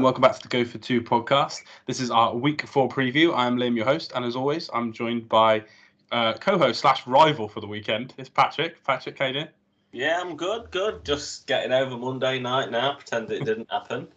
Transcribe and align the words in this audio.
and 0.00 0.04
welcome 0.06 0.22
back 0.22 0.34
to 0.34 0.40
the 0.40 0.48
Go 0.48 0.64
for 0.64 0.78
Two 0.78 1.02
podcast. 1.02 1.60
This 1.84 2.00
is 2.00 2.10
our 2.10 2.34
week 2.34 2.66
four 2.66 2.88
preview. 2.88 3.34
I'm 3.36 3.58
Liam, 3.58 3.76
your 3.76 3.84
host, 3.84 4.12
and 4.14 4.24
as 4.24 4.34
always, 4.34 4.70
I'm 4.72 4.94
joined 4.94 5.28
by 5.28 5.62
uh, 6.10 6.32
co-host 6.40 6.80
slash 6.80 7.06
rival 7.06 7.48
for 7.48 7.60
the 7.60 7.66
weekend. 7.66 8.14
It's 8.16 8.30
Patrick. 8.30 8.82
Patrick, 8.82 9.18
how 9.18 9.26
you 9.26 9.32
doing? 9.34 9.48
Yeah, 9.92 10.18
I'm 10.18 10.38
good, 10.38 10.70
good. 10.70 11.04
Just 11.04 11.46
getting 11.46 11.70
over 11.70 11.98
Monday 11.98 12.38
night 12.38 12.70
now, 12.70 12.94
pretend 12.94 13.30
it 13.30 13.44
didn't 13.44 13.68
happen. 13.70 14.08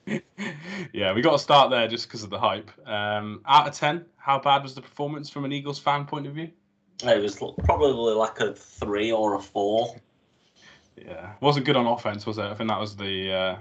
yeah, 0.93 1.11
we 1.11 1.21
got 1.21 1.33
to 1.33 1.39
start 1.39 1.69
there 1.69 1.89
just 1.89 2.07
because 2.07 2.23
of 2.23 2.29
the 2.29 2.39
hype. 2.39 2.71
Um, 2.87 3.41
out 3.45 3.67
of 3.67 3.73
10, 3.73 4.05
how 4.15 4.39
bad 4.39 4.63
was 4.63 4.75
the 4.75 4.81
performance 4.81 5.29
from 5.29 5.43
an 5.43 5.51
Eagles 5.51 5.79
fan 5.79 6.05
point 6.05 6.27
of 6.27 6.33
view? 6.33 6.49
It 7.03 7.21
was 7.21 7.35
probably 7.35 8.13
like 8.13 8.39
a 8.39 8.53
three 8.53 9.11
or 9.11 9.35
a 9.35 9.41
four. 9.41 9.97
Yeah, 10.95 11.33
wasn't 11.41 11.65
good 11.65 11.75
on 11.75 11.87
offense, 11.87 12.25
was 12.25 12.37
it? 12.37 12.45
I 12.45 12.53
think 12.53 12.69
that 12.69 12.79
was 12.79 12.95
the 12.95 13.33
uh, 13.33 13.55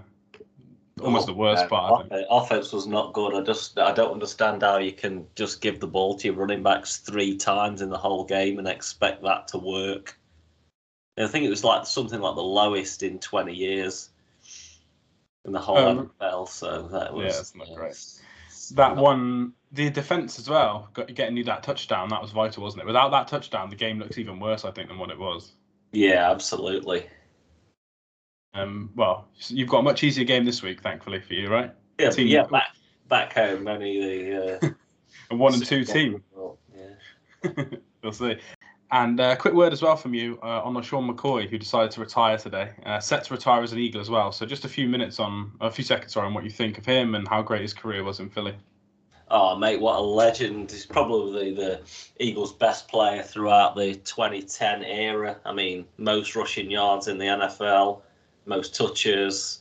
almost 1.02 1.26
the 1.26 1.34
worst 1.34 1.68
part. 1.68 2.06
Offense 2.30 2.72
was 2.72 2.86
not 2.86 3.12
good. 3.12 3.34
I 3.34 3.42
just 3.42 3.78
I 3.78 3.92
don't 3.92 4.12
understand 4.12 4.62
how 4.62 4.78
you 4.78 4.92
can 4.92 5.26
just 5.34 5.60
give 5.60 5.80
the 5.80 5.86
ball 5.86 6.16
to 6.18 6.28
your 6.28 6.36
running 6.36 6.62
backs 6.62 6.98
three 6.98 7.36
times 7.36 7.82
in 7.82 7.90
the 7.90 7.98
whole 7.98 8.24
game 8.24 8.58
and 8.58 8.68
expect 8.68 9.22
that 9.22 9.48
to 9.48 9.58
work. 9.58 10.18
I 11.18 11.26
think 11.26 11.44
it 11.44 11.50
was 11.50 11.64
like 11.64 11.86
something 11.86 12.20
like 12.20 12.34
the 12.36 12.42
lowest 12.42 13.02
in 13.02 13.18
20 13.18 13.54
years 13.54 14.10
in 15.44 15.52
the 15.52 15.58
whole 15.58 15.76
um, 15.76 16.10
NFL. 16.20 16.48
So 16.48 16.88
that 16.88 17.12
was 17.12 17.24
yeah, 17.24 17.32
that's 17.32 17.54
not 17.54 17.74
great. 17.74 17.96
That 18.74 18.94
not, 18.94 19.02
one, 19.02 19.52
the 19.72 19.90
defense 19.90 20.38
as 20.38 20.48
well, 20.48 20.88
getting 20.94 21.36
you 21.36 21.44
that 21.44 21.62
touchdown, 21.62 22.08
that 22.08 22.22
was 22.22 22.30
vital, 22.30 22.62
wasn't 22.62 22.82
it? 22.82 22.86
Without 22.86 23.10
that 23.10 23.28
touchdown, 23.28 23.68
the 23.68 23.76
game 23.76 23.98
looks 23.98 24.18
even 24.18 24.40
worse, 24.40 24.64
I 24.64 24.70
think, 24.70 24.88
than 24.88 24.98
what 24.98 25.10
it 25.10 25.18
was. 25.18 25.52
Yeah, 25.92 26.30
absolutely. 26.30 27.06
Um, 28.54 28.90
well, 28.94 29.28
you've 29.48 29.68
got 29.68 29.78
a 29.78 29.82
much 29.82 30.04
easier 30.04 30.24
game 30.24 30.44
this 30.44 30.62
week, 30.62 30.82
thankfully 30.82 31.20
for 31.20 31.34
you, 31.34 31.48
right? 31.48 31.72
Yeah, 31.98 32.10
team, 32.10 32.26
yeah. 32.26 32.44
Back 32.44 32.76
back 33.08 33.32
home, 33.32 33.66
only 33.66 34.00
the 34.00 34.56
uh, 34.62 34.68
a 35.30 35.36
one 35.36 35.54
and 35.54 35.64
two 35.64 35.84
team. 35.84 36.22
Yeah, 36.74 37.64
we'll 38.02 38.12
see. 38.12 38.36
And 38.90 39.18
a 39.20 39.24
uh, 39.24 39.36
quick 39.36 39.54
word 39.54 39.72
as 39.72 39.80
well 39.80 39.96
from 39.96 40.12
you 40.12 40.38
uh, 40.42 40.60
on 40.62 40.80
Sean 40.82 41.10
McCoy, 41.10 41.48
who 41.48 41.56
decided 41.56 41.90
to 41.92 42.00
retire 42.00 42.36
today, 42.36 42.72
uh, 42.84 43.00
set 43.00 43.24
to 43.24 43.32
retire 43.32 43.62
as 43.62 43.72
an 43.72 43.78
Eagle 43.78 44.02
as 44.02 44.10
well. 44.10 44.32
So 44.32 44.44
just 44.44 44.66
a 44.66 44.68
few 44.68 44.86
minutes 44.86 45.18
on, 45.18 45.52
a 45.62 45.70
few 45.70 45.82
seconds, 45.82 46.12
sorry, 46.12 46.26
on 46.26 46.34
what 46.34 46.44
you 46.44 46.50
think 46.50 46.76
of 46.76 46.84
him 46.84 47.14
and 47.14 47.26
how 47.26 47.40
great 47.40 47.62
his 47.62 47.72
career 47.72 48.04
was 48.04 48.20
in 48.20 48.28
Philly. 48.28 48.54
Oh, 49.30 49.56
mate, 49.56 49.80
what 49.80 49.96
a 49.98 50.02
legend. 50.02 50.70
He's 50.70 50.84
probably 50.84 51.54
the 51.54 51.80
Eagles' 52.20 52.52
best 52.52 52.86
player 52.86 53.22
throughout 53.22 53.76
the 53.76 53.94
2010 53.94 54.84
era. 54.84 55.38
I 55.46 55.54
mean, 55.54 55.86
most 55.96 56.36
rushing 56.36 56.70
yards 56.70 57.08
in 57.08 57.16
the 57.16 57.24
NFL, 57.24 58.02
most 58.46 58.74
touches, 58.74 59.60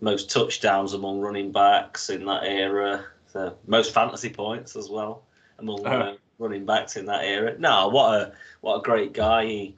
most 0.00 0.30
touchdowns 0.30 0.92
among 0.92 1.20
running 1.20 1.52
backs 1.52 2.10
in 2.10 2.24
that 2.26 2.44
era, 2.44 3.04
so 3.26 3.56
most 3.66 3.92
fantasy 3.92 4.30
points 4.30 4.76
as 4.76 4.88
well 4.88 5.22
among 5.58 5.86
uh, 5.86 6.16
running 6.38 6.64
backs 6.64 6.96
in 6.96 7.06
that 7.06 7.24
era. 7.24 7.56
No, 7.58 7.88
what 7.88 8.20
a 8.20 8.32
what 8.60 8.76
a 8.76 8.82
great 8.82 9.12
guy. 9.12 9.44
He, 9.44 9.76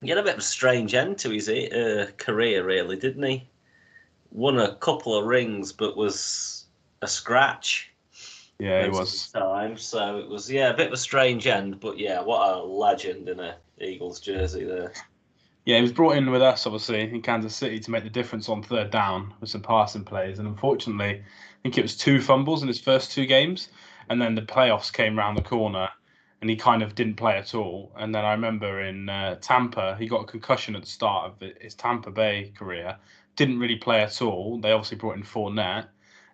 he 0.00 0.08
had 0.08 0.18
a 0.18 0.22
bit 0.22 0.34
of 0.34 0.40
a 0.40 0.42
strange 0.42 0.94
end 0.94 1.18
to 1.18 1.30
his 1.30 1.48
uh, 1.48 2.10
career, 2.16 2.64
really, 2.64 2.96
didn't 2.96 3.22
he? 3.22 3.48
Won 4.30 4.58
a 4.58 4.74
couple 4.76 5.16
of 5.16 5.24
rings, 5.24 5.72
but 5.72 5.96
was 5.96 6.66
a 7.02 7.08
scratch. 7.08 7.90
Yeah, 8.58 8.84
it 8.84 8.92
was. 8.92 9.30
Time, 9.30 9.76
so 9.76 10.18
it 10.18 10.28
was 10.28 10.50
yeah 10.50 10.70
a 10.70 10.76
bit 10.76 10.88
of 10.88 10.92
a 10.92 10.98
strange 10.98 11.46
end, 11.46 11.80
but 11.80 11.98
yeah, 11.98 12.20
what 12.20 12.48
a 12.48 12.62
legend 12.62 13.28
in 13.28 13.40
a 13.40 13.56
Eagles 13.80 14.20
jersey 14.20 14.64
there. 14.64 14.92
Yeah, 15.64 15.76
he 15.76 15.82
was 15.82 15.92
brought 15.92 16.16
in 16.16 16.30
with 16.30 16.42
us, 16.42 16.66
obviously, 16.66 17.02
in 17.02 17.20
Kansas 17.22 17.54
City 17.54 17.78
to 17.80 17.90
make 17.90 18.02
the 18.04 18.10
difference 18.10 18.48
on 18.48 18.62
third 18.62 18.90
down 18.90 19.34
with 19.40 19.50
some 19.50 19.62
passing 19.62 20.04
plays. 20.04 20.38
And 20.38 20.48
unfortunately, 20.48 21.20
I 21.20 21.62
think 21.62 21.76
it 21.76 21.82
was 21.82 21.96
two 21.96 22.20
fumbles 22.20 22.62
in 22.62 22.68
his 22.68 22.80
first 22.80 23.12
two 23.12 23.26
games. 23.26 23.68
And 24.08 24.20
then 24.20 24.34
the 24.34 24.42
playoffs 24.42 24.92
came 24.92 25.18
around 25.18 25.34
the 25.34 25.42
corner 25.42 25.90
and 26.40 26.48
he 26.48 26.56
kind 26.56 26.82
of 26.82 26.94
didn't 26.94 27.16
play 27.16 27.36
at 27.36 27.54
all. 27.54 27.92
And 27.96 28.14
then 28.14 28.24
I 28.24 28.32
remember 28.32 28.80
in 28.82 29.08
uh, 29.08 29.36
Tampa, 29.40 29.96
he 29.98 30.08
got 30.08 30.22
a 30.22 30.26
concussion 30.26 30.74
at 30.74 30.82
the 30.82 30.88
start 30.88 31.26
of 31.32 31.52
his 31.60 31.74
Tampa 31.74 32.10
Bay 32.10 32.52
career, 32.56 32.96
didn't 33.36 33.58
really 33.58 33.76
play 33.76 34.00
at 34.00 34.22
all. 34.22 34.58
They 34.60 34.72
obviously 34.72 34.96
brought 34.96 35.16
in 35.16 35.22
Fournette. 35.22 35.88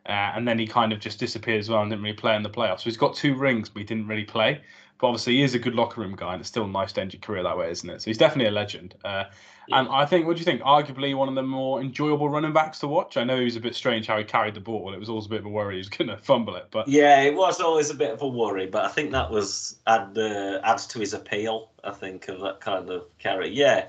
Uh, 0.07 0.33
and 0.37 0.47
then 0.47 0.59
he 0.59 0.67
kind 0.67 0.93
of 0.93 1.01
just 1.01 1.19
disappeared 1.19 1.61
as 1.61 1.71
well 1.71 1.81
and 1.81 1.91
didn't 1.91 2.03
really 2.03 2.15
play 2.17 2.37
in 2.37 2.43
the 2.43 2.51
playoffs. 2.51 2.81
So 2.81 2.85
he's 2.85 2.97
got 2.99 3.15
two 3.17 3.35
rings, 3.35 3.71
but 3.71 3.81
he 3.81 3.85
didn't 3.87 4.07
really 4.07 4.25
play. 4.25 4.61
But 4.99 5.09
obviously, 5.09 5.35
he 5.35 5.43
is 5.43 5.55
a 5.55 5.59
good 5.59 5.75
locker 5.75 6.01
room 6.01 6.15
guy, 6.17 6.33
and 6.33 6.41
it's 6.41 6.49
still 6.49 6.67
nice 6.67 6.93
to 6.93 7.01
end 7.01 7.13
your 7.13 7.21
career 7.21 7.43
that 7.43 7.59
way, 7.59 7.71
isn't 7.71 7.89
it? 7.89 8.03
So 8.03 8.07
he's 8.07 8.19
definitely 8.19 8.49
a 8.49 8.53
legend. 8.53 8.95
Uh, 9.05 9.25
yeah. 9.69 9.81
And 9.81 9.89
I 9.89 10.07
think, 10.07 10.27
what 10.27 10.37
do 10.37 10.41
you 10.41 10.45
think? 10.45 10.63
Arguably 10.63 11.17
one 11.17 11.29
of 11.29 11.35
the 11.35 11.43
more 11.43 11.81
enjoyable 11.81 12.29
running 12.29 12.53
backs 12.53 12.79
to 12.81 12.89
watch. 12.89 13.17
I 13.17 13.25
know 13.25 13.39
he 13.39 13.45
was 13.45 13.57
a 13.57 13.61
bit 13.61 13.75
strange 13.75 14.07
how 14.07 14.19
he 14.19 14.25
carried 14.25 14.55
the 14.55 14.61
ball. 14.61 14.93
It 14.95 14.99
was 14.99 15.09
always 15.09 15.27
a 15.27 15.29
bit 15.29 15.41
of 15.41 15.47
a 15.47 15.49
worry 15.49 15.75
he 15.75 15.79
was 15.79 15.89
going 15.91 16.09
to 16.09 16.17
fumble 16.19 16.57
it. 16.57 16.69
But 16.71 16.89
yeah, 16.89 17.23
it 17.23 17.35
was 17.35 17.61
always 17.61 17.91
a 17.91 17.95
bit 17.95 18.13
of 18.13 18.23
a 18.23 18.29
worry. 18.29 18.67
But 18.67 18.85
I 18.85 18.89
think 18.89 19.13
that 19.13 19.31
was 19.31 19.79
add 19.87 20.17
uh, 20.17 20.61
adds 20.63 20.87
to 20.89 21.01
his 21.01 21.15
appeal. 21.15 21.73
I 21.83 21.91
think 21.91 22.29
of 22.29 22.41
that 22.41 22.61
kind 22.61 22.89
of 22.91 23.07
carry. 23.19 23.51
Yeah. 23.51 23.89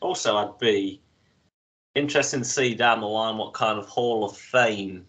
Also, 0.00 0.36
I'd 0.36 0.58
be 0.58 1.00
interesting 1.94 2.40
to 2.40 2.48
see 2.48 2.74
down 2.74 3.00
the 3.00 3.06
line 3.06 3.36
what 3.36 3.54
kind 3.54 3.78
of 3.78 3.86
Hall 3.86 4.24
of 4.24 4.36
Fame 4.36 5.06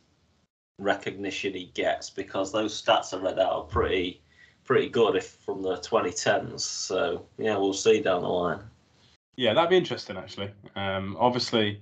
recognition 0.80 1.54
he 1.54 1.66
gets 1.74 2.10
because 2.10 2.52
those 2.52 2.80
stats 2.80 3.14
I 3.14 3.22
read 3.22 3.40
out 3.40 3.54
are 3.54 3.64
pretty 3.64 4.23
pretty 4.66 4.90
good 4.90 5.16
if 5.16 5.30
from 5.46 5.62
the 5.62 5.78
2010s. 5.78 6.62
So 6.62 7.26
yeah, 7.38 7.58
we'll 7.58 7.74
see 7.74 8.02
down 8.02 8.22
the 8.22 8.28
line. 8.28 8.60
Yeah, 9.36 9.54
that'd 9.54 9.70
be 9.70 9.78
interesting 9.78 10.18
actually. 10.18 10.52
Um, 10.76 11.18
obviously, 11.20 11.82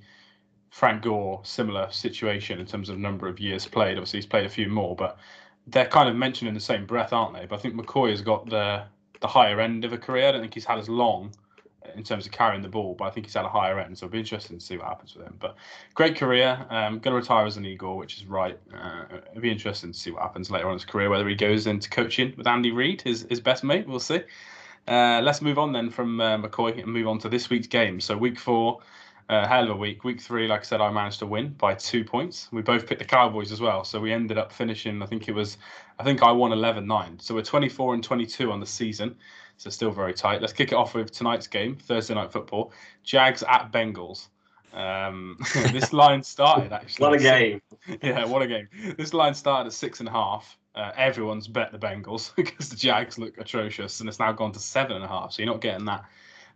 Frank 0.70 1.04
Gore, 1.04 1.42
similar 1.44 1.92
situation 1.92 2.60
in 2.60 2.66
terms 2.66 2.90
of 2.90 2.98
number 2.98 3.28
of 3.28 3.40
years 3.40 3.66
played. 3.66 3.98
Obviously, 3.98 4.20
he's 4.20 4.26
played 4.26 4.46
a 4.46 4.50
few 4.50 4.70
more, 4.70 4.96
but 4.96 5.18
they're 5.68 5.88
kind 5.88 6.10
of 6.10 6.16
mentioned 6.16 6.48
in 6.48 6.54
the 6.54 6.62
same 6.62 6.86
breath, 6.86 7.14
aren't 7.14 7.36
they? 7.36 7.46
But 7.46 7.60
I 7.60 7.62
think 7.62 7.76
McCoy 7.76 8.12
has 8.12 8.22
got 8.22 8.50
the 8.50 8.84
the 9.20 9.28
higher 9.28 9.60
end 9.60 9.86
of 9.86 9.94
a 9.94 9.98
career. 9.98 10.30
I 10.30 10.32
don't 10.32 10.42
think 10.42 10.54
he's 10.54 10.66
had 10.66 10.80
as 10.80 10.90
long 10.90 11.32
in 11.96 12.04
terms 12.04 12.26
of 12.26 12.32
carrying 12.32 12.62
the 12.62 12.70
ball, 12.70 12.96
but 12.98 13.06
I 13.06 13.10
think 13.12 13.26
he's 13.26 13.34
had 13.34 13.46
a 13.46 13.50
higher 13.50 13.80
end. 13.80 13.98
So 13.98 14.06
it'll 14.06 14.14
be 14.14 14.20
interesting 14.20 14.58
to 14.58 14.64
see 14.64 14.78
what 14.78 14.88
happens 14.88 15.16
with 15.16 15.26
him. 15.26 15.36
But 15.40 15.56
great 15.94 16.16
career. 16.16 16.66
Um, 16.70 17.00
going 17.00 17.14
to 17.14 17.20
retire 17.20 17.46
as 17.46 17.58
an 17.58 17.66
Eagle, 17.66 17.98
which 17.98 18.18
is 18.18 18.26
right. 18.26 18.58
Uh, 18.74 19.04
it'll 19.32 19.42
be 19.42 19.52
interesting 19.52 19.92
to 19.92 19.98
see 19.98 20.12
what 20.12 20.22
happens 20.22 20.52
later 20.52 20.68
on 20.68 20.74
in 20.74 20.80
his 20.80 20.86
career, 20.86 21.10
whether 21.10 21.28
he 21.28 21.36
goes 21.36 21.68
into 21.68 21.90
coaching 21.90 22.34
with 22.38 22.48
Andy 22.48 22.72
Reid, 22.72 23.02
his, 23.02 23.26
his 23.30 23.40
best 23.40 23.64
mate. 23.64 23.88
We'll 23.88 24.00
see. 24.00 24.22
Uh, 24.88 25.22
let's 25.24 25.42
move 25.42 25.60
on 25.60 25.72
then 25.72 25.90
from 25.90 26.20
uh, 26.20 26.38
McCoy 26.38 26.78
and 26.78 26.88
move 26.88 27.08
on 27.08 27.20
to 27.20 27.30
this 27.30 27.50
week's 27.50 27.68
game. 27.68 28.00
So 28.00 28.18
week 28.18 28.40
four, 28.40 28.80
uh, 29.30 29.48
hell 29.48 29.64
of 29.64 29.70
a 29.70 29.76
week. 29.76 30.04
Week 30.04 30.20
three, 30.20 30.48
like 30.48 30.62
I 30.62 30.64
said, 30.64 30.82
I 30.82 30.92
managed 30.92 31.20
to 31.20 31.26
win 31.26 31.50
by 31.50 31.76
two 31.76 32.04
points. 32.04 32.50
We 32.52 32.62
both 32.62 32.88
picked 32.88 33.00
the 33.00 33.06
Cowboys 33.06 33.52
as 33.52 33.62
well. 33.62 33.84
So 33.84 34.00
we 34.00 34.12
ended 34.12 34.38
up 34.38 34.52
finishing, 34.52 35.02
I 35.02 35.06
think 35.06 35.28
it 35.28 35.34
was, 35.34 35.58
I 36.00 36.04
think 36.04 36.24
I 36.24 36.32
won 36.32 36.52
11 36.52 36.86
9. 36.86 37.20
So 37.20 37.36
we're 37.36 37.44
24 37.44 37.94
and 37.94 38.04
22 38.04 38.52
on 38.52 38.60
the 38.60 38.66
season. 38.66 39.16
So 39.62 39.70
still 39.70 39.92
very 39.92 40.16
tight. 40.16 40.42
Let's 40.42 40.54
kick 40.54 40.72
it 40.72 40.76
off 40.76 40.96
with 40.96 41.12
tonight's 41.12 41.46
game, 41.46 41.76
Thursday 41.76 42.16
night 42.16 42.32
football. 42.32 42.74
Jags 43.04 43.44
at 43.44 43.72
Bengals. 43.72 44.30
Um, 44.74 45.38
this 45.72 45.94
line 45.94 46.24
started 46.24 46.74
actually. 46.74 47.04
what 47.04 47.14
a 47.14 47.22
game! 47.22 47.62
Yeah, 48.02 48.26
what 48.26 48.42
a 48.42 48.48
game. 48.48 48.70
This 48.98 49.14
line 49.14 49.36
started 49.36 49.68
at 49.68 49.74
six 49.74 50.00
and 50.00 50.10
a 50.10 50.12
half. 50.12 50.58
Uh, 50.74 50.94
everyone's 50.96 51.48
bet 51.48 51.72
the 51.72 51.78
Bengals 51.78 52.36
because 52.36 52.70
the 52.70 52.76
Jags 52.76 53.20
look 53.20 53.38
atrocious, 53.38 54.00
and 54.00 54.10
it's 54.10 54.18
now 54.18 54.32
gone 54.32 54.52
to 54.54 54.60
seven 54.60 54.94
and 54.96 55.06
a 55.06 55.08
half. 55.08 55.34
So 55.34 55.44
you're 55.44 55.52
not 55.52 55.62
getting 55.62 55.86
that 55.86 56.06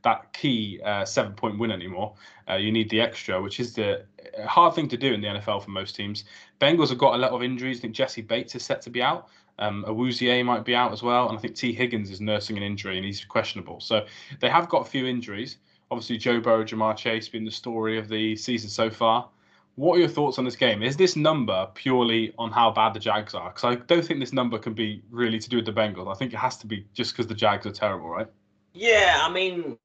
that 0.01 0.33
key 0.33 0.81
uh, 0.83 1.05
seven 1.05 1.33
point 1.33 1.59
win 1.59 1.69
anymore. 1.69 2.15
Uh, 2.49 2.55
you 2.55 2.71
need 2.71 2.89
the 2.89 3.01
extra, 3.01 3.39
which 3.39 3.59
is 3.59 3.75
the 3.75 4.03
hard 4.47 4.73
thing 4.73 4.87
to 4.87 4.97
do 4.97 5.13
in 5.13 5.21
the 5.21 5.27
NFL 5.27 5.63
for 5.63 5.69
most 5.69 5.95
teams. 5.95 6.23
Bengals 6.59 6.89
have 6.89 6.97
got 6.97 7.13
a 7.13 7.17
lot 7.17 7.33
of 7.33 7.43
injuries. 7.43 7.77
I 7.77 7.81
think 7.81 7.93
Jessie 7.93 8.23
Bates 8.23 8.55
is 8.55 8.63
set 8.63 8.81
to 8.81 8.89
be 8.89 9.03
out. 9.03 9.29
Um, 9.59 9.85
Awuzie 9.87 10.43
might 10.43 10.65
be 10.65 10.75
out 10.75 10.91
as 10.91 11.01
well, 11.01 11.29
and 11.29 11.37
I 11.37 11.41
think 11.41 11.55
Tee 11.55 11.73
Higgins 11.73 12.11
is 12.11 12.19
nursing 12.19 12.57
an 12.57 12.63
injury 12.63 12.97
and 12.97 13.05
he's 13.05 13.23
questionable. 13.23 13.79
So 13.79 14.05
they 14.39 14.49
have 14.49 14.69
got 14.69 14.85
a 14.85 14.89
few 14.89 15.05
injuries. 15.05 15.57
Obviously, 15.91 16.17
Joe 16.17 16.39
Burrow, 16.39 16.63
Ja'Marr 16.63 16.97
Chase 16.97 17.29
being 17.29 17.45
the 17.45 17.51
story 17.51 17.97
of 17.97 18.09
the 18.09 18.35
season 18.35 18.69
so 18.69 18.89
far. 18.89 19.29
What 19.75 19.97
are 19.97 19.99
your 19.99 20.09
thoughts 20.09 20.39
on 20.39 20.45
this 20.45 20.55
game? 20.55 20.81
Is 20.81 20.95
this 20.95 21.15
number 21.15 21.67
purely 21.73 22.33
on 22.37 22.51
how 22.51 22.71
bad 22.71 22.93
the 22.93 22.99
Jags 22.99 23.33
are? 23.33 23.49
Because 23.49 23.63
I 23.63 23.75
don't 23.75 24.05
think 24.05 24.19
this 24.19 24.31
number 24.33 24.57
can 24.57 24.73
be 24.73 25.03
really 25.11 25.37
to 25.37 25.49
do 25.49 25.57
with 25.57 25.65
the 25.65 25.73
Bengals. 25.73 26.09
I 26.09 26.17
think 26.17 26.33
it 26.33 26.37
has 26.37 26.57
to 26.57 26.67
be 26.67 26.85
just 26.93 27.13
because 27.13 27.27
the 27.27 27.35
Jags 27.35 27.65
are 27.65 27.71
terrible, 27.71 28.09
right? 28.09 28.27
Yeah, 28.73 29.19
I 29.21 29.31
mean, 29.31 29.77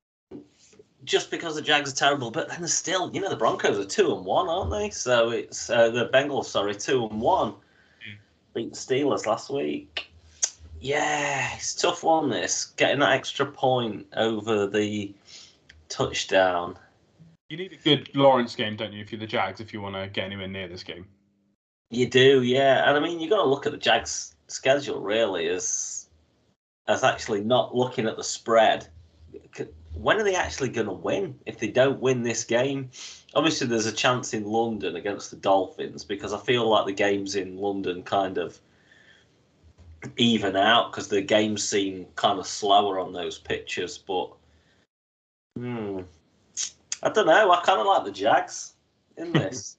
just 1.04 1.30
because 1.30 1.56
the 1.56 1.62
Jags 1.62 1.92
are 1.92 1.96
terrible, 1.96 2.30
but 2.30 2.48
then 2.48 2.66
still, 2.68 3.10
you 3.12 3.20
know, 3.20 3.28
the 3.28 3.36
Broncos 3.36 3.78
are 3.78 3.84
two 3.84 4.14
and 4.14 4.24
one, 4.24 4.48
aren't 4.48 4.70
they? 4.70 4.90
So 4.90 5.30
it's 5.30 5.68
uh, 5.68 5.90
the 5.90 6.08
Bengals, 6.08 6.46
sorry, 6.46 6.74
two 6.74 7.06
and 7.06 7.20
one. 7.20 7.54
Beat 8.54 8.72
the 8.72 8.78
Steelers 8.78 9.26
last 9.26 9.50
week. 9.50 10.10
Yeah, 10.80 11.54
it's 11.54 11.74
tough 11.74 12.02
one. 12.02 12.30
This 12.30 12.66
getting 12.76 13.00
that 13.00 13.12
extra 13.12 13.46
point 13.46 14.06
over 14.16 14.66
the 14.66 15.12
touchdown. 15.88 16.76
You 17.48 17.56
need 17.56 17.72
a 17.72 17.76
good 17.76 18.14
Lawrence 18.14 18.54
game, 18.54 18.76
don't 18.76 18.92
you, 18.92 19.02
if 19.02 19.12
you're 19.12 19.20
the 19.20 19.26
Jags, 19.26 19.60
if 19.60 19.72
you 19.72 19.80
want 19.80 19.96
to 19.96 20.08
get 20.08 20.24
anywhere 20.24 20.48
near 20.48 20.68
this 20.68 20.84
game? 20.84 21.06
You 21.90 22.08
do, 22.08 22.42
yeah. 22.42 22.88
And 22.88 22.96
I 22.96 23.00
mean, 23.00 23.20
you've 23.20 23.30
got 23.30 23.42
to 23.42 23.48
look 23.48 23.66
at 23.66 23.72
the 23.72 23.78
Jags' 23.78 24.36
schedule 24.46 25.00
really 25.00 25.48
as 25.48 26.08
as 26.86 27.04
actually 27.04 27.42
not 27.42 27.74
looking 27.74 28.06
at 28.06 28.16
the 28.16 28.24
spread. 28.24 28.88
When 29.94 30.18
are 30.18 30.24
they 30.24 30.34
actually 30.34 30.68
going 30.68 30.86
to 30.86 30.92
win? 30.92 31.38
If 31.46 31.58
they 31.58 31.68
don't 31.68 32.00
win 32.00 32.22
this 32.22 32.44
game, 32.44 32.90
obviously 33.34 33.66
there's 33.66 33.86
a 33.86 33.92
chance 33.92 34.34
in 34.34 34.44
London 34.44 34.96
against 34.96 35.30
the 35.30 35.36
Dolphins 35.36 36.04
because 36.04 36.32
I 36.32 36.38
feel 36.38 36.68
like 36.68 36.86
the 36.86 36.92
games 36.92 37.36
in 37.36 37.56
London 37.56 38.02
kind 38.02 38.38
of 38.38 38.58
even 40.16 40.56
out 40.56 40.90
because 40.90 41.08
the 41.08 41.20
games 41.20 41.62
seem 41.62 42.06
kind 42.16 42.38
of 42.38 42.46
slower 42.46 42.98
on 42.98 43.12
those 43.12 43.38
pitches. 43.38 43.98
But 43.98 44.30
hmm, 45.56 46.00
I 47.02 47.10
don't 47.10 47.26
know. 47.26 47.50
I 47.50 47.60
kind 47.62 47.80
of 47.80 47.86
like 47.86 48.04
the 48.04 48.12
Jags 48.12 48.74
in 49.16 49.32
this. 49.32 49.76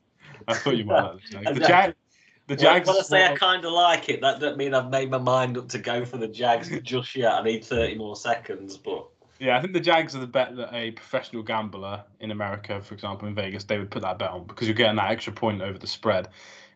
I 0.48 0.54
thought 0.54 0.78
you 0.78 0.86
might 0.86 1.02
like 1.34 1.54
the 1.54 1.60
Jags. 1.60 1.96
The, 2.48 2.56
Jag, 2.57 2.84
the 2.84 2.88
Jags. 2.88 2.88
When 2.88 2.98
I 2.98 3.02
say 3.02 3.25
I 3.25 3.36
kind 3.38 3.64
of 3.64 3.72
like 3.72 4.10
it, 4.10 4.19
that 4.22 4.42
doesn't 4.42 4.57
mean 4.57 4.74
I've 4.74 4.90
made 4.90 5.10
my 5.10 5.19
mind 5.19 5.57
up 5.57 5.69
to 5.69 5.78
go 5.78 6.04
for 6.04 6.18
the 6.18 6.28
Jags 6.28 6.69
just 6.81 7.16
yet. 7.16 7.34
I 7.34 7.44
need 7.44 7.64
30 7.64 7.96
more 7.96 8.16
seconds, 8.16 8.75
but. 8.75 9.07
Yeah, 9.42 9.58
I 9.58 9.62
think 9.62 9.74
the 9.74 9.80
Jags 9.80 10.16
are 10.16 10.20
the 10.20 10.28
bet 10.28 10.56
that 10.58 10.72
a 10.72 10.92
professional 10.92 11.42
gambler 11.42 12.04
in 12.20 12.30
America, 12.30 12.80
for 12.80 12.94
example, 12.94 13.28
in 13.28 13.34
Vegas, 13.34 13.64
they 13.64 13.80
would 13.80 13.90
put 13.90 14.04
that 14.04 14.20
bet 14.20 14.30
on 14.30 14.46
because 14.46 14.68
you're 14.68 14.76
getting 14.76 14.98
that 14.98 15.10
extra 15.10 15.34
point 15.34 15.64
over 15.64 15.80
the 15.80 15.88
spread. 15.88 16.28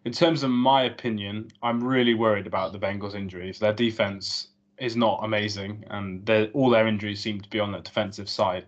In 0.04 0.12
terms 0.12 0.42
of 0.42 0.50
my 0.50 0.86
opinion, 0.86 1.52
I'm 1.62 1.84
really 1.84 2.16
worried 2.16 2.48
about 2.48 2.72
the 2.72 2.80
Bengals' 2.80 3.14
injuries. 3.14 3.60
Their 3.60 3.72
defense 3.72 4.48
is 4.80 4.96
not 4.96 5.20
amazing, 5.22 5.84
and 5.92 6.28
all 6.54 6.72
their 6.72 6.88
injuries 6.88 7.20
seem 7.20 7.40
to 7.40 7.50
be 7.52 7.60
on 7.60 7.72
the 7.72 7.82
defensive 7.82 8.28
side. 8.28 8.66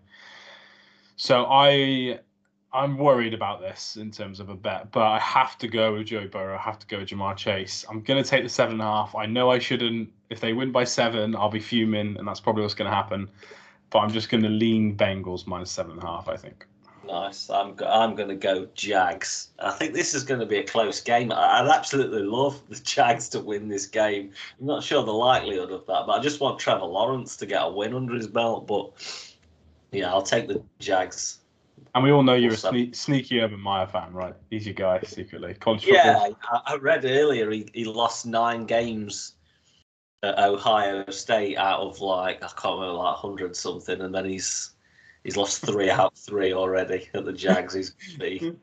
So 1.16 1.48
I 1.50 2.20
I'm 2.72 3.00
worried 3.00 3.34
about 3.34 3.62
this 3.62 3.96
in 3.96 4.12
terms 4.12 4.40
of 4.40 4.50
a 4.50 4.56
bet, 4.56 4.92
but 4.92 5.08
I 5.08 5.18
have 5.18 5.58
to 5.58 5.68
go 5.68 5.94
with 5.94 6.06
Joe 6.06 6.28
Burrow. 6.28 6.56
I 6.56 6.62
have 6.62 6.78
to 6.78 6.86
go 6.86 7.00
with 7.00 7.10
Ja'Marr 7.10 7.36
Chase. 7.36 7.84
I'm 7.90 8.02
going 8.02 8.24
to 8.24 8.30
take 8.30 8.44
the 8.44 8.50
seven 8.50 8.74
and 8.74 8.82
a 8.82 8.86
half. 8.86 9.16
I 9.16 9.26
know 9.26 9.50
I 9.50 9.58
shouldn't. 9.58 10.14
If 10.30 10.40
they 10.40 10.54
win 10.54 10.72
by 10.72 10.84
seven, 10.84 11.36
I'll 11.36 11.50
be 11.50 11.60
fuming, 11.60 12.16
and 12.18 12.28
that's 12.28 12.40
probably 12.40 12.62
what's 12.62 12.76
going 12.76 12.92
to 12.92 12.96
happen 12.96 13.28
but 13.90 14.00
I'm 14.00 14.12
just 14.12 14.30
going 14.30 14.44
to 14.44 14.50
lean 14.50 14.96
Bengals 14.96 15.48
minus 15.48 15.72
seven 15.72 15.94
and 15.94 16.04
a 16.04 16.06
half. 16.06 16.28
I 16.28 16.38
think. 16.38 16.66
Nice. 17.08 17.50
I'm 17.50 17.76
I'm 17.86 18.16
going 18.16 18.30
to 18.30 18.36
go 18.36 18.68
Jags. 18.74 19.50
I 19.60 19.72
think 19.72 19.94
this 19.94 20.14
is 20.14 20.24
going 20.24 20.40
to 20.40 20.46
be 20.46 20.58
a 20.58 20.64
close 20.64 21.00
game. 21.00 21.32
I'd 21.32 21.68
absolutely 21.68 22.24
love 22.24 22.62
the 22.70 22.76
Jags 22.76 23.30
to 23.30 23.40
win 23.40 23.68
this 23.68 23.86
game. 23.86 24.32
I'm 24.60 24.66
not 24.68 24.84
sure 24.84 25.04
the 25.04 25.12
likelihood 25.12 25.72
of 25.72 25.86
that, 25.88 26.04
but 26.06 26.20
I 26.20 26.22
just 26.22 26.42
want 26.42 26.60
Trevor 26.60 26.86
Lawrence 26.86 27.38
to 27.38 27.46
get 27.46 27.62
a 27.62 27.70
win 27.70 27.94
under 27.94 28.14
his 28.14 28.28
belt. 28.28 28.68
But 28.68 28.92
yeah, 29.92 30.12
I'll 30.12 30.22
take 30.22 30.48
the 30.48 30.62
Jags. 30.80 31.40
And 31.96 32.04
we 32.04 32.12
all 32.12 32.24
know 32.24 32.34
you're 32.34 32.54
a 32.54 32.58
sne- 32.58 32.96
sneaky 32.96 33.40
Urban 33.40 33.60
Meyer 33.60 33.88
fan, 33.88 34.14
right? 34.14 34.36
He's 34.50 34.66
your 34.66 34.76
guy 34.76 35.00
secretly. 35.04 35.54
College 35.56 35.88
yeah, 35.88 36.20
football. 36.20 36.62
I 36.66 36.76
read 36.76 37.06
earlier 37.06 37.50
he, 37.50 37.68
he 37.74 37.86
lost 37.86 38.26
nine 38.26 38.66
games 38.66 39.34
at 40.24 40.40
Ohio 40.40 41.06
State 41.10 41.58
out 41.58 41.80
of 41.80 42.00
like 42.02 42.44
I 42.44 42.48
can't 42.48 42.80
remember 42.80 42.94
like 42.94 43.16
hundred 43.16 43.56
something, 43.56 44.02
and 44.02 44.14
then 44.14 44.26
he's 44.26 44.72
he's 45.24 45.38
lost 45.38 45.66
three 45.66 45.90
out 45.90 46.14
of 46.14 46.18
three 46.18 46.54
already 46.54 47.10
at 47.14 47.26
the 47.26 47.34
Jags. 47.34 47.74
He's 47.74 47.92
be 48.20 48.56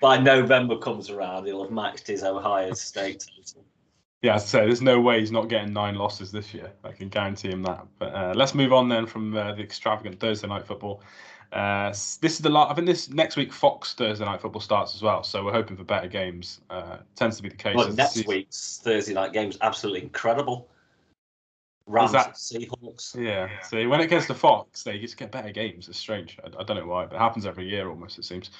by 0.00 0.18
November 0.18 0.78
comes 0.78 1.10
around, 1.10 1.46
he'll 1.46 1.62
have 1.62 1.70
matched 1.70 2.06
his 2.06 2.24
Ohio 2.24 2.72
State 2.72 3.24
total. 3.36 3.64
Yeah, 4.22 4.34
as 4.34 4.42
I 4.42 4.46
say, 4.46 4.58
there's 4.66 4.82
no 4.82 5.00
way 5.00 5.20
he's 5.20 5.32
not 5.32 5.48
getting 5.48 5.72
nine 5.72 5.94
losses 5.94 6.30
this 6.30 6.52
year. 6.52 6.70
I 6.84 6.92
can 6.92 7.08
guarantee 7.08 7.50
him 7.50 7.62
that. 7.62 7.86
But 7.98 8.14
uh, 8.14 8.32
let's 8.34 8.54
move 8.54 8.72
on 8.72 8.88
then 8.88 9.06
from 9.06 9.34
uh, 9.34 9.54
the 9.54 9.62
extravagant 9.62 10.20
Thursday 10.20 10.46
night 10.46 10.66
football. 10.66 11.02
Uh, 11.52 11.88
this 11.88 12.22
is 12.22 12.38
the 12.38 12.50
last. 12.50 12.70
I 12.70 12.74
think 12.74 12.86
this 12.86 13.08
next 13.08 13.36
week 13.36 13.52
Fox 13.52 13.94
Thursday 13.94 14.24
night 14.24 14.40
football 14.40 14.60
starts 14.60 14.94
as 14.94 15.02
well, 15.02 15.22
so 15.22 15.44
we're 15.44 15.52
hoping 15.52 15.76
for 15.76 15.84
better 15.84 16.06
games. 16.06 16.60
Uh, 16.68 16.98
tends 17.16 17.38
to 17.38 17.42
be 17.42 17.48
the 17.48 17.56
case. 17.56 17.74
Well, 17.74 17.92
next 17.92 18.26
week's 18.26 18.80
Thursday 18.82 19.14
night 19.14 19.32
games 19.32 19.58
absolutely 19.62 20.02
incredible. 20.02 20.68
Rams 21.90 22.12
that, 22.12 22.34
Seahawks. 22.34 23.16
Yeah. 23.16 23.48
See, 23.62 23.86
when 23.86 24.00
it 24.00 24.08
gets 24.08 24.26
to 24.26 24.34
Fox, 24.34 24.82
they 24.82 24.98
just 24.98 25.16
get 25.16 25.32
better 25.32 25.50
games. 25.50 25.88
It's 25.88 25.98
strange. 25.98 26.38
I, 26.42 26.60
I 26.60 26.64
don't 26.64 26.76
know 26.76 26.86
why, 26.86 27.06
but 27.06 27.16
it 27.16 27.18
happens 27.18 27.46
every 27.46 27.68
year 27.68 27.88
almost. 27.88 28.18
It 28.18 28.24
seems. 28.24 28.50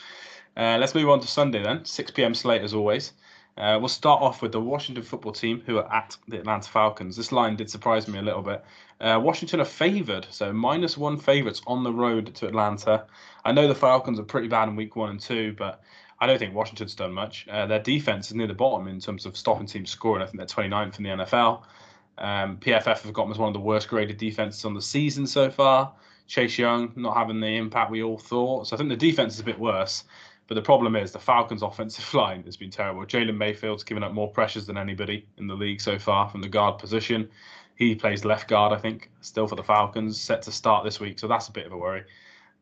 Uh, 0.56 0.78
let's 0.80 0.94
move 0.94 1.08
on 1.08 1.20
to 1.20 1.28
Sunday 1.28 1.62
then. 1.62 1.84
6 1.84 2.10
p.m. 2.10 2.34
slate 2.34 2.62
as 2.62 2.74
always. 2.74 3.12
Uh, 3.56 3.76
we'll 3.78 3.88
start 3.88 4.22
off 4.22 4.42
with 4.42 4.52
the 4.52 4.60
Washington 4.60 5.04
football 5.04 5.32
team, 5.32 5.62
who 5.66 5.78
are 5.78 5.92
at 5.92 6.16
the 6.28 6.38
Atlanta 6.38 6.68
Falcons. 6.68 7.16
This 7.16 7.30
line 7.30 7.56
did 7.56 7.70
surprise 7.70 8.08
me 8.08 8.18
a 8.18 8.22
little 8.22 8.42
bit. 8.42 8.64
Uh, 9.00 9.20
Washington 9.22 9.60
are 9.60 9.66
favoured, 9.66 10.26
so 10.30 10.52
minus 10.52 10.96
one 10.96 11.16
favourites 11.16 11.62
on 11.66 11.84
the 11.84 11.92
road 11.92 12.34
to 12.36 12.46
Atlanta. 12.46 13.06
I 13.44 13.52
know 13.52 13.68
the 13.68 13.74
Falcons 13.74 14.18
are 14.18 14.24
pretty 14.24 14.48
bad 14.48 14.68
in 14.68 14.76
week 14.76 14.96
one 14.96 15.10
and 15.10 15.20
two, 15.20 15.54
but 15.58 15.82
I 16.20 16.26
don't 16.26 16.38
think 16.38 16.54
Washington's 16.54 16.94
done 16.94 17.12
much. 17.12 17.46
Uh, 17.48 17.66
their 17.66 17.78
defense 17.78 18.28
is 18.28 18.34
near 18.34 18.46
the 18.46 18.54
bottom 18.54 18.88
in 18.88 19.00
terms 19.00 19.24
of 19.24 19.36
stopping 19.36 19.66
teams 19.66 19.90
scoring. 19.90 20.22
I 20.22 20.26
think 20.26 20.38
they're 20.38 20.46
29th 20.46 20.98
in 20.98 21.04
the 21.04 21.24
NFL. 21.24 21.62
Um, 22.20 22.58
PFF 22.58 23.02
have 23.02 23.12
got 23.12 23.24
them 23.24 23.32
as 23.32 23.38
one 23.38 23.48
of 23.48 23.54
the 23.54 23.60
worst 23.60 23.88
graded 23.88 24.18
defenses 24.18 24.64
on 24.64 24.74
the 24.74 24.82
season 24.82 25.26
so 25.26 25.50
far. 25.50 25.92
Chase 26.26 26.58
Young 26.58 26.92
not 26.94 27.16
having 27.16 27.40
the 27.40 27.56
impact 27.56 27.90
we 27.90 28.02
all 28.02 28.18
thought. 28.18 28.68
So 28.68 28.76
I 28.76 28.78
think 28.78 28.90
the 28.90 28.96
defense 28.96 29.34
is 29.34 29.40
a 29.40 29.44
bit 29.44 29.58
worse. 29.58 30.04
But 30.46 30.54
the 30.56 30.62
problem 30.62 30.96
is 30.96 31.12
the 31.12 31.18
Falcons' 31.18 31.62
offensive 31.64 32.12
line 32.12 32.42
has 32.44 32.56
been 32.56 32.70
terrible. 32.70 33.06
Jalen 33.06 33.36
Mayfield's 33.36 33.84
given 33.84 34.02
up 34.02 34.12
more 34.12 34.30
pressures 34.30 34.66
than 34.66 34.76
anybody 34.76 35.26
in 35.38 35.46
the 35.46 35.54
league 35.54 35.80
so 35.80 35.98
far 35.98 36.28
from 36.28 36.42
the 36.42 36.48
guard 36.48 36.78
position. 36.78 37.28
He 37.76 37.94
plays 37.94 38.24
left 38.24 38.48
guard, 38.48 38.72
I 38.72 38.76
think, 38.80 39.10
still 39.22 39.46
for 39.46 39.56
the 39.56 39.62
Falcons, 39.62 40.20
set 40.20 40.42
to 40.42 40.52
start 40.52 40.84
this 40.84 41.00
week. 41.00 41.18
So 41.18 41.26
that's 41.26 41.48
a 41.48 41.52
bit 41.52 41.66
of 41.66 41.72
a 41.72 41.78
worry. 41.78 42.04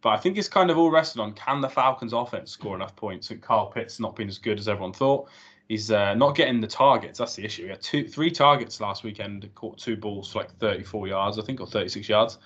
But 0.00 0.10
I 0.10 0.16
think 0.18 0.38
it's 0.38 0.48
kind 0.48 0.70
of 0.70 0.78
all 0.78 0.90
rested 0.90 1.20
on 1.20 1.32
can 1.32 1.60
the 1.60 1.68
Falcons' 1.68 2.12
offense 2.12 2.52
score 2.52 2.76
enough 2.76 2.94
points? 2.94 3.30
And 3.30 3.42
Kyle 3.42 3.66
Pitts 3.66 3.98
not 3.98 4.14
been 4.14 4.28
as 4.28 4.38
good 4.38 4.58
as 4.58 4.68
everyone 4.68 4.92
thought. 4.92 5.28
He's 5.68 5.90
uh, 5.90 6.14
not 6.14 6.34
getting 6.34 6.60
the 6.60 6.66
targets. 6.66 7.18
That's 7.18 7.36
the 7.36 7.44
issue. 7.44 7.64
He 7.64 7.68
had 7.68 7.82
two, 7.82 8.08
three 8.08 8.30
targets 8.30 8.80
last 8.80 9.04
weekend. 9.04 9.48
Caught 9.54 9.78
two 9.78 9.96
balls 9.96 10.32
for 10.32 10.38
like 10.38 10.50
34 10.58 11.08
yards, 11.08 11.38
I 11.38 11.42
think, 11.42 11.60
or 11.60 11.66
36 11.66 12.08
yards. 12.08 12.38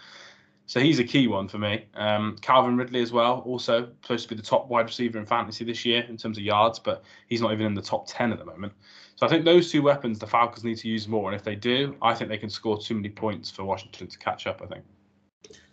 So 0.67 0.81
he's 0.81 0.99
a 0.99 1.05
key 1.05 1.29
one 1.29 1.49
for 1.49 1.59
me. 1.59 1.87
Um, 1.95 2.37
Calvin 2.41 2.77
Ridley 2.77 3.01
as 3.03 3.13
well, 3.13 3.41
also 3.41 3.89
supposed 4.03 4.29
to 4.29 4.35
be 4.35 4.41
the 4.41 4.47
top 4.47 4.69
wide 4.69 4.87
receiver 4.87 5.19
in 5.19 5.27
fantasy 5.27 5.65
this 5.65 5.85
year 5.85 6.03
in 6.09 6.17
terms 6.17 6.39
of 6.39 6.45
yards, 6.45 6.79
but 6.79 7.03
he's 7.29 7.41
not 7.41 7.53
even 7.53 7.67
in 7.67 7.75
the 7.75 7.83
top 7.83 8.07
10 8.07 8.33
at 8.33 8.39
the 8.39 8.45
moment. 8.45 8.73
So 9.17 9.27
I 9.27 9.29
think 9.29 9.45
those 9.45 9.71
two 9.71 9.83
weapons 9.83 10.19
the 10.19 10.27
Falcons 10.27 10.65
need 10.65 10.79
to 10.79 10.89
use 10.89 11.07
more, 11.07 11.31
and 11.31 11.37
if 11.37 11.45
they 11.45 11.55
do, 11.55 11.97
I 12.01 12.15
think 12.15 12.31
they 12.31 12.39
can 12.39 12.51
score 12.51 12.81
too 12.81 12.95
many 12.95 13.11
points 13.11 13.51
for 13.51 13.65
Washington 13.65 14.07
to 14.09 14.19
catch 14.19 14.47
up. 14.47 14.63
I 14.63 14.67
think. 14.67 14.85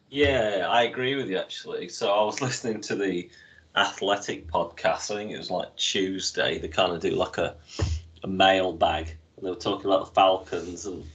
Yeah, 0.09 0.67
I 0.69 0.83
agree 0.83 1.15
with 1.15 1.29
you 1.29 1.37
actually. 1.37 1.89
So 1.89 2.11
I 2.11 2.23
was 2.23 2.41
listening 2.43 2.81
to 2.81 2.95
the 2.95 3.29
athletic 3.75 4.47
podcast. 4.47 5.11
I 5.11 5.15
think 5.15 5.31
it 5.31 5.37
was 5.37 5.51
like 5.51 5.75
Tuesday. 5.75 6.57
They 6.57 6.67
kind 6.67 6.91
of 6.91 7.01
do 7.01 7.11
like 7.11 7.37
a 7.37 7.55
a 8.23 8.27
mailbag. 8.27 9.15
And 9.37 9.45
they 9.45 9.49
were 9.49 9.55
talking 9.55 9.85
about 9.85 10.05
the 10.05 10.11
Falcons, 10.11 10.85
and 10.85 11.05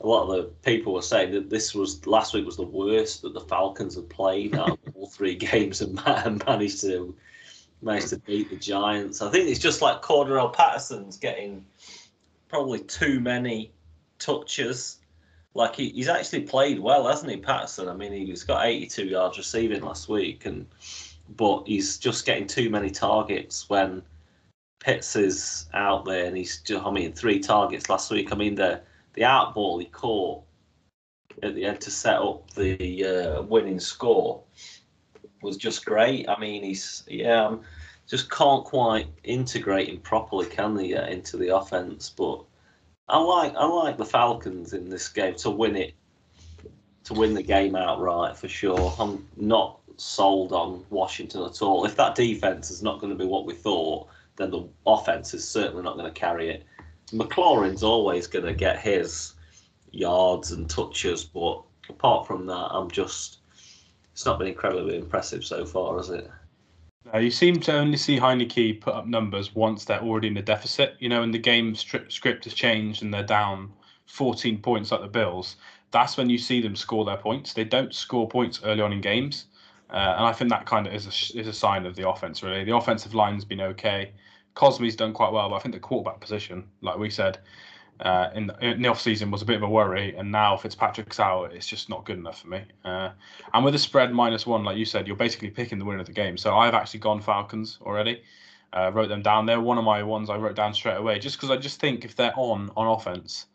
a 0.00 0.06
lot 0.06 0.28
of 0.28 0.36
the 0.36 0.42
people 0.62 0.94
were 0.94 1.02
saying 1.02 1.32
that 1.32 1.50
this 1.50 1.74
was 1.74 2.06
last 2.06 2.34
week 2.34 2.46
was 2.46 2.56
the 2.56 2.62
worst 2.62 3.22
that 3.22 3.34
the 3.34 3.40
Falcons 3.40 3.96
had 3.96 4.08
played 4.08 4.54
out 4.54 4.78
all 4.94 5.08
three 5.08 5.34
games 5.50 5.80
and 5.80 5.94
managed 6.46 6.80
to 6.82 7.14
managed 7.82 8.08
to 8.08 8.18
beat 8.18 8.50
the 8.50 8.56
Giants. 8.56 9.22
I 9.22 9.30
think 9.30 9.48
it's 9.48 9.60
just 9.60 9.82
like 9.82 10.02
Cordarrelle 10.02 10.52
Patterson's 10.52 11.16
getting 11.16 11.64
probably 12.48 12.80
too 12.80 13.20
many 13.20 13.72
touches. 14.18 14.98
Like 15.54 15.76
he, 15.76 15.90
he's 15.90 16.08
actually 16.08 16.42
played 16.42 16.78
well, 16.78 17.06
hasn't 17.08 17.30
he, 17.30 17.38
Patterson? 17.38 17.88
I 17.88 17.94
mean, 17.94 18.12
he's 18.12 18.44
got 18.44 18.66
82 18.66 19.06
yards 19.06 19.38
receiving 19.38 19.82
last 19.82 20.08
week, 20.08 20.46
and 20.46 20.66
but 21.36 21.66
he's 21.66 21.98
just 21.98 22.26
getting 22.26 22.46
too 22.46 22.70
many 22.70 22.90
targets 22.90 23.68
when 23.68 24.02
Pitts 24.80 25.16
is 25.16 25.66
out 25.74 26.04
there, 26.04 26.26
and 26.26 26.36
he's 26.36 26.60
just, 26.60 26.84
I 26.84 26.90
mean, 26.90 27.12
three 27.12 27.40
targets 27.40 27.88
last 27.88 28.10
week. 28.10 28.32
I 28.32 28.36
mean, 28.36 28.54
the 28.54 28.80
the 29.14 29.24
out 29.24 29.54
ball 29.54 29.78
he 29.78 29.86
caught 29.86 30.42
at 31.42 31.54
the 31.54 31.64
end 31.64 31.80
to 31.80 31.90
set 31.90 32.16
up 32.16 32.50
the 32.54 33.04
uh, 33.04 33.42
winning 33.42 33.80
score 33.80 34.42
was 35.42 35.56
just 35.56 35.84
great. 35.84 36.28
I 36.28 36.38
mean, 36.38 36.62
he's 36.62 37.04
yeah, 37.08 37.46
um, 37.46 37.62
just 38.06 38.30
can't 38.30 38.64
quite 38.64 39.06
integrate 39.24 39.88
him 39.88 39.98
properly, 39.98 40.46
can 40.46 40.74
they, 40.74 40.94
uh, 40.94 41.06
into 41.06 41.36
the 41.36 41.54
offense? 41.54 42.08
But 42.08 42.44
I 43.08 43.18
like 43.18 43.54
I 43.56 43.66
like 43.66 43.96
the 43.96 44.04
Falcons 44.04 44.72
in 44.72 44.88
this 44.88 45.08
game 45.08 45.34
to 45.36 45.50
win 45.50 45.76
it, 45.76 45.94
to 47.04 47.14
win 47.14 47.34
the 47.34 47.42
game 47.42 47.74
outright 47.74 48.36
for 48.36 48.48
sure. 48.48 48.94
I'm 48.98 49.26
not 49.36 49.77
sold 49.98 50.52
on 50.52 50.84
Washington 50.90 51.42
at 51.42 51.60
all. 51.60 51.84
If 51.84 51.96
that 51.96 52.14
defense 52.14 52.70
is 52.70 52.82
not 52.82 53.00
going 53.00 53.12
to 53.12 53.18
be 53.18 53.28
what 53.28 53.46
we 53.46 53.54
thought, 53.54 54.08
then 54.36 54.50
the 54.50 54.68
offense 54.86 55.34
is 55.34 55.46
certainly 55.46 55.82
not 55.82 55.96
going 55.96 56.12
to 56.12 56.18
carry 56.18 56.48
it. 56.48 56.64
McLaurin's 57.12 57.82
always 57.82 58.26
going 58.26 58.44
to 58.44 58.54
get 58.54 58.78
his 58.78 59.34
yards 59.90 60.52
and 60.52 60.68
touches, 60.68 61.24
but 61.24 61.62
apart 61.88 62.26
from 62.26 62.46
that, 62.46 62.68
I'm 62.70 62.90
just. 62.90 63.38
It's 64.12 64.26
not 64.26 64.38
been 64.38 64.48
incredibly 64.48 64.96
impressive 64.96 65.44
so 65.44 65.64
far, 65.64 65.96
has 65.96 66.10
it? 66.10 66.28
No, 67.12 67.20
you 67.20 67.30
seem 67.30 67.60
to 67.60 67.72
only 67.72 67.96
see 67.96 68.18
Heinicke 68.18 68.80
put 68.80 68.94
up 68.94 69.06
numbers 69.06 69.54
once 69.54 69.84
they're 69.84 70.02
already 70.02 70.28
in 70.28 70.36
a 70.36 70.42
deficit. 70.42 70.96
You 70.98 71.08
know, 71.08 71.20
when 71.20 71.30
the 71.30 71.38
game 71.38 71.74
script 71.74 72.44
has 72.44 72.54
changed 72.54 73.02
and 73.02 73.14
they're 73.14 73.22
down 73.22 73.72
14 74.06 74.60
points 74.60 74.90
like 74.90 75.00
the 75.00 75.08
Bills, 75.08 75.56
that's 75.90 76.16
when 76.16 76.28
you 76.28 76.36
see 76.36 76.60
them 76.60 76.76
score 76.76 77.04
their 77.04 77.16
points. 77.16 77.52
They 77.52 77.64
don't 77.64 77.94
score 77.94 78.28
points 78.28 78.60
early 78.64 78.82
on 78.82 78.92
in 78.92 79.00
games. 79.00 79.46
Uh, 79.90 80.14
and 80.18 80.26
I 80.26 80.32
think 80.32 80.50
that 80.50 80.66
kind 80.66 80.86
of 80.86 80.92
is 80.92 81.06
a, 81.06 81.38
is 81.38 81.46
a 81.46 81.52
sign 81.52 81.86
of 81.86 81.96
the 81.96 82.08
offense, 82.08 82.42
really. 82.42 82.64
The 82.64 82.76
offensive 82.76 83.14
line's 83.14 83.44
been 83.44 83.60
okay. 83.60 84.12
Cosmi's 84.54 84.96
done 84.96 85.12
quite 85.12 85.32
well, 85.32 85.48
but 85.48 85.56
I 85.56 85.58
think 85.60 85.74
the 85.74 85.80
quarterback 85.80 86.20
position, 86.20 86.64
like 86.82 86.98
we 86.98 87.10
said, 87.10 87.38
uh, 88.00 88.30
in, 88.34 88.46
the, 88.48 88.64
in 88.64 88.82
the 88.82 88.88
off 88.88 89.00
season 89.00 89.30
was 89.30 89.42
a 89.42 89.44
bit 89.44 89.56
of 89.56 89.62
a 89.62 89.68
worry, 89.68 90.14
and 90.16 90.30
now 90.30 90.56
Fitzpatrick's 90.56 91.18
out, 91.18 91.52
it's 91.52 91.66
just 91.66 91.88
not 91.88 92.04
good 92.04 92.18
enough 92.18 92.42
for 92.42 92.48
me. 92.48 92.62
Uh, 92.84 93.10
and 93.54 93.64
with 93.64 93.74
a 93.74 93.78
spread 93.78 94.12
minus 94.12 94.46
one, 94.46 94.62
like 94.62 94.76
you 94.76 94.84
said, 94.84 95.06
you're 95.06 95.16
basically 95.16 95.50
picking 95.50 95.78
the 95.78 95.84
winner 95.84 96.00
of 96.00 96.06
the 96.06 96.12
game. 96.12 96.36
So 96.36 96.56
I've 96.56 96.74
actually 96.74 97.00
gone 97.00 97.20
Falcons 97.20 97.78
already. 97.82 98.22
Uh, 98.72 98.90
wrote 98.92 99.08
them 99.08 99.22
down. 99.22 99.46
They're 99.46 99.60
one 99.60 99.78
of 99.78 99.84
my 99.84 100.02
ones 100.02 100.28
I 100.28 100.36
wrote 100.36 100.54
down 100.54 100.74
straight 100.74 100.98
away, 100.98 101.18
just 101.18 101.36
because 101.36 101.50
I 101.50 101.56
just 101.56 101.80
think 101.80 102.04
if 102.04 102.14
they're 102.14 102.34
on 102.36 102.70
on 102.76 102.86
offense, 102.86 103.46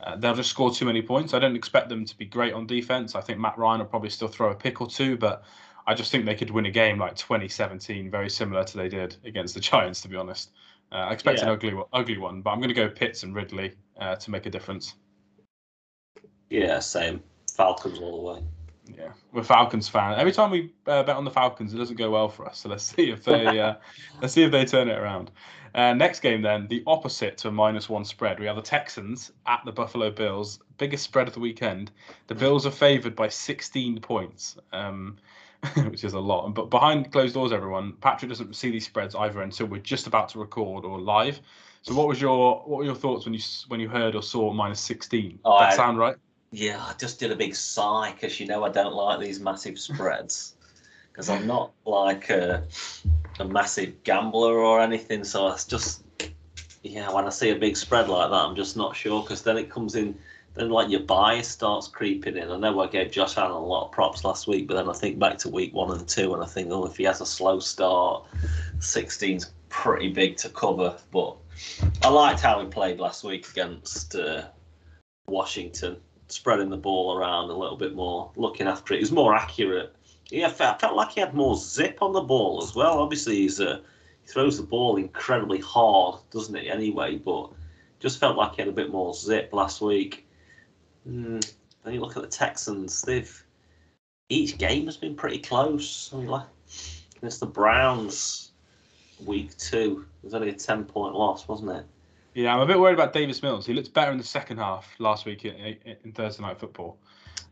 uh, 0.00 0.14
they'll 0.14 0.36
just 0.36 0.50
score 0.50 0.72
too 0.72 0.84
many 0.84 1.02
points. 1.02 1.34
I 1.34 1.40
don't 1.40 1.56
expect 1.56 1.88
them 1.88 2.04
to 2.04 2.16
be 2.16 2.26
great 2.26 2.52
on 2.52 2.66
defense. 2.66 3.16
I 3.16 3.20
think 3.22 3.40
Matt 3.40 3.58
Ryan 3.58 3.80
will 3.80 3.86
probably 3.86 4.10
still 4.10 4.28
throw 4.28 4.50
a 4.50 4.54
pick 4.54 4.80
or 4.80 4.86
two, 4.86 5.16
but 5.16 5.42
I 5.86 5.94
just 5.94 6.12
think 6.12 6.24
they 6.24 6.34
could 6.34 6.50
win 6.50 6.66
a 6.66 6.70
game 6.70 6.98
like 6.98 7.16
2017, 7.16 8.10
very 8.10 8.30
similar 8.30 8.64
to 8.64 8.76
they 8.76 8.88
did 8.88 9.16
against 9.24 9.54
the 9.54 9.60
Giants, 9.60 10.00
to 10.02 10.08
be 10.08 10.16
honest. 10.16 10.50
Uh, 10.92 10.96
I 10.96 11.12
expect 11.12 11.38
yeah. 11.38 11.46
an 11.46 11.50
ugly, 11.50 11.74
ugly 11.92 12.18
one, 12.18 12.42
but 12.42 12.50
I'm 12.50 12.58
going 12.58 12.68
to 12.68 12.74
go 12.74 12.88
Pitts 12.88 13.22
and 13.22 13.34
Ridley 13.34 13.72
uh, 13.98 14.16
to 14.16 14.30
make 14.30 14.46
a 14.46 14.50
difference. 14.50 14.94
Yeah, 16.50 16.80
same. 16.80 17.22
Falcons 17.50 17.98
all 17.98 18.16
the 18.18 18.32
way. 18.32 18.44
Yeah, 18.98 19.12
we're 19.32 19.42
Falcons 19.42 19.88
fan. 19.88 20.18
Every 20.18 20.32
time 20.32 20.50
we 20.50 20.72
uh, 20.86 21.02
bet 21.02 21.16
on 21.16 21.24
the 21.24 21.30
Falcons, 21.30 21.72
it 21.72 21.78
doesn't 21.78 21.96
go 21.96 22.10
well 22.10 22.28
for 22.28 22.46
us. 22.46 22.58
So 22.58 22.68
let's 22.68 22.84
see 22.96 23.10
if 23.10 23.24
they 23.24 23.58
uh, 23.58 23.74
let's 24.20 24.34
see 24.34 24.42
if 24.42 24.50
they 24.50 24.64
turn 24.64 24.88
it 24.88 24.98
around. 24.98 25.30
Uh, 25.74 25.94
next 25.94 26.20
game, 26.20 26.42
then 26.42 26.68
the 26.68 26.82
opposite 26.86 27.38
to 27.38 27.48
a 27.48 27.52
minus 27.52 27.88
one 27.88 28.04
spread. 28.04 28.38
We 28.38 28.44
have 28.44 28.56
the 28.56 28.62
Texans 28.62 29.32
at 29.46 29.62
the 29.64 29.72
Buffalo 29.72 30.10
Bills. 30.10 30.58
Biggest 30.76 31.04
spread 31.04 31.28
of 31.28 31.34
the 31.34 31.40
weekend. 31.40 31.90
The 32.26 32.34
Bills 32.34 32.66
are 32.66 32.70
favoured 32.70 33.16
by 33.16 33.28
16 33.28 34.00
points. 34.00 34.58
Um, 34.74 35.16
which 35.88 36.04
is 36.04 36.12
a 36.12 36.20
lot. 36.20 36.48
But 36.54 36.70
behind 36.70 37.12
closed 37.12 37.34
doors, 37.34 37.52
everyone, 37.52 37.92
Patrick 38.00 38.28
doesn't 38.28 38.56
see 38.56 38.70
these 38.70 38.84
spreads 38.84 39.14
either 39.14 39.42
until 39.42 39.66
we're 39.66 39.80
just 39.80 40.06
about 40.06 40.28
to 40.30 40.38
record 40.38 40.84
or 40.84 41.00
live. 41.00 41.40
So, 41.82 41.94
what 41.94 42.08
was 42.08 42.20
your 42.20 42.60
what 42.60 42.78
were 42.78 42.84
your 42.84 42.94
thoughts 42.94 43.24
when 43.24 43.34
you 43.34 43.40
when 43.68 43.80
you 43.80 43.88
heard 43.88 44.14
or 44.14 44.22
saw 44.22 44.52
minus 44.52 44.80
sixteen? 44.80 45.38
Oh, 45.44 45.58
that 45.58 45.72
I, 45.72 45.76
sound 45.76 45.98
right? 45.98 46.16
Yeah, 46.50 46.82
I 46.84 46.94
just 46.98 47.18
did 47.18 47.30
a 47.30 47.36
big 47.36 47.54
sigh 47.54 48.12
because 48.12 48.38
you 48.40 48.46
know 48.46 48.64
I 48.64 48.70
don't 48.70 48.94
like 48.94 49.20
these 49.20 49.40
massive 49.40 49.78
spreads 49.78 50.54
because 51.12 51.28
I'm 51.28 51.46
not 51.46 51.72
like 51.84 52.30
a, 52.30 52.64
a 53.38 53.44
massive 53.44 54.02
gambler 54.04 54.58
or 54.58 54.80
anything. 54.80 55.24
So 55.24 55.48
it's 55.48 55.64
just 55.64 56.04
yeah, 56.82 57.12
when 57.12 57.24
I 57.24 57.30
see 57.30 57.50
a 57.50 57.56
big 57.56 57.76
spread 57.76 58.08
like 58.08 58.30
that, 58.30 58.36
I'm 58.36 58.56
just 58.56 58.76
not 58.76 58.96
sure 58.96 59.22
because 59.22 59.42
then 59.42 59.56
it 59.56 59.70
comes 59.70 59.94
in 59.94 60.18
then 60.54 60.68
like 60.68 60.90
your 60.90 61.00
bias 61.00 61.48
starts 61.48 61.88
creeping 61.88 62.36
in. 62.36 62.50
I 62.50 62.58
know 62.58 62.80
I 62.80 62.86
gave 62.86 63.10
Josh 63.10 63.38
Allen 63.38 63.52
a 63.52 63.64
lot 63.64 63.86
of 63.86 63.92
props 63.92 64.24
last 64.24 64.46
week, 64.46 64.68
but 64.68 64.74
then 64.74 64.88
I 64.88 64.92
think 64.92 65.18
back 65.18 65.38
to 65.38 65.48
week 65.48 65.72
one 65.72 65.96
and 65.96 66.06
two, 66.06 66.34
and 66.34 66.42
I 66.42 66.46
think, 66.46 66.70
oh, 66.70 66.84
if 66.84 66.96
he 66.96 67.04
has 67.04 67.20
a 67.20 67.26
slow 67.26 67.58
start, 67.58 68.26
16's 68.78 69.52
pretty 69.70 70.08
big 70.08 70.36
to 70.38 70.50
cover. 70.50 70.96
But 71.10 71.36
I 72.02 72.08
liked 72.08 72.40
how 72.40 72.60
he 72.60 72.66
played 72.66 73.00
last 73.00 73.24
week 73.24 73.48
against 73.48 74.14
uh, 74.14 74.48
Washington, 75.26 75.96
spreading 76.28 76.68
the 76.68 76.76
ball 76.76 77.16
around 77.16 77.48
a 77.48 77.56
little 77.56 77.78
bit 77.78 77.94
more, 77.94 78.30
looking 78.36 78.66
after 78.66 78.92
it. 78.92 78.98
He 78.98 79.02
was 79.02 79.12
more 79.12 79.34
accurate. 79.34 79.94
Yeah, 80.30 80.48
I 80.48 80.50
felt, 80.50 80.94
like 80.94 81.12
he 81.12 81.20
had 81.20 81.34
more 81.34 81.56
zip 81.56 81.98
on 82.02 82.12
the 82.12 82.20
ball 82.20 82.62
as 82.62 82.74
well. 82.74 82.98
Obviously, 83.00 83.36
he's 83.36 83.60
uh, 83.60 83.80
he 84.22 84.28
throws 84.28 84.58
the 84.58 84.62
ball 84.62 84.96
incredibly 84.96 85.60
hard, 85.60 86.20
doesn't 86.30 86.54
he? 86.54 86.70
Anyway, 86.70 87.16
but 87.16 87.50
just 88.00 88.18
felt 88.18 88.36
like 88.36 88.56
he 88.56 88.62
had 88.62 88.68
a 88.68 88.72
bit 88.72 88.90
more 88.90 89.14
zip 89.14 89.50
last 89.52 89.80
week. 89.80 90.21
Mm, 91.08 91.52
then 91.84 91.94
you 91.94 92.00
look 92.00 92.16
at 92.16 92.22
the 92.22 92.28
Texans; 92.28 93.02
they've 93.02 93.44
each 94.28 94.58
game 94.58 94.86
has 94.86 94.96
been 94.96 95.14
pretty 95.14 95.38
close. 95.38 96.10
I 96.12 96.16
mean, 96.18 96.28
like 96.28 96.46
against 97.16 97.40
the 97.40 97.46
Browns, 97.46 98.52
week 99.24 99.56
two, 99.56 100.06
it 100.22 100.26
was 100.26 100.34
only 100.34 100.48
a 100.50 100.54
ten 100.54 100.84
point 100.84 101.14
loss, 101.14 101.48
wasn't 101.48 101.70
it? 101.70 101.84
Yeah, 102.34 102.54
I'm 102.54 102.60
a 102.60 102.66
bit 102.66 102.80
worried 102.80 102.94
about 102.94 103.12
Davis 103.12 103.42
Mills. 103.42 103.66
He 103.66 103.74
looked 103.74 103.92
better 103.92 104.10
in 104.10 104.18
the 104.18 104.24
second 104.24 104.56
half 104.56 104.94
last 104.98 105.26
week 105.26 105.44
in, 105.44 105.76
in 106.04 106.12
Thursday 106.12 106.42
Night 106.42 106.58
Football, 106.58 106.96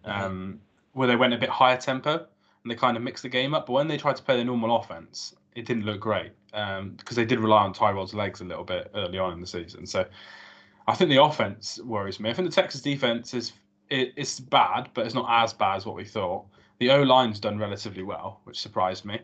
um, 0.05 0.59
where 0.93 1.07
they 1.07 1.17
went 1.17 1.35
a 1.35 1.39
bit 1.39 1.51
higher 1.51 1.77
tempo 1.77 2.15
and 2.15 2.71
they 2.71 2.75
kind 2.75 2.97
of 2.97 3.03
mixed 3.03 3.23
the 3.23 3.29
game 3.29 3.53
up. 3.53 3.67
But 3.67 3.75
when 3.75 3.89
they 3.89 3.99
tried 3.99 4.17
to 4.17 4.23
play 4.23 4.39
the 4.39 4.45
normal 4.45 4.77
offense, 4.77 5.35
it 5.55 5.67
didn't 5.67 5.85
look 5.85 6.01
great 6.01 6.33
um, 6.55 6.91
because 6.91 7.17
they 7.17 7.27
did 7.27 7.41
rely 7.41 7.63
on 7.63 7.75
Tyrod's 7.75 8.15
legs 8.15 8.41
a 8.41 8.45
little 8.45 8.65
bit 8.65 8.91
early 8.95 9.19
on 9.19 9.35
in 9.35 9.41
the 9.41 9.47
season. 9.47 9.87
So 9.87 10.07
I 10.87 10.95
think 10.95 11.11
the 11.11 11.23
offense 11.23 11.79
worries 11.85 12.21
me. 12.21 12.31
I 12.31 12.33
think 12.33 12.49
the 12.49 12.55
Texas 12.55 12.81
defense 12.81 13.35
is 13.35 13.53
it, 13.91 14.13
it's 14.17 14.41
bad, 14.41 14.89
but 14.95 15.07
it's 15.07 15.15
not 15.15 15.27
as 15.29 15.53
bad 15.53 15.77
as 15.77 15.87
what 15.87 15.97
we 15.97 16.05
thought. 16.05 16.47
The 16.79 16.91
O 16.91 17.03
line's 17.03 17.41
done 17.41 17.59
relatively 17.59 18.03
well, 18.03 18.41
which 18.45 18.61
surprised 18.61 19.05
me. 19.05 19.21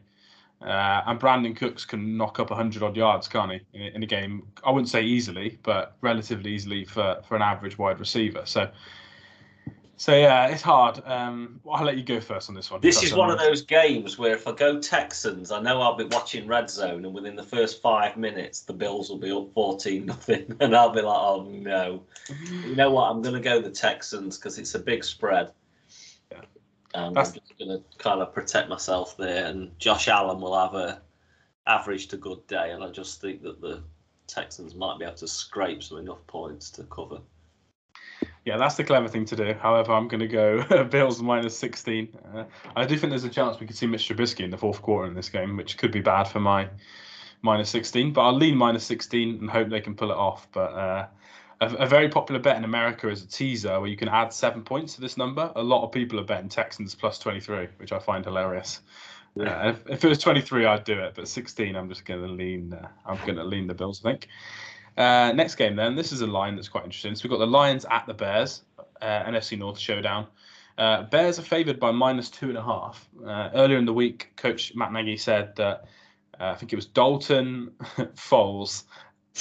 Uh, 0.61 1.03
and 1.07 1.21
Brandin 1.21 1.55
Cooks 1.55 1.85
can 1.85 2.17
knock 2.17 2.41
up 2.41 2.51
100 2.51 2.83
odd 2.83 2.97
yards, 2.97 3.29
can't 3.29 3.53
he, 3.53 3.61
in, 3.75 3.97
in, 3.97 4.03
a 4.03 4.07
game? 4.07 4.47
I 4.65 4.71
wouldn't 4.71 4.89
say 4.89 5.03
easily, 5.03 5.59
but 5.63 5.97
relatively 6.01 6.53
easily 6.53 6.85
for, 6.85 7.21
for 7.29 7.37
an 7.37 7.43
average 7.43 7.77
wide 7.79 8.01
receiver. 8.01 8.43
So 8.45 8.71
so 9.99 10.15
yeah, 10.15 10.49
it's 10.49 10.63
hard. 10.63 11.01
Um, 11.07 11.61
I'll 11.71 11.85
let 11.85 11.97
you 11.97 12.03
go 12.03 12.21
first 12.21 12.51
on 12.51 12.55
this 12.55 12.71
one. 12.71 12.81
This 12.83 13.03
is 13.03 13.15
one 13.15 13.31
of 13.31 13.39
those 13.39 13.63
games 13.63 14.19
where 14.19 14.35
if 14.35 14.47
I 14.47 14.53
go 14.53 14.79
Texans, 14.79 15.51
I 15.51 15.61
know 15.61 15.81
I'll 15.81 15.97
be 15.97 16.05
watching 16.05 16.47
Red 16.47 16.69
Zone, 16.69 17.05
and 17.05 17.15
within 17.15 17.35
the 17.35 17.43
first 17.43 17.81
five 17.81 18.17
minutes, 18.17 18.61
the 18.61 18.75
Bills 18.75 19.09
will 19.09 19.19
be 19.19 19.31
up 19.31 19.53
fourteen 19.55 20.05
nothing, 20.05 20.55
and 20.61 20.77
I'll 20.77 20.93
be 20.93 21.01
like, 21.01 21.19
oh 21.19 21.49
no. 21.51 22.03
you 22.51 22.77
know 22.77 22.91
what? 22.91 23.11
I'm 23.11 23.23
going 23.23 23.35
to 23.35 23.41
go 23.41 23.61
the 23.61 23.71
Texans 23.71 24.37
because 24.37 24.59
it's 24.59 24.75
a 24.75 24.79
big 24.79 25.03
spread. 25.03 25.53
Yeah. 26.31 26.43
And 26.95 27.17
That's... 27.17 27.31
I'm 27.31 27.35
just 27.37 27.59
going 27.59 27.71
to 27.71 27.99
kind 27.99 28.21
of 28.21 28.35
protect 28.35 28.69
myself 28.69 29.17
there, 29.17 29.47
and 29.47 29.79
Josh 29.79 30.09
Allen 30.09 30.41
will 30.41 30.59
have 30.59 30.75
a 30.75 31.01
average 31.67 32.09
to 32.09 32.19
good 32.19 32.47
day, 32.47 32.71
and 32.71 32.85
I 32.85 32.91
just 32.91 33.23
think 33.23 33.43
that 33.43 33.63
the 33.63 33.83
Texans 34.27 34.75
might 34.75 34.99
be 34.99 35.05
able 35.05 35.17
to 35.17 35.29
scrape 35.29 35.83
some 35.83 35.99
enough 35.99 36.27
points 36.27 36.71
to 36.73 36.85
cover. 36.85 37.21
Yeah, 38.47 38.59
that's 38.59 38.77
the 38.77 38.85
clever 38.85 39.09
thing 39.09 39.25
to 39.25 39.35
do. 39.35 39.55
However, 39.55 39.93
I'm 39.93 40.07
going 40.07 40.21
to 40.21 40.29
go 40.29 40.85
Bills 40.91 41.21
minus 41.21 41.59
16. 41.59 42.09
Uh, 42.33 42.45
I 42.77 42.87
do 42.87 42.97
think 42.97 43.11
there's 43.11 43.25
a 43.25 43.29
chance 43.29 43.59
we 43.59 43.67
could 43.67 43.77
see 43.77 43.89
Mitch 43.89 44.09
Trubisky 44.09 44.45
in 44.45 44.51
the 44.51 44.57
fourth 44.57 44.81
quarter 44.83 45.09
in 45.09 45.15
this 45.15 45.29
game, 45.29 45.57
which 45.57 45.77
could 45.77 45.91
be 45.91 46.01
bad 46.01 46.25
for 46.29 46.39
my 46.39 46.69
minus 47.43 47.69
16. 47.71 48.13
But 48.13 48.21
I'll 48.21 48.37
lean 48.37 48.57
minus 48.57 48.85
16 48.85 49.39
and 49.41 49.51
hope 49.51 49.69
they 49.69 49.81
can 49.81 49.97
pull 49.97 50.13
it 50.13 50.17
off. 50.17 50.47
But 50.53 50.73
uh, 50.75 51.07
a, 51.61 51.75
a, 51.75 51.87
very 51.89 52.09
popular 52.09 52.41
bet 52.41 52.57
in 52.57 52.63
America 52.63 53.09
is 53.09 53.25
a 53.25 53.27
teaser 53.27 53.81
where 53.81 53.91
you 53.91 53.97
can 53.97 54.09
add 54.09 54.33
seven 54.33 54.63
points 54.63 54.95
to 54.95 55.01
this 55.01 55.17
number. 55.17 55.51
A 55.57 55.63
lot 55.63 55.85
of 55.85 55.91
people 55.91 56.21
are 56.21 56.25
betting 56.25 56.49
Texans 56.49 56.95
plus 56.95 57.19
23, 57.19 57.67
which 57.79 57.91
I 57.91 57.99
find 57.99 58.25
hilarious. 58.25 58.81
Yeah. 59.35 59.59
Uh, 59.59 59.69
if, 59.71 59.91
if, 59.91 60.05
it 60.05 60.09
was 60.09 60.19
23, 60.19 60.67
I'd 60.67 60.85
do 60.85 61.01
it, 61.01 61.15
but 61.17 61.27
16, 61.27 61.75
I'm 61.75 61.89
just 61.89 62.05
going 62.05 62.21
to 62.21 62.29
lean. 62.29 62.73
Uh, 62.73 62.87
I'm 63.05 63.19
going 63.27 63.39
to 63.39 63.45
lean 63.45 63.67
the 63.67 63.75
Bills, 63.75 64.03
I 64.05 64.11
think. 64.11 64.29
Uh, 64.97 65.33
next 65.35 65.57
game, 65.57 65.77
then. 65.77 65.95
This 65.95 66.13
is 66.13 66.23
a 66.23 66.27
line 66.27 66.57
that's 66.57 66.69
quite 66.69 66.85
interesting. 66.85 67.15
So 67.15 67.25
we've 67.25 67.31
got 67.31 67.39
the 67.39 67.47
Lions 67.47 67.85
at 67.91 68.07
the 68.07 68.15
Bears, 68.15 68.63
uh, 69.03 69.25
NFC 69.25 69.59
North 69.59 69.79
showdown. 69.79 70.27
Uh, 70.79 71.05
Bears 71.05 71.39
are 71.39 71.43
favoured 71.43 71.81
by 71.81 71.91
minus 71.91 72.29
two 72.29 72.49
and 72.49 72.59
a 72.59 72.63
half. 72.63 73.09
Uh, 73.25 73.51
earlier 73.55 73.79
in 73.79 73.85
the 73.87 73.93
week, 73.93 74.33
Coach 74.37 74.75
Matt 74.75 74.93
Nagy 74.93 75.17
said 75.17 75.57
that 75.57 75.85
uh, 76.39 76.51
I 76.51 76.55
think 76.55 76.73
it 76.73 76.77
was 76.77 76.87
Dalton, 76.87 77.73
Foles, 78.15 78.85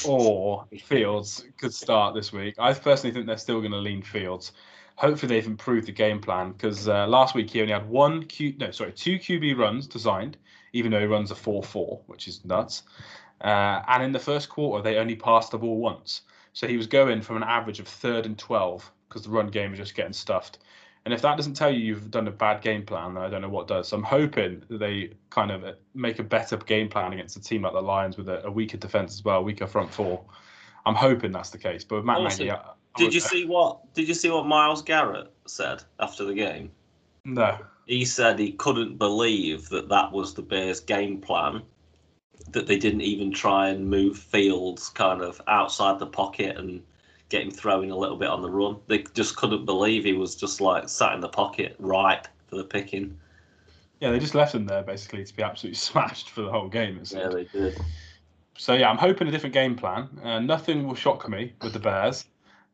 or 0.06 0.66
Fields 0.84 1.46
could 1.58 1.74
start 1.74 2.16
this 2.16 2.32
week. 2.32 2.56
I 2.58 2.74
personally 2.74 3.14
think 3.14 3.26
they're 3.26 3.38
still 3.38 3.60
going 3.60 3.72
to 3.72 3.78
lean 3.78 4.02
Fields. 4.02 4.54
Hopefully, 4.98 5.36
they've 5.36 5.48
improved 5.48 5.88
the 5.88 5.92
game 5.92 6.22
plan 6.22 6.54
because 6.54 6.88
uh, 6.88 7.06
last 7.08 7.36
week 7.36 7.50
he 7.50 7.62
only 7.62 7.74
had 7.74 7.88
one 7.88 8.24
Q, 8.24 8.56
no, 8.58 8.72
sorry, 8.72 8.94
two 8.94 9.18
QB 9.20 9.58
runs 9.58 9.88
designed, 9.88 10.38
even 10.72 10.92
though 10.92 11.02
he 11.02 11.06
runs 11.06 11.32
a 11.32 11.36
four-four, 11.36 12.02
which 12.08 12.30
is 12.30 12.46
nuts. 12.46 12.84
Uh, 13.42 13.82
and 13.88 14.04
in 14.04 14.12
the 14.12 14.20
first 14.20 14.50
quarter, 14.50 14.82
they 14.82 14.98
only 14.98 15.16
passed 15.16 15.52
the 15.52 15.58
ball 15.58 15.78
once. 15.78 16.22
So 16.54 16.68
he 16.68 16.78
was 16.78 16.88
going 16.88 17.22
from 17.22 17.38
an 17.38 17.44
average 17.44 17.80
of 17.80 17.88
third 17.88 18.26
and 18.26 18.38
12 18.38 18.90
because 19.10 19.24
the 19.24 19.30
run 19.30 19.48
game 19.48 19.72
was 19.72 19.80
just 19.80 19.96
getting 19.96 20.14
stuffed. 20.14 20.60
And 21.06 21.14
if 21.14 21.22
that 21.22 21.38
doesn't 21.38 21.54
tell 21.54 21.72
you 21.72 21.80
you've 21.80 22.10
done 22.10 22.28
a 22.28 22.32
bad 22.32 22.62
game 22.62 22.84
plan, 22.84 23.14
then 23.14 23.24
I 23.24 23.30
don't 23.30 23.42
know 23.42 23.50
what 23.50 23.68
does. 23.68 23.90
So 23.90 23.98
I'm 23.98 24.04
hoping 24.04 24.64
that 24.70 24.80
they 24.80 25.12
kind 25.30 25.52
of 25.52 25.76
make 25.94 26.18
a 26.18 26.24
better 26.24 26.58
game 26.58 26.90
plan 26.90 27.14
against 27.14 27.38
a 27.38 27.42
team 27.42 27.62
like 27.62 27.74
the 27.74 27.82
Lions 27.82 28.18
with 28.18 28.28
a, 28.28 28.44
a 28.46 28.52
weaker 28.52 28.78
defense 28.78 29.14
as 29.14 29.24
well, 29.24 29.44
weaker 29.44 29.68
front 29.68 29.94
four. 29.94 30.24
I'm 30.86 30.96
hoping 30.96 31.32
that's 31.32 31.52
the 31.52 31.60
case. 31.60 31.84
But 31.84 31.98
with 31.98 32.06
Matt 32.06 32.18
awesome. 32.20 32.48
Nagy, 32.48 32.58
I, 32.58 32.72
did 32.98 33.14
you 33.14 33.20
see 33.20 33.46
what? 33.46 33.94
Did 33.94 34.08
you 34.08 34.16
see 34.16 34.30
what 34.32 34.48
Myles 34.48 34.82
Garrett 34.82 35.32
said 35.46 35.84
after 36.00 36.24
the 36.24 36.34
game? 36.34 36.72
No. 37.24 37.60
He 37.86 38.06
said 38.06 38.40
he 38.40 38.54
couldn't 38.54 38.98
believe 38.98 39.70
that 39.70 39.90
that 39.90 40.12
was 40.12 40.34
the 40.34 40.42
Bears' 40.42 40.80
game 40.80 41.22
plan 41.22 41.62
that 42.52 42.68
they 42.68 42.78
didn't 42.78 43.02
even 43.02 43.32
try 43.32 43.70
and 43.70 43.90
move 43.90 44.18
Fields 44.18 44.90
kind 44.90 45.22
of 45.22 45.42
outside 45.48 46.00
the 46.00 46.06
pocket 46.06 46.58
and 46.58 46.84
get 47.30 47.44
him 47.44 47.52
throwing 47.52 47.92
a 47.92 47.98
little 47.98 48.18
bit 48.18 48.30
on 48.30 48.42
the 48.42 48.50
run. 48.50 48.78
They 48.88 49.04
just 49.14 49.36
couldn't 49.36 49.66
believe 49.66 50.04
he 50.04 50.14
was 50.14 50.36
just 50.36 50.62
like 50.62 50.90
sat 50.90 51.14
in 51.14 51.22
the 51.22 51.30
pocket, 51.30 51.76
ripe 51.80 52.28
for 52.48 52.56
the 52.56 52.64
picking. 52.64 53.18
Yeah, 54.00 54.12
they 54.12 54.20
just 54.20 54.36
left 54.36 54.54
him 54.54 54.66
there 54.66 54.84
basically 54.84 55.24
to 55.24 55.36
be 55.36 55.44
absolutely 55.44 55.76
smashed 55.90 56.30
for 56.30 56.42
the 56.42 56.52
whole 56.52 56.68
game. 56.68 57.02
Yeah, 57.10 57.30
they 57.30 57.46
did. 57.46 57.78
So 58.58 58.74
yeah, 58.74 58.90
I'm 58.90 58.98
hoping 58.98 59.28
a 59.28 59.32
different 59.32 59.54
game 59.54 59.76
plan. 59.76 60.08
Uh, 60.24 60.40
nothing 60.40 60.88
will 60.88 60.96
shock 60.96 61.28
me 61.28 61.54
with 61.62 61.74
the 61.74 61.80
Bears. 61.80 62.26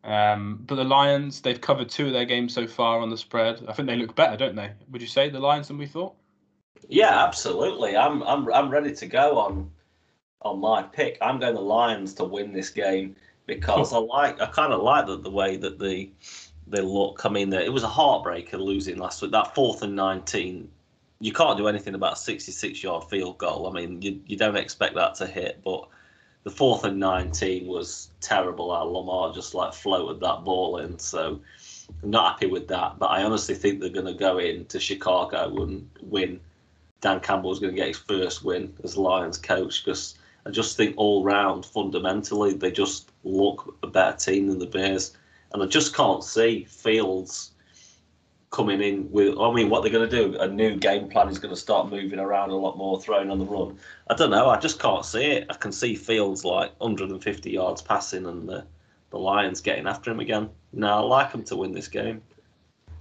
Um, 0.04 0.64
but 0.66 0.76
the 0.76 0.84
Lions, 0.84 1.42
they've 1.42 1.62
covered 1.62 1.90
two 1.90 2.08
of 2.08 2.14
their 2.14 2.26
games 2.26 2.54
so 2.54 2.68
far 2.68 3.00
on 3.00 3.10
the 3.10 3.18
spread. 3.18 3.64
I 3.68 3.74
think 3.74 3.88
they 3.88 3.96
look 3.96 4.16
better, 4.16 4.36
don't 4.36 4.56
they? 4.56 4.72
Would 4.92 5.02
you 5.02 5.08
say 5.08 5.30
the 5.30 5.40
Lions 5.40 5.68
than 5.68 5.78
we 5.78 5.86
thought? 5.86 6.16
Yeah, 6.88 7.24
absolutely. 7.26 7.96
I'm 7.96 8.22
I'm 8.24 8.52
I'm 8.54 8.70
ready 8.70 8.94
to 8.96 9.06
go 9.06 9.40
on 9.40 9.72
on 10.42 10.60
my 10.60 10.84
pick. 10.84 11.18
I'm 11.22 11.40
going 11.40 11.56
the 11.56 11.62
Lions 11.62 12.14
to 12.16 12.24
win 12.26 12.52
this 12.52 12.70
game. 12.70 13.16
because 13.46 13.94
I 13.94 13.98
like 13.98 14.42
I 14.42 14.46
kind 14.48 14.74
of 14.74 14.82
like 14.82 15.08
the, 15.08 15.18
the 15.18 15.30
way 15.30 15.58
that 15.58 15.80
the 15.80 16.10
they 16.68 16.82
look. 16.82 17.26
I 17.26 17.30
mean, 17.30 17.52
it 17.54 17.72
was 17.72 17.84
a 17.84 17.88
heartbreaker 17.88 18.54
losing 18.60 18.98
last 18.98 19.22
week. 19.22 19.32
That 19.32 19.54
fourth 19.54 19.82
and 19.82 19.96
nineteen, 19.96 20.70
you 21.20 21.34
can't 21.34 21.58
do 21.58 21.68
anything 21.68 21.96
about 21.96 22.14
a 22.14 22.18
sixty-six 22.18 22.84
yard 22.84 23.10
field 23.10 23.38
goal. 23.38 23.68
I 23.68 23.72
mean, 23.74 24.02
you 24.02 24.22
you 24.26 24.38
don't 24.38 24.58
expect 24.58 24.96
that 24.96 25.16
to 25.16 25.28
hit, 25.28 25.62
but 25.64 25.88
the 26.44 26.52
fourth 26.52 26.84
and 26.84 27.00
nineteen 27.00 27.68
was 27.68 28.10
terrible. 28.22 28.74
How 28.74 28.84
Lamar 28.84 29.34
just 29.34 29.54
like 29.54 29.74
floated 29.74 30.22
that 30.22 30.44
ball 30.44 30.78
in. 30.78 30.98
So 31.00 31.40
I'm 32.04 32.10
not 32.10 32.34
happy 32.34 32.48
with 32.48 32.68
that. 32.70 33.00
But 33.00 33.08
I 33.08 33.24
honestly 33.24 33.56
think 33.56 33.80
they're 33.80 33.90
going 33.90 34.06
to 34.06 34.14
go 34.14 34.38
into 34.38 34.80
Chicago 34.80 35.62
and 35.64 35.90
win. 36.02 36.40
Dan 37.02 37.20
Campbell's 37.20 37.60
going 37.60 37.74
to 37.74 37.80
get 37.80 37.88
his 37.88 37.98
first 37.98 38.44
win 38.44 38.74
as 38.84 38.96
Lions 38.96 39.38
coach 39.38 39.84
because 39.84 40.16
I 40.46 40.52
just 40.52 40.78
think 40.78 40.96
all 40.98 41.24
round, 41.24 41.66
fundamentally, 41.66 42.54
they 42.54 42.72
just 42.72 43.12
look 43.24 43.78
a 43.84 43.88
better 43.88 44.16
team 44.16 44.48
than 44.48 44.60
the 44.60 44.68
Bears. 44.68 45.16
And 45.54 45.62
I 45.62 45.66
just 45.66 45.96
can't 45.96 46.24
see 46.24 46.64
Fields 46.64 47.52
coming 48.52 48.82
in 48.82 49.12
with. 49.12 49.38
I 49.38 49.52
mean, 49.52 49.70
what 49.70 49.82
they're 49.82 49.92
going 49.92 50.10
to 50.10 50.16
do? 50.16 50.38
A 50.40 50.48
new 50.48 50.76
game 50.78 51.10
plan 51.10 51.30
is 51.30 51.40
going 51.40 51.54
to 51.54 51.60
start 51.60 51.90
moving 51.90 52.20
around 52.20 52.52
a 52.52 52.56
lot 52.56 52.78
more, 52.78 53.02
throwing 53.02 53.30
on 53.30 53.40
the 53.40 53.46
run. 53.46 53.78
I 54.10 54.14
don't 54.14 54.32
know. 54.32 54.50
I 54.50 54.60
just 54.60 54.80
can't 54.80 55.06
see 55.06 55.26
it. 55.26 55.48
I 55.50 55.56
can 55.56 55.72
see 55.72 55.96
Fields 55.96 56.46
like 56.46 56.72
150 56.80 57.50
yards 57.50 57.82
passing 57.82 58.26
and 58.26 58.48
the, 58.48 58.66
the 59.10 59.18
Lions 59.18 59.62
getting 59.62 59.88
after 59.88 60.12
him 60.12 60.20
again. 60.20 60.50
No, 60.74 60.88
I 60.88 61.00
like 61.00 61.32
them 61.32 61.44
to 61.46 61.56
win 61.56 61.74
this 61.74 61.88
game. 61.88 62.22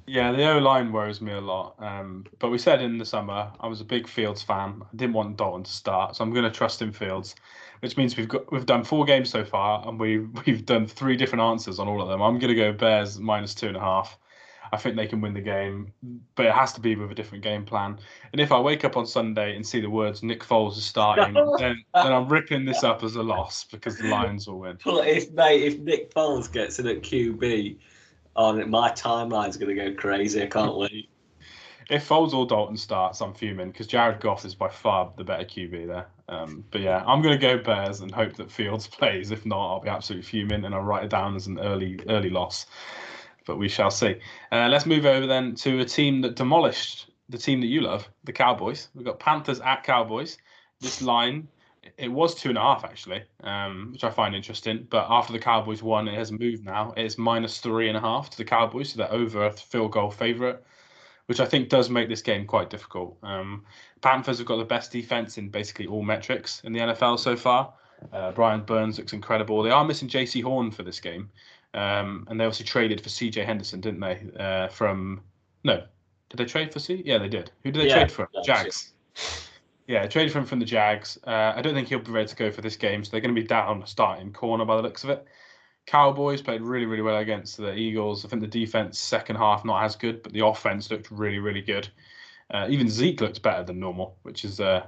Yeah, 0.07 0.33
the 0.33 0.50
O 0.50 0.59
line 0.59 0.92
worries 0.92 1.21
me 1.21 1.33
a 1.33 1.40
lot. 1.40 1.75
Um, 1.78 2.26
but 2.38 2.50
we 2.50 2.59
said 2.59 2.83
in 2.83 2.99
the 2.99 3.04
summer 3.04 3.50
I 3.61 3.66
was 3.66 3.80
a 3.80 3.85
big 3.85 4.09
Fields 4.09 4.42
fan. 4.42 4.83
I 4.83 4.97
didn't 4.97 5.14
want 5.14 5.37
Dalton 5.37 5.64
to 5.64 5.71
start, 5.71 6.16
so 6.16 6.25
I'm 6.25 6.33
going 6.33 6.45
to 6.45 6.50
trust 6.50 6.83
in 6.83 6.92
Fields, 6.92 7.37
which 7.80 7.97
means 7.97 8.16
we've 8.16 8.28
got 8.28 8.50
we've 8.52 8.66
done 8.66 8.85
four 8.85 9.04
games 9.04 9.30
so 9.30 9.45
far, 9.45 9.87
and 9.87 9.99
we 9.99 10.19
we've 10.47 10.64
done 10.66 10.87
three 10.87 11.16
different 11.16 11.42
answers 11.42 11.78
on 11.78 11.88
all 11.88 12.02
of 12.02 12.09
them. 12.09 12.21
I'm 12.23 12.38
going 12.38 12.54
to 12.54 12.54
go 12.54 12.73
Bears 12.73 13.19
minus 13.19 13.54
two 13.54 13.69
and 13.69 13.76
a 13.76 13.80
half. 13.80 14.19
I 14.73 14.76
think 14.76 14.97
they 14.97 15.07
can 15.07 15.21
win 15.21 15.35
the 15.35 15.40
game, 15.40 15.92
but 16.37 16.47
it 16.47 16.52
has 16.52 16.73
to 16.75 16.80
be 16.80 16.95
with 16.95 17.11
a 17.11 17.14
different 17.14 17.42
game 17.42 17.64
plan. 17.64 17.99
And 18.33 18.40
if 18.40 18.52
I 18.52 18.61
wake 18.61 18.85
up 18.85 18.97
on 18.97 19.04
Sunday 19.04 19.57
and 19.57 19.66
see 19.66 19.80
the 19.80 19.90
words 19.90 20.23
Nick 20.23 20.45
Foles 20.45 20.76
is 20.76 20.85
starting, 20.85 21.35
then, 21.59 21.83
then 21.92 22.12
I'm 22.12 22.28
ripping 22.28 22.64
this 22.64 22.85
up 22.85 23.02
as 23.02 23.16
a 23.16 23.23
loss 23.23 23.64
because 23.64 23.99
the 23.99 24.07
Lions 24.07 24.47
will 24.47 24.61
win. 24.61 24.78
Well, 24.87 25.00
if 25.00 25.30
mate, 25.33 25.62
if 25.62 25.78
Nick 25.80 26.14
Foles 26.14 26.50
gets 26.52 26.78
in 26.78 26.87
at 26.87 27.02
QB, 27.02 27.78
on 28.37 28.70
my 28.70 28.90
timeline's 28.90 29.56
going 29.56 29.76
to 29.76 29.90
go 29.90 29.94
crazy. 29.94 30.42
I 30.42 30.46
can't 30.46 30.76
wait. 30.76 31.08
If 31.90 32.08
Foles 32.08 32.32
or 32.32 32.46
Dalton 32.46 32.76
starts, 32.76 33.20
I'm 33.20 33.34
fuming 33.34 33.72
because 33.72 33.88
Jared 33.88 34.20
Goff 34.20 34.44
is 34.44 34.54
by 34.54 34.68
far 34.68 35.12
the 35.16 35.25
better 35.25 35.44
QB 35.44 35.88
there. 35.88 36.06
Um, 36.28 36.64
but 36.70 36.82
yeah, 36.82 37.02
I'm 37.04 37.20
going 37.20 37.37
to 37.37 37.46
go 37.46 37.58
Bears 37.58 38.00
and 38.00 38.12
hope 38.12 38.34
that 38.34 38.50
Fields 38.50 38.87
plays. 38.88 39.32
If 39.32 39.44
not, 39.44 39.72
I'll 39.72 39.80
be 39.80 39.88
absolutely 39.88 40.28
fuming 40.28 40.64
and 40.64 40.75
I'll 40.75 40.82
write 40.82 41.04
it 41.04 41.10
down 41.10 41.34
as 41.34 41.49
an 41.49 41.58
early 41.58 41.99
early 42.08 42.30
loss. 42.30 42.66
But 43.44 43.58
we 43.58 43.68
shall 43.68 43.90
see. 43.90 44.20
Uh, 44.52 44.68
let's 44.68 44.87
move 44.87 45.04
over 45.04 45.26
then 45.26 45.56
to 45.56 45.80
a 45.80 45.84
team 45.84 46.20
that 46.20 46.37
demolished 46.37 47.10
the 47.28 47.38
team 47.38 47.60
that 47.60 47.66
you 47.66 47.80
love, 47.80 48.08
the 48.22 48.32
Cowboys. 48.32 48.88
We've 48.94 49.04
got 49.04 49.18
Panthers 49.18 49.60
at 49.60 49.82
Cowboys. 49.82 50.38
This 50.80 51.02
line 51.02 51.49
it 51.99 52.09
was 52.09 52.35
two 52.35 52.50
and 52.50 52.59
a 52.59 52.61
half 52.61 52.85
actually, 52.85 53.23
um, 53.42 53.90
which 53.92 54.04
I 54.04 54.11
find 54.11 54.35
interesting. 54.35 54.87
But 54.90 55.06
after 55.09 55.32
the 55.32 55.38
Cowboys 55.38 55.82
won, 55.82 56.09
it 56.09 56.14
has 56.14 56.32
moved 56.32 56.64
now. 56.64 56.92
It's 56.97 57.18
minus 57.18 57.59
three 57.59 57.88
and 57.88 57.97
a 57.97 58.00
half 58.00 58.30
to 58.30 58.37
the 58.38 58.44
Cowboys, 58.44 58.90
so 58.90 58.99
they're 58.99 59.12
over 59.12 59.47
a 59.47 59.52
field 59.52 59.92
goal 59.92 60.11
favourite, 60.11 60.59
which 61.26 61.40
I 61.40 61.47
think 61.47 61.68
does 61.68 61.90
make 61.90 62.09
this 62.09 62.23
game 62.23 62.47
quite 62.47 62.70
difficult. 62.70 63.16
Um, 63.23 63.64
Panthers 64.02 64.38
have 64.38 64.47
got 64.47 64.56
the 64.56 64.64
best 64.64 64.92
defense 64.92 65.38
in 65.38 65.49
basically 65.49 65.87
all 65.87 66.02
metrics 66.02 66.61
in 66.64 66.73
the 66.73 66.80
NFL 66.80 67.18
so 67.18 67.37
far. 67.37 67.73
Uh, 68.12 68.32
Brian 68.32 68.62
Burns 68.62 68.99
looks 68.99 69.12
incredible. 69.12 69.62
They 69.62 69.70
are 69.70 69.85
missing 69.85 70.09
Jaycee 70.09 70.42
Horn 70.42 70.70
for 70.70 70.82
this 70.82 71.00
game, 71.00 71.30
um, 71.75 72.26
and 72.28 72.40
they 72.40 72.44
obviously 72.44 72.66
traded 72.66 73.00
for 73.00 73.09
C.J. 73.09 73.44
Henderson, 73.44 73.80
didn't 73.80 74.00
they? 74.00 74.20
Uh, 74.38 74.68
from 74.68 75.20
no, 75.65 75.82
did 76.30 76.36
they 76.38 76.45
trade 76.45 76.73
for 76.73 76.78
C? 76.78 77.02
Yeah, 77.04 77.19
they 77.19 77.28
did. 77.28 77.50
Who 77.62 77.71
did 77.71 77.82
they 77.82 77.88
yeah, 77.88 77.97
trade 77.97 78.12
for? 78.12 78.28
Jags. 78.45 78.93
Yeah, 79.91 80.07
traded 80.07 80.33
from 80.33 80.47
from 80.47 80.61
the 80.61 80.65
Jags. 80.65 81.19
Uh, 81.26 81.53
I 81.57 81.61
don't 81.63 81.75
think 81.75 81.89
he'll 81.89 81.99
be 81.99 82.13
ready 82.13 82.29
to 82.29 82.37
go 82.37 82.53
for 82.53 82.61
this 82.61 82.76
game, 82.76 83.03
so 83.03 83.11
they're 83.11 83.21
going 83.21 83.35
to 83.35 83.41
be 83.41 83.45
down 83.45 83.85
starting 83.87 84.33
corner 84.33 84.65
by 84.65 84.76
the 84.76 84.83
looks 84.83 85.03
of 85.03 85.11
it. 85.11 85.26
Cowboys 85.85 86.41
played 86.41 86.63
really, 86.63 86.87
really 86.87 87.03
well 87.03 87.17
against 87.17 87.57
the 87.57 87.75
Eagles. 87.75 88.25
I 88.25 88.29
think 88.29 88.41
the 88.41 88.47
defense 88.47 89.00
second 89.00 89.35
half 89.35 89.65
not 89.65 89.83
as 89.83 89.97
good, 89.97 90.23
but 90.23 90.33
the 90.33 90.47
offense 90.47 90.93
looked 90.93 91.11
really, 91.11 91.41
really 91.41 91.61
good. 91.61 91.89
Uh, 92.55 92.69
even 92.71 92.89
Zeke 92.89 93.21
looked 93.21 93.43
better 93.43 93.65
than 93.65 93.81
normal, 93.81 94.17
which 94.23 94.45
is 94.45 94.61
uh, 94.61 94.87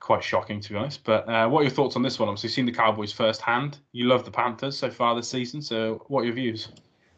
quite 0.00 0.24
shocking 0.24 0.60
to 0.62 0.70
be 0.70 0.74
honest. 0.74 1.04
But 1.04 1.28
uh, 1.28 1.48
what 1.48 1.60
are 1.60 1.64
your 1.64 1.70
thoughts 1.70 1.94
on 1.94 2.02
this 2.02 2.18
one? 2.18 2.28
Obviously, 2.28 2.48
seen 2.48 2.66
the 2.66 2.72
Cowboys 2.72 3.12
firsthand. 3.12 3.78
You 3.92 4.06
love 4.06 4.24
the 4.24 4.32
Panthers 4.32 4.76
so 4.76 4.90
far 4.90 5.14
this 5.14 5.28
season. 5.28 5.62
So, 5.62 6.04
what 6.08 6.22
are 6.22 6.24
your 6.24 6.34
views? 6.34 6.70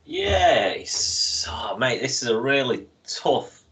Yeah, 0.05 0.75
oh, 1.49 1.79
mate, 1.79 2.03
this 2.03 2.23
is 2.23 2.29
a 2.29 2.39
really 2.39 2.87
tough, 3.09 3.65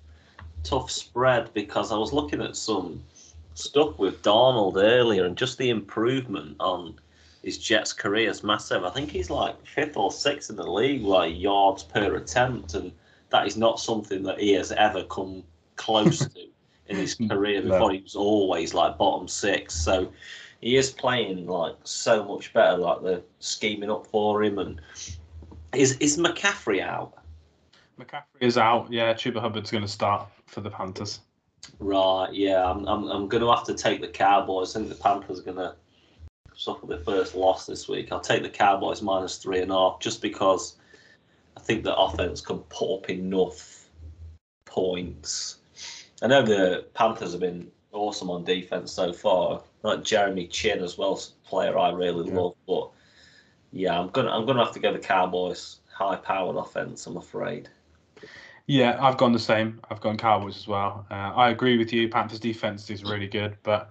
tough 0.63 0.91
spread 0.91 1.53
because 1.53 1.93
I 1.93 1.99
was 1.99 2.15
looking 2.15 2.41
at 2.41 2.57
some 2.57 3.03
stuck 3.55 3.99
with 3.99 4.23
Darnold 4.23 4.77
earlier, 4.77 5.25
and 5.25 5.37
just 5.37 5.59
the 5.59 5.71
improvement 5.71 6.57
on 6.61 6.99
his 7.43 7.59
Jets 7.59 7.93
career 7.93 8.31
is 8.31 8.43
massive. 8.43 8.85
I 8.85 8.90
think 8.90 9.11
he's 9.11 9.31
like 9.31 9.64
fifth 9.67 9.97
or 9.97 10.12
sixth 10.12 10.51
in 10.51 10.57
the 10.57 10.71
league, 10.71 11.03
like 11.03 11.35
yards 11.37 11.83
per 11.83 12.17
attempt, 12.17 12.75
and 12.75 12.93
that 13.31 13.47
is 13.47 13.57
not 13.57 13.81
something 13.81 14.23
that 14.25 14.40
he 14.40 14.53
has 14.53 14.73
ever 14.73 15.05
come 15.05 15.45
close 15.77 16.19
to 16.35 16.47
in 16.88 16.97
his 16.97 17.17
hmm. 17.17 17.29
career 17.29 17.62
before. 17.62 17.79
No. 17.79 17.88
He 17.88 18.01
was 18.01 18.17
always 18.17 18.75
like 18.75 18.99
bottom 18.99 19.29
six, 19.29 19.75
so 19.75 20.12
he 20.61 20.77
is 20.77 20.90
playing 20.90 21.47
like 21.47 21.77
so 21.85 22.25
much 22.25 22.53
better. 22.53 22.77
Like 22.77 23.03
they're 23.03 23.23
scheming 23.38 23.90
up 23.90 24.07
for 24.07 24.43
him, 24.43 24.59
and 24.59 24.81
is 25.75 25.93
is 25.99 26.17
McCaffrey 26.17 26.81
out? 26.81 27.14
McCaffrey 27.99 28.40
is 28.40 28.59
out. 28.59 28.90
Yeah, 28.90 29.12
Chuba 29.14 29.40
Hubbard's 29.40 29.71
going 29.71 29.85
to 29.85 29.88
start 29.88 30.29
for 30.47 30.61
the 30.61 30.71
Panthers. 30.71 31.21
Right, 31.79 32.29
yeah, 32.33 32.64
I'm, 32.64 32.87
I'm, 32.87 33.09
I'm 33.09 33.29
going 33.29 33.42
to 33.42 33.50
have 33.50 33.64
to 33.64 33.74
take 33.74 34.00
the 34.00 34.09
Cowboys. 34.09 34.74
I 34.74 34.81
think 34.81 34.90
the 34.90 34.96
Panthers 34.96 35.40
are 35.40 35.42
going 35.42 35.57
to 35.57 35.74
suffer 36.55 36.87
their 36.87 36.98
first 36.98 37.35
loss 37.35 37.66
this 37.66 37.88
week. 37.88 38.12
I'll 38.12 38.20
take 38.20 38.42
the 38.42 38.48
Cowboys 38.48 39.03
minus 39.03 39.37
three 39.38 39.61
and 39.61 39.70
a 39.70 39.74
half 39.74 40.00
just 40.00 40.22
because 40.22 40.77
I 41.57 41.61
think 41.61 41.85
the 41.85 41.96
offense 41.96 42.40
can 42.40 42.59
put 42.59 42.94
up 42.94 43.11
enough 43.11 43.88
points. 44.64 45.59
I 46.22 46.27
know 46.27 46.42
the 46.42 46.87
Panthers 46.94 47.33
have 47.33 47.40
been 47.40 47.70
awesome 47.92 48.31
on 48.31 48.44
defense 48.44 48.92
so 48.92 49.12
far. 49.12 49.62
Like 49.83 50.05
Jeremy 50.05 50.46
Chinn 50.46 50.83
as 50.83 50.98
well, 50.98 51.20
player 51.44 51.79
I 51.79 51.90
really 51.90 52.29
yeah. 52.29 52.38
love. 52.38 52.55
But 52.66 52.90
yeah, 53.72 53.98
I'm 53.98 54.09
gonna 54.09 54.31
I'm 54.31 54.46
gonna 54.46 54.64
have 54.64 54.74
to 54.74 54.81
go 54.81 54.92
the 54.92 54.98
Cowboys. 54.98 55.81
High 55.92 56.16
powered 56.16 56.57
offense, 56.57 57.07
I'm 57.07 57.16
afraid. 57.16 57.68
Yeah, 58.66 58.96
I've 59.00 59.18
gone 59.18 59.33
the 59.33 59.38
same. 59.38 59.81
I've 59.90 60.00
gone 60.00 60.16
Cowboys 60.16 60.57
as 60.57 60.66
well. 60.66 61.07
Uh, 61.11 61.14
I 61.14 61.50
agree 61.50 61.77
with 61.77 61.92
you. 61.92 62.09
Panthers 62.09 62.40
defense 62.40 62.88
is 62.90 63.05
really 63.05 63.29
good, 63.29 63.57
but 63.62 63.90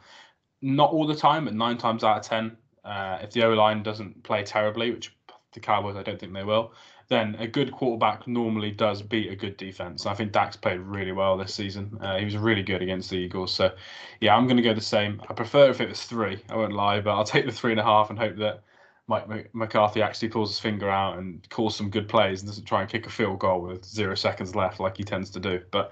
not 0.62 0.92
all 0.92 1.06
the 1.06 1.16
time. 1.16 1.46
But 1.46 1.54
nine 1.54 1.78
times 1.78 2.04
out 2.04 2.18
of 2.18 2.24
ten, 2.24 2.58
uh, 2.84 3.20
if 3.22 3.32
the 3.32 3.44
O 3.46 3.54
line 3.54 3.84
doesn't 3.84 4.24
play 4.24 4.44
terribly, 4.44 4.92
which 4.92 5.16
the 5.54 5.60
Cowboys 5.60 5.96
I 5.96 6.02
don't 6.04 6.20
think 6.20 6.34
they 6.34 6.44
will, 6.44 6.74
then 7.08 7.36
a 7.36 7.48
good 7.48 7.72
quarterback 7.72 8.28
normally 8.28 8.72
does 8.72 9.04
beat 9.04 9.32
a 9.32 9.36
good 9.36 9.58
defense. 9.58 10.08
I 10.08 10.16
think 10.16 10.32
Dak's 10.32 10.56
played 10.58 10.80
really 10.80 11.12
well 11.12 11.38
this 11.38 11.54
season. 11.54 11.96
Uh, 12.02 12.18
he 12.18 12.26
was 12.26 12.38
really 12.38 12.64
good 12.64 12.82
against 12.82 13.12
the 13.12 13.18
Eagles. 13.18 13.54
So, 13.54 13.76
yeah, 14.22 14.36
I'm 14.36 14.46
going 14.48 14.58
to 14.58 14.64
go 14.64 14.74
the 14.74 14.82
same. 14.82 15.22
I 15.30 15.34
prefer 15.34 15.70
if 15.70 15.82
it 15.82 15.90
was 15.90 16.04
three. 16.04 16.42
I 16.50 16.56
won't 16.56 16.74
lie, 16.74 17.00
but 17.02 17.12
I'll 17.16 17.24
take 17.26 17.46
the 17.46 17.52
three 17.52 17.72
and 17.72 17.80
a 17.80 17.84
half 17.84 18.10
and 18.10 18.18
hope 18.18 18.38
that 18.38 18.64
Mike 19.08 19.54
McCarthy 19.54 20.02
actually 20.02 20.30
pulls 20.30 20.50
his 20.50 20.60
finger 20.60 20.90
out 20.90 21.18
and 21.18 21.48
calls 21.50 21.76
some 21.76 21.90
good 21.90 22.08
plays 22.08 22.42
and 22.42 22.50
doesn't 22.50 22.66
try 22.66 22.82
and 22.82 22.90
kick 22.90 23.06
a 23.06 23.10
field 23.10 23.40
goal 23.40 23.62
with 23.62 23.84
zero 23.84 24.16
seconds 24.16 24.56
left 24.56 24.80
like 24.80 24.96
he 24.96 25.04
tends 25.04 25.30
to 25.32 25.40
do. 25.40 25.62
But 25.72 25.92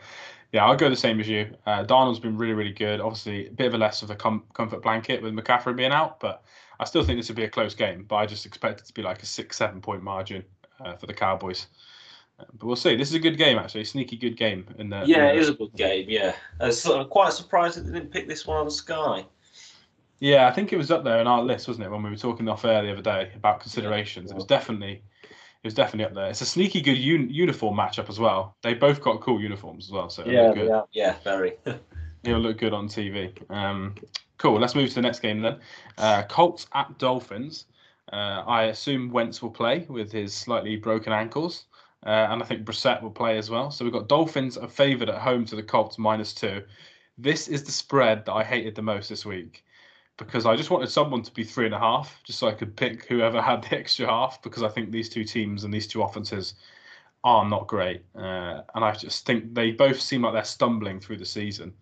yeah, 0.54 0.65
I'll 0.65 0.78
go 0.78 0.89
the 0.89 0.95
same 0.95 1.19
as 1.19 1.28
you. 1.28 1.54
Uh, 1.65 1.84
Darnold's 1.84 2.19
been 2.19 2.38
really, 2.38 2.54
really 2.54 2.71
good. 2.71 3.02
Obviously, 3.02 3.47
a 3.47 3.52
bit 3.52 3.67
of 3.67 3.74
a 3.74 3.78
less 3.78 4.02
of 4.02 4.12
a 4.12 4.15
com- 4.15 4.43
comfort 4.54 4.82
blanket 4.82 5.21
with 5.21 5.34
McCaffrey 5.34 5.76
being 5.76 5.91
out, 5.91 6.19
but 6.19 6.43
I 6.80 6.86
still 6.86 7.04
think 7.04 7.19
this 7.19 7.30
would 7.30 7.36
be 7.38 7.43
a 7.43 7.50
close 7.50 7.74
game. 7.74 8.06
But 8.08 8.17
I 8.17 8.26
just 8.26 8.45
expect 8.45 8.80
it 8.82 8.86
to 8.86 8.93
be 8.93 9.02
like 9.02 9.21
a 9.21 9.26
six, 9.26 9.58
seven 9.58 9.82
point 9.82 10.04
margin 10.04 10.43
uh, 10.84 10.95
for 10.95 11.06
the 11.06 11.13
Cowboys. 11.13 11.67
Uh, 12.39 12.45
but 12.58 12.65
we'll 12.65 12.76
see. 12.76 12.95
This 12.95 13.10
is 13.10 13.15
a 13.15 13.19
good 13.19 13.38
game, 13.38 13.58
actually. 13.58 13.84
Sneaky 13.84 14.17
good 14.17 14.38
game. 14.38 14.65
In 14.78 14.89
the, 14.89 15.04
yeah, 15.06 15.17
in 15.17 15.26
the... 15.28 15.34
it 15.34 15.39
is 15.39 15.50
a 15.50 15.54
good 15.54 15.74
game. 15.76 16.06
Yeah, 16.10 16.34
I'm 16.60 17.08
quite 17.08 17.34
surprised 17.34 17.78
that 17.78 17.82
they 17.82 17.91
didn't 17.91 18.12
pick 18.12 18.28
this 18.28 18.45
one 18.45 18.58
on 18.58 18.65
the 18.65 18.71
Sky. 18.71 19.26
Yeah, 20.21 20.47
I 20.47 20.51
think 20.51 20.71
it 20.71 20.77
was 20.77 20.91
up 20.91 21.03
there 21.03 21.19
in 21.19 21.25
our 21.25 21.41
list, 21.41 21.67
wasn't 21.67 21.88
it, 21.88 21.89
when 21.89 22.03
we 22.03 22.12
were 22.12 22.15
talking 22.15 22.47
off 22.47 22.63
air 22.63 22.84
the 22.84 22.91
other 22.91 23.01
day 23.01 23.31
about 23.36 23.60
considerations? 23.60 24.29
It 24.29 24.36
was 24.36 24.45
definitely, 24.45 25.01
it 25.23 25.65
was 25.65 25.73
definitely 25.73 26.05
up 26.05 26.13
there. 26.13 26.29
It's 26.29 26.41
a 26.41 26.45
sneaky 26.45 26.79
good 26.79 26.99
un- 26.99 27.27
uniform 27.31 27.75
matchup 27.75 28.07
as 28.07 28.19
well. 28.19 28.55
They 28.62 28.75
both 28.75 29.01
got 29.01 29.19
cool 29.21 29.41
uniforms 29.41 29.86
as 29.86 29.91
well, 29.91 30.10
so 30.10 30.23
yeah, 30.23 30.53
yeah, 30.53 30.81
yeah, 30.93 31.15
very. 31.23 31.57
It'll 32.23 32.39
look 32.39 32.60
good 32.60 32.71
on 32.71 32.88
TV. 32.88 33.34
Um, 33.49 33.95
cool. 34.38 34.60
Let's 34.60 34.75
move 34.75 34.89
to 34.89 34.95
the 34.95 35.01
next 35.01 35.21
game 35.21 35.41
then. 35.41 35.60
Uh, 35.97 36.21
Colts 36.29 36.67
at 36.75 36.99
Dolphins. 36.99 37.65
Uh, 38.13 38.43
I 38.45 38.65
assume 38.65 39.10
Wentz 39.10 39.41
will 39.41 39.49
play 39.49 39.88
with 39.89 40.12
his 40.12 40.36
slightly 40.36 40.75
broken 40.75 41.13
ankles, 41.13 41.65
uh, 42.05 42.27
and 42.29 42.43
I 42.43 42.45
think 42.45 42.63
Brissett 42.63 43.01
will 43.01 43.10
play 43.10 43.39
as 43.39 43.49
well. 43.49 43.71
So 43.71 43.84
we've 43.84 43.93
got 43.93 44.07
Dolphins 44.07 44.55
are 44.55 44.67
favoured 44.67 45.10
at 45.10 45.17
home 45.17 45.45
to 45.45 45.55
the 45.55 45.63
Colts 45.63 45.97
minus 45.97 46.31
two. 46.31 46.62
This 47.17 47.47
is 47.47 47.63
the 47.63 47.71
spread 47.71 48.23
that 48.25 48.34
I 48.34 48.43
hated 48.43 48.75
the 48.75 48.84
most 48.84 49.10
this 49.10 49.25
week 49.25 49.63
because 50.17 50.45
I 50.45 50.56
just 50.56 50.69
wanted 50.69 50.89
someone 50.89 51.24
to 51.24 51.34
be 51.34 51.43
three 51.43 51.65
and 51.65 51.74
a 51.74 51.80
half, 51.80 52.21
just 52.24 52.39
so 52.39 52.47
I 52.47 52.54
could 52.54 52.76
pick 52.76 53.06
whoever 53.06 53.41
had 53.41 53.63
the 53.63 53.78
extra 53.78 54.08
half, 54.08 54.41
because 54.41 54.63
I 54.63 54.69
think 54.69 54.91
these 54.91 55.10
two 55.10 55.24
teams 55.24 55.63
and 55.63 55.74
these 55.74 55.88
two 55.88 56.04
offenses 56.04 56.56
are 57.24 57.47
not 57.47 57.67
great. 57.67 58.04
Uh, 58.15 58.62
and 58.76 58.84
I 58.84 58.91
just 58.93 59.26
think 59.26 59.54
they 59.54 59.71
both 59.71 60.00
seem 60.00 60.24
like 60.24 60.34
they're 60.34 60.43
stumbling 60.43 61.00
through 61.00 61.17
the 61.17 61.26
season. 61.26 61.74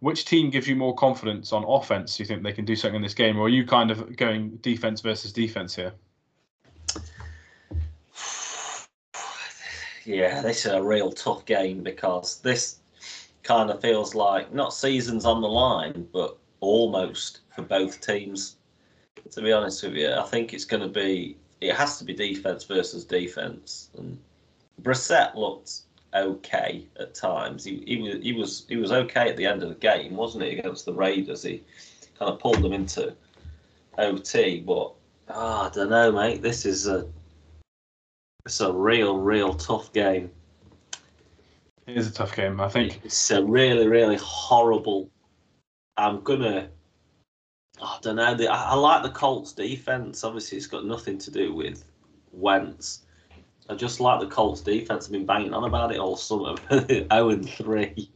Which 0.00 0.24
team 0.24 0.50
gives 0.50 0.68
you 0.68 0.76
more 0.76 0.94
confidence 0.94 1.52
on 1.52 1.64
offense? 1.64 2.16
Do 2.16 2.22
you 2.22 2.26
think 2.26 2.42
they 2.42 2.52
can 2.52 2.64
do 2.64 2.76
something 2.76 2.96
in 2.96 3.02
this 3.02 3.14
game, 3.14 3.38
or 3.38 3.46
are 3.46 3.50
you 3.50 3.64
kind 3.64 3.90
of 3.90 4.16
going 4.16 4.56
defense 4.56 5.00
versus 5.00 5.32
defense 5.32 5.74
here? 5.74 5.92
Yeah, 10.06 10.42
this 10.42 10.66
is 10.66 10.72
a 10.72 10.82
real 10.82 11.10
tough 11.10 11.46
game 11.46 11.82
because 11.82 12.38
this 12.40 12.80
kind 13.42 13.70
of 13.70 13.80
feels 13.80 14.14
like 14.14 14.52
not 14.52 14.74
seasons 14.74 15.24
on 15.24 15.40
the 15.40 15.48
line, 15.48 16.06
but 16.12 16.36
almost 16.64 17.40
for 17.54 17.62
both 17.62 18.00
teams. 18.00 18.56
To 19.30 19.40
be 19.40 19.52
honest 19.52 19.82
with 19.82 19.94
you, 19.94 20.12
I 20.12 20.22
think 20.24 20.52
it's 20.52 20.64
going 20.64 20.82
to 20.82 20.88
be 20.88 21.36
it 21.60 21.74
has 21.74 21.98
to 21.98 22.04
be 22.04 22.12
defense 22.12 22.64
versus 22.64 23.04
defense. 23.04 23.88
And 23.96 24.18
Brissett 24.82 25.34
looked 25.34 25.82
okay 26.14 26.86
at 26.98 27.14
times. 27.14 27.64
He, 27.64 27.82
he 27.86 27.96
was 28.02 28.22
he 28.22 28.32
was 28.32 28.66
he 28.68 28.76
was 28.76 28.92
okay 28.92 29.28
at 29.28 29.36
the 29.36 29.46
end 29.46 29.62
of 29.62 29.68
the 29.68 29.74
game, 29.76 30.14
wasn't 30.16 30.44
he, 30.44 30.58
against 30.58 30.84
the 30.84 30.92
Raiders? 30.92 31.42
He 31.42 31.62
kind 32.18 32.32
of 32.32 32.38
pulled 32.38 32.62
them 32.62 32.72
into 32.72 33.14
OT, 33.98 34.60
but 34.60 34.92
oh, 35.28 35.66
I 35.66 35.70
don't 35.72 35.90
know, 35.90 36.12
mate. 36.12 36.42
This 36.42 36.66
is 36.66 36.86
a 36.86 37.06
it's 38.44 38.60
a 38.60 38.72
real, 38.72 39.18
real 39.18 39.54
tough 39.54 39.92
game. 39.92 40.30
It 41.86 41.96
is 41.96 42.08
a 42.08 42.12
tough 42.12 42.36
game. 42.36 42.60
I 42.60 42.68
think 42.68 43.00
it's 43.04 43.30
a 43.30 43.42
really, 43.42 43.88
really 43.88 44.18
horrible. 44.20 45.10
I'm 45.96 46.22
gonna. 46.22 46.70
I 47.82 47.98
don't 48.02 48.16
know. 48.16 48.34
The, 48.34 48.48
I, 48.48 48.70
I 48.70 48.74
like 48.74 49.02
the 49.02 49.10
Colts 49.10 49.52
defense. 49.52 50.24
Obviously, 50.24 50.58
it's 50.58 50.66
got 50.66 50.84
nothing 50.84 51.18
to 51.18 51.30
do 51.30 51.54
with 51.54 51.84
Wentz. 52.32 53.02
I 53.68 53.74
just 53.74 54.00
like 54.00 54.20
the 54.20 54.26
Colts 54.26 54.60
defense. 54.60 55.06
I've 55.06 55.12
been 55.12 55.26
banging 55.26 55.54
on 55.54 55.64
about 55.64 55.92
it 55.92 55.98
all 55.98 56.16
summer. 56.16 56.54
0 56.70 57.30
and 57.30 57.48
3. 57.48 58.10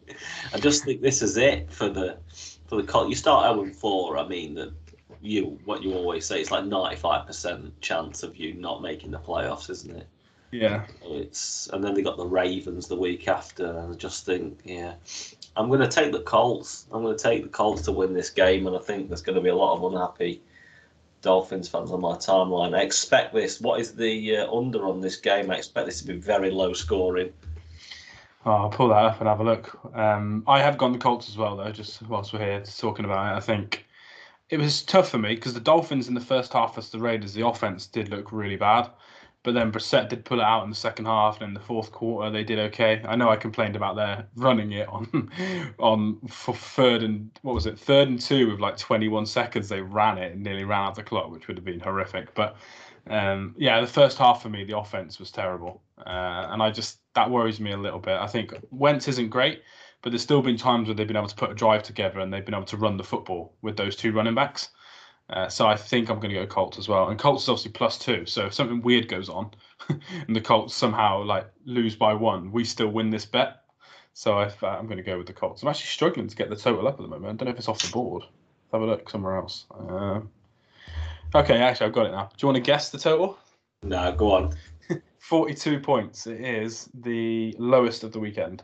I 0.53 0.59
just 0.59 0.85
think 0.85 1.01
this 1.01 1.23
is 1.23 1.37
it 1.37 1.71
for 1.73 1.89
the 1.89 2.19
for 2.67 2.77
the 2.77 2.87
Colts. 2.87 3.09
You 3.09 3.17
start 3.17 3.53
0 3.53 3.65
and 3.65 3.75
4. 3.75 4.19
I 4.19 4.29
mean, 4.29 4.55
the, 4.55 4.75
you 5.21 5.59
what 5.65 5.83
you 5.83 5.95
always 5.95 6.27
say. 6.27 6.41
It's 6.41 6.51
like 6.51 6.65
95% 6.65 7.73
chance 7.81 8.23
of 8.23 8.37
you 8.37 8.55
not 8.55 8.83
making 8.83 9.11
the 9.11 9.19
playoffs, 9.19 9.71
isn't 9.71 9.97
it? 9.97 10.07
Yeah. 10.51 10.85
It's 11.03 11.69
and 11.73 11.83
then 11.83 11.95
they 11.95 12.03
got 12.03 12.17
the 12.17 12.27
Ravens 12.27 12.89
the 12.89 12.97
week 12.97 13.29
after, 13.29 13.79
and 13.79 13.95
I 13.95 13.97
just 13.97 14.25
think, 14.27 14.61
yeah, 14.65 14.95
I'm 15.59 15.67
going 15.67 15.81
to 15.81 15.89
take 15.89 16.13
the 16.13 16.21
Colts. 16.21 16.87
I'm 16.93 17.03
going 17.03 17.17
to 17.17 17.23
take 17.23 17.43
the 17.43 17.49
Colts 17.49 17.83
to 17.83 17.93
win 17.93 18.15
this 18.15 18.31
game, 18.31 18.69
and 18.69 18.77
I 18.77 18.79
think 18.79 19.09
there's 19.09 19.23
going 19.23 19.35
to 19.35 19.43
be 19.43 19.49
a 19.49 19.57
lot 19.57 19.77
of 19.77 19.93
unhappy 19.93 20.41
Dolphins 21.21 21.69
fans 21.69 21.91
on 21.91 22.01
my 22.01 22.15
timeline. 22.15 22.79
I 22.79 22.83
expect 22.83 23.35
this. 23.35 23.61
What 23.61 23.81
is 23.81 23.93
the 23.97 24.37
uh, 24.37 24.53
under 24.55 24.87
on 24.87 25.01
this 25.01 25.17
game? 25.17 25.51
I 25.51 25.57
expect 25.57 25.87
this 25.87 26.01
to 26.01 26.07
be 26.07 26.15
very 26.15 26.53
low 26.53 26.73
scoring. 26.75 27.33
Oh, 28.47 28.53
I'll 28.53 28.69
pull 28.69 28.89
that 28.91 29.05
up 29.05 29.19
and 29.19 29.29
have 29.29 29.41
a 29.41 29.45
look. 29.45 29.97
Um, 29.97 30.45
I 30.47 30.61
have 30.61 30.79
gone 30.79 30.93
the 30.93 30.99
Colts 30.99 31.29
as 31.29 31.37
well, 31.37 31.57
though. 31.57 31.73
Just 31.73 32.03
whilst 32.03 32.33
we're 32.33 32.39
here 32.39 32.63
talking 32.63 33.05
about 33.05 33.33
it, 33.33 33.37
I 33.37 33.41
think 33.41 33.85
it 34.51 34.61
was 34.61 34.83
tough 34.83 35.09
for 35.09 35.19
me 35.19 35.35
because 35.35 35.55
the 35.55 35.61
Dolphins 35.61 36.07
in 36.07 36.15
the 36.15 36.21
first 36.21 36.53
half 36.53 36.77
versus 36.77 36.93
the 36.93 37.01
Raiders, 37.01 37.35
the 37.35 37.45
offense 37.45 37.87
did 37.87 38.11
look 38.11 38.31
really 38.31 38.57
bad. 38.57 38.91
But 39.45 39.55
then 39.55 39.71
Brissett 39.71 40.09
did 40.09 40.25
pull 40.25 40.41
it 40.41 40.45
out 40.45 40.65
in 40.65 40.71
the 40.71 40.77
second 40.77 41.07
half, 41.07 41.41
and 41.41 41.49
in 41.49 41.55
the 41.55 41.61
fourth 41.61 41.93
quarter 41.93 42.31
they 42.31 42.45
did 42.45 42.59
okay. 42.59 43.03
I 43.07 43.17
know 43.17 43.31
I 43.31 43.37
complained 43.37 43.77
about 43.77 43.97
their 43.97 44.27
running 44.37 44.73
it 44.73 44.89
on 44.89 45.31
on 45.79 46.19
for 46.29 46.55
third 46.55 47.03
and 47.03 47.31
what 47.43 47.55
was 47.55 47.67
it, 47.67 47.79
third 47.79 48.09
and 48.09 48.21
two 48.21 48.51
with 48.51 48.61
like 48.61 48.77
21 48.77 49.27
seconds. 49.27 49.69
They 49.69 49.81
ran 49.81 50.19
it 50.19 50.33
and 50.33 50.43
nearly 50.43 50.65
ran 50.65 50.83
out 50.83 50.97
the 50.97 51.03
clock, 51.03 51.31
which 51.31 51.47
would 51.47 51.57
have 51.57 51.65
been 51.65 51.81
horrific. 51.81 52.35
But 52.35 52.57
um, 53.09 53.55
yeah, 53.57 53.81
the 53.81 53.87
first 53.87 54.19
half 54.19 54.43
for 54.43 54.49
me, 54.49 54.65
the 54.65 54.77
offense 54.77 55.19
was 55.19 55.31
terrible, 55.31 55.83
uh, 56.05 56.49
and 56.51 56.63
I 56.63 56.71
just 56.71 57.01
that 57.15 57.31
worries 57.31 57.61
me 57.61 57.73
a 57.73 57.77
little 57.77 58.01
bit. 58.01 58.19
I 58.19 58.27
think 58.27 58.53
Wentz 58.71 59.09
isn't 59.09 59.31
great, 59.31 59.63
but 60.03 60.11
there's 60.11 60.23
still 60.23 60.43
been 60.43 60.57
times 60.57 60.89
where 60.89 60.95
they've 60.95 61.07
been 61.07 61.17
able 61.17 61.29
to 61.29 61.35
put 61.35 61.51
a 61.51 61.55
drive 61.55 61.83
together 61.83 62.21
and 62.21 62.33
they've 62.33 62.45
been 62.45 62.55
able 62.55 62.65
to 62.67 62.77
run 62.77 62.97
the 62.97 63.05
football 63.05 63.55
with 63.63 63.77
those 63.77 63.97
two 63.97 64.13
running 64.13 64.35
backs. 64.35 64.71
Uh, 65.31 65.49
so 65.49 65.67
I 65.67 65.77
think 65.77 66.09
I'm 66.09 66.21
going 66.21 66.33
to 66.33 66.41
go 66.41 66.47
Colts 66.47 66.79
as 66.79 66.89
well. 66.89 67.09
And 67.09 67.19
Colts 67.19 67.43
is 67.43 67.49
obviously 67.49 67.73
plus 67.73 67.99
two. 67.99 68.25
So 68.25 68.47
if 68.47 68.55
something 68.55 68.81
weird 68.81 69.09
goes 69.09 69.29
on 69.29 69.51
and 69.89 70.35
the 70.35 70.41
Colts 70.41 70.75
somehow 70.75 71.23
like 71.23 71.47
lose 71.65 71.95
by 71.95 72.15
one, 72.15 72.51
we 72.51 72.65
still 72.65 72.89
win 72.89 73.11
this 73.11 73.27
bet. 73.27 73.63
So 74.15 74.39
uh, 74.39 74.51
I'm 74.63 74.87
going 74.87 74.97
to 74.97 75.03
go 75.03 75.19
with 75.19 75.27
the 75.27 75.33
Colts. 75.33 75.63
I'm 75.63 75.69
actually 75.69 75.87
struggling 75.87 76.29
to 76.29 76.37
get 76.37 76.49
the 76.49 76.57
total 76.57 76.89
up 76.89 76.95
at 76.95 77.03
the 77.03 77.09
moment. 77.09 77.27
I 77.27 77.37
don't 77.37 77.45
know 77.45 77.53
if 77.53 77.59
it's 77.59 77.69
off 77.69 77.83
the 77.83 77.93
board. 77.93 78.23
Let's 78.23 78.73
have 78.73 78.83
a 78.83 78.87
look 78.87 79.09
somewhere 79.09 79.37
else. 79.37 79.67
Uh, 79.71 80.21
okay, 81.35 81.59
actually, 81.59 81.87
I've 81.87 81.93
got 81.93 82.07
it 82.07 82.13
now. 82.13 82.25
Do 82.25 82.35
you 82.41 82.49
want 82.49 82.57
to 82.57 82.63
guess 82.63 82.91
the 82.91 82.99
total? 82.99 83.39
No, 83.83 84.11
go 84.13 84.33
on. 84.33 84.57
42 85.19 85.79
points. 85.81 86.27
It 86.27 86.41
is 86.41 86.89
the 86.95 87.55
lowest 87.59 88.03
of 88.03 88.13
the 88.13 88.19
weekend. 88.19 88.63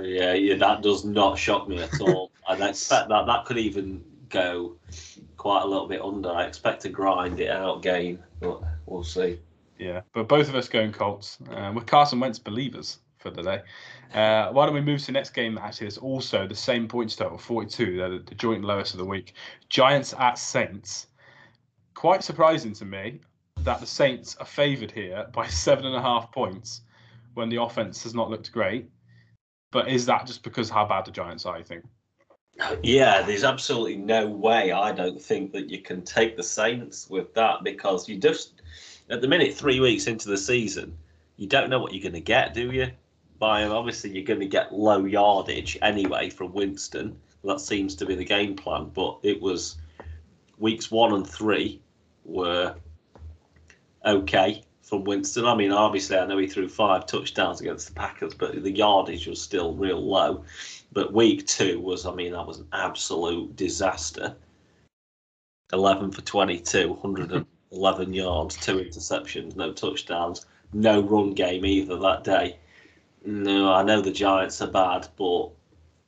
Yeah, 0.00 0.34
yeah, 0.34 0.56
that 0.56 0.82
does 0.82 1.04
not 1.04 1.38
shock 1.38 1.68
me 1.68 1.82
at 1.82 2.00
all. 2.00 2.30
I'd 2.48 2.60
expect 2.60 3.08
that 3.08 3.26
that 3.26 3.44
could 3.44 3.58
even 3.58 4.02
go 4.28 4.76
quite 5.36 5.62
a 5.62 5.66
little 5.66 5.88
bit 5.88 6.00
under. 6.02 6.30
I 6.30 6.44
expect 6.44 6.82
to 6.82 6.88
grind 6.88 7.40
it 7.40 7.50
out 7.50 7.82
game, 7.82 8.22
but 8.40 8.62
we'll 8.86 9.04
see. 9.04 9.40
Yeah, 9.78 10.00
but 10.12 10.28
both 10.28 10.48
of 10.48 10.54
us 10.54 10.68
going 10.68 10.92
Colts. 10.92 11.38
Uh, 11.50 11.72
with 11.74 11.86
Carson 11.86 12.20
Wentz 12.20 12.38
believers 12.38 12.98
for 13.18 13.30
the 13.30 13.42
day. 13.42 13.62
Uh, 14.14 14.50
why 14.52 14.64
don't 14.64 14.74
we 14.74 14.80
move 14.80 15.00
to 15.00 15.06
the 15.06 15.12
next 15.12 15.30
game? 15.30 15.58
Actually, 15.58 15.88
it's 15.88 15.98
also 15.98 16.46
the 16.46 16.54
same 16.54 16.88
points 16.88 17.16
total, 17.16 17.38
42. 17.38 17.96
They're 17.96 18.18
the 18.18 18.34
joint 18.34 18.64
lowest 18.64 18.94
of 18.94 18.98
the 18.98 19.04
week. 19.04 19.34
Giants 19.68 20.14
at 20.18 20.38
Saints. 20.38 21.08
Quite 21.94 22.22
surprising 22.22 22.72
to 22.74 22.84
me 22.84 23.20
that 23.60 23.80
the 23.80 23.86
Saints 23.86 24.36
are 24.36 24.46
favoured 24.46 24.90
here 24.90 25.26
by 25.32 25.46
seven 25.48 25.84
and 25.84 25.96
a 25.96 26.02
half 26.02 26.32
points 26.32 26.82
when 27.34 27.48
the 27.48 27.60
offense 27.60 28.02
has 28.04 28.14
not 28.14 28.30
looked 28.30 28.52
great. 28.52 28.88
But 29.70 29.88
is 29.88 30.06
that 30.06 30.26
just 30.26 30.42
because 30.42 30.70
how 30.70 30.86
bad 30.86 31.04
the 31.04 31.10
Giants 31.10 31.44
are? 31.44 31.56
I 31.56 31.62
think. 31.62 31.84
Yeah, 32.82 33.22
there's 33.22 33.44
absolutely 33.44 33.96
no 33.96 34.26
way 34.26 34.72
I 34.72 34.92
don't 34.92 35.20
think 35.20 35.52
that 35.52 35.70
you 35.70 35.80
can 35.80 36.02
take 36.02 36.36
the 36.36 36.42
Saints 36.42 37.08
with 37.08 37.32
that 37.34 37.62
because 37.62 38.08
you 38.08 38.18
just 38.18 38.62
at 39.10 39.20
the 39.20 39.28
minute 39.28 39.54
three 39.54 39.80
weeks 39.80 40.06
into 40.06 40.28
the 40.28 40.36
season, 40.36 40.96
you 41.36 41.46
don't 41.46 41.70
know 41.70 41.78
what 41.78 41.94
you're 41.94 42.02
going 42.02 42.12
to 42.14 42.20
get, 42.20 42.54
do 42.54 42.72
you? 42.72 42.90
By 43.38 43.64
obviously 43.64 44.10
you're 44.10 44.24
going 44.24 44.40
to 44.40 44.46
get 44.46 44.74
low 44.74 45.04
yardage 45.04 45.78
anyway 45.82 46.30
from 46.30 46.52
Winston. 46.52 47.16
That 47.44 47.60
seems 47.60 47.94
to 47.96 48.06
be 48.06 48.16
the 48.16 48.24
game 48.24 48.56
plan, 48.56 48.90
but 48.92 49.18
it 49.22 49.40
was 49.40 49.76
weeks 50.58 50.90
one 50.90 51.14
and 51.14 51.26
three 51.26 51.80
were 52.24 52.74
okay 54.04 54.62
from 54.88 55.04
Winston. 55.04 55.44
I 55.44 55.54
mean, 55.54 55.70
obviously 55.70 56.16
I 56.16 56.26
know 56.26 56.38
he 56.38 56.46
threw 56.46 56.68
five 56.68 57.06
touchdowns 57.06 57.60
against 57.60 57.88
the 57.88 57.94
Packers, 57.94 58.34
but 58.34 58.62
the 58.62 58.70
yardage 58.70 59.26
was 59.26 59.40
still 59.40 59.74
real 59.74 60.02
low. 60.02 60.44
But 60.92 61.12
week 61.12 61.46
two 61.46 61.80
was, 61.80 62.06
I 62.06 62.14
mean, 62.14 62.32
that 62.32 62.46
was 62.46 62.58
an 62.58 62.68
absolute 62.72 63.54
disaster. 63.54 64.34
11 65.72 66.12
for 66.12 66.22
22, 66.22 66.88
111 66.94 68.12
yards, 68.14 68.56
two 68.56 68.78
interceptions, 68.78 69.54
no 69.54 69.72
touchdowns, 69.72 70.46
no 70.72 71.02
run 71.02 71.34
game 71.34 71.66
either 71.66 71.98
that 71.98 72.24
day. 72.24 72.56
No, 73.26 73.74
I 73.74 73.82
know 73.82 74.00
the 74.00 74.10
Giants 74.10 74.62
are 74.62 74.70
bad, 74.70 75.06
but 75.18 75.48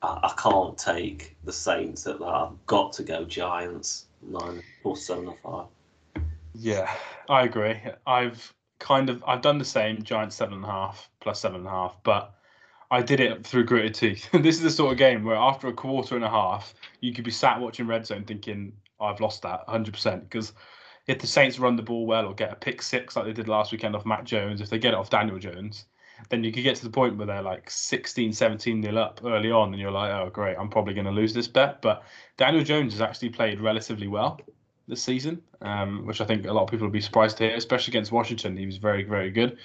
I, 0.01 0.19
I 0.23 0.33
can't 0.37 0.75
take 0.75 1.35
the 1.43 1.53
Saints 1.53 2.07
at 2.07 2.17
that. 2.17 2.25
I've 2.25 2.65
got 2.65 2.93
to 2.93 3.03
go 3.03 3.25
Giants, 3.25 4.07
nine 4.23 4.63
plus 4.81 5.03
seven 5.05 5.27
or 5.27 5.37
five. 5.43 6.23
Yeah, 6.55 6.91
I 7.29 7.43
agree. 7.43 7.79
I've 8.07 8.51
kind 8.81 9.09
of 9.09 9.23
I've 9.25 9.41
done 9.41 9.59
the 9.59 9.65
same 9.65 10.01
giant 10.01 10.33
seven 10.33 10.55
and 10.55 10.65
a 10.65 10.67
half 10.67 11.09
plus 11.21 11.39
seven 11.39 11.59
and 11.59 11.67
a 11.67 11.71
half, 11.71 11.95
but 12.03 12.35
I 12.89 13.01
did 13.01 13.21
it 13.21 13.45
through 13.45 13.65
gritted 13.65 13.95
teeth. 13.95 14.27
this 14.33 14.57
is 14.57 14.63
the 14.63 14.69
sort 14.69 14.91
of 14.91 14.97
game 14.97 15.23
where 15.23 15.37
after 15.37 15.67
a 15.67 15.73
quarter 15.73 16.15
and 16.15 16.25
a 16.25 16.29
half, 16.29 16.73
you 16.99 17.13
could 17.13 17.23
be 17.23 17.31
sat 17.31 17.61
watching 17.61 17.87
Red 17.87 18.05
Zone 18.05 18.25
thinking, 18.25 18.73
I've 18.99 19.21
lost 19.21 19.43
that 19.43 19.65
100%. 19.67 20.23
Because 20.23 20.51
if 21.07 21.19
the 21.19 21.27
Saints 21.27 21.57
run 21.57 21.77
the 21.77 21.83
ball 21.83 22.05
well 22.05 22.25
or 22.25 22.33
get 22.33 22.51
a 22.51 22.55
pick 22.55 22.81
six 22.81 23.15
like 23.15 23.25
they 23.25 23.33
did 23.33 23.47
last 23.47 23.71
weekend 23.71 23.95
off 23.95 24.05
Mac 24.05 24.25
Jones, 24.25 24.59
if 24.59 24.69
they 24.69 24.79
get 24.79 24.93
it 24.93 24.97
off 24.97 25.09
Daniel 25.09 25.39
Jones, 25.39 25.85
then 26.29 26.43
you 26.43 26.51
could 26.51 26.63
get 26.63 26.75
to 26.75 26.83
the 26.83 26.89
point 26.89 27.17
where 27.17 27.27
they're 27.27 27.41
like 27.41 27.69
16, 27.69 28.33
17 28.33 28.81
nil 28.81 28.97
up 28.97 29.21
early 29.23 29.51
on, 29.51 29.69
and 29.69 29.81
you're 29.81 29.91
like, 29.91 30.11
oh, 30.11 30.29
great, 30.29 30.57
I'm 30.59 30.69
probably 30.69 30.93
going 30.93 31.05
to 31.05 31.11
lose 31.11 31.33
this 31.33 31.47
bet. 31.47 31.81
But 31.81 32.03
Daniel 32.37 32.63
Jones 32.63 32.93
has 32.93 33.01
actually 33.01 33.29
played 33.29 33.61
relatively 33.61 34.07
well 34.07 34.39
this 34.91 35.01
season, 35.01 35.41
um, 35.61 36.05
which 36.05 36.21
I 36.21 36.25
think 36.25 36.45
a 36.45 36.53
lot 36.53 36.63
of 36.63 36.69
people 36.69 36.85
would 36.85 36.93
be 36.93 37.01
surprised 37.01 37.37
to 37.37 37.45
hear, 37.45 37.55
especially 37.55 37.93
against 37.93 38.11
Washington. 38.11 38.55
He 38.55 38.67
was 38.67 38.77
very, 38.77 39.03
very 39.03 39.31
good. 39.31 39.57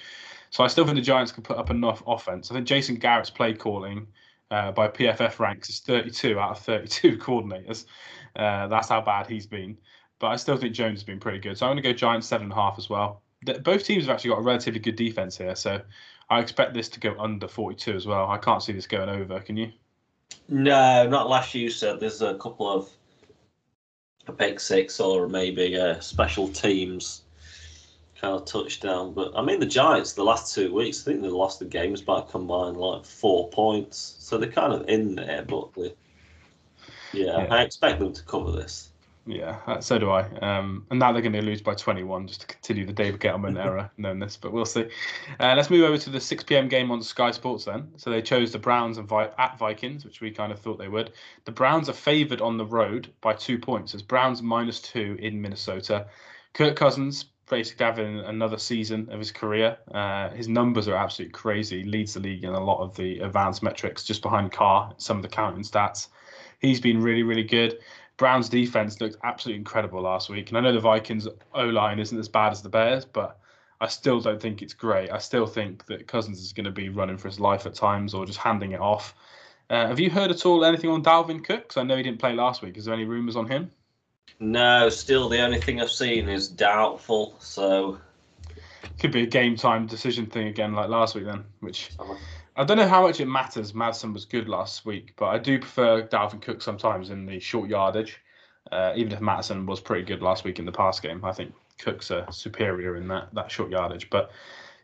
So 0.49 0.63
I 0.63 0.67
still 0.67 0.85
think 0.85 0.95
the 0.95 1.01
Giants 1.01 1.31
can 1.31 1.43
put 1.43 1.57
up 1.57 1.69
enough 1.69 2.01
offense. 2.07 2.49
I 2.49 2.55
think 2.55 2.65
Jason 2.65 2.95
Garrett's 2.95 3.29
play 3.29 3.53
calling 3.53 4.07
uh, 4.49 4.71
by 4.71 4.87
PFF 4.87 5.37
ranks 5.39 5.69
is 5.69 5.81
32 5.81 6.39
out 6.39 6.51
of 6.51 6.59
32 6.59 7.17
coordinators. 7.19 7.85
Uh, 8.35 8.67
that's 8.67 8.87
how 8.87 9.01
bad 9.01 9.27
he's 9.27 9.45
been. 9.45 9.77
But 10.19 10.27
I 10.27 10.37
still 10.37 10.57
think 10.57 10.73
Jones 10.73 10.99
has 10.99 11.03
been 11.03 11.19
pretty 11.19 11.39
good. 11.39 11.57
So 11.57 11.65
I'm 11.65 11.73
going 11.73 11.83
to 11.83 11.89
go 11.89 11.93
Giants 11.93 12.27
seven 12.27 12.45
and 12.45 12.53
a 12.53 12.55
half 12.55 12.79
as 12.79 12.89
well. 12.89 13.21
Both 13.61 13.83
teams 13.83 14.05
have 14.05 14.15
actually 14.15 14.29
got 14.31 14.39
a 14.39 14.43
relatively 14.43 14.79
good 14.79 14.95
defense 14.95 15.37
here, 15.37 15.55
so 15.55 15.79
I 16.29 16.39
expect 16.39 16.73
this 16.73 16.89
to 16.89 16.99
go 16.99 17.15
under 17.19 17.47
42 17.47 17.93
as 17.93 18.07
well. 18.07 18.27
I 18.31 18.39
can't 18.39 18.63
see 18.63 18.73
this 18.73 18.87
going 18.87 19.09
over. 19.09 19.39
Can 19.41 19.57
you? 19.57 19.71
No, 20.49 21.07
not 21.07 21.29
last 21.29 21.53
year. 21.53 21.69
said. 21.69 21.99
There's 21.99 22.23
a 22.23 22.35
couple 22.39 22.67
of 22.67 22.89
a 24.27 24.31
pick 24.31 24.59
six 24.59 24.99
or 24.99 25.27
maybe 25.27 25.75
a 25.75 26.01
special 26.01 26.47
teams 26.47 27.23
kind 28.19 28.33
of 28.33 28.45
touchdown. 28.45 29.13
But 29.13 29.31
I 29.35 29.41
mean, 29.41 29.59
the 29.59 29.65
Giants, 29.65 30.13
the 30.13 30.23
last 30.23 30.53
two 30.53 30.73
weeks, 30.73 31.01
I 31.01 31.11
think 31.11 31.21
they 31.21 31.29
lost 31.29 31.59
the 31.59 31.65
games 31.65 32.01
by 32.01 32.21
combined 32.21 32.77
like 32.77 33.05
four 33.05 33.49
points. 33.49 34.15
So 34.19 34.37
they're 34.37 34.51
kind 34.51 34.73
of 34.73 34.87
in 34.89 35.15
there, 35.15 35.43
but 35.43 35.73
they, 35.73 35.93
yeah, 37.13 37.43
yeah, 37.43 37.47
I 37.49 37.63
expect 37.63 37.99
them 37.99 38.13
to 38.13 38.23
cover 38.23 38.51
this. 38.51 38.91
Yeah, 39.27 39.59
uh, 39.67 39.81
so 39.81 39.99
do 39.99 40.09
I. 40.09 40.21
Um, 40.39 40.85
and 40.89 40.99
now 40.99 41.11
they're 41.11 41.21
going 41.21 41.33
to 41.33 41.41
lose 41.41 41.61
by 41.61 41.73
21 41.73 42.27
just 42.27 42.41
to 42.41 42.47
continue 42.47 42.85
the 42.85 42.93
David 42.93 43.19
Gettleman 43.19 43.61
era 43.63 43.91
known 43.97 44.19
this, 44.19 44.37
but 44.37 44.53
we'll 44.53 44.65
see. 44.65 44.85
Uh, 45.39 45.53
let's 45.55 45.69
move 45.69 45.83
over 45.83 45.97
to 45.97 46.09
the 46.09 46.21
6 46.21 46.43
p.m. 46.45 46.69
game 46.69 46.89
on 46.91 47.03
Sky 47.03 47.31
Sports 47.31 47.65
then. 47.65 47.89
So 47.97 48.09
they 48.09 48.21
chose 48.21 48.53
the 48.53 48.59
Browns 48.59 48.97
and 48.97 49.07
Vi- 49.07 49.29
at 49.37 49.59
Vikings, 49.59 50.05
which 50.05 50.21
we 50.21 50.31
kind 50.31 50.53
of 50.53 50.59
thought 50.59 50.79
they 50.79 50.87
would. 50.87 51.11
The 51.43 51.51
Browns 51.51 51.89
are 51.89 51.93
favoured 51.93 52.39
on 52.39 52.57
the 52.57 52.65
road 52.65 53.11
by 53.19 53.33
two 53.33 53.59
points. 53.59 53.93
It's 53.93 54.01
Browns 54.01 54.41
minus 54.41 54.79
two 54.81 55.17
in 55.19 55.41
Minnesota. 55.41 56.07
Kirk 56.53 56.77
Cousins 56.77 57.25
basically 57.49 57.85
having 57.85 58.19
another 58.19 58.57
season 58.57 59.09
of 59.11 59.19
his 59.19 59.31
career. 59.31 59.77
Uh, 59.93 60.29
his 60.29 60.47
numbers 60.47 60.87
are 60.87 60.95
absolutely 60.95 61.33
crazy. 61.33 61.83
Leads 61.83 62.13
the 62.13 62.19
league 62.19 62.43
in 62.43 62.53
a 62.53 62.63
lot 62.63 62.81
of 62.81 62.95
the 62.95 63.19
advanced 63.19 63.63
metrics, 63.63 64.03
just 64.03 64.21
behind 64.21 64.51
Carr, 64.51 64.93
some 64.97 65.17
of 65.17 65.23
the 65.23 65.29
counting 65.29 65.63
stats. 65.63 66.07
He's 66.59 66.81
been 66.81 67.01
really, 67.01 67.23
really 67.23 67.43
good. 67.43 67.79
Brown's 68.17 68.49
defense 68.49 68.99
looked 68.99 69.17
absolutely 69.23 69.59
incredible 69.59 70.01
last 70.01 70.29
week. 70.29 70.49
And 70.49 70.57
I 70.57 70.61
know 70.61 70.73
the 70.73 70.79
Vikings 70.79 71.27
O 71.53 71.65
line 71.65 71.99
isn't 71.99 72.17
as 72.17 72.27
bad 72.27 72.51
as 72.51 72.61
the 72.61 72.69
Bears, 72.69 73.05
but 73.05 73.39
I 73.79 73.87
still 73.87 74.19
don't 74.19 74.41
think 74.41 74.61
it's 74.61 74.73
great. 74.73 75.11
I 75.11 75.19
still 75.19 75.45
think 75.45 75.85
that 75.85 76.07
Cousins 76.07 76.41
is 76.41 76.51
going 76.51 76.65
to 76.65 76.71
be 76.71 76.89
running 76.89 77.17
for 77.17 77.27
his 77.27 77.39
life 77.39 77.65
at 77.67 77.75
times 77.75 78.13
or 78.13 78.25
just 78.25 78.39
handing 78.39 78.71
it 78.71 78.79
off. 78.79 79.13
Uh, 79.69 79.87
have 79.87 79.99
you 79.99 80.09
heard 80.09 80.31
at 80.31 80.45
all 80.45 80.65
anything 80.65 80.89
on 80.89 81.03
Dalvin 81.03 81.43
Cook? 81.43 81.63
Because 81.63 81.77
I 81.77 81.83
know 81.83 81.95
he 81.95 82.03
didn't 82.03 82.19
play 82.19 82.33
last 82.33 82.61
week. 82.61 82.77
Is 82.77 82.85
there 82.85 82.93
any 82.93 83.05
rumours 83.05 83.35
on 83.35 83.47
him? 83.47 83.71
No, 84.39 84.89
still 84.89 85.29
the 85.29 85.41
only 85.41 85.59
thing 85.59 85.81
I've 85.81 85.91
seen 85.91 86.29
is 86.29 86.47
doubtful. 86.47 87.35
So 87.39 87.99
could 88.99 89.11
be 89.11 89.23
a 89.23 89.27
game 89.27 89.55
time 89.55 89.85
decision 89.85 90.25
thing 90.25 90.47
again, 90.47 90.73
like 90.73 90.89
last 90.89 91.15
week. 91.15 91.25
Then, 91.25 91.43
which 91.59 91.91
I 92.57 92.63
don't 92.63 92.77
know 92.77 92.87
how 92.87 93.03
much 93.03 93.19
it 93.19 93.27
matters. 93.27 93.75
Mattison 93.75 94.13
was 94.13 94.25
good 94.25 94.49
last 94.49 94.83
week, 94.83 95.13
but 95.15 95.27
I 95.27 95.37
do 95.37 95.59
prefer 95.59 96.01
Dalvin 96.07 96.41
Cook 96.41 96.63
sometimes 96.63 97.11
in 97.11 97.27
the 97.27 97.39
short 97.39 97.69
yardage. 97.69 98.19
Uh, 98.71 98.93
even 98.95 99.13
if 99.13 99.21
Mattison 99.21 99.67
was 99.67 99.79
pretty 99.79 100.03
good 100.03 100.23
last 100.23 100.43
week 100.43 100.57
in 100.57 100.65
the 100.65 100.71
pass 100.71 100.99
game, 100.99 101.23
I 101.23 101.31
think 101.31 101.53
Cook's 101.77 102.09
a 102.09 102.25
superior 102.31 102.95
in 102.95 103.07
that 103.09 103.29
that 103.33 103.51
short 103.51 103.69
yardage. 103.69 104.09
But 104.09 104.31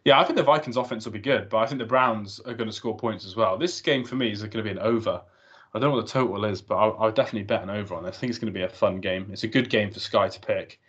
yeah, 0.06 0.20
I 0.20 0.24
think 0.24 0.38
the 0.38 0.44
Vikings 0.44 0.78
offense 0.78 1.06
will 1.06 1.14
be 1.14 1.20
good, 1.20 1.50
but 1.50 1.58
I 1.58 1.66
think 1.66 1.80
the 1.80 1.86
Browns 1.86 2.40
are 2.42 2.54
going 2.54 2.70
to 2.70 2.76
score 2.76 2.96
points 2.96 3.26
as 3.26 3.36
well. 3.36 3.58
This 3.58 3.82
game 3.82 4.06
for 4.06 4.16
me 4.16 4.32
is 4.32 4.42
going 4.42 4.52
to 4.52 4.64
be 4.64 4.70
an 4.70 4.80
over. 4.80 5.22
I 5.74 5.80
don't 5.80 5.90
know 5.90 5.96
what 5.96 6.06
the 6.06 6.12
total 6.12 6.46
is, 6.46 6.62
but 6.62 6.76
I'll, 6.76 7.12
definitely 7.12 7.44
bet 7.44 7.64
an 7.64 7.72
over 7.72 7.96
on 7.96 8.04
this. 8.04 8.18
I 8.18 8.20
think 8.20 8.30
it's 8.30 8.38
going 8.38 8.54
to 8.54 8.58
be 8.58 8.64
a 8.64 8.70
fun 8.70 9.02
game. 9.02 9.30
It's 9.32 9.44
a 9.44 9.48
good 9.48 9.72
game 9.72 9.90
for 9.90 10.00
Sky 10.00 10.30
to 10.30 10.40
pick. 10.40 10.80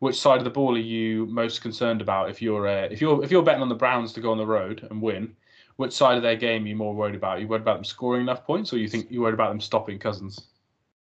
Which 0.00 0.20
side 0.20 0.38
of 0.38 0.44
the 0.44 0.50
ball 0.50 0.74
are 0.74 0.78
you 0.78 1.24
most 1.26 1.62
concerned 1.62 2.02
about 2.02 2.28
if 2.28 2.42
you're 2.42 2.68
uh, 2.68 2.88
if 2.90 3.00
you're 3.00 3.24
if 3.24 3.30
you're 3.30 3.42
betting 3.42 3.62
on 3.62 3.70
the 3.70 3.74
Browns 3.74 4.12
to 4.12 4.20
go 4.20 4.32
on 4.32 4.36
the 4.36 4.46
road 4.46 4.86
and 4.90 5.00
win? 5.00 5.34
Which 5.76 5.92
side 5.92 6.16
of 6.16 6.22
their 6.22 6.36
game 6.36 6.64
are 6.64 6.68
you 6.68 6.76
more 6.76 6.94
worried 6.94 7.14
about? 7.14 7.36
Are 7.36 7.40
you 7.40 7.48
worried 7.48 7.62
about 7.62 7.76
them 7.76 7.84
scoring 7.84 8.22
enough 8.22 8.44
points, 8.44 8.72
or 8.72 8.78
you 8.78 8.88
think 8.88 9.08
you're 9.10 9.22
worried 9.22 9.34
about 9.34 9.50
them 9.50 9.60
stopping 9.60 9.98
Cousins? 9.98 10.40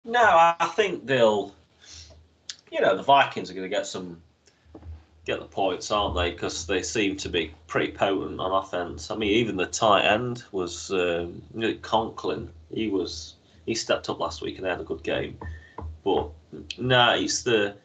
No, 0.04 0.22
I 0.22 0.72
think 0.74 1.06
they'll. 1.06 1.54
You 2.70 2.80
know, 2.80 2.96
the 2.96 3.02
Vikings 3.02 3.50
are 3.50 3.54
going 3.54 3.68
to 3.68 3.74
get 3.74 3.86
some 3.86 4.20
get 5.24 5.40
the 5.40 5.46
points, 5.46 5.90
aren't 5.90 6.14
they? 6.14 6.30
Because 6.30 6.66
they 6.66 6.82
seem 6.82 7.16
to 7.16 7.28
be 7.28 7.52
pretty 7.66 7.92
potent 7.92 8.40
on 8.40 8.52
offense. 8.52 9.10
I 9.10 9.16
mean, 9.16 9.32
even 9.32 9.56
the 9.56 9.66
tight 9.66 10.04
end 10.04 10.44
was 10.52 10.90
um, 10.92 11.42
Conklin. 11.82 12.48
He 12.72 12.88
was 12.88 13.34
he 13.66 13.74
stepped 13.74 14.08
up 14.08 14.20
last 14.20 14.40
week 14.40 14.58
and 14.58 14.66
had 14.66 14.80
a 14.80 14.84
good 14.84 15.02
game. 15.02 15.38
But 16.04 16.30
no, 16.78 17.14
it's 17.14 17.42
the 17.42 17.76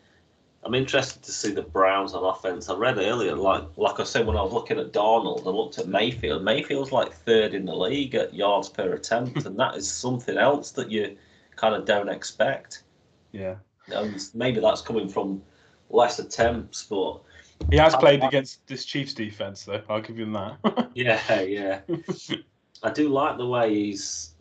I'm 0.63 0.75
interested 0.75 1.23
to 1.23 1.31
see 1.31 1.51
the 1.51 1.63
Browns 1.63 2.13
on 2.13 2.23
offense. 2.23 2.69
I 2.69 2.75
read 2.75 2.97
earlier, 2.97 3.35
like 3.35 3.63
like 3.77 3.99
I 3.99 4.03
said 4.03 4.27
when 4.27 4.37
I 4.37 4.43
was 4.43 4.53
looking 4.53 4.79
at 4.79 4.93
Darnold, 4.93 5.47
I 5.47 5.49
looked 5.49 5.79
at 5.79 5.87
Mayfield. 5.87 6.43
Mayfield's 6.43 6.91
like 6.91 7.13
third 7.13 7.53
in 7.53 7.65
the 7.65 7.75
league 7.75 8.13
at 8.15 8.33
yards 8.33 8.69
per 8.69 8.93
attempt, 8.93 9.45
and 9.45 9.57
that 9.59 9.75
is 9.75 9.89
something 9.89 10.37
else 10.37 10.71
that 10.71 10.91
you 10.91 11.17
kind 11.55 11.73
of 11.73 11.85
don't 11.85 12.09
expect. 12.09 12.83
Yeah, 13.31 13.55
and 13.87 14.23
maybe 14.35 14.59
that's 14.59 14.81
coming 14.81 15.09
from 15.09 15.41
less 15.89 16.19
attempts, 16.19 16.83
but 16.83 17.21
he 17.69 17.77
has 17.77 17.95
played 17.95 18.23
against 18.23 18.65
this 18.67 18.85
Chiefs 18.85 19.13
defense, 19.13 19.63
though. 19.63 19.81
I'll 19.89 20.01
give 20.01 20.17
him 20.17 20.33
that. 20.33 20.89
yeah, 20.93 21.41
yeah. 21.41 21.81
I 22.83 22.91
do 22.91 23.09
like 23.09 23.37
the 23.37 23.47
way 23.47 23.73
he's 23.73 24.33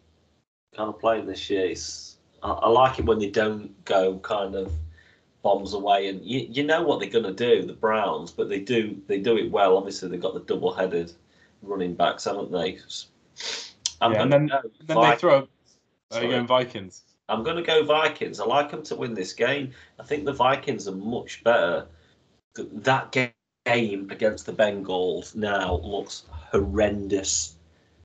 kind 0.74 0.88
of 0.88 0.98
playing 0.98 1.26
this 1.26 1.50
year. 1.50 1.68
He's, 1.68 2.16
I, 2.42 2.50
I 2.50 2.68
like 2.68 2.98
it 2.98 3.04
when 3.04 3.18
they 3.18 3.30
don't 3.30 3.85
go 3.85 4.18
kind 4.18 4.54
of 4.54 4.72
bombs 5.42 5.74
away, 5.74 6.09
and 6.09 6.24
you, 6.24 6.46
you 6.50 6.62
know 6.62 6.83
what 6.83 7.00
they're 7.00 7.11
going 7.11 7.24
to 7.24 7.33
do, 7.33 7.66
the 7.66 7.72
Browns, 7.72 8.31
but 8.31 8.48
they 8.48 8.61
do 8.61 9.00
they 9.07 9.18
do 9.18 9.37
it 9.37 9.50
well. 9.50 9.76
Obviously, 9.76 10.09
they've 10.09 10.20
got 10.20 10.35
the 10.35 10.40
double-headed 10.40 11.12
running 11.62 11.94
backs, 11.94 12.24
haven't 12.24 12.53
they? 12.53 12.79
I'm 14.00 14.12
yeah, 14.12 14.22
and 14.22 14.33
then, 14.33 14.50
then 14.87 15.00
they 15.00 15.16
throw. 15.16 15.48
Are 16.12 16.22
you 16.22 16.31
going 16.31 16.46
Vikings? 16.46 17.03
I'm 17.29 17.44
going 17.44 17.57
to 17.57 17.62
go 17.62 17.85
Vikings. 17.85 18.40
I 18.40 18.44
like 18.44 18.70
them 18.70 18.83
to 18.85 18.96
win 18.96 19.14
this 19.14 19.33
game. 19.33 19.72
I 20.00 20.03
think 20.03 20.24
the 20.24 20.33
Vikings 20.33 20.88
are 20.88 20.96
much 20.96 21.44
better. 21.44 21.87
That 22.57 23.12
game 23.12 24.11
against 24.11 24.46
the 24.46 24.53
Bengals 24.53 25.37
now 25.37 25.76
looks 25.76 26.24
horrendous. 26.31 27.55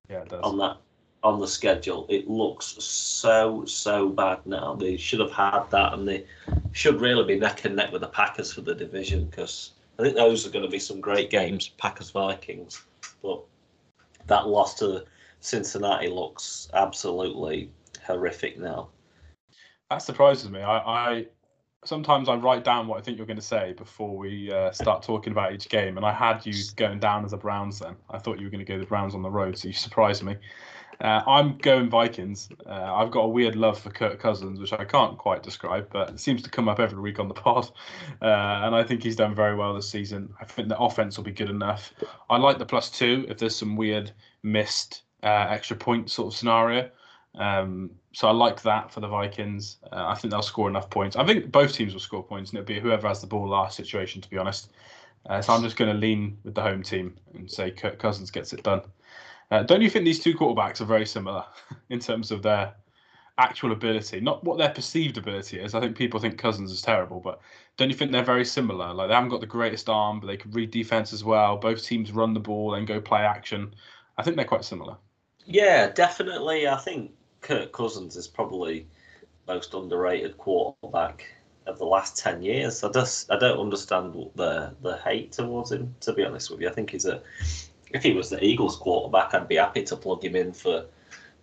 Yeah, 0.10 0.22
it 0.22 0.30
does. 0.30 0.42
On 0.44 0.58
that 0.60 0.78
on 1.26 1.40
the 1.40 1.48
schedule. 1.48 2.06
It 2.08 2.30
looks 2.30 2.68
so 2.68 3.66
so 3.66 4.10
bad 4.10 4.46
now. 4.46 4.76
They 4.76 4.96
should 4.96 5.20
have 5.20 5.32
had 5.32 5.64
that, 5.72 5.94
and 5.94 6.08
they 6.08 6.26
should 6.76 7.00
really 7.00 7.24
be 7.24 7.40
neck 7.40 7.64
and 7.64 7.78
neck 7.78 7.90
with 7.94 8.02
the 8.02 8.08
Packers 8.08 8.52
for 8.52 8.60
the 8.60 8.76
division 8.76 9.26
because 9.28 9.72
I 9.98 10.04
think 10.04 10.16
those 10.16 10.46
are 10.46 10.50
going 10.50 10.66
to 10.66 10.70
be 10.70 10.78
some 10.78 11.00
great 11.00 11.30
games, 11.30 11.70
Packers 11.70 12.10
Vikings. 12.10 12.84
But 13.24 13.42
that 14.28 14.48
loss 14.48 14.76
to 14.80 15.06
Cincinnati 15.40 16.10
looks 16.10 16.68
absolutely 16.74 17.72
horrific 18.06 18.60
now. 18.60 18.90
That 19.90 20.00
surprises 20.00 20.50
me. 20.50 20.60
I, 20.60 20.78
I 20.80 21.28
sometimes 21.86 22.28
I 22.28 22.36
write 22.36 22.66
down 22.66 22.88
what 22.88 22.98
I 22.98 23.02
think 23.02 23.18
you're 23.18 23.26
going 23.26 23.38
to 23.38 23.42
say 23.42 23.74
before 23.78 24.18
we 24.18 24.52
uh, 24.52 24.74
start 24.74 25.02
talking 25.02 25.32
about 25.32 25.54
each 25.54 25.70
game, 25.70 25.96
and 25.96 26.06
I 26.06 26.12
had 26.12 26.46
you 26.46 26.54
going 26.76 27.00
down 27.00 27.24
as 27.24 27.32
a 27.32 27.38
Browns. 27.38 27.80
Then 27.80 27.96
I 28.10 28.18
thought 28.18 28.38
you 28.38 28.48
were 28.48 28.52
going 28.52 28.66
to 28.66 28.70
go 28.70 28.78
the 28.78 28.86
Browns 28.86 29.16
on 29.16 29.22
the 29.22 29.32
road, 29.32 29.58
so 29.58 29.70
you 29.70 29.74
surprised 29.74 30.24
me. 30.24 30.36
Uh, 31.02 31.22
I'm 31.28 31.58
going 31.58 31.90
Vikings. 31.90 32.50
Uh, 32.66 32.94
I've 32.94 33.12
got 33.12 33.22
a 33.22 33.28
weird 33.28 33.56
love 33.56 33.80
for 33.80 33.90
Kirk 33.90 34.20
Cousins, 34.20 34.60
which 34.60 34.74
I 34.74 34.86
can't 34.86 35.18
quite 35.18 35.44
describe, 35.44 35.90
but 35.92 36.10
it 36.10 36.20
seems 36.20 36.42
to 36.44 36.50
come 36.50 36.70
up 36.70 36.80
every 36.80 37.00
week 37.00 37.20
on 37.20 37.28
the 37.28 37.34
pod. 37.46 37.70
Uh, 38.22 38.26
and 38.64 38.76
I 38.76 38.84
think 38.84 39.04
he's 39.04 39.16
done 39.16 39.36
very 39.36 39.56
well 39.56 39.74
this 39.74 39.90
season. 39.90 40.34
I 40.40 40.46
think 40.46 40.70
the 40.70 40.80
offense 40.80 41.18
will 41.18 41.26
be 41.26 41.32
good 41.32 41.50
enough. 41.50 41.94
I 42.30 42.38
like 42.38 42.58
the 42.58 42.66
plus 42.66 42.90
two 42.90 43.26
if 43.28 43.38
there's 43.38 43.56
some 43.56 43.76
weird 43.76 44.12
missed 44.44 45.04
uh, 45.24 45.48
extra 45.50 45.76
point 45.76 46.10
sort 46.10 46.34
of 46.34 46.38
scenario. 46.38 46.90
Um, 47.38 47.92
so 48.14 48.30
I 48.30 48.32
like 48.32 48.62
that 48.62 48.92
for 48.92 49.02
the 49.02 49.08
Vikings. 49.08 49.78
Uh, 49.92 50.06
I 50.08 50.16
think 50.16 50.32
they'll 50.32 50.42
score 50.42 50.70
enough 50.70 50.90
points. 50.90 51.18
I 51.18 51.26
think 51.26 51.52
both 51.52 51.74
teams 51.74 51.92
will 51.94 52.00
score 52.00 52.24
points, 52.24 52.52
and 52.52 52.60
it'll 52.60 52.68
be 52.68 52.80
whoever 52.80 53.08
has 53.08 53.20
the 53.20 53.28
ball 53.28 53.50
last 53.50 53.76
situation, 53.76 54.22
to 54.22 54.30
be 54.30 54.38
honest. 54.38 54.72
Uh, 55.26 55.42
so 55.42 55.54
I'm 55.54 55.64
just 55.64 55.76
going 55.76 55.92
to 55.92 55.98
lean 55.98 56.38
with 56.44 56.56
the 56.56 56.62
home 56.62 56.84
team 56.84 57.16
and 57.34 57.52
say 57.52 57.72
Kirk 57.72 58.00
Cousins 58.00 58.32
gets 58.32 58.54
it 58.54 58.64
done. 58.64 58.82
Uh, 59.52 59.64
don't 59.64 59.82
you 59.82 59.90
think 59.90 60.06
these 60.06 60.20
two 60.20 60.34
quarterbacks 60.34 60.82
are 60.82 60.86
very 60.86 61.06
similar 61.06 61.46
in 61.90 62.00
terms 62.00 62.32
of 62.32 62.42
their 62.42 62.74
actual 63.38 63.72
ability, 63.74 64.20
not 64.22 64.44
what 64.44 64.58
their 64.58 64.70
perceived 64.70 65.18
ability 65.18 65.60
is? 65.60 65.76
I 65.76 65.80
think 65.80 65.98
people 65.98 66.20
think 66.20 66.38
Cousins 66.38 66.72
is 66.72 66.82
terrible, 66.82 67.20
but 67.20 67.42
don't 67.78 67.90
you 67.90 67.96
think 67.96 68.12
they're 68.12 68.24
very 68.24 68.46
similar? 68.46 68.94
Like 68.94 69.10
they 69.10 69.14
haven't 69.14 69.30
got 69.30 69.42
the 69.42 69.48
greatest 69.48 69.90
arm, 69.90 70.20
but 70.20 70.28
they 70.28 70.38
can 70.38 70.52
read 70.52 70.72
defense 70.72 71.14
as 71.14 71.24
well. 71.24 71.58
Both 71.58 71.84
teams 71.84 72.12
run 72.12 72.34
the 72.34 72.40
ball 72.40 72.76
and 72.76 72.88
go 72.88 73.00
play 73.00 73.22
action. 73.22 73.74
I 74.18 74.24
think 74.24 74.36
they're 74.36 74.46
quite 74.46 74.64
similar. 74.64 74.98
Yeah, 75.46 75.90
definitely. 75.92 76.68
I 76.68 76.78
think 76.78 77.12
Kirk 77.42 77.72
Cousins 77.72 78.16
is 78.16 78.28
probably 78.28 78.88
most 79.48 79.74
underrated 79.74 80.38
quarterback 80.38 81.26
of 81.68 81.78
the 81.78 81.86
last 81.86 82.18
ten 82.18 82.42
years. 82.42 82.84
I 82.84 82.92
just 82.92 83.30
I 83.32 83.38
don't 83.38 83.60
understand 83.60 84.16
the 84.36 84.74
the 84.82 84.98
hate 84.98 85.34
towards 85.34 85.72
him. 85.72 85.94
To 86.02 86.14
be 86.14 86.24
honest 86.24 86.50
with 86.50 86.62
you, 86.62 86.70
I 86.70 86.74
think 86.74 86.92
he's 86.92 87.06
a 87.06 87.22
if 87.96 88.04
he 88.04 88.14
was 88.14 88.30
the 88.30 88.44
Eagles 88.44 88.76
quarterback, 88.76 89.34
I'd 89.34 89.48
be 89.48 89.56
happy 89.56 89.84
to 89.84 89.96
plug 89.96 90.24
him 90.24 90.36
in 90.36 90.52
for 90.52 90.86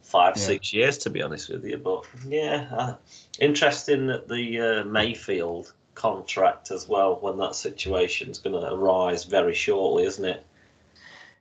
five, 0.03 0.37
yeah. 0.37 0.43
six 0.43 0.73
years, 0.73 0.99
to 0.99 1.11
be 1.11 1.23
honest 1.23 1.49
with 1.49 1.65
you. 1.65 1.79
But 1.79 2.05
yeah, 2.27 2.69
uh, 2.71 2.95
interesting 3.41 4.07
that 4.09 4.29
the 4.29 4.61
uh, 4.61 4.85
Mayfield 4.85 5.73
contract 5.95 6.71
as 6.71 6.87
well, 6.87 7.19
when 7.21 7.39
that 7.39 7.55
situation's 7.55 8.39
going 8.39 8.61
to 8.61 8.73
arise 8.73 9.25
very 9.25 9.55
shortly, 9.55 10.05
isn't 10.05 10.25
it? 10.25 10.45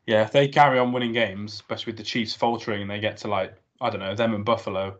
Yeah, 0.08 0.24
if 0.24 0.32
they 0.32 0.47
carry 0.47 0.80
on 0.80 0.93
winning 0.93 1.13
games, 1.13 1.54
especially 1.54 1.91
with 1.91 1.97
the 1.97 2.04
Chiefs 2.04 2.34
faltering 2.34 2.82
and 2.82 2.89
they 2.89 3.00
get 3.00 3.17
to 3.17 3.28
like, 3.28 3.54
I 3.82 3.89
don't 3.89 4.00
know, 4.00 4.15
them 4.15 4.34
and 4.34 4.45
Buffalo, 4.45 4.97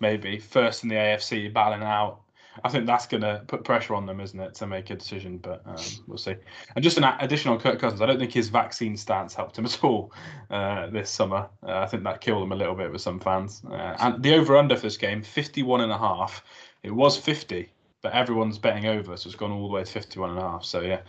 maybe 0.00 0.38
first 0.38 0.82
in 0.82 0.88
the 0.88 0.96
AFC 0.96 1.52
battling 1.52 1.82
out 1.82 2.20
I 2.64 2.68
think 2.68 2.86
that's 2.86 3.06
going 3.06 3.22
to 3.22 3.42
put 3.46 3.64
pressure 3.64 3.94
on 3.94 4.06
them, 4.06 4.20
isn't 4.20 4.38
it, 4.38 4.54
to 4.56 4.66
make 4.66 4.90
a 4.90 4.96
decision? 4.96 5.38
But 5.38 5.62
um, 5.66 5.76
we'll 6.06 6.18
see. 6.18 6.34
And 6.74 6.82
just 6.82 6.98
an 6.98 7.04
additional 7.20 7.58
Kirk 7.58 7.78
Cousins, 7.78 8.00
I 8.00 8.06
don't 8.06 8.18
think 8.18 8.32
his 8.32 8.48
vaccine 8.48 8.96
stance 8.96 9.34
helped 9.34 9.58
him 9.58 9.64
at 9.66 9.82
all 9.84 10.12
uh, 10.50 10.88
this 10.88 11.10
summer. 11.10 11.48
Uh, 11.62 11.78
I 11.78 11.86
think 11.86 12.04
that 12.04 12.20
killed 12.20 12.42
him 12.42 12.52
a 12.52 12.56
little 12.56 12.74
bit 12.74 12.90
with 12.90 13.00
some 13.00 13.20
fans. 13.20 13.62
Uh, 13.70 13.96
and 14.00 14.22
the 14.22 14.34
over 14.34 14.56
under 14.56 14.76
for 14.76 14.82
this 14.82 14.96
game, 14.96 15.22
51 15.22 15.80
and 15.80 15.92
a 15.92 15.98
half. 15.98 16.44
It 16.82 16.90
was 16.90 17.16
50 17.16 17.70
but 18.02 18.12
everyone's 18.12 18.58
betting 18.58 18.86
over, 18.86 19.16
so 19.16 19.28
it's 19.28 19.36
gone 19.36 19.52
all 19.52 19.68
the 19.68 19.74
way 19.74 19.84
to 19.84 19.90
51 19.90 20.30
and 20.30 20.38
a 20.38 20.42
half. 20.42 20.64
So 20.64 20.80
yeah, 20.80 21.00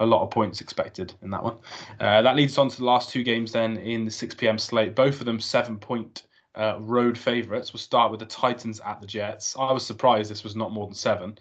a 0.00 0.06
lot 0.06 0.22
of 0.22 0.30
points 0.30 0.60
expected 0.60 1.14
in 1.22 1.30
that 1.30 1.42
one. 1.42 1.56
Uh, 2.00 2.22
that 2.22 2.36
leads 2.36 2.58
on 2.58 2.68
to 2.68 2.76
the 2.76 2.84
last 2.84 3.10
two 3.10 3.22
games 3.22 3.52
then 3.52 3.76
in 3.78 4.04
the 4.04 4.10
6 4.10 4.34
p.m. 4.34 4.58
slate. 4.58 4.94
Both 4.94 5.20
of 5.20 5.26
them 5.26 5.40
seven 5.40 5.78
point 5.78 6.24
uh, 6.54 6.78
road 6.80 7.18
favourites. 7.18 7.72
We'll 7.72 7.80
start 7.80 8.10
with 8.10 8.20
the 8.20 8.26
Titans 8.26 8.80
at 8.80 9.00
the 9.00 9.06
Jets. 9.06 9.56
I 9.58 9.72
was 9.72 9.84
surprised 9.84 10.30
this 10.30 10.44
was 10.44 10.56
not 10.56 10.72
more 10.72 10.86
than 10.86 10.94
seven. 10.94 11.38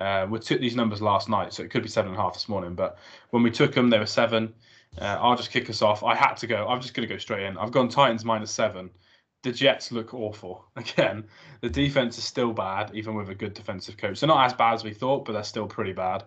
Uh, 0.00 0.26
we 0.28 0.38
took 0.40 0.60
these 0.60 0.74
numbers 0.74 1.00
last 1.00 1.28
night, 1.28 1.52
so 1.52 1.62
it 1.62 1.70
could 1.70 1.82
be 1.82 1.88
seven 1.88 2.10
and 2.10 2.18
a 2.18 2.22
half 2.22 2.34
this 2.34 2.48
morning. 2.48 2.74
But 2.74 2.98
when 3.30 3.42
we 3.42 3.50
took 3.50 3.74
them, 3.74 3.90
they 3.90 3.98
were 3.98 4.06
seven. 4.06 4.54
Uh, 5.00 5.18
I'll 5.20 5.36
just 5.36 5.50
kick 5.50 5.70
us 5.70 5.82
off. 5.82 6.02
I 6.02 6.14
had 6.14 6.34
to 6.34 6.46
go. 6.46 6.66
I'm 6.66 6.80
just 6.80 6.94
going 6.94 7.06
to 7.06 7.14
go 7.14 7.18
straight 7.18 7.44
in. 7.44 7.58
I've 7.58 7.72
gone 7.72 7.88
Titans 7.88 8.24
minus 8.24 8.50
seven. 8.50 8.90
The 9.42 9.52
Jets 9.52 9.92
look 9.92 10.14
awful 10.14 10.64
again. 10.76 11.24
The 11.60 11.68
defense 11.68 12.18
is 12.18 12.24
still 12.24 12.52
bad, 12.52 12.90
even 12.94 13.14
with 13.14 13.28
a 13.28 13.34
good 13.34 13.54
defensive 13.54 13.96
coach. 13.96 14.20
They're 14.20 14.28
not 14.28 14.46
as 14.46 14.54
bad 14.54 14.74
as 14.74 14.84
we 14.84 14.92
thought, 14.92 15.24
but 15.24 15.32
they're 15.32 15.42
still 15.44 15.66
pretty 15.66 15.92
bad. 15.92 16.24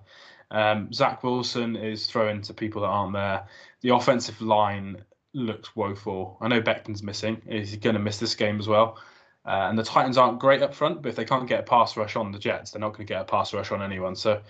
Um, 0.49 0.93
Zach 0.93 1.23
Wilson 1.23 1.75
is 1.75 2.07
throwing 2.07 2.41
to 2.43 2.53
people 2.53 2.81
that 2.81 2.87
aren't 2.87 3.13
there. 3.13 3.47
The 3.81 3.89
offensive 3.89 4.41
line 4.41 5.03
looks 5.37 5.75
woeful. 5.75 6.37
I 6.41 6.47
know 6.47 6.59
Becton's 6.61 7.03
missing. 7.03 7.41
He's 7.47 7.75
going 7.77 7.95
to 7.95 8.01
miss 8.01 8.17
this 8.17 8.35
game 8.35 8.59
as 8.59 8.67
well. 8.67 8.97
Uh, 9.45 9.67
and 9.69 9.79
the 9.79 9.83
Titans 9.83 10.17
aren't 10.17 10.39
great 10.39 10.61
up 10.61 10.73
front, 10.73 11.01
but 11.01 11.09
if 11.09 11.15
they 11.15 11.23
can't 11.23 11.47
get 11.47 11.61
a 11.61 11.63
pass 11.63 11.95
rush 11.95 12.17
on 12.17 12.31
the 12.31 12.39
Jets, 12.39 12.71
they're 12.71 12.81
not 12.81 12.89
going 12.89 13.07
to 13.07 13.13
get 13.13 13.21
a 13.21 13.25
pass 13.25 13.53
rush 13.53 13.71
on 13.71 13.81
anyone. 13.81 14.15
So 14.15 14.41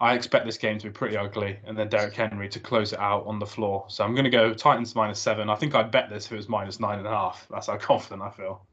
I 0.00 0.14
expect 0.14 0.46
this 0.46 0.56
game 0.56 0.78
to 0.78 0.86
be 0.86 0.92
pretty 0.92 1.16
ugly, 1.16 1.58
and 1.66 1.76
then 1.76 1.88
Derrick 1.88 2.14
Henry 2.14 2.48
to 2.48 2.60
close 2.60 2.92
it 2.92 2.98
out 2.98 3.26
on 3.26 3.38
the 3.38 3.46
floor. 3.46 3.84
So 3.88 4.04
I'm 4.04 4.14
going 4.14 4.24
to 4.24 4.30
go 4.30 4.54
Titans 4.54 4.94
minus 4.94 5.18
seven. 5.18 5.50
I 5.50 5.56
think 5.56 5.74
I'd 5.74 5.90
bet 5.90 6.08
this 6.08 6.26
if 6.26 6.32
it 6.32 6.36
was 6.36 6.48
minus 6.48 6.80
nine 6.80 6.98
and 6.98 7.06
a 7.06 7.10
half. 7.10 7.46
That's 7.50 7.66
how 7.66 7.76
confident 7.76 8.22
I 8.22 8.30
feel. 8.30 8.64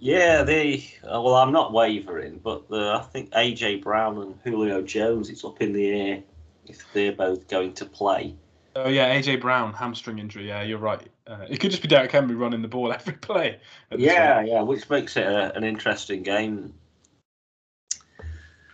Yeah, 0.00 0.42
the 0.42 0.82
uh, 1.04 1.20
well, 1.20 1.36
I'm 1.36 1.52
not 1.52 1.72
wavering, 1.72 2.40
but 2.42 2.68
the, 2.70 2.98
I 2.98 3.02
think 3.12 3.30
AJ 3.32 3.82
Brown 3.82 4.16
and 4.18 4.34
Julio 4.42 4.80
Jones, 4.80 5.28
it's 5.28 5.44
up 5.44 5.60
in 5.60 5.74
the 5.74 5.90
air 5.90 6.22
if 6.66 6.90
they're 6.94 7.12
both 7.12 7.46
going 7.46 7.74
to 7.74 7.84
play. 7.84 8.34
Oh 8.76 8.88
yeah, 8.88 9.14
AJ 9.14 9.40
Brown 9.40 9.72
hamstring 9.72 10.18
injury. 10.18 10.46
Yeah, 10.46 10.62
you're 10.62 10.78
right. 10.78 11.02
Uh, 11.26 11.46
it 11.48 11.58
could 11.58 11.70
just 11.70 11.82
be 11.82 11.88
Derrick 11.88 12.12
Henry 12.12 12.36
running 12.36 12.62
the 12.62 12.68
ball 12.68 12.92
every 12.92 13.14
play. 13.14 13.58
Yeah, 13.96 14.40
yeah, 14.42 14.62
which 14.62 14.88
makes 14.88 15.16
it 15.16 15.26
a, 15.26 15.54
an 15.56 15.64
interesting 15.64 16.22
game. 16.22 16.72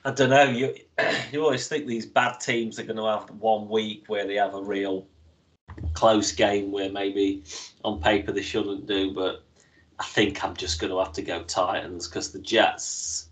I 0.04 0.10
don't 0.12 0.30
know. 0.30 0.44
You 0.44 0.74
you 1.32 1.42
always 1.42 1.66
think 1.66 1.86
these 1.86 2.06
bad 2.06 2.40
teams 2.40 2.78
are 2.78 2.84
going 2.84 2.96
to 2.98 3.06
have 3.06 3.30
one 3.30 3.68
week 3.68 4.04
where 4.06 4.26
they 4.26 4.36
have 4.36 4.54
a 4.54 4.62
real 4.62 5.06
close 5.94 6.32
game 6.32 6.70
where 6.72 6.90
maybe 6.90 7.42
on 7.84 8.00
paper 8.00 8.32
they 8.32 8.42
shouldn't 8.42 8.86
do, 8.86 9.12
but 9.12 9.42
I 9.98 10.04
think 10.04 10.44
I'm 10.44 10.54
just 10.54 10.80
going 10.80 10.92
to 10.92 10.98
have 10.98 11.12
to 11.14 11.22
go 11.22 11.42
Titans 11.42 12.06
because 12.06 12.32
the 12.32 12.38
Jets. 12.38 13.25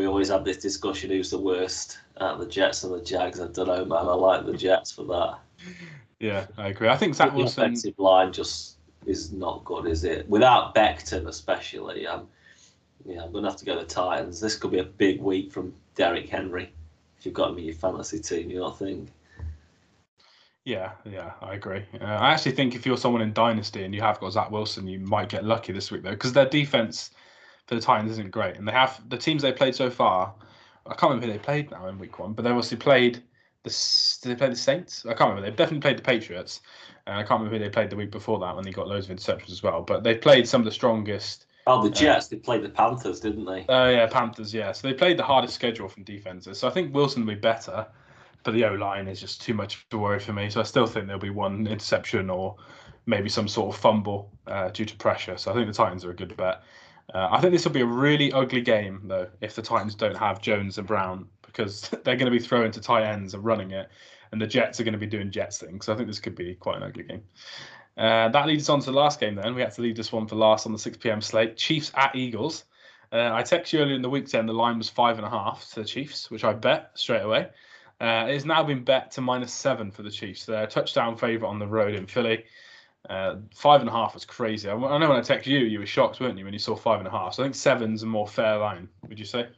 We 0.00 0.06
always 0.06 0.30
have 0.30 0.46
this 0.46 0.56
discussion: 0.56 1.10
who's 1.10 1.28
the 1.28 1.38
worst? 1.38 1.98
Uh, 2.16 2.34
the 2.34 2.46
Jets 2.46 2.84
and 2.84 2.94
the 2.94 3.02
Jags. 3.02 3.38
I 3.38 3.48
don't 3.48 3.66
know, 3.66 3.84
man. 3.84 4.06
I 4.08 4.14
like 4.14 4.46
the 4.46 4.56
Jets 4.56 4.90
for 4.90 5.04
that. 5.04 5.40
Yeah, 6.20 6.46
I 6.56 6.68
agree. 6.68 6.88
I 6.88 6.96
think 6.96 7.14
Zach 7.14 7.34
Wilson. 7.34 7.60
The 7.60 7.66
offensive 7.66 7.98
line 7.98 8.32
just 8.32 8.78
is 9.04 9.30
not 9.30 9.62
good, 9.66 9.86
is 9.86 10.04
it? 10.04 10.26
Without 10.26 10.74
Becton, 10.74 11.26
especially. 11.26 12.06
Um, 12.06 12.28
yeah, 13.04 13.22
I'm 13.22 13.30
going 13.30 13.44
to 13.44 13.50
have 13.50 13.58
to 13.58 13.66
go 13.66 13.78
to 13.78 13.84
Titans. 13.84 14.40
This 14.40 14.56
could 14.56 14.70
be 14.70 14.78
a 14.78 14.84
big 14.84 15.20
week 15.20 15.52
from 15.52 15.74
Derrick 15.96 16.30
Henry 16.30 16.72
if 17.18 17.26
you've 17.26 17.34
got 17.34 17.50
him 17.50 17.58
in 17.58 17.64
your 17.64 17.74
fantasy 17.74 18.20
team. 18.20 18.48
You 18.48 18.60
know, 18.60 18.70
I 18.70 18.72
think. 18.76 19.10
Yeah, 20.64 20.92
yeah, 21.04 21.32
I 21.42 21.56
agree. 21.56 21.84
Uh, 22.00 22.04
I 22.04 22.32
actually 22.32 22.52
think 22.52 22.74
if 22.74 22.86
you're 22.86 22.96
someone 22.96 23.20
in 23.20 23.34
Dynasty 23.34 23.84
and 23.84 23.94
you 23.94 24.00
have 24.00 24.18
got 24.18 24.32
Zach 24.32 24.50
Wilson, 24.50 24.88
you 24.88 25.00
might 25.00 25.28
get 25.28 25.44
lucky 25.44 25.74
this 25.74 25.90
week 25.90 26.02
though, 26.04 26.12
because 26.12 26.32
their 26.32 26.48
defense 26.48 27.10
for 27.70 27.76
the 27.76 27.80
Titans 27.80 28.10
isn't 28.12 28.30
great, 28.30 28.56
and 28.56 28.68
they 28.68 28.72
have 28.72 29.00
the 29.08 29.16
teams 29.16 29.40
they 29.40 29.52
played 29.52 29.74
so 29.74 29.88
far 29.88 30.34
I 30.86 30.94
can't 30.94 31.10
remember 31.10 31.26
who 31.26 31.32
they 31.32 31.38
played 31.38 31.70
now 31.70 31.86
in 31.86 31.98
week 31.98 32.18
one, 32.18 32.32
but 32.32 32.42
they 32.42 32.50
obviously 32.50 32.76
played 32.76 33.22
the. 33.62 33.70
Did 34.22 34.30
they 34.30 34.34
play 34.34 34.48
the 34.48 34.56
Saints? 34.56 35.04
I 35.04 35.14
can't 35.14 35.30
remember. 35.30 35.42
They've 35.42 35.56
definitely 35.56 35.80
played 35.80 35.98
the 35.98 36.02
Patriots, 36.02 36.60
and 37.06 37.16
I 37.16 37.22
can't 37.22 37.40
remember 37.40 37.56
who 37.56 37.62
they 37.62 37.70
played 37.70 37.90
the 37.90 37.96
week 37.96 38.10
before 38.10 38.38
that 38.40 38.54
when 38.54 38.64
they 38.64 38.72
got 38.72 38.88
loads 38.88 39.08
of 39.08 39.16
interceptions 39.16 39.52
as 39.52 39.62
well. 39.62 39.82
But 39.82 40.02
they 40.02 40.16
played 40.16 40.48
some 40.48 40.62
of 40.62 40.64
the 40.64 40.72
strongest. 40.72 41.46
Oh, 41.66 41.82
the 41.82 41.90
uh, 41.90 41.92
Jets. 41.92 42.26
Uh, 42.26 42.28
they 42.30 42.36
played 42.36 42.62
the 42.62 42.70
Panthers, 42.70 43.20
didn't 43.20 43.44
they? 43.44 43.66
Oh 43.68 43.88
yeah, 43.88 44.06
Panthers. 44.06 44.52
Yeah, 44.54 44.72
so 44.72 44.88
they 44.88 44.94
played 44.94 45.16
the 45.16 45.24
hardest 45.24 45.54
schedule 45.54 45.88
from 45.88 46.04
defenses. 46.04 46.58
So 46.58 46.66
I 46.66 46.70
think 46.70 46.94
Wilson 46.94 47.24
will 47.24 47.34
be 47.34 47.40
better, 47.40 47.86
but 48.42 48.52
the 48.52 48.64
O 48.64 48.74
line 48.74 49.06
is 49.06 49.20
just 49.20 49.42
too 49.42 49.54
much 49.54 49.86
to 49.90 49.98
worry 49.98 50.18
for 50.18 50.32
me. 50.32 50.50
So 50.50 50.60
I 50.60 50.64
still 50.64 50.86
think 50.86 51.06
there'll 51.06 51.20
be 51.20 51.30
one 51.30 51.66
interception 51.66 52.30
or 52.30 52.56
maybe 53.06 53.28
some 53.28 53.48
sort 53.48 53.74
of 53.74 53.80
fumble 53.80 54.32
uh, 54.46 54.70
due 54.70 54.86
to 54.86 54.96
pressure. 54.96 55.36
So 55.36 55.50
I 55.50 55.54
think 55.54 55.66
the 55.66 55.72
Titans 55.72 56.04
are 56.04 56.10
a 56.10 56.16
good 56.16 56.36
bet. 56.36 56.62
Uh, 57.12 57.28
I 57.30 57.40
think 57.40 57.52
this 57.52 57.64
will 57.64 57.72
be 57.72 57.80
a 57.80 57.86
really 57.86 58.32
ugly 58.32 58.60
game, 58.60 59.00
though, 59.04 59.28
if 59.40 59.54
the 59.54 59.62
Titans 59.62 59.94
don't 59.94 60.16
have 60.16 60.40
Jones 60.40 60.78
and 60.78 60.86
Brown, 60.86 61.28
because 61.42 61.88
they're 62.04 62.16
going 62.16 62.30
to 62.30 62.30
be 62.30 62.38
throwing 62.38 62.72
to 62.72 62.80
tight 62.80 63.04
ends 63.04 63.34
and 63.34 63.44
running 63.44 63.72
it, 63.72 63.88
and 64.32 64.40
the 64.40 64.46
Jets 64.46 64.78
are 64.80 64.84
going 64.84 64.92
to 64.92 64.98
be 64.98 65.06
doing 65.06 65.30
Jets 65.30 65.58
things. 65.58 65.86
So 65.86 65.92
I 65.92 65.96
think 65.96 66.08
this 66.08 66.20
could 66.20 66.36
be 66.36 66.54
quite 66.54 66.76
an 66.76 66.84
ugly 66.84 67.02
game. 67.02 67.22
Uh, 67.96 68.28
that 68.28 68.46
leads 68.46 68.64
us 68.64 68.68
on 68.70 68.80
to 68.80 68.86
the 68.86 68.96
last 68.96 69.20
game. 69.20 69.34
Then 69.34 69.54
we 69.54 69.60
had 69.60 69.72
to 69.72 69.82
leave 69.82 69.96
this 69.96 70.12
one 70.12 70.26
for 70.26 70.36
last 70.36 70.66
on 70.66 70.72
the 70.72 70.78
6 70.78 70.96
p.m. 70.98 71.20
slate. 71.20 71.56
Chiefs 71.56 71.90
at 71.94 72.14
Eagles. 72.14 72.64
Uh, 73.12 73.30
I 73.32 73.42
texted 73.42 73.72
you 73.72 73.80
earlier 73.80 73.96
in 73.96 74.02
the 74.02 74.10
week 74.10 74.28
saying 74.28 74.46
the 74.46 74.52
line 74.52 74.78
was 74.78 74.88
five 74.88 75.18
and 75.18 75.26
a 75.26 75.30
half 75.30 75.68
to 75.70 75.80
the 75.80 75.86
Chiefs, 75.86 76.30
which 76.30 76.44
I 76.44 76.52
bet 76.52 76.92
straight 76.94 77.22
away. 77.22 77.48
Uh, 78.00 78.26
it 78.28 78.34
has 78.34 78.46
now 78.46 78.62
been 78.62 78.84
bet 78.84 79.10
to 79.12 79.20
minus 79.20 79.52
seven 79.52 79.90
for 79.90 80.02
the 80.02 80.10
Chiefs. 80.10 80.46
They're 80.46 80.62
a 80.62 80.66
touchdown 80.66 81.16
favourite 81.16 81.50
on 81.50 81.58
the 81.58 81.66
road 81.66 81.94
in 81.94 82.06
Philly. 82.06 82.44
Uh, 83.08 83.36
five 83.54 83.80
and 83.80 83.88
a 83.88 83.92
half 83.92 84.14
was 84.14 84.24
crazy. 84.24 84.68
I, 84.68 84.74
I 84.74 84.98
know 84.98 85.08
when 85.08 85.18
I 85.18 85.20
texted 85.20 85.46
you, 85.46 85.60
you 85.60 85.78
were 85.78 85.86
shocked, 85.86 86.20
weren't 86.20 86.38
you, 86.38 86.44
when 86.44 86.52
you 86.52 86.58
saw 86.58 86.76
five 86.76 86.98
and 86.98 87.08
a 87.08 87.10
half? 87.10 87.34
So 87.34 87.42
I 87.42 87.46
think 87.46 87.54
seven's 87.54 88.02
a 88.02 88.06
more 88.06 88.28
fair 88.28 88.58
line. 88.58 88.88
Would 89.08 89.18
you 89.18 89.24
say? 89.24 89.48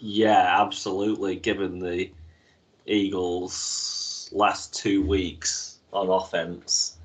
Yeah, 0.00 0.60
absolutely. 0.60 1.36
Given 1.36 1.78
the 1.78 2.10
Eagles' 2.86 4.30
last 4.32 4.74
two 4.74 5.04
weeks 5.04 5.78
on 5.92 6.08
offense, 6.08 6.98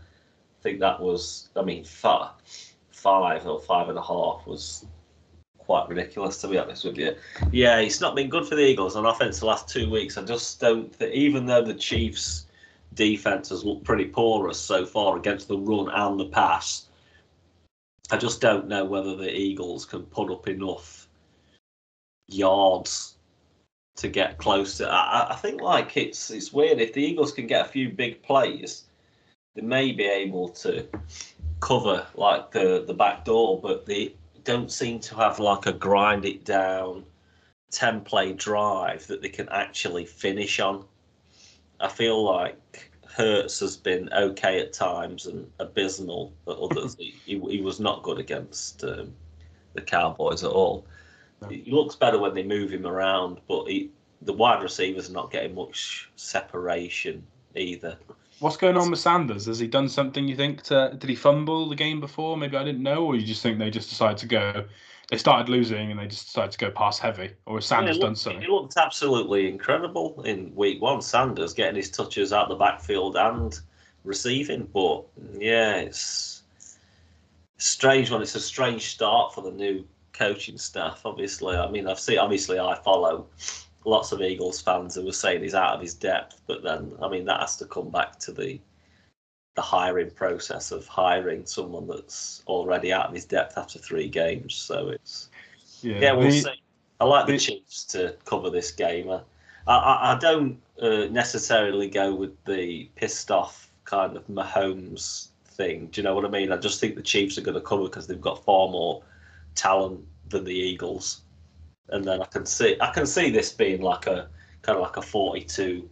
I 0.60 0.64
think 0.64 0.80
that 0.80 1.00
was. 1.00 1.50
I 1.56 1.62
mean, 1.62 1.84
five, 1.84 2.32
five 2.92 3.46
or 3.46 3.60
five 3.60 3.90
and 3.90 3.98
a 3.98 4.02
half 4.02 4.48
was 4.48 4.86
quite 5.60 5.90
ridiculous 5.90 6.40
to 6.40 6.48
be 6.48 6.58
honest 6.58 6.86
with 6.86 6.98
you. 6.98 7.14
Yeah, 7.52 7.80
it's 7.80 8.00
not 8.00 8.16
been 8.16 8.30
good 8.30 8.48
for 8.48 8.56
the 8.56 8.66
Eagles 8.66 8.96
on 8.96 9.06
offense 9.06 9.42
the 9.42 9.46
last 9.46 9.68
two 9.68 9.90
weeks. 9.90 10.18
I 10.18 10.24
just 10.24 10.60
don't. 10.60 11.00
Even 11.02 11.46
though 11.46 11.62
the 11.62 11.74
Chiefs 11.74 12.47
defense 12.98 13.50
has 13.50 13.64
looked 13.64 13.86
pretty 13.86 14.06
porous 14.06 14.60
so 14.60 14.86
far 14.86 15.16
against 15.16 15.48
the 15.48 15.58
run 15.58 15.90
and 15.90 16.20
the 16.20 16.26
pass. 16.26 16.88
I 18.12 18.18
just 18.18 18.42
don't 18.42 18.68
know 18.68 18.84
whether 18.84 19.16
the 19.16 19.34
Eagles 19.34 19.86
can 19.86 20.04
put 20.04 20.32
up 20.32 20.48
enough 20.48 21.08
yards 22.28 23.16
to 23.98 24.08
get 24.08 24.38
close 24.38 24.78
to. 24.78 24.90
I, 24.90 25.32
I 25.32 25.36
think 25.36 25.62
like 25.62 25.98
it's 25.98 26.30
it's 26.32 26.54
weird 26.54 26.80
if 26.80 26.94
the 26.94 27.04
Eagles 27.04 27.32
can 27.32 27.48
get 27.48 27.66
a 27.66 27.70
few 27.70 27.90
big 27.90 28.22
plays, 28.22 28.86
they 29.56 29.62
may 29.62 29.92
be 29.92 30.06
able 30.06 30.50
to 30.50 30.88
cover 31.60 32.06
like 32.16 32.52
the 32.52 32.84
the 32.86 32.94
back 32.94 33.26
door, 33.26 33.60
but 33.62 33.86
they 33.86 34.16
don't 34.44 34.72
seem 34.72 35.00
to 35.02 35.16
have 35.16 35.40
like 35.40 35.66
a 35.66 35.74
grind 35.74 36.26
it 36.26 36.46
down 36.46 37.04
ten 37.72 38.02
play 38.02 38.34
drive 38.34 39.06
that 39.08 39.22
they 39.22 39.30
can 39.30 39.50
actually 39.50 40.06
finish 40.06 40.60
on. 40.60 40.86
I 41.80 41.90
feel 41.90 42.24
like 42.24 42.87
Hurts 43.16 43.60
has 43.60 43.78
been 43.78 44.12
okay 44.14 44.60
at 44.60 44.74
times 44.74 45.26
and 45.26 45.50
abysmal 45.60 46.34
at 46.48 46.56
others. 46.58 46.96
he, 47.00 47.16
he 47.26 47.62
was 47.62 47.80
not 47.80 48.04
good 48.04 48.20
against 48.20 48.84
um, 48.84 49.14
the 49.74 49.82
Cowboys 49.82 50.44
at 50.44 50.52
all. 50.52 50.86
No. 51.42 51.50
He 51.50 51.64
looks 51.72 51.96
better 51.96 52.20
when 52.20 52.34
they 52.34 52.44
move 52.44 52.72
him 52.72 52.86
around, 52.86 53.40
but 53.48 53.66
he, 53.66 53.92
the 54.22 54.34
wide 54.34 54.64
receivers 54.64 55.10
are 55.10 55.14
not 55.14 55.32
getting 55.32 55.56
much 55.56 56.10
separation 56.16 57.26
either. 57.56 57.98
What's 58.40 58.58
going 58.58 58.78
on 58.78 58.92
with 58.92 59.00
Sanders? 59.00 59.46
Has 59.46 59.58
he 59.58 59.68
done 59.68 59.90
something 59.90 60.28
you 60.28 60.36
think? 60.36 60.62
To, 60.64 60.96
did 60.98 61.10
he 61.10 61.16
fumble 61.16 61.70
the 61.70 61.76
game 61.76 62.00
before? 62.00 62.38
Maybe 62.38 62.56
I 62.56 62.64
didn't 62.64 62.84
know, 62.84 63.06
or 63.06 63.16
you 63.16 63.26
just 63.26 63.42
think 63.42 63.58
they 63.58 63.72
just 63.72 63.90
decided 63.90 64.18
to 64.20 64.28
go 64.28 64.66
they 65.10 65.18
started 65.18 65.50
losing 65.50 65.92
and 65.92 66.00
they 66.00 66.08
just 66.08 66.26
decided 66.26 66.52
to 66.52 66.58
go 66.58 66.72
pass 66.72 67.00
heavy, 67.00 67.32
or 67.46 67.62
Sanders 67.62 67.98
yeah, 67.98 68.02
looked, 68.02 68.10
done 68.10 68.16
something? 68.16 68.42
He 68.42 68.48
looked 68.48 68.76
absolutely 68.78 69.48
incredible 69.48 70.22
in 70.24 70.54
week 70.56 70.82
one. 70.82 71.02
Sanders 71.02 71.54
getting 71.54 71.76
his 71.76 71.90
touches 71.90 72.34
out 72.34 72.50
the 72.50 72.56
backfield 72.56 73.16
and 73.16 73.58
receiving, 74.04 74.68
but 74.74 75.06
yeah, 75.38 75.78
it's 75.78 76.44
strange 77.58 78.12
one. 78.12 78.22
It's 78.22 78.36
a 78.36 78.40
strange 78.40 78.88
start 78.88 79.34
for 79.34 79.42
the 79.42 79.52
new 79.52 79.86
coaching 80.14 80.58
staff. 80.58 81.02
Obviously, 81.06 81.56
I 81.56 81.70
mean, 81.70 81.88
I've 81.88 82.00
seen. 82.00 82.18
Obviously, 82.18 82.60
I 82.60 82.76
follow 82.76 83.28
lots 83.86 84.12
of 84.12 84.22
Eagles 84.22 84.62
fans 84.62 84.96
who 84.96 85.06
were 85.06 85.12
saying 85.14 85.42
he's 85.42 85.56
out 85.56 85.76
of 85.76 85.82
his 85.82 85.94
depth, 85.94 86.42
but 86.48 86.64
then 86.64 86.94
I 87.02 87.08
mean 87.08 87.26
that 87.26 87.40
has 87.40 87.56
to 87.58 87.66
come 87.66 87.90
back 87.90 88.20
to 88.20 88.34
the 88.34 88.60
the 89.58 89.62
hiring 89.64 90.12
process 90.12 90.72
of 90.72 90.86
hiring 90.86 91.44
someone 91.44 91.88
that's 91.88 92.44
already 92.46 92.94
out 92.94 93.08
of 93.08 93.14
his 93.16 93.26
depth 93.26 93.58
after 93.58 93.80
three 93.80 94.08
games. 94.08 94.54
So 94.54 94.90
it's 94.90 95.30
yeah, 95.82 96.00
yeah 96.00 96.12
we'll 96.14 96.28
the, 96.28 96.42
see. 96.42 96.62
I 97.02 97.06
like 97.06 97.26
the, 97.26 97.34
the, 97.34 97.40
Chiefs 97.40 97.84
to 97.86 98.16
cover 98.24 98.52
this 98.52 98.72
game. 98.72 99.10
I, 99.10 99.22
I, 99.66 100.14
I 100.14 100.20
don't 100.20 100.60
uh, 100.80 101.08
necessarily 101.10 101.90
go 101.90 102.14
with 102.14 102.32
the 102.46 102.88
pissed 102.96 103.32
off 103.32 103.72
kind 103.84 104.16
of 104.16 104.28
Mahomes 104.28 105.30
thing. 105.44 105.88
Do 105.88 106.02
you 106.02 106.04
know 106.04 106.14
what 106.14 106.24
I 106.24 106.30
mean? 106.30 106.52
I 106.52 106.58
just 106.58 106.80
think 106.80 106.96
the 106.96 107.02
Chiefs 107.02 107.40
are 107.40 107.42
going 107.42 107.56
to 107.56 107.62
cover 107.62 107.86
because 107.86 108.06
they've 108.06 108.22
got 108.22 108.46
far 108.46 108.70
more 108.70 109.02
talent 109.56 110.06
than 110.30 110.44
the 110.44 110.54
Eagles. 110.54 111.22
and 111.90 112.06
then 112.06 112.22
I 112.22 112.26
can 112.26 112.46
see 112.46 112.78
I 112.80 112.92
can 112.92 113.08
see 113.08 113.32
this 113.32 113.52
being 113.52 113.82
like 113.82 114.06
a 114.06 114.30
kind 114.62 114.76
of 114.76 114.84
like 114.84 114.98
a 114.98 115.02
42 115.02 115.90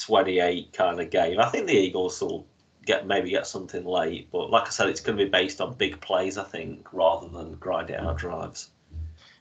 28 0.00 0.72
kind 0.72 1.00
of 1.00 1.10
game. 1.10 1.40
I 1.40 1.48
think 1.48 1.66
the 1.66 1.74
Eagles 1.74 2.20
will 2.20 2.46
get 2.86 3.06
maybe 3.06 3.30
get 3.30 3.46
something 3.46 3.84
late, 3.84 4.28
but 4.32 4.50
like 4.50 4.66
I 4.66 4.70
said, 4.70 4.88
it's 4.88 5.00
going 5.00 5.16
to 5.18 5.24
be 5.24 5.30
based 5.30 5.60
on 5.60 5.74
big 5.74 6.00
plays, 6.00 6.38
I 6.38 6.44
think, 6.44 6.92
rather 6.92 7.28
than 7.28 7.54
grinding 7.54 7.96
out 7.96 8.18
drives. 8.18 8.70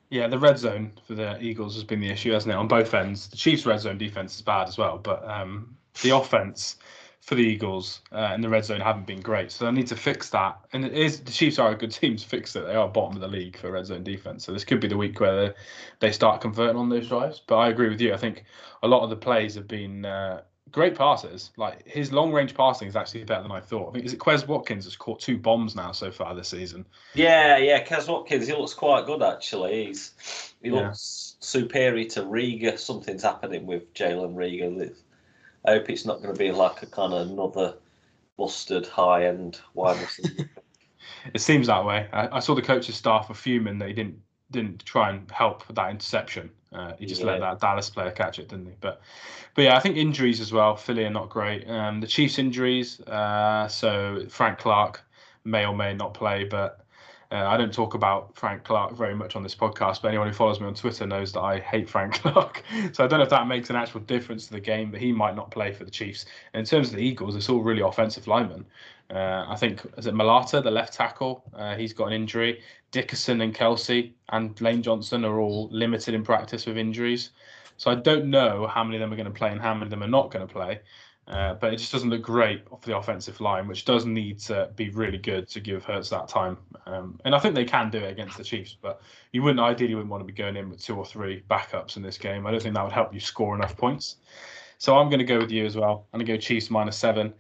Yeah, 0.10 0.28
the 0.28 0.40
red 0.40 0.58
zone 0.58 0.92
for 1.06 1.14
the 1.14 1.42
Eagles 1.42 1.76
has 1.76 1.84
been 1.84 2.00
the 2.00 2.10
issue, 2.10 2.32
hasn't 2.32 2.52
it, 2.52 2.58
on 2.58 2.68
both 2.68 2.94
ends? 2.94 3.28
The 3.28 3.38
Chiefs' 3.38 3.66
red 3.66 3.80
zone 3.80 3.98
defense 3.98 4.36
is 4.36 4.42
bad 4.42 4.68
as 4.68 4.78
well, 4.78 4.98
but 4.98 5.24
um, 5.30 5.76
the 6.02 6.10
offense 6.10 6.78
for 7.22 7.36
the 7.36 7.44
Eagles 7.44 8.02
uh, 8.12 8.32
in 8.34 8.42
the 8.42 8.50
red 8.50 8.66
zone 8.66 8.82
haven't 8.82 9.06
been 9.06 9.22
great. 9.22 9.52
So 9.52 9.66
they 9.66 9.72
need 9.72 9.88
to 9.88 9.96
fix 9.96 10.32
that. 10.32 10.60
And 10.74 10.84
it 10.84 10.94
is 10.94 11.20
the 11.20 11.32
Chiefs 11.32 11.60
are 11.60 11.72
a 11.72 11.76
good 11.76 11.92
team 11.92 12.18
to 12.18 12.28
fix 12.28 12.56
it. 12.56 12.66
They 12.66 12.74
are 12.74 12.88
bottom 12.88 13.16
of 13.16 13.22
the 13.22 13.28
league 13.28 13.58
for 13.58 13.72
red 13.72 13.86
zone 13.86 14.04
defense. 14.04 14.46
So 14.46 14.52
this 14.52 14.64
could 14.64 14.80
be 14.80 14.88
the 14.88 14.98
week 14.98 15.20
where 15.20 15.48
they, 15.48 15.54
they 16.00 16.12
start 16.12 16.42
converting 16.42 16.78
on 16.78 16.90
those 16.90 17.08
drives. 17.08 17.42
But 17.46 17.58
I 17.58 17.70
agree 17.70 17.90
with 17.90 18.02
you. 18.02 18.14
I 18.14 18.18
think 18.18 18.46
a 18.82 18.88
lot 18.88 19.04
of 19.04 19.12
the 19.12 19.16
plays 19.16 19.54
have 19.56 19.68
been 19.68 20.06
uh, 20.06 20.42
great 20.72 20.96
passes. 20.96 21.52
Like 21.58 21.88
his 21.88 22.12
long 22.12 22.32
range 22.32 22.54
passing 22.54 22.88
is 22.88 22.96
actually 22.96 23.24
better 23.24 23.44
than 23.44 23.52
I 23.52 23.60
thought. 23.60 23.90
I 23.90 23.92
think 23.94 24.06
is 24.06 24.14
it 24.14 24.20
Quez 24.20 24.48
Watkins 24.48 24.86
has 24.86 24.96
caught 24.96 25.20
two 25.20 25.38
bombs 25.38 25.76
now 25.76 25.92
so 25.92 26.12
far 26.12 26.34
this 26.36 26.50
season. 26.50 26.86
Yeah, 27.14 27.58
yeah, 27.58 27.84
Quez 27.84 28.08
Watkins, 28.08 28.48
he 28.48 28.54
looks 28.54 28.74
quite 28.74 29.06
good 29.06 29.22
actually. 29.22 29.86
He's 29.88 30.54
he 30.62 30.70
yeah. 30.70 30.76
looks 30.76 31.38
superior 31.40 32.08
to 32.10 32.24
Reagor. 32.24 32.78
Something's 32.78 33.24
happening 33.24 33.66
with 33.66 33.94
Jalen 33.94 34.36
Reagor. 34.36 34.94
I 35.66 35.72
hope 35.72 35.90
it's 35.90 36.06
not 36.06 36.22
going 36.22 36.34
to 36.34 36.40
be 36.40 36.52
like 36.52 36.82
a 36.84 36.86
kind 36.86 37.14
of 37.14 37.30
another 37.30 37.76
busted 38.38 38.88
high 38.88 39.26
end 39.26 39.60
wide 39.74 40.00
receiver. 40.02 40.50
it 41.34 41.42
seems 41.42 41.68
that 41.68 41.86
way. 41.86 42.08
I, 42.14 42.38
I, 42.38 42.40
saw 42.40 42.56
the 42.56 42.62
coach's 42.62 42.96
staff 42.96 43.30
were 43.30 43.36
fuming 43.36 43.78
that 43.80 43.90
he 43.90 43.94
didn't 43.94 44.20
didn't 44.52 44.84
try 44.86 45.10
and 45.10 45.30
help 45.32 45.68
with 45.68 45.76
that 45.76 45.92
interception. 45.92 46.50
Uh, 46.72 46.94
he 47.00 47.06
just 47.06 47.22
yeah. 47.22 47.28
let 47.28 47.40
that 47.40 47.60
Dallas 47.60 47.90
player 47.90 48.12
catch 48.12 48.40
it, 48.40 48.48
didn't 48.48 48.68
he? 48.68 48.76
But 48.80 49.02
but 49.56 49.64
yeah, 49.64 49.76
I 49.76 49.80
think 49.80 49.98
injuries 49.98 50.40
as 50.40 50.54
well. 50.54 50.76
Philly 50.76 51.06
are 51.06 51.10
not 51.10 51.30
great. 51.30 51.68
Um, 51.70 52.00
the 52.00 52.08
Chiefs 52.08 52.38
injuries. 52.38 53.00
Uh, 53.02 53.68
so 53.68 54.26
Frank 54.30 54.60
Clark 54.60 55.02
may 55.44 55.66
or 55.66 55.76
may 55.76 55.94
not 55.94 56.14
play, 56.14 56.44
but 56.44 56.86
uh, 57.32 57.46
I 57.46 57.58
don't 57.58 57.74
talk 57.74 57.94
about 57.94 58.36
Frank 58.36 58.64
Clark 58.64 58.96
very 58.96 59.14
much 59.14 59.36
on 59.36 59.44
this 59.44 59.54
podcast, 59.54 60.02
but 60.02 60.08
anyone 60.08 60.28
who 60.28 60.34
follows 60.34 60.60
me 60.60 60.66
on 60.66 60.74
Twitter 60.74 61.06
knows 61.06 61.32
that 61.34 61.42
I 61.42 61.60
hate 61.60 61.88
Frank 61.88 62.14
Clark. 62.22 62.64
so 62.92 63.04
I 63.04 63.08
don't 63.08 63.20
know 63.20 63.24
if 63.24 63.30
that 63.30 63.48
makes 63.48 63.70
an 63.70 63.76
actual 63.76 64.02
difference 64.02 64.48
to 64.48 64.54
the 64.54 64.60
game, 64.60 64.90
but 64.90 65.00
he 65.00 65.12
might 65.12 65.36
not 65.36 65.52
play 65.52 65.72
for 65.72 65.84
the 65.84 65.92
Chiefs. 65.92 66.26
And 66.54 66.62
in 66.62 66.66
terms 66.66 66.90
of 66.90 66.96
the 66.96 67.04
Eagles, 67.04 67.36
it's 67.36 67.48
all 67.48 67.62
really 67.62 67.82
offensive 67.82 68.28
linemen. 68.28 68.66
Uh, 69.14 69.46
I 69.48 69.56
think 69.56 69.82
is 69.98 70.06
it 70.06 70.14
Mailata, 70.14 70.64
the 70.64 70.72
left 70.72 70.94
tackle? 70.94 71.44
Uh, 71.54 71.76
he's 71.76 71.94
got 71.94 72.08
an 72.08 72.14
injury. 72.14 72.62
Dickerson 72.92 73.42
and 73.42 73.56
Kelce 73.56 74.14
and 74.30 74.60
Lane 74.62 74.84
Johnson 74.84 75.26
are 75.26 75.40
all 75.40 75.68
limited 75.72 76.14
in 76.14 76.24
practice 76.24 76.66
with 76.66 76.78
injuries. 76.78 77.32
So 77.78 77.90
I 77.90 77.96
don't 77.96 78.30
know 78.30 78.68
how 78.68 78.84
many 78.84 78.98
of 78.98 79.02
them 79.02 79.14
are 79.14 79.16
going 79.16 79.32
to 79.32 79.38
play 79.38 79.52
and 79.52 79.62
how 79.62 79.74
many 79.74 79.86
of 79.86 79.90
them 79.90 80.04
are 80.04 80.08
not 80.08 80.32
going 80.32 80.46
to 80.46 80.54
play. 80.54 80.82
Uh, 81.30 81.54
but 81.54 81.72
it 81.72 81.78
just 81.78 81.92
doesn't 81.92 82.10
look 82.10 82.24
great 82.24 82.68
for 82.68 82.80
the 82.86 82.98
offensive 82.98 83.40
line, 83.40 83.68
which 83.68 83.86
does 83.86 84.04
need 84.04 84.40
to 84.40 84.70
be 84.76 84.90
really 84.90 85.20
good 85.20 85.48
to 85.48 85.60
give 85.60 85.86
Hurts 85.86 86.10
that 86.10 86.28
time. 86.28 86.58
Um, 86.88 87.20
and 87.24 87.36
I 87.36 87.40
think 87.40 87.54
they 87.54 87.66
can 87.66 87.92
do 87.92 88.00
it 88.00 88.12
against 88.12 88.36
the 88.36 88.44
Chiefs, 88.44 88.76
but 88.82 89.02
you 89.32 89.44
wouldn't 89.44 89.60
ideally 89.60 89.94
wouldn't 89.94 90.10
want 90.10 90.22
to 90.22 90.26
be 90.26 90.34
going 90.34 90.56
in 90.56 90.72
with 90.72 90.84
two 90.84 90.96
or 90.96 91.06
three 91.06 91.44
backups 91.48 91.98
in 91.98 92.02
this 92.02 92.18
game. 92.18 92.48
I 92.48 92.52
don't 92.52 92.62
think 92.62 92.74
that 92.74 92.84
would 92.84 92.94
help 92.94 93.14
you 93.14 93.20
score 93.20 93.54
enough 93.54 93.78
points. 93.78 94.16
So 94.80 94.98
I'm 94.98 95.08
going 95.08 95.20
to 95.20 95.26
go 95.26 95.38
with 95.38 95.52
you 95.52 95.68
as 95.68 95.78
well. 95.78 96.08
I'm 96.12 96.18
going 96.18 96.26
to 96.26 96.34
go 96.34 96.38
Chiefs 96.38 96.72
minus 96.72 96.98
seven. 96.98 97.34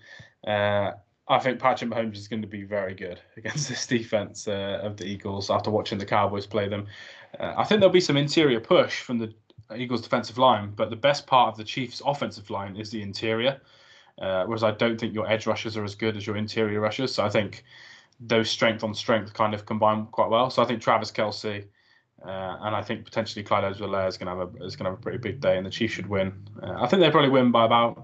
Uh, 0.45 0.91
I 1.30 1.39
think 1.39 1.59
Patrick 1.59 1.91
Mahomes 1.91 2.17
is 2.17 2.27
going 2.27 2.41
to 2.41 2.47
be 2.47 2.63
very 2.63 2.93
good 2.93 3.19
against 3.38 3.69
this 3.69 3.86
defense 3.86 4.47
uh, 4.47 4.80
of 4.82 4.97
the 4.97 5.05
Eagles 5.05 5.49
after 5.49 5.69
watching 5.69 5.97
the 5.97 6.05
Cowboys 6.05 6.45
play 6.45 6.67
them. 6.67 6.88
Uh, 7.39 7.53
I 7.57 7.63
think 7.63 7.80
there'll 7.80 7.93
be 7.93 8.01
some 8.01 8.17
interior 8.17 8.59
push 8.59 9.01
from 9.01 9.19
the 9.19 9.34
Eagles 9.75 10.01
defensive 10.01 10.38
line, 10.38 10.73
but 10.75 10.89
the 10.89 10.95
best 10.95 11.27
part 11.27 11.49
of 11.49 11.57
the 11.57 11.63
Chiefs 11.63 12.01
offensive 12.05 12.49
line 12.49 12.75
is 12.75 12.89
the 12.89 13.01
interior. 13.01 13.61
Uh, 14.19 14.43
whereas 14.45 14.63
I 14.63 14.71
don't 14.71 14.99
think 14.99 15.13
your 15.13 15.30
edge 15.30 15.47
rushers 15.47 15.77
are 15.77 15.84
as 15.84 15.95
good 15.95 16.17
as 16.17 16.27
your 16.27 16.36
interior 16.36 16.82
rushers. 16.82 17.13
So 17.13 17.23
I 17.23 17.30
think 17.30 17.63
those 18.19 18.49
strength 18.49 18.84
on 18.84 18.93
strength 18.93 19.34
kind 19.34 19.53
of 19.53 19.65
combine 19.65 20.07
quite 20.07 20.30
well. 20.30 20.49
So 20.49 20.61
I 20.61 20.65
think 20.65 20.82
Travis 20.82 21.09
Kelce 21.09 21.63
uh, 22.25 22.57
and 22.61 22.75
I 22.75 22.82
think 22.82 23.05
potentially 23.05 23.43
Clyde 23.43 23.63
Edwards-Helaire 23.63 24.07
is 24.07 24.17
going 24.17 24.27
to 24.27 24.45
have 24.45 24.55
a 24.55 24.65
is 24.65 24.75
going 24.75 24.86
to 24.86 24.91
have 24.91 24.99
a 24.99 25.01
pretty 25.01 25.19
big 25.19 25.39
day, 25.39 25.57
and 25.57 25.65
the 25.65 25.69
Chiefs 25.69 25.93
should 25.93 26.07
win. 26.07 26.34
Uh, 26.61 26.75
I 26.77 26.88
think 26.88 27.01
they 27.01 27.09
probably 27.09 27.30
win 27.30 27.51
by 27.51 27.65
about. 27.65 28.03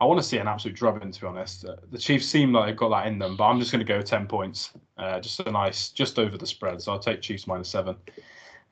I 0.00 0.04
want 0.04 0.20
to 0.20 0.26
see 0.26 0.38
an 0.38 0.48
absolute 0.48 0.76
drubbing, 0.76 1.10
to 1.10 1.20
be 1.20 1.26
honest. 1.26 1.64
Uh, 1.64 1.76
the 1.90 1.98
Chiefs 1.98 2.26
seem 2.26 2.52
like 2.52 2.66
they've 2.66 2.76
got 2.76 2.90
that 2.90 3.06
in 3.06 3.18
them, 3.18 3.36
but 3.36 3.44
I'm 3.44 3.58
just 3.58 3.72
going 3.72 3.84
to 3.84 3.92
go 3.92 4.00
10 4.00 4.26
points, 4.26 4.70
uh, 4.96 5.18
just 5.20 5.40
a 5.40 5.50
nice, 5.50 5.88
just 5.88 6.18
over 6.18 6.36
the 6.38 6.46
spread. 6.46 6.80
So 6.80 6.92
I'll 6.92 6.98
take 6.98 7.20
Chiefs 7.20 7.46
minus 7.46 7.68
seven 7.68 7.96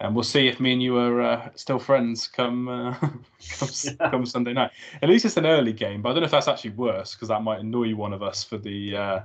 and 0.00 0.14
we'll 0.14 0.24
see 0.24 0.46
if 0.46 0.60
me 0.60 0.72
and 0.72 0.82
you 0.82 0.96
are 0.98 1.22
uh, 1.22 1.48
still 1.54 1.78
friends 1.78 2.28
come 2.28 2.68
uh, 2.68 2.94
come, 3.58 4.10
come, 4.10 4.26
Sunday 4.26 4.52
night. 4.52 4.70
At 5.02 5.08
least 5.08 5.24
it's 5.24 5.36
an 5.36 5.46
early 5.46 5.72
game, 5.72 6.02
but 6.02 6.10
I 6.10 6.12
don't 6.12 6.20
know 6.20 6.26
if 6.26 6.32
that's 6.32 6.48
actually 6.48 6.70
worse 6.70 7.14
because 7.14 7.28
that 7.28 7.42
might 7.42 7.60
annoy 7.60 7.94
one 7.94 8.12
of 8.12 8.22
us 8.22 8.44
for 8.44 8.58
the 8.58 8.96
uh, 8.96 9.20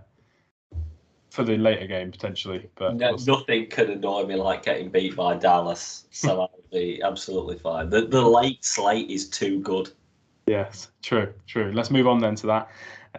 for 1.29 1.43
the 1.43 1.57
later 1.57 1.87
game 1.87 2.11
potentially. 2.11 2.69
But 2.75 2.95
no, 2.95 3.15
we'll 3.15 3.39
nothing 3.39 3.69
could 3.69 3.89
annoy 3.89 4.25
me 4.25 4.35
like 4.35 4.63
getting 4.63 4.89
beat 4.89 5.15
by 5.15 5.35
Dallas, 5.35 6.05
so 6.11 6.41
I'll 6.41 6.51
be 6.71 7.01
absolutely 7.03 7.57
fine. 7.57 7.89
The 7.89 8.05
the 8.05 8.21
late 8.21 8.63
slate 8.63 9.09
is 9.09 9.29
too 9.29 9.59
good. 9.59 9.91
Yes, 10.51 10.89
true, 11.01 11.33
true. 11.47 11.71
Let's 11.73 11.91
move 11.91 12.07
on 12.07 12.19
then 12.19 12.35
to 12.35 12.47
that. 12.47 12.69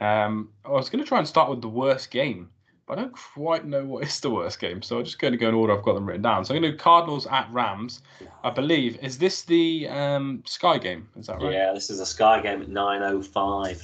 Um, 0.01 0.51
I 0.65 0.71
was 0.71 0.89
going 0.89 1.03
to 1.03 1.09
try 1.09 1.19
and 1.19 1.27
start 1.27 1.51
with 1.51 1.61
the 1.61 1.69
worst 1.69 2.11
game 2.11 2.51
but 2.87 2.99
I 2.99 3.03
don't 3.03 3.13
quite 3.13 3.65
know 3.65 3.85
what 3.85 4.05
is 4.07 4.21
the 4.21 4.31
worst 4.31 4.61
game, 4.61 4.83
so 4.83 4.99
I'm 4.99 5.05
just 5.05 5.19
going 5.19 5.33
to 5.33 5.39
go 5.39 5.49
in 5.49 5.55
order 5.55 5.77
I've 5.77 5.83
got 5.83 5.95
them 5.95 6.07
written 6.07 6.23
down. 6.23 6.45
So 6.45 6.55
I'm 6.55 6.61
going 6.61 6.73
to 6.73 6.77
do 6.77 6.83
Cardinals 6.83 7.27
at 7.27 7.49
Rams. 7.51 8.03
I 8.45 8.51
believe 8.51 8.99
is 9.03 9.19
this 9.19 9.43
the 9.43 9.89
um, 9.89 10.43
Sky 10.47 10.79
game? 10.79 11.09
Is 11.17 11.27
that 11.27 11.41
right? 11.41 11.53
Yeah, 11.53 11.73
this 11.73 11.91
is 11.91 12.01
a 12.01 12.07
Sky 12.07 12.41
game 12.41 12.63
at 12.63 12.69
9:05. 12.69 13.83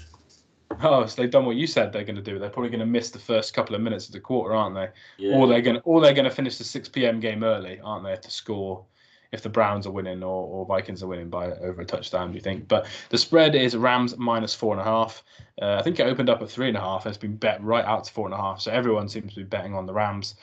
Oh, 0.82 1.06
so 1.06 1.22
they've 1.22 1.30
done 1.30 1.46
what 1.46 1.56
you 1.56 1.66
said 1.66 1.92
they're 1.92 2.04
going 2.04 2.16
to 2.16 2.22
do. 2.22 2.38
They're 2.38 2.50
probably 2.50 2.68
going 2.68 2.80
to 2.80 2.86
miss 2.86 3.08
the 3.08 3.18
first 3.18 3.54
couple 3.54 3.74
of 3.74 3.80
minutes 3.80 4.06
of 4.06 4.12
the 4.12 4.20
quarter, 4.20 4.54
aren't 4.54 4.74
they? 4.74 4.88
Yeah. 5.16 5.36
Or 5.36 5.46
they're 5.46 5.62
going, 5.62 5.76
to, 5.76 5.82
or 5.82 6.02
they're 6.02 6.12
going 6.12 6.26
to 6.26 6.30
finish 6.30 6.58
the 6.58 6.64
6 6.64 6.90
p.m. 6.90 7.20
game 7.20 7.42
early, 7.42 7.80
aren't 7.82 8.04
they, 8.04 8.14
to 8.14 8.30
score 8.30 8.84
if 9.32 9.42
the 9.42 9.48
Browns 9.48 9.86
are 9.86 9.90
winning 9.90 10.22
or, 10.22 10.46
or 10.46 10.66
Vikings 10.66 11.02
are 11.02 11.06
winning 11.06 11.28
by 11.28 11.52
over 11.52 11.82
a 11.82 11.84
touchdown, 11.84 12.30
do 12.30 12.34
you 12.34 12.40
think? 12.40 12.68
But 12.68 12.86
the 13.10 13.18
spread 13.18 13.54
is 13.54 13.76
Rams 13.76 14.16
minus 14.16 14.54
four 14.54 14.72
and 14.72 14.80
a 14.80 14.84
half. 14.84 15.22
Uh, 15.60 15.76
I 15.78 15.82
think 15.82 16.00
it 16.00 16.06
opened 16.06 16.30
up 16.30 16.42
at 16.42 16.50
three 16.50 16.68
and 16.68 16.76
a 16.76 16.80
half. 16.80 17.06
It's 17.06 17.18
been 17.18 17.36
bet 17.36 17.62
right 17.62 17.84
out 17.84 18.04
to 18.04 18.12
four 18.12 18.26
and 18.26 18.34
a 18.34 18.38
half. 18.38 18.60
So 18.60 18.70
everyone 18.70 19.08
seems 19.08 19.34
to 19.34 19.40
be 19.40 19.44
betting 19.44 19.74
on 19.74 19.86
the 19.86 19.92
Rams. 19.92 20.34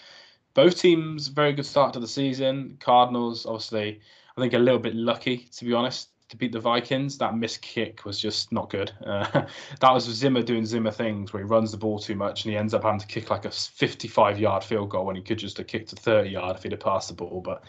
Both 0.53 0.79
teams, 0.79 1.27
very 1.27 1.53
good 1.53 1.65
start 1.65 1.93
to 1.93 1.99
the 1.99 2.07
season. 2.07 2.77
Cardinals, 2.79 3.45
obviously, 3.45 3.99
I 4.37 4.41
think 4.41 4.53
a 4.53 4.59
little 4.59 4.79
bit 4.79 4.95
lucky, 4.95 5.49
to 5.55 5.65
be 5.65 5.73
honest 5.73 6.09
to 6.29 6.37
beat 6.37 6.51
the 6.51 6.59
Vikings. 6.59 7.17
That 7.17 7.37
missed 7.37 7.61
kick 7.61 8.05
was 8.05 8.19
just 8.19 8.51
not 8.51 8.69
good. 8.69 8.91
Uh, 9.05 9.45
that 9.79 9.91
was 9.91 10.03
Zimmer 10.03 10.41
doing 10.41 10.65
Zimmer 10.65 10.91
things 10.91 11.31
where 11.31 11.41
he 11.41 11.47
runs 11.47 11.71
the 11.71 11.77
ball 11.77 11.99
too 11.99 12.15
much 12.15 12.43
and 12.43 12.51
he 12.51 12.57
ends 12.57 12.73
up 12.73 12.83
having 12.83 12.99
to 12.99 13.07
kick 13.07 13.29
like 13.29 13.45
a 13.45 13.51
55 13.51 14.39
yard 14.39 14.63
field 14.63 14.89
goal 14.89 15.05
when 15.05 15.15
he 15.15 15.21
could 15.21 15.37
just 15.37 15.57
have 15.57 15.67
kicked 15.67 15.93
a 15.93 15.95
30 15.95 16.29
yard 16.29 16.55
if 16.55 16.63
he'd 16.63 16.73
have 16.73 16.81
passed 16.81 17.07
the 17.07 17.13
ball. 17.13 17.41
But 17.41 17.63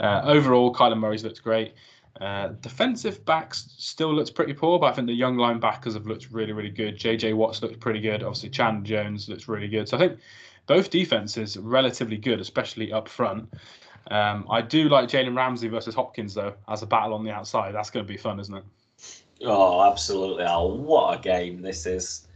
uh, 0.00 0.22
overall, 0.24 0.72
Kyler 0.72 0.98
Murray's 0.98 1.24
looked 1.24 1.42
great. 1.42 1.74
Uh, 2.20 2.48
defensive 2.60 3.24
backs 3.26 3.74
still 3.76 4.14
looks 4.14 4.30
pretty 4.30 4.54
poor, 4.54 4.78
but 4.78 4.86
I 4.86 4.92
think 4.92 5.06
the 5.06 5.12
young 5.12 5.36
linebackers 5.36 5.94
have 5.94 6.06
looked 6.06 6.30
really, 6.30 6.52
really 6.52 6.70
good. 6.70 6.98
JJ 6.98 7.34
Watts 7.34 7.60
looked 7.60 7.78
pretty 7.80 8.00
good. 8.00 8.22
Obviously, 8.22 8.48
Chandler 8.48 8.84
Jones 8.84 9.28
looks 9.28 9.48
really 9.48 9.68
good. 9.68 9.88
So 9.88 9.96
I 9.96 10.00
think 10.00 10.18
both 10.66 10.90
defenses 10.90 11.56
relatively 11.56 12.16
good, 12.16 12.40
especially 12.40 12.92
up 12.92 13.08
front. 13.08 13.52
Um, 14.10 14.46
I 14.50 14.62
do 14.62 14.88
like 14.88 15.08
Jalen 15.08 15.36
Ramsey 15.36 15.68
versus 15.68 15.94
Hopkins 15.94 16.34
though, 16.34 16.54
as 16.68 16.82
a 16.82 16.86
battle 16.86 17.14
on 17.14 17.24
the 17.24 17.30
outside. 17.30 17.74
That's 17.74 17.90
going 17.90 18.06
to 18.06 18.12
be 18.12 18.16
fun, 18.16 18.38
isn't 18.38 18.54
it? 18.54 18.64
Oh, 19.42 19.82
absolutely! 19.82 20.44
Oh, 20.46 20.74
what 20.74 21.18
a 21.18 21.22
game 21.22 21.60
this 21.60 21.86
is. 21.86 22.26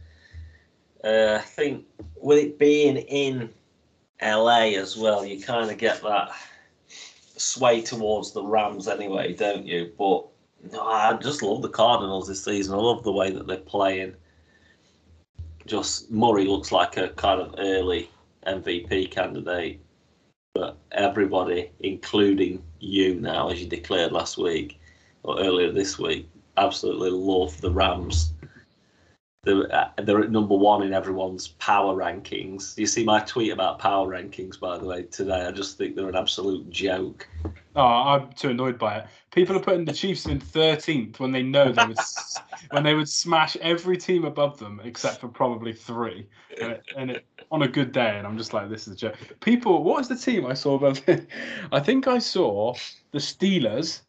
Uh, 1.03 1.37
I 1.39 1.41
think 1.41 1.85
with 2.21 2.37
it 2.37 2.59
being 2.59 2.97
in 2.97 3.49
LA 4.21 4.73
as 4.77 4.97
well, 4.97 5.25
you 5.25 5.41
kind 5.41 5.71
of 5.71 5.77
get 5.77 6.01
that 6.03 6.31
sway 7.37 7.81
towards 7.81 8.33
the 8.33 8.43
Rams 8.43 8.87
anyway, 8.87 9.33
don't 9.33 9.65
you? 9.65 9.91
But 9.97 10.27
no, 10.71 10.85
I 10.85 11.13
just 11.13 11.41
love 11.41 11.63
the 11.63 11.69
Cardinals 11.69 12.27
this 12.27 12.43
season. 12.43 12.75
I 12.75 12.77
love 12.77 13.03
the 13.03 13.11
way 13.11 13.31
that 13.31 13.47
they're 13.47 13.57
playing. 13.57 14.15
Just 15.65 16.11
Murray 16.11 16.45
looks 16.45 16.71
like 16.71 16.97
a 16.97 17.09
kind 17.09 17.41
of 17.41 17.55
early 17.57 18.09
MVP 18.45 19.09
candidate 19.09 19.79
but 20.53 20.77
everybody, 20.91 21.71
including 21.79 22.61
you 22.79 23.15
now, 23.15 23.49
as 23.49 23.61
you 23.61 23.67
declared 23.67 24.11
last 24.11 24.37
week 24.37 24.79
or 25.23 25.39
earlier 25.39 25.71
this 25.71 25.97
week, 25.97 26.29
absolutely 26.57 27.09
love 27.09 27.59
the 27.61 27.71
Rams. 27.71 28.33
They're, 29.43 29.73
uh, 29.73 29.89
they're 30.03 30.19
at 30.19 30.29
number 30.29 30.55
one 30.55 30.83
in 30.83 30.93
everyone's 30.93 31.47
power 31.47 31.95
rankings. 31.95 32.77
You 32.77 32.85
see 32.85 33.03
my 33.03 33.21
tweet 33.21 33.51
about 33.51 33.79
power 33.79 34.07
rankings, 34.07 34.59
by 34.59 34.77
the 34.77 34.85
way, 34.85 35.03
today. 35.03 35.47
I 35.47 35.51
just 35.51 35.79
think 35.79 35.95
they're 35.95 36.09
an 36.09 36.15
absolute 36.15 36.69
joke. 36.69 37.27
Oh, 37.75 37.81
I'm 37.81 38.31
too 38.33 38.49
annoyed 38.49 38.77
by 38.77 38.97
it. 38.97 39.07
People 39.31 39.55
are 39.55 39.61
putting 39.61 39.85
the 39.85 39.93
Chiefs 39.93 40.27
in 40.27 40.39
13th 40.39 41.19
when 41.19 41.31
they 41.31 41.41
know 41.41 41.71
they 41.71 41.87
would 41.87 41.97
when 42.71 42.83
they 42.83 42.93
would 42.93 43.09
smash 43.09 43.55
every 43.57 43.97
team 43.97 44.25
above 44.25 44.59
them 44.59 44.79
except 44.83 45.21
for 45.21 45.29
probably 45.29 45.73
three, 45.73 46.27
and 46.61 46.73
it, 46.73 46.83
and 46.95 47.09
it 47.09 47.25
on 47.51 47.63
a 47.63 47.67
good 47.67 47.91
day, 47.91 48.17
and 48.17 48.25
I'm 48.25 48.37
just 48.37 48.53
like, 48.53 48.69
this 48.69 48.87
is 48.87 48.93
a 48.93 48.95
joke. 48.95 49.15
People, 49.41 49.83
what 49.83 49.97
was 49.97 50.07
the 50.07 50.15
team 50.15 50.45
I 50.45 50.53
saw 50.53 50.75
above? 50.75 51.01
I 51.71 51.79
think 51.79 52.07
I 52.07 52.19
saw 52.19 52.73
the 53.11 53.19
Steelers, 53.19 54.01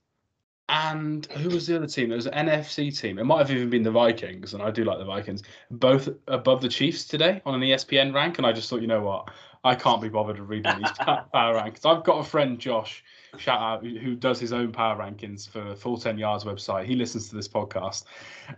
and 0.68 1.26
who 1.26 1.50
was 1.50 1.66
the 1.66 1.76
other 1.76 1.88
team? 1.88 2.12
It 2.12 2.16
was 2.16 2.26
an 2.26 2.46
NFC 2.46 2.96
team. 2.98 3.18
It 3.18 3.24
might 3.24 3.38
have 3.38 3.50
even 3.50 3.68
been 3.68 3.82
the 3.82 3.90
Vikings, 3.90 4.54
and 4.54 4.62
I 4.62 4.70
do 4.70 4.84
like 4.84 4.98
the 4.98 5.04
Vikings. 5.04 5.42
Both 5.70 6.08
above 6.28 6.62
the 6.62 6.68
Chiefs 6.68 7.04
today 7.04 7.42
on 7.44 7.54
an 7.54 7.60
ESPN 7.60 8.14
rank, 8.14 8.38
and 8.38 8.46
I 8.46 8.52
just 8.52 8.70
thought, 8.70 8.80
you 8.80 8.86
know 8.86 9.02
what, 9.02 9.28
I 9.64 9.74
can't 9.74 10.00
be 10.00 10.08
bothered 10.08 10.38
reading 10.38 10.76
these 10.78 10.92
power 10.98 11.26
rankings. 11.32 11.84
I've 11.84 12.04
got 12.04 12.18
a 12.18 12.24
friend, 12.24 12.58
Josh, 12.58 13.04
shout 13.38 13.60
out, 13.60 13.84
who 13.84 14.14
does 14.16 14.40
his 14.40 14.52
own 14.52 14.72
power 14.72 14.98
rankings 14.98 15.48
for 15.48 15.76
Full 15.76 15.98
10 15.98 16.18
Yards 16.18 16.44
website. 16.44 16.86
He 16.86 16.96
listens 16.96 17.28
to 17.28 17.36
this 17.36 17.48
podcast. 17.48 18.04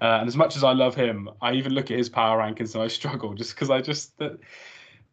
Uh, 0.00 0.18
and 0.20 0.28
as 0.28 0.36
much 0.36 0.56
as 0.56 0.64
I 0.64 0.72
love 0.72 0.94
him, 0.94 1.28
I 1.42 1.52
even 1.52 1.74
look 1.74 1.90
at 1.90 1.98
his 1.98 2.08
power 2.08 2.38
rankings 2.38 2.74
and 2.74 2.82
I 2.82 2.88
struggle 3.00 3.34
just 3.34 3.54
because 3.54 3.70
I 3.70 3.80
just, 3.80 4.12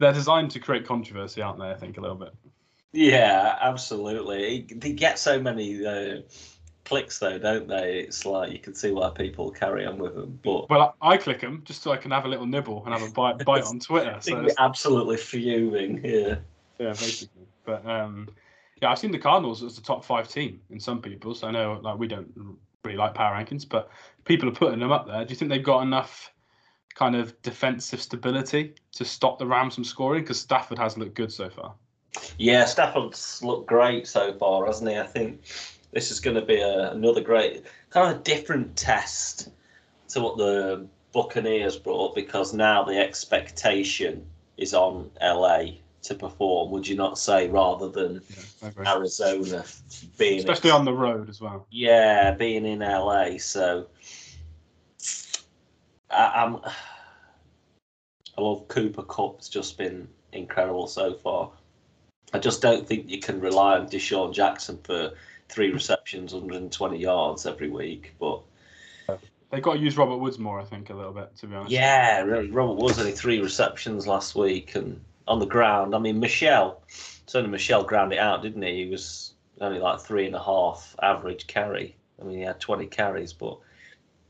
they're 0.02 0.12
designed 0.12 0.52
to 0.52 0.60
create 0.60 0.86
controversy, 0.86 1.42
aren't 1.42 1.60
they? 1.60 1.70
I 1.70 1.76
think 1.76 1.98
a 1.98 2.02
little 2.02 2.18
bit. 2.18 2.34
Yeah, 2.92 3.58
absolutely. 3.62 4.68
They 4.76 4.92
get 4.92 5.20
so 5.20 5.40
many 5.40 5.86
uh, 5.86 6.22
clicks 6.84 7.20
though, 7.20 7.38
don't 7.38 7.68
they? 7.68 8.00
It's 8.00 8.26
like 8.26 8.52
you 8.52 8.60
can 8.60 8.74
see 8.74 8.92
why 8.92 9.12
people 9.12 9.52
carry 9.52 9.86
on 9.86 10.00
with 10.00 10.16
them. 10.16 10.40
But 10.44 10.70
well, 10.70 10.96
I, 11.02 11.12
I 11.12 11.18
click 11.18 11.40
them 11.40 11.62
just 11.66 11.84
so 11.84 11.92
I 11.92 11.98
can 11.98 12.12
have 12.12 12.26
a 12.26 12.28
little 12.28 12.48
nibble 12.48 12.84
and 12.84 12.94
have 12.94 13.08
a 13.08 13.12
bite 13.12 13.38
bite 13.46 13.64
on 13.64 13.80
Twitter. 13.80 14.18
So 14.20 14.48
absolutely 14.58 15.18
fuming. 15.18 16.02
Yeah. 16.04 16.36
Yeah, 16.80 16.90
basically. 16.90 17.46
But 17.64 17.86
um, 17.86 18.28
yeah, 18.82 18.90
I've 18.90 18.98
seen 18.98 19.12
the 19.12 19.20
Cardinals 19.20 19.62
as 19.62 19.76
the 19.76 19.84
top 19.84 20.04
five 20.04 20.28
team 20.28 20.60
in 20.72 20.80
some 20.80 21.00
people's. 21.00 21.42
So 21.42 21.48
I 21.48 21.52
know 21.52 21.80
like 21.84 22.00
we 22.00 22.08
don't 22.08 22.58
really 22.84 22.98
like 22.98 23.14
power 23.14 23.36
rankings, 23.36 23.70
but 23.70 23.92
people 24.26 24.50
are 24.50 24.54
putting 24.54 24.80
them 24.80 24.92
up 24.92 25.06
there. 25.06 25.24
Do 25.24 25.30
you 25.30 25.36
think 25.36 25.52
they've 25.52 25.64
got 25.64 25.84
enough 25.84 26.31
kind 26.96 27.16
of 27.16 27.40
defensive 27.42 28.02
stability 28.02 28.74
to 28.94 29.06
stop 29.06 29.40
the 29.40 29.46
Rams 29.46 29.76
from 29.76 29.84
scoring? 29.84 30.24
Because 30.24 30.40
Stafford 30.40 30.78
has 30.78 30.98
looked 30.98 31.16
good 31.16 31.32
so 31.32 31.50
far. 31.50 31.74
Yeah, 32.38 32.66
Stafford's 32.66 33.42
looked 33.44 33.68
great 33.68 34.08
so 34.08 34.34
far, 34.34 34.66
hasn't 34.66 34.90
he? 34.90 34.98
I 34.98 35.08
think 35.08 35.42
this 35.92 36.12
is 36.12 36.20
going 36.20 36.36
to 36.36 36.46
be 36.46 36.60
a, 36.60 36.92
another 36.92 37.22
great 37.22 37.66
kind 37.90 38.16
of 38.16 38.24
different 38.24 38.76
test 38.76 39.50
to 40.10 40.22
what 40.22 40.38
the 40.38 40.88
Buccaneers 41.14 41.78
brought 41.78 42.16
because 42.16 42.54
now 42.54 42.84
the 42.84 42.98
expectation 42.98 44.26
is 44.58 44.74
on 44.74 45.10
LA 45.22 45.64
to 46.04 46.16
perform, 46.16 46.72
would 46.72 46.88
you 46.88 46.96
not 46.96 47.18
say, 47.18 47.48
rather 47.48 47.90
than 47.90 48.22
yeah, 48.62 48.94
Arizona 48.94 49.64
being 50.18 50.40
especially 50.40 50.72
on 50.72 50.86
the 50.86 50.94
road 50.94 51.30
as 51.30 51.40
well. 51.40 51.68
Yeah, 51.70 52.32
being 52.32 52.66
in 52.66 52.80
LA. 52.80 53.38
So 53.38 53.88
I, 56.12 56.44
am 56.44 56.60
I 58.38 58.42
love 58.42 58.68
Cooper 58.68 59.04
Kupp's 59.04 59.50
just 59.50 59.78
been 59.78 60.08
incredible 60.34 60.88
so 60.88 61.14
far. 61.14 61.52
I 62.34 62.40
just 62.40 62.62
don't 62.62 62.88
think 62.88 63.10
you 63.10 63.20
can 63.20 63.42
rely 63.42 63.78
on 63.78 63.88
DeSean 63.88 64.34
Jackson 64.34 64.80
for 64.84 65.12
three 65.50 65.72
receptions, 65.72 66.34
120 66.34 66.98
yards 66.98 67.46
every 67.46 67.70
week. 67.70 68.14
But 68.20 68.42
they've 69.52 69.62
got 69.62 69.74
to 69.74 69.80
use 69.80 69.98
Robert 69.98 70.18
Woods 70.18 70.40
more, 70.40 70.60
I 70.60 70.64
think, 70.64 70.90
a 70.90 70.94
little 70.94 71.12
bit, 71.12 71.36
to 71.38 71.48
be 71.48 71.56
honest. 71.56 71.72
Yeah, 71.72 72.22
Robert 72.22 72.76
Woods 72.76 73.00
only 73.00 73.12
three 73.12 73.42
receptions 73.42 74.08
last 74.08 74.36
week 74.36 74.76
and 74.76 75.02
on 75.28 75.40
the 75.40 75.46
ground. 75.46 75.94
I 75.94 76.00
mean, 76.00 76.20
Michel, 76.20 76.82
certainly 76.88 77.52
Michel 77.52 77.84
ground 77.84 78.14
it 78.14 78.20
out, 78.20 78.42
didn't 78.42 78.62
he? 78.62 78.86
He 78.86 78.90
was 78.90 79.34
only 79.60 79.80
like 79.80 80.00
three 80.00 80.26
and 80.26 80.36
a 80.36 80.44
half 80.44 80.96
average 81.02 81.48
carry. 81.48 81.96
I 82.20 82.24
mean, 82.24 82.38
he 82.38 82.44
had 82.44 82.60
20 82.60 82.88
carries, 82.88 83.34
but 83.34 83.60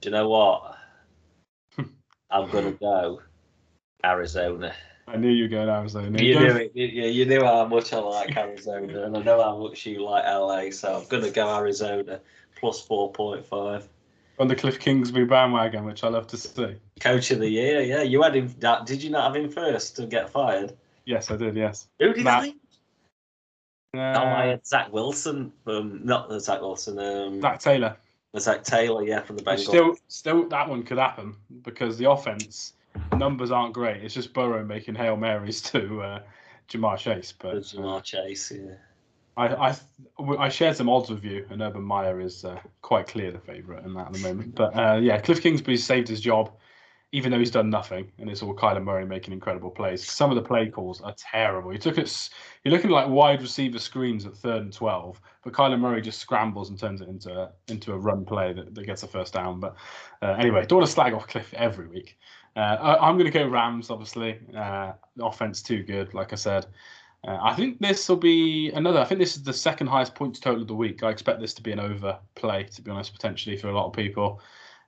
do 0.01 0.09
you 0.09 0.11
know 0.11 0.27
what? 0.27 0.77
I'm 2.31 2.49
going 2.49 2.65
to 2.65 2.79
go 2.79 3.21
Arizona. 4.03 4.73
I 5.07 5.17
knew 5.17 5.29
you 5.29 5.43
were 5.43 5.49
going 5.49 5.69
Arizona. 5.69 6.21
You, 6.21 6.39
knew 6.39 6.55
it. 6.55 6.71
You, 6.73 6.85
you 6.85 7.25
knew 7.25 7.43
how 7.43 7.65
much 7.65 7.91
I 7.91 7.99
like 7.99 8.35
Arizona, 8.37 9.03
and 9.03 9.17
I 9.17 9.21
know 9.21 9.41
how 9.41 9.57
much 9.57 9.85
you 9.85 10.03
like 10.03 10.25
LA, 10.25 10.71
so 10.71 10.99
I'm 10.99 11.07
going 11.07 11.23
to 11.23 11.31
go 11.31 11.53
Arizona 11.55 12.19
plus 12.55 12.85
4.5 12.87 13.83
on 14.41 14.47
the 14.47 14.55
Cliff 14.55 14.79
Kingsbury 14.79 15.25
bandwagon, 15.25 15.85
which 15.85 16.03
I 16.03 16.07
love 16.07 16.27
to 16.27 16.37
see. 16.37 16.75
Coach 16.99 17.31
of 17.31 17.39
the 17.39 17.49
year, 17.49 17.81
yeah. 17.81 18.01
You 18.01 18.23
had 18.23 18.35
him. 18.35 18.53
Did 18.85 19.03
you 19.03 19.11
not 19.11 19.33
have 19.33 19.41
him 19.41 19.51
first 19.51 19.95
to 19.97 20.07
get 20.07 20.29
fired? 20.29 20.75
Yes, 21.05 21.29
I 21.29 21.37
did. 21.37 21.55
Yes. 21.55 21.87
Who 21.99 22.13
did 22.13 22.23
Matt, 22.23 22.43
I? 22.43 23.97
Uh, 23.97 24.19
oh, 24.19 24.25
I 24.25 24.45
had 24.47 24.65
Zach 24.65 24.91
Wilson 24.91 25.51
from 25.63 26.05
not 26.05 26.31
Zach 26.41 26.61
Wilson. 26.61 26.97
Um, 26.97 27.41
Zac 27.41 27.59
Taylor. 27.59 27.97
Zac 28.39 28.63
Taylor, 28.63 29.03
yeah, 29.03 29.21
from 29.21 29.37
the 29.37 29.43
Bengals. 29.43 29.67
Still, 29.67 29.95
still, 30.07 30.47
that 30.49 30.69
one 30.69 30.83
could 30.83 30.97
happen 30.97 31.35
because 31.63 31.97
the 31.97 32.09
offense 32.09 32.73
numbers 33.17 33.51
aren't 33.51 33.73
great. 33.73 34.03
It's 34.03 34.13
just 34.13 34.33
Burrow 34.33 34.63
making 34.63 34.95
hail 34.95 35.17
marys 35.17 35.61
to 35.63 36.01
uh, 36.01 36.19
Ja'Marr 36.69 36.97
Chase, 36.97 37.33
but 37.37 37.55
Ja'Marr 37.57 38.03
Chase, 38.03 38.51
yeah. 38.51 38.75
I, 39.37 39.47
I 39.47 39.75
I 40.37 40.49
shared 40.49 40.75
some 40.75 40.89
odds 40.89 41.09
with 41.09 41.23
you, 41.23 41.45
and 41.49 41.61
Urban 41.61 41.81
Meyer 41.81 42.19
is 42.19 42.43
uh, 42.43 42.59
quite 42.81 43.07
clear 43.07 43.31
the 43.31 43.39
favourite 43.39 43.83
in 43.85 43.93
that 43.93 44.07
at 44.07 44.13
the 44.13 44.19
moment. 44.19 44.55
But 44.55 44.75
uh, 44.77 44.99
yeah, 45.01 45.19
Cliff 45.19 45.41
Kingsbury 45.41 45.77
saved 45.77 46.09
his 46.09 46.19
job, 46.19 46.51
even 47.13 47.31
though 47.31 47.39
he's 47.39 47.51
done 47.51 47.69
nothing, 47.69 48.09
and 48.19 48.29
it's 48.29 48.41
all 48.41 48.55
Kyler 48.55 48.83
Murray 48.83 49.05
making 49.05 49.33
incredible 49.33 49.69
plays. 49.69 50.09
Some 50.09 50.29
of 50.31 50.35
the 50.35 50.41
play 50.41 50.69
calls 50.69 51.01
are 51.01 51.13
terrible. 51.17 51.71
He 51.71 51.77
took 51.77 51.97
it. 51.97 52.29
You're 52.63 52.73
looking 52.73 52.89
like 52.89 53.09
wide 53.09 53.41
receiver 53.41 53.79
screens 53.79 54.25
at 54.25 54.35
third 54.35 54.63
and 54.63 54.73
twelve, 54.73 55.19
but 55.43 55.53
Kyler 55.53 55.79
Murray 55.79 56.01
just 56.01 56.19
scrambles 56.19 56.69
and 56.69 56.79
turns 56.79 57.01
it 57.01 57.09
into 57.09 57.31
a, 57.31 57.51
into 57.67 57.91
a 57.93 57.97
run 57.97 58.23
play 58.23 58.53
that, 58.53 58.73
that 58.73 58.85
gets 58.85 59.03
a 59.03 59.07
first 59.07 59.33
down. 59.33 59.59
But 59.59 59.75
uh, 60.21 60.35
anyway, 60.39 60.65
don't 60.65 60.79
want 60.79 60.87
to 60.87 60.93
slag 60.93 61.13
off 61.13 61.27
Cliff 61.27 61.53
every 61.53 61.87
week. 61.87 62.17
Uh, 62.55 62.59
I, 62.59 63.09
am 63.09 63.17
going 63.17 63.31
to 63.31 63.37
go 63.37 63.47
Rams, 63.47 63.89
obviously. 63.89 64.39
Uh, 64.55 64.93
offense 65.21 65.61
too 65.61 65.83
good, 65.83 66.13
like 66.13 66.33
I 66.33 66.35
said. 66.35 66.65
Uh, 67.27 67.37
I 67.41 67.53
think 67.53 67.79
this 67.79 68.09
will 68.09 68.17
be 68.17 68.71
another. 68.71 68.99
I 68.99 69.05
think 69.05 69.19
this 69.19 69.35
is 69.35 69.43
the 69.43 69.53
second 69.53 69.87
highest 69.87 70.15
points 70.15 70.39
total 70.39 70.61
of 70.61 70.67
the 70.67 70.75
week. 70.75 71.03
I 71.03 71.09
expect 71.09 71.39
this 71.39 71.53
to 71.55 71.61
be 71.61 71.71
an 71.71 71.79
overplay, 71.79 72.63
to 72.63 72.81
be 72.81 72.91
honest, 72.91 73.13
potentially 73.13 73.57
for 73.57 73.67
a 73.69 73.73
lot 73.73 73.87
of 73.87 73.93
people. 73.93 74.41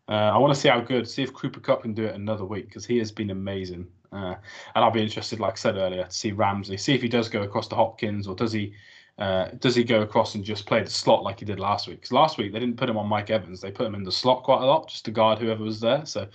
Uh, 0.10 0.32
I 0.34 0.38
want 0.38 0.54
to 0.54 0.60
see 0.60 0.70
how 0.70 0.82
good, 0.82 1.08
see 1.08 1.24
if 1.24 1.34
Cooper 1.34 1.60
Kupp 1.60 1.84
can 1.84 1.94
do 1.94 2.06
it 2.06 2.16
another 2.16 2.46
week 2.46 2.68
because 2.68 2.86
he 2.86 2.98
has 2.98 3.12
been 3.12 3.30
amazing. 3.30 3.88
Uh, 4.12 4.36
and 4.76 4.84
I'll 4.84 4.92
be 4.92 5.02
interested, 5.02 5.40
like 5.40 5.54
I 5.54 5.56
said 5.56 5.78
earlier, 5.78 6.04
to 6.04 6.12
see 6.12 6.32
Ramsey, 6.32 6.78
see 6.78 6.94
if 6.94 7.02
he 7.02 7.08
does 7.08 7.30
go 7.30 7.42
across 7.44 7.68
to 7.70 7.76
Hopkins 7.76 8.28
or 8.28 8.36
does 8.36 8.52
he 8.52 8.74
uh, 9.20 9.50
does 9.60 9.76
he 9.76 9.84
go 9.84 10.02
across 10.02 10.34
and 10.34 10.44
just 10.44 10.66
play 10.66 10.82
the 10.82 10.90
slot 10.90 11.24
like 11.24 11.40
he 11.40 11.46
did 11.46 11.60
last 11.60 11.88
week? 11.88 11.98
Because 11.98 12.12
last 12.12 12.38
week 12.38 12.52
they 12.52 12.60
didn't 12.60 12.78
put 12.78 12.90
him 12.90 12.98
on 12.98 13.08
Mike 13.08 13.30
Evans, 13.30 13.62
they 13.62 13.72
put 13.72 13.86
him 13.86 13.96
in 13.96 14.04
the 14.04 14.12
slot 14.12 14.44
quite 14.44 14.62
a 14.62 14.66
lot 14.66 14.90
just 14.90 15.06
to 15.06 15.12
guard 15.12 15.40
whoever 15.40 15.64
was 15.64 15.80
there. 15.80 16.06
So 16.06 16.28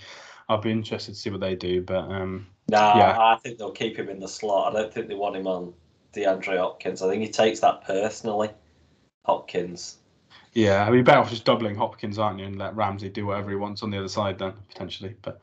I'll 0.48 0.60
be 0.60 0.70
interested 0.70 1.12
to 1.12 1.18
see 1.18 1.30
what 1.30 1.40
they 1.40 1.56
do. 1.56 1.82
But 1.82 2.10
um, 2.10 2.46
no, 2.68 2.78
yeah. 2.78 3.18
I 3.18 3.36
think 3.36 3.58
they'll 3.58 3.72
keep 3.72 3.98
him 3.98 4.08
in 4.08 4.20
the 4.20 4.28
slot. 4.28 4.74
I 4.74 4.80
don't 4.80 4.94
think 4.94 5.08
they 5.08 5.14
want 5.14 5.36
him 5.36 5.46
on 5.46 5.74
DeAndre 6.14 6.58
Hopkins. 6.58 7.02
I 7.02 7.08
think 7.08 7.22
he 7.22 7.30
takes 7.30 7.60
that 7.60 7.84
personally. 7.84 8.50
Hopkins. 9.24 9.98
Yeah, 10.58 10.84
I 10.84 10.90
mean, 10.90 11.04
better 11.04 11.20
off 11.20 11.30
just 11.30 11.44
doubling 11.44 11.76
Hopkins, 11.76 12.18
aren't 12.18 12.40
you, 12.40 12.46
and 12.46 12.58
let 12.58 12.74
Ramsey 12.74 13.08
do 13.08 13.26
whatever 13.26 13.50
he 13.50 13.54
wants 13.54 13.84
on 13.84 13.90
the 13.92 13.98
other 13.98 14.08
side 14.08 14.40
then 14.40 14.54
potentially. 14.68 15.14
But 15.22 15.40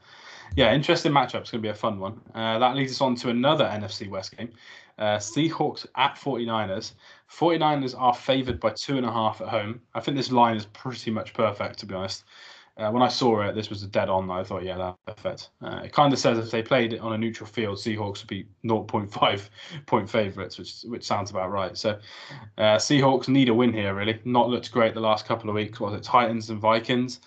yeah, 0.58 0.74
interesting 0.74 1.14
matchup. 1.14 1.40
It's 1.40 1.52
going 1.52 1.62
to 1.62 1.68
be 1.68 1.70
a 1.70 1.74
fun 1.74 2.00
one. 2.00 2.20
Uh, 2.34 2.60
that 2.60 2.76
leads 2.76 2.92
us 2.92 3.00
on 3.00 3.16
to 3.16 3.30
another 3.30 3.64
NFC 3.64 4.10
West 4.10 4.36
game. 4.36 4.52
Uh, 5.00 5.16
Seahawks 5.16 5.86
at 5.96 6.16
49ers. 6.16 6.92
49ers 7.32 7.98
are 7.98 8.14
favoured 8.14 8.60
by 8.60 8.72
two 8.72 8.98
and 8.98 9.06
a 9.06 9.12
half 9.12 9.40
at 9.40 9.48
home. 9.48 9.80
I 9.94 10.02
think 10.02 10.18
this 10.18 10.34
line 10.34 10.58
is 10.58 10.66
pretty 10.66 11.12
much 11.12 11.34
perfect, 11.34 11.80
to 11.80 11.86
be 11.86 11.96
honest. 11.96 12.26
Uh, 12.78 12.92
when 12.92 13.02
I 13.02 13.08
saw 13.08 13.42
it, 13.42 13.56
this 13.56 13.70
was 13.70 13.84
a 13.84 13.88
dead 13.88 14.10
on. 14.10 14.30
I 14.30 14.44
thought, 14.44 14.64
yeah, 14.64 14.78
that's 15.06 15.22
perfect. 15.22 15.50
Uh, 15.62 15.82
it 15.86 15.94
kind 15.94 16.12
of 16.12 16.20
says 16.20 16.38
if 16.38 16.52
they 16.52 16.62
played 16.62 16.92
it 16.92 17.00
on 17.00 17.14
a 17.14 17.18
neutral 17.18 17.48
field, 17.48 17.78
Seahawks 17.78 18.20
would 18.20 18.28
be 18.28 18.48
0.5 18.66 19.50
point 19.86 20.10
favourites, 20.10 20.58
which 20.58 20.82
which 20.84 21.06
sounds 21.06 21.32
about 21.32 21.52
right. 21.52 21.78
So, 21.78 22.00
uh, 22.58 22.76
Seahawks 22.76 23.30
need 23.30 23.48
a 23.48 23.54
win 23.54 23.72
here. 23.72 23.94
Really, 23.96 24.20
not 24.26 24.50
looked 24.50 24.72
great 24.74 24.94
the 24.94 25.00
last 25.00 25.26
couple 25.26 25.50
of 25.50 25.56
weeks. 25.56 25.80
Was 25.80 25.94
it 25.94 26.04
Titans 26.04 26.50
and 26.50 26.60
Vikings? 26.60 27.22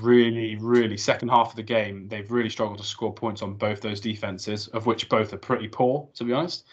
Really, 0.00 0.56
really, 0.56 0.96
second 0.96 1.28
half 1.28 1.50
of 1.50 1.56
the 1.56 1.62
game, 1.62 2.08
they've 2.08 2.30
really 2.30 2.48
struggled 2.48 2.78
to 2.78 2.84
score 2.84 3.12
points 3.12 3.42
on 3.42 3.54
both 3.54 3.82
those 3.82 4.00
defenses, 4.00 4.68
of 4.68 4.86
which 4.86 5.08
both 5.10 5.34
are 5.34 5.38
pretty 5.38 5.68
poor, 5.68 6.08
to 6.14 6.24
be 6.24 6.32
honest. 6.32 6.64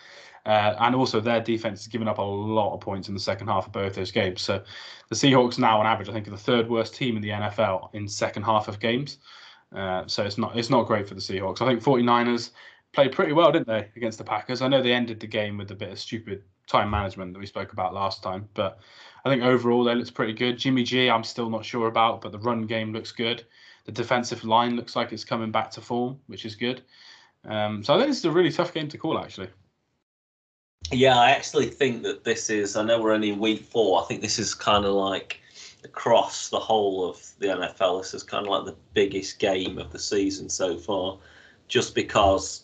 Uh, 0.45 0.75
and 0.79 0.95
also 0.95 1.19
their 1.19 1.41
defense 1.41 1.81
has 1.81 1.87
given 1.87 2.07
up 2.07 2.17
a 2.17 2.21
lot 2.21 2.73
of 2.73 2.79
points 2.79 3.07
in 3.07 3.13
the 3.13 3.19
second 3.19 3.47
half 3.47 3.67
of 3.67 3.71
both 3.71 3.95
those 3.95 4.11
games. 4.11 4.41
So 4.41 4.63
the 5.09 5.15
Seahawks 5.15 5.59
now 5.59 5.79
on 5.79 5.85
average, 5.85 6.09
I 6.09 6.13
think, 6.13 6.27
are 6.27 6.31
the 6.31 6.37
third 6.37 6.69
worst 6.69 6.95
team 6.95 7.15
in 7.15 7.21
the 7.21 7.29
NFL 7.29 7.93
in 7.93 8.07
second 8.07 8.43
half 8.43 8.67
of 8.67 8.79
games. 8.79 9.17
Uh, 9.75 10.07
so 10.07 10.23
it's 10.23 10.37
not 10.37 10.57
it's 10.57 10.69
not 10.69 10.87
great 10.87 11.07
for 11.07 11.13
the 11.13 11.21
Seahawks. 11.21 11.61
I 11.61 11.67
think 11.67 11.83
49ers 11.83 12.51
played 12.93 13.11
pretty 13.11 13.33
well, 13.33 13.51
didn't 13.51 13.67
they, 13.67 13.87
against 13.95 14.17
the 14.17 14.23
Packers? 14.23 14.61
I 14.61 14.67
know 14.67 14.81
they 14.81 14.93
ended 14.93 15.19
the 15.19 15.27
game 15.27 15.57
with 15.57 15.71
a 15.71 15.75
bit 15.75 15.91
of 15.91 15.99
stupid 15.99 16.43
time 16.67 16.89
management 16.89 17.33
that 17.33 17.39
we 17.39 17.45
spoke 17.45 17.73
about 17.73 17.93
last 17.93 18.23
time, 18.23 18.47
but 18.53 18.79
I 19.25 19.29
think 19.29 19.43
overall 19.43 19.83
they 19.83 19.95
looked 19.95 20.13
pretty 20.13 20.33
good. 20.33 20.57
Jimmy 20.57 20.83
G, 20.83 21.09
I'm 21.09 21.23
still 21.23 21.49
not 21.49 21.65
sure 21.65 21.87
about, 21.87 22.21
but 22.21 22.31
the 22.31 22.39
run 22.39 22.65
game 22.65 22.93
looks 22.93 23.11
good. 23.11 23.45
The 23.85 23.91
defensive 23.91 24.43
line 24.43 24.75
looks 24.75 24.95
like 24.95 25.11
it's 25.11 25.23
coming 25.23 25.51
back 25.51 25.71
to 25.71 25.81
form, 25.81 26.19
which 26.27 26.45
is 26.45 26.55
good. 26.55 26.83
Um, 27.45 27.83
so 27.83 27.93
I 27.93 27.97
think 27.97 28.09
this 28.09 28.19
is 28.19 28.25
a 28.25 28.31
really 28.31 28.51
tough 28.51 28.73
game 28.73 28.87
to 28.89 28.97
call, 28.97 29.17
actually. 29.17 29.49
Yeah, 30.91 31.17
I 31.17 31.31
actually 31.31 31.67
think 31.67 32.03
that 32.03 32.23
this 32.23 32.49
is. 32.49 32.75
I 32.75 32.83
know 32.83 33.01
we're 33.01 33.13
only 33.13 33.29
in 33.29 33.39
week 33.39 33.63
four. 33.63 34.01
I 34.01 34.05
think 34.05 34.21
this 34.21 34.39
is 34.39 34.55
kind 34.55 34.85
of 34.85 34.93
like 34.93 35.39
across 35.83 36.49
the 36.49 36.59
whole 36.59 37.07
of 37.09 37.21
the 37.39 37.47
NFL. 37.47 38.01
This 38.01 38.13
is 38.13 38.23
kind 38.23 38.45
of 38.45 38.51
like 38.51 38.65
the 38.65 38.75
biggest 38.93 39.39
game 39.39 39.77
of 39.77 39.91
the 39.91 39.99
season 39.99 40.49
so 40.49 40.77
far, 40.77 41.17
just 41.67 41.93
because 41.93 42.63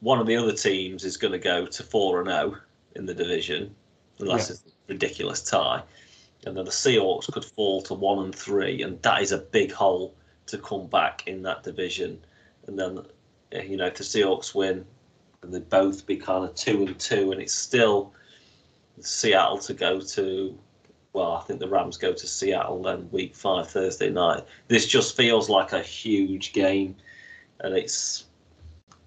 one 0.00 0.18
of 0.18 0.26
the 0.26 0.36
other 0.36 0.52
teams 0.52 1.04
is 1.04 1.16
going 1.16 1.32
to 1.32 1.38
go 1.38 1.66
to 1.66 1.82
four 1.82 2.20
and 2.20 2.28
zero 2.28 2.56
in 2.96 3.06
the 3.06 3.14
division, 3.14 3.74
unless 4.18 4.48
Yeah. 4.48 4.54
it's 4.54 4.64
a 4.66 4.92
ridiculous 4.92 5.42
tie, 5.42 5.82
and 6.46 6.56
then 6.56 6.64
the 6.64 6.70
Seahawks 6.70 7.30
could 7.30 7.44
fall 7.44 7.82
to 7.82 7.94
one 7.94 8.24
and 8.24 8.34
three, 8.34 8.82
and 8.82 9.00
that 9.02 9.22
is 9.22 9.30
a 9.32 9.38
big 9.38 9.72
hole 9.72 10.14
to 10.46 10.58
come 10.58 10.86
back 10.86 11.26
in 11.26 11.42
that 11.42 11.62
division. 11.62 12.18
And 12.66 12.78
then, 12.78 12.98
uh, 13.54 13.58
you 13.62 13.76
know, 13.76 13.86
if 13.86 13.94
the 13.94 14.04
Seahawks 14.04 14.54
win, 14.54 14.84
and 15.42 15.52
they 15.52 15.58
both 15.58 16.06
be 16.06 16.16
kind 16.16 16.44
of 16.44 16.54
two 16.54 16.86
and 16.86 16.98
two, 16.98 17.32
and 17.32 17.40
it's 17.40 17.54
still 17.54 18.12
Seattle 19.00 19.58
to 19.58 19.74
go 19.74 20.00
to. 20.00 20.58
Well, 21.12 21.32
I 21.32 21.42
think 21.42 21.60
the 21.60 21.68
Rams 21.68 21.98
go 21.98 22.12
to 22.12 22.26
Seattle 22.26 22.82
then 22.82 23.08
week 23.10 23.34
five 23.34 23.68
Thursday 23.68 24.10
night. 24.10 24.44
This 24.68 24.86
just 24.86 25.16
feels 25.16 25.48
like 25.48 25.72
a 25.72 25.82
huge 25.82 26.52
game, 26.52 26.96
and 27.60 27.76
it's 27.76 28.24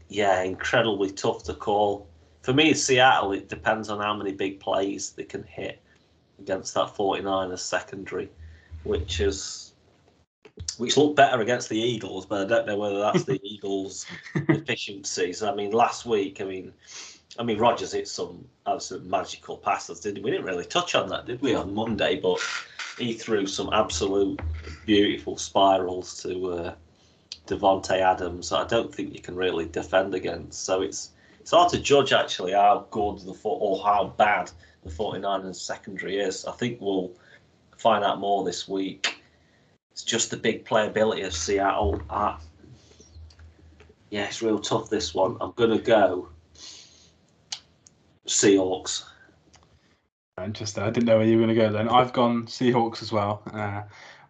yeah 0.10 0.42
incredibly 0.44 1.12
tough 1.12 1.44
to 1.46 1.54
call. 1.54 2.08
For 2.42 2.54
me, 2.54 2.74
Seattle. 2.74 3.32
It 3.32 3.50
depends 3.50 3.90
on 3.90 4.00
how 4.02 4.16
many 4.16 4.32
big 4.32 4.60
plays 4.60 5.12
they 5.12 5.24
can 5.24 5.44
hit 5.44 5.80
against 6.40 6.74
that 6.76 6.94
49ers 6.96 7.60
secondary, 7.60 8.30
which 8.84 9.20
is 9.20 9.65
which 10.78 10.98
looked 10.98 11.16
better 11.16 11.42
against 11.42 11.70
the 11.70 11.80
Eagles, 11.80 12.26
but 12.26 12.42
I 12.42 12.46
don't 12.46 12.68
know 12.68 12.78
whether 12.78 13.00
that's 13.00 13.24
the 13.24 13.40
Eagles' 13.44 14.06
efficiencies. 14.34 15.44
I 15.44 15.54
mean, 15.54 15.72
last 15.72 16.06
week, 16.06 16.42
I 16.42 16.46
mean, 16.46 16.74
I 17.38 17.44
mean, 17.44 17.58
Rodgers 17.58 17.92
hit 17.92 18.08
some 18.08 18.46
absolute 18.66 19.06
magical 19.06 19.58
passes, 19.58 20.00
didn't 20.00 20.24
we? 20.24 20.32
We 20.32 20.32
didn't 20.32 20.46
really 20.46 20.66
touch 20.66 20.96
on 20.96 21.10
that, 21.10 21.26
did 21.26 21.42
we, 21.42 21.56
on 21.56 21.74
Monday? 21.74 22.20
But 22.20 22.40
he 22.98 23.14
threw 23.14 23.46
some 23.46 23.70
absolute 23.74 24.40
beautiful 24.86 25.38
spirals 25.38 26.22
to 26.24 26.52
uh, 26.52 26.76
Davante 27.48 28.00
Adams. 28.00 28.50
that 28.50 28.58
I 28.58 28.68
don't 28.68 28.94
think 28.94 29.14
you 29.14 29.22
can 29.22 29.36
really 29.36 29.66
defend 29.66 30.16
against. 30.16 30.64
So 30.64 30.82
it's 30.82 31.12
it's 31.40 31.52
hard 31.52 31.70
to 31.74 31.80
judge 31.80 32.12
actually 32.12 32.54
how 32.54 32.88
good 32.90 33.20
the 33.20 33.34
foot 33.34 33.58
or 33.60 33.84
how 33.84 34.14
bad 34.18 34.50
the 34.84 34.90
49ers 34.90 35.58
secondary 35.58 36.18
is. 36.18 36.46
I 36.46 36.52
think 36.54 36.82
we'll 36.82 37.12
find 37.78 38.04
out 38.04 38.20
more 38.20 38.44
this 38.44 38.68
week. 38.68 39.15
It's 39.96 40.04
just 40.04 40.30
the 40.30 40.36
big 40.36 40.66
playability 40.66 41.26
of 41.26 41.34
Seattle. 41.34 42.02
I, 42.10 42.38
yeah, 44.10 44.26
it's 44.26 44.42
real 44.42 44.60
tough 44.60 44.90
this 44.90 45.14
one. 45.14 45.38
I'm 45.40 45.54
gonna 45.56 45.80
go 45.80 46.28
Seahawks. 48.28 49.06
Interesting. 50.44 50.84
I 50.84 50.90
didn't 50.90 51.06
know 51.06 51.16
where 51.16 51.26
you 51.26 51.38
were 51.38 51.46
going 51.46 51.56
to 51.56 51.62
go 51.62 51.72
then. 51.72 51.88
I've 51.88 52.12
gone 52.12 52.46
Seahawks 52.46 53.02
as 53.02 53.10
well. 53.14 53.42
Uh, 53.54 53.84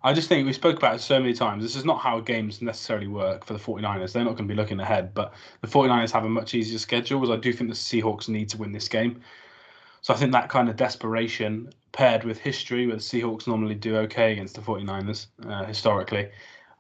I 0.04 0.14
just 0.14 0.30
think 0.30 0.46
we 0.46 0.54
spoke 0.54 0.78
about 0.78 0.98
it 0.98 1.02
so 1.02 1.20
many 1.20 1.34
times. 1.34 1.64
This 1.64 1.76
is 1.76 1.84
not 1.84 2.00
how 2.00 2.20
games 2.20 2.62
necessarily 2.62 3.08
work 3.08 3.44
for 3.44 3.54
the 3.54 3.60
49ers. 3.60 4.14
They're 4.14 4.24
not 4.24 4.36
going 4.36 4.48
to 4.48 4.54
be 4.54 4.54
looking 4.54 4.80
ahead, 4.80 5.16
but 5.16 5.34
the 5.62 5.68
49ers 5.68 6.12
have 6.12 6.26
a 6.26 6.30
much 6.30 6.54
easier 6.54 6.78
schedule, 6.78 7.24
as 7.24 7.32
I 7.32 7.38
do 7.38 7.52
think 7.52 7.72
the 7.72 7.76
Seahawks 7.76 8.30
need 8.30 8.50
to 8.50 8.58
win 8.58 8.72
this 8.72 8.88
game. 8.88 9.20
So 10.06 10.14
I 10.14 10.18
think 10.18 10.34
that 10.34 10.50
kind 10.50 10.70
of 10.70 10.76
desperation 10.76 11.72
paired 11.92 12.26
with 12.26 12.38
history, 12.38 12.86
where 12.86 12.96
the 12.96 13.02
Seahawks 13.02 13.48
normally 13.48 13.74
do 13.74 13.98
okay 14.02 14.34
against 14.34 14.54
the 14.54 14.62
49ers 14.62 15.26
uh, 15.48 15.66
historically, 15.66 16.30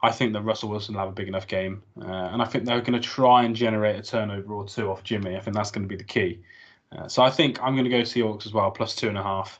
I 0.03 0.11
think 0.11 0.33
that 0.33 0.43
Russell 0.43 0.69
Wilson 0.69 0.93
will 0.93 0.99
have 0.99 1.09
a 1.09 1.11
big 1.11 1.27
enough 1.27 1.47
game. 1.47 1.81
Uh, 1.99 2.05
and 2.05 2.39
I 2.39 2.45
think 2.45 2.65
they're 2.65 2.81
going 2.81 2.93
to 2.93 2.99
try 2.99 3.43
and 3.43 3.55
generate 3.55 3.95
a 3.95 4.03
turnover 4.03 4.53
or 4.53 4.67
two 4.67 4.91
off 4.91 5.03
Jimmy. 5.03 5.35
I 5.35 5.39
think 5.39 5.55
that's 5.55 5.71
going 5.71 5.81
to 5.81 5.87
be 5.87 5.95
the 5.95 6.03
key. 6.03 6.43
Uh, 6.91 7.07
so 7.07 7.23
I 7.23 7.31
think 7.31 7.59
I'm 7.63 7.73
going 7.73 7.85
to 7.85 7.89
go 7.89 8.01
Seahawks 8.01 8.45
as 8.45 8.53
well, 8.53 8.69
plus 8.69 8.95
two 8.95 9.09
and 9.09 9.17
a 9.17 9.23
half. 9.23 9.59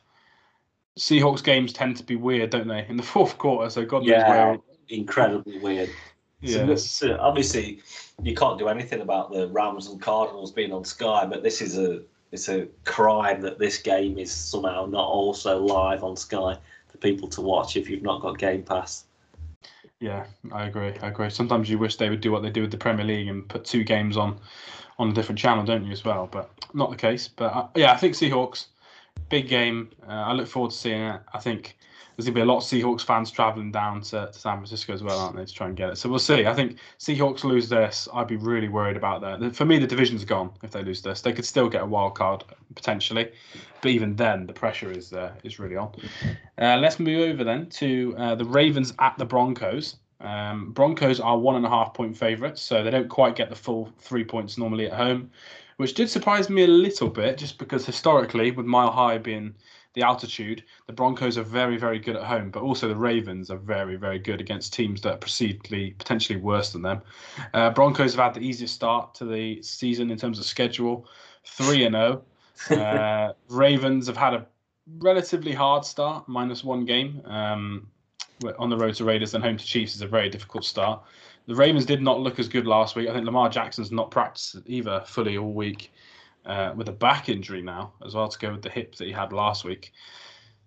Seahawks 0.96 1.42
games 1.42 1.72
tend 1.72 1.96
to 1.96 2.04
be 2.04 2.14
weird, 2.14 2.50
don't 2.50 2.68
they? 2.68 2.86
In 2.88 2.96
the 2.96 3.02
fourth 3.14 3.36
quarter, 3.36 3.68
so 3.68 3.84
God 3.84 4.02
knows 4.02 4.10
Yeah, 4.10 4.30
where. 4.30 4.58
incredibly 4.90 5.58
weird. 5.58 5.90
So 6.44 6.64
Yeah, 6.64 6.74
so 6.76 7.18
obviously, 7.18 7.82
you 8.22 8.36
can't 8.36 8.60
do 8.60 8.68
anything 8.68 9.00
about 9.00 9.32
the 9.32 9.48
Rams 9.48 9.88
and 9.88 10.00
Cardinals 10.00 10.52
being 10.52 10.72
on 10.72 10.84
Sky, 10.84 11.26
but 11.26 11.42
this 11.42 11.60
is 11.60 11.76
a 11.76 12.02
it's 12.32 12.48
a 12.48 12.66
crime 12.84 13.40
that 13.42 13.58
this 13.58 13.78
game 13.78 14.18
is 14.18 14.32
somehow 14.32 14.86
not 14.86 15.06
also 15.06 15.58
live 15.62 16.02
on 16.04 16.16
Sky 16.16 16.56
for 16.88 16.98
people 16.98 17.28
to 17.28 17.40
watch 17.40 17.76
if 17.76 17.88
you've 17.88 18.02
not 18.02 18.20
got 18.20 18.38
Game 18.38 18.62
Pass. 18.62 19.04
yeah, 20.00 20.26
I 20.52 20.66
agree. 20.66 20.92
I 21.02 21.08
agree. 21.08 21.30
Sometimes 21.30 21.70
you 21.70 21.78
wish 21.78 21.96
they 21.96 22.10
would 22.10 22.20
do 22.20 22.32
what 22.32 22.42
they 22.42 22.50
do 22.50 22.62
with 22.62 22.70
the 22.70 22.76
Premier 22.76 23.04
League 23.04 23.28
and 23.28 23.48
put 23.48 23.64
two 23.64 23.84
games 23.84 24.16
on 24.16 24.38
on 24.98 25.10
a 25.10 25.12
different 25.12 25.38
channel, 25.38 25.64
don't 25.64 25.84
you, 25.84 25.92
as 25.92 26.04
well? 26.04 26.26
But 26.30 26.50
not 26.74 26.90
the 26.90 26.96
case. 26.96 27.28
But 27.28 27.52
uh, 27.54 27.68
yeah, 27.74 27.92
I 27.92 27.96
think 27.96 28.14
Seahawks, 28.14 28.66
big 29.28 29.48
game. 29.48 29.90
Uh, 30.06 30.12
I 30.12 30.32
look 30.32 30.48
forward 30.48 30.70
to 30.70 30.76
seeing 30.76 31.02
it. 31.02 31.20
I 31.32 31.38
think 31.38 31.75
there's 32.16 32.26
to 32.26 32.32
be 32.32 32.40
a 32.40 32.46
lot 32.46 32.58
of 32.58 32.62
Seahawks 32.62 33.02
fans 33.02 33.30
traveling 33.30 33.70
down 33.70 34.00
to, 34.00 34.30
to 34.32 34.38
San 34.38 34.56
Francisco 34.56 34.94
as 34.94 35.02
well, 35.02 35.18
aren't 35.18 35.36
they, 35.36 35.44
to 35.44 35.52
try 35.52 35.66
and 35.66 35.76
get 35.76 35.90
it? 35.90 35.98
So 35.98 36.08
we'll 36.08 36.18
see. 36.18 36.46
I 36.46 36.54
think 36.54 36.78
Seahawks 36.98 37.44
lose 37.44 37.68
this. 37.68 38.08
I'd 38.14 38.26
be 38.26 38.36
really 38.36 38.68
worried 38.68 38.96
about 38.96 39.20
that. 39.20 39.54
For 39.54 39.66
me, 39.66 39.78
the 39.78 39.86
division's 39.86 40.24
gone 40.24 40.50
if 40.62 40.70
they 40.70 40.82
lose 40.82 41.02
this. 41.02 41.20
They 41.20 41.34
could 41.34 41.44
still 41.44 41.68
get 41.68 41.82
a 41.82 41.86
wild 41.86 42.14
card 42.14 42.42
potentially, 42.74 43.30
but 43.82 43.90
even 43.90 44.16
then, 44.16 44.46
the 44.46 44.54
pressure 44.54 44.90
is 44.90 45.12
uh, 45.12 45.32
is 45.44 45.58
really 45.58 45.76
on. 45.76 45.92
Uh, 46.58 46.78
let's 46.78 46.98
move 46.98 47.30
over 47.30 47.44
then 47.44 47.68
to 47.70 48.14
uh, 48.16 48.34
the 48.34 48.44
Ravens 48.46 48.94
at 48.98 49.16
the 49.18 49.26
Broncos. 49.26 49.96
Um, 50.20 50.72
Broncos 50.72 51.20
are 51.20 51.38
one 51.38 51.56
and 51.56 51.66
a 51.66 51.68
half 51.68 51.92
point 51.92 52.16
favourites, 52.16 52.62
so 52.62 52.82
they 52.82 52.90
don't 52.90 53.08
quite 53.08 53.36
get 53.36 53.50
the 53.50 53.56
full 53.56 53.92
three 53.98 54.24
points 54.24 54.56
normally 54.56 54.86
at 54.86 54.94
home, 54.94 55.30
which 55.76 55.92
did 55.92 56.08
surprise 56.08 56.48
me 56.48 56.64
a 56.64 56.68
little 56.68 57.10
bit, 57.10 57.36
just 57.36 57.58
because 57.58 57.84
historically, 57.84 58.50
with 58.52 58.64
Mile 58.64 58.90
High 58.90 59.18
being 59.18 59.54
the 59.96 60.02
altitude, 60.02 60.62
the 60.86 60.92
Broncos 60.92 61.38
are 61.38 61.42
very, 61.42 61.78
very 61.78 61.98
good 61.98 62.16
at 62.16 62.22
home, 62.22 62.50
but 62.50 62.62
also 62.62 62.86
the 62.86 62.94
Ravens 62.94 63.50
are 63.50 63.56
very, 63.56 63.96
very 63.96 64.18
good 64.18 64.42
against 64.42 64.74
teams 64.74 65.00
that 65.00 65.14
are 65.14 65.18
perceivedly 65.18 65.96
potentially 65.96 66.38
worse 66.38 66.70
than 66.70 66.82
them. 66.82 67.00
Uh, 67.54 67.70
Broncos 67.70 68.14
have 68.14 68.22
had 68.22 68.34
the 68.34 68.46
easiest 68.46 68.74
start 68.74 69.14
to 69.14 69.24
the 69.24 69.60
season 69.62 70.10
in 70.10 70.18
terms 70.18 70.38
of 70.38 70.44
schedule, 70.44 71.08
three 71.44 71.84
and 71.84 71.94
zero. 71.94 72.22
Uh, 72.70 73.34
Ravens 73.50 74.06
have 74.06 74.16
had 74.16 74.32
a 74.32 74.46
relatively 74.98 75.52
hard 75.52 75.84
start, 75.84 76.26
minus 76.26 76.64
one 76.64 76.86
game. 76.86 77.20
Um, 77.26 77.86
on 78.58 78.70
the 78.70 78.76
road 78.78 78.94
to 78.94 79.04
Raiders 79.04 79.34
and 79.34 79.44
home 79.44 79.58
to 79.58 79.64
Chiefs 79.64 79.94
is 79.94 80.00
a 80.00 80.06
very 80.06 80.30
difficult 80.30 80.64
start. 80.64 81.02
The 81.46 81.54
Ravens 81.54 81.84
did 81.84 82.00
not 82.00 82.20
look 82.20 82.38
as 82.38 82.48
good 82.48 82.66
last 82.66 82.96
week. 82.96 83.10
I 83.10 83.12
think 83.12 83.26
Lamar 83.26 83.50
Jackson's 83.50 83.92
not 83.92 84.10
practiced 84.10 84.56
either 84.64 85.02
fully 85.06 85.36
all 85.36 85.52
week 85.52 85.92
uh, 86.46 86.72
with 86.76 86.88
a 86.88 86.92
back 86.92 87.28
injury 87.28 87.62
now 87.62 87.92
as 88.04 88.14
well 88.14 88.28
to 88.28 88.38
go 88.38 88.52
with 88.52 88.62
the 88.62 88.70
hip 88.70 88.94
that 88.96 89.06
he 89.06 89.12
had 89.12 89.32
last 89.32 89.64
week. 89.64 89.92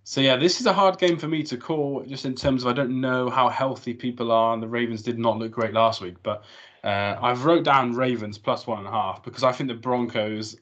So 0.04 0.22
yeah, 0.22 0.38
this 0.38 0.60
is 0.60 0.66
a 0.66 0.74
hard 0.74 0.98
game 0.98 1.18
for 1.18 1.28
me 1.28 1.44
to 1.44 1.58
call, 1.58 2.04
just 2.08 2.26
in 2.26 2.34
terms 2.34 2.64
of 2.64 2.70
I 2.70 2.74
don't 2.74 3.00
know 3.00 3.30
how 3.30 3.48
healthy 3.48 3.94
people 3.94 4.32
are, 4.32 4.54
and 4.54 4.64
the 4.64 4.68
Ravens 4.68 5.04
did 5.04 5.20
not 5.20 5.38
look 5.38 5.52
great 5.52 5.74
last 5.74 6.02
week. 6.02 6.16
But 6.24 6.44
uh, 6.84 7.16
I've 7.22 7.46
wrote 7.46 7.64
down 7.64 7.94
Ravens 7.94 8.38
plus 8.38 8.66
one 8.66 8.80
and 8.80 8.88
a 8.88 8.92
half 8.92 9.24
because 9.24 9.44
I 9.44 9.52
think 9.52 9.70
the 9.70 9.76
Broncos, 9.76 10.56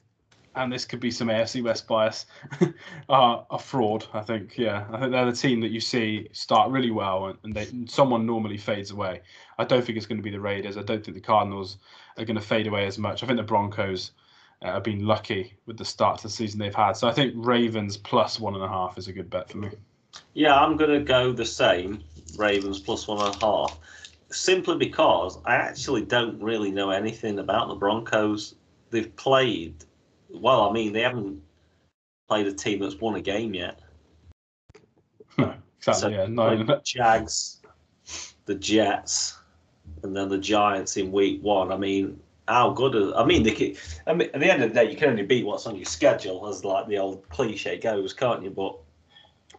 and 0.54 0.70
this 0.70 0.84
could 0.84 1.00
be 1.00 1.10
some 1.10 1.28
AFC 1.28 1.62
West 1.62 1.88
bias, 1.88 2.26
are 3.08 3.46
a 3.50 3.58
fraud. 3.58 4.04
I 4.12 4.20
think 4.20 4.58
yeah, 4.58 4.86
I 4.92 5.00
think 5.00 5.12
they're 5.12 5.24
the 5.24 5.32
team 5.32 5.60
that 5.62 5.70
you 5.70 5.80
see 5.80 6.28
start 6.32 6.70
really 6.70 6.90
well, 6.90 7.28
and, 7.28 7.38
and 7.42 7.54
they 7.54 7.68
someone 7.86 8.26
normally 8.26 8.58
fades 8.58 8.90
away. 8.90 9.22
I 9.58 9.64
don't 9.64 9.82
think 9.82 9.96
it's 9.96 10.06
going 10.06 10.18
to 10.18 10.22
be 10.22 10.30
the 10.30 10.40
Raiders. 10.40 10.76
I 10.76 10.82
don't 10.82 11.02
think 11.02 11.14
the 11.14 11.22
Cardinals 11.22 11.78
are 12.18 12.24
going 12.26 12.36
to 12.36 12.42
fade 12.42 12.66
away 12.66 12.86
as 12.86 12.98
much. 12.98 13.22
I 13.22 13.26
think 13.26 13.38
the 13.38 13.44
Broncos 13.44 14.12
uh, 14.62 14.72
have 14.72 14.82
been 14.82 15.06
lucky 15.06 15.56
with 15.66 15.76
the 15.76 15.84
start 15.84 16.18
to 16.18 16.24
the 16.24 16.32
season 16.32 16.58
they've 16.58 16.74
had. 16.74 16.92
So 16.92 17.08
I 17.08 17.12
think 17.12 17.34
Ravens 17.36 17.96
plus 17.96 18.40
one 18.40 18.54
and 18.54 18.64
a 18.64 18.68
half 18.68 18.98
is 18.98 19.08
a 19.08 19.12
good 19.12 19.30
bet 19.30 19.48
for 19.50 19.58
me. 19.58 19.70
Yeah, 20.34 20.54
I'm 20.54 20.76
going 20.76 20.90
to 20.90 21.04
go 21.04 21.32
the 21.32 21.44
same 21.44 22.02
Ravens 22.36 22.80
plus 22.80 23.06
one 23.06 23.24
and 23.24 23.34
a 23.34 23.38
half, 23.44 23.78
simply 24.30 24.76
because 24.76 25.38
I 25.44 25.54
actually 25.54 26.04
don't 26.04 26.42
really 26.42 26.70
know 26.70 26.90
anything 26.90 27.38
about 27.38 27.68
the 27.68 27.74
Broncos. 27.74 28.54
They've 28.90 29.14
played, 29.16 29.84
well, 30.28 30.68
I 30.68 30.72
mean, 30.72 30.92
they 30.92 31.02
haven't 31.02 31.42
played 32.28 32.46
a 32.46 32.52
team 32.52 32.80
that's 32.80 32.96
won 32.96 33.14
a 33.14 33.20
game 33.20 33.54
yet. 33.54 33.80
No, 35.36 35.54
exactly. 35.78 36.00
So, 36.00 36.08
yeah, 36.08 36.26
no, 36.26 36.64
the 36.64 36.80
Jags, 36.82 37.60
the 38.46 38.54
Jets, 38.54 39.38
and 40.02 40.16
then 40.16 40.28
the 40.28 40.38
Giants 40.38 40.96
in 40.96 41.12
week 41.12 41.42
one. 41.42 41.70
I 41.70 41.76
mean, 41.76 42.20
how 42.48 42.70
good? 42.70 42.94
Are, 42.94 43.14
I 43.14 43.24
mean, 43.24 43.42
they 43.42 43.52
could, 43.52 43.78
I 44.06 44.14
mean, 44.14 44.30
at 44.32 44.40
the 44.40 44.50
end 44.50 44.62
of 44.62 44.70
the 44.70 44.74
day, 44.74 44.90
you 44.90 44.96
can 44.96 45.10
only 45.10 45.22
beat 45.22 45.44
what's 45.44 45.66
on 45.66 45.76
your 45.76 45.84
schedule, 45.84 46.48
as 46.48 46.64
like 46.64 46.88
the 46.88 46.98
old 46.98 47.28
cliche 47.28 47.78
goes, 47.78 48.12
can't 48.12 48.42
you? 48.42 48.50
But 48.50 48.76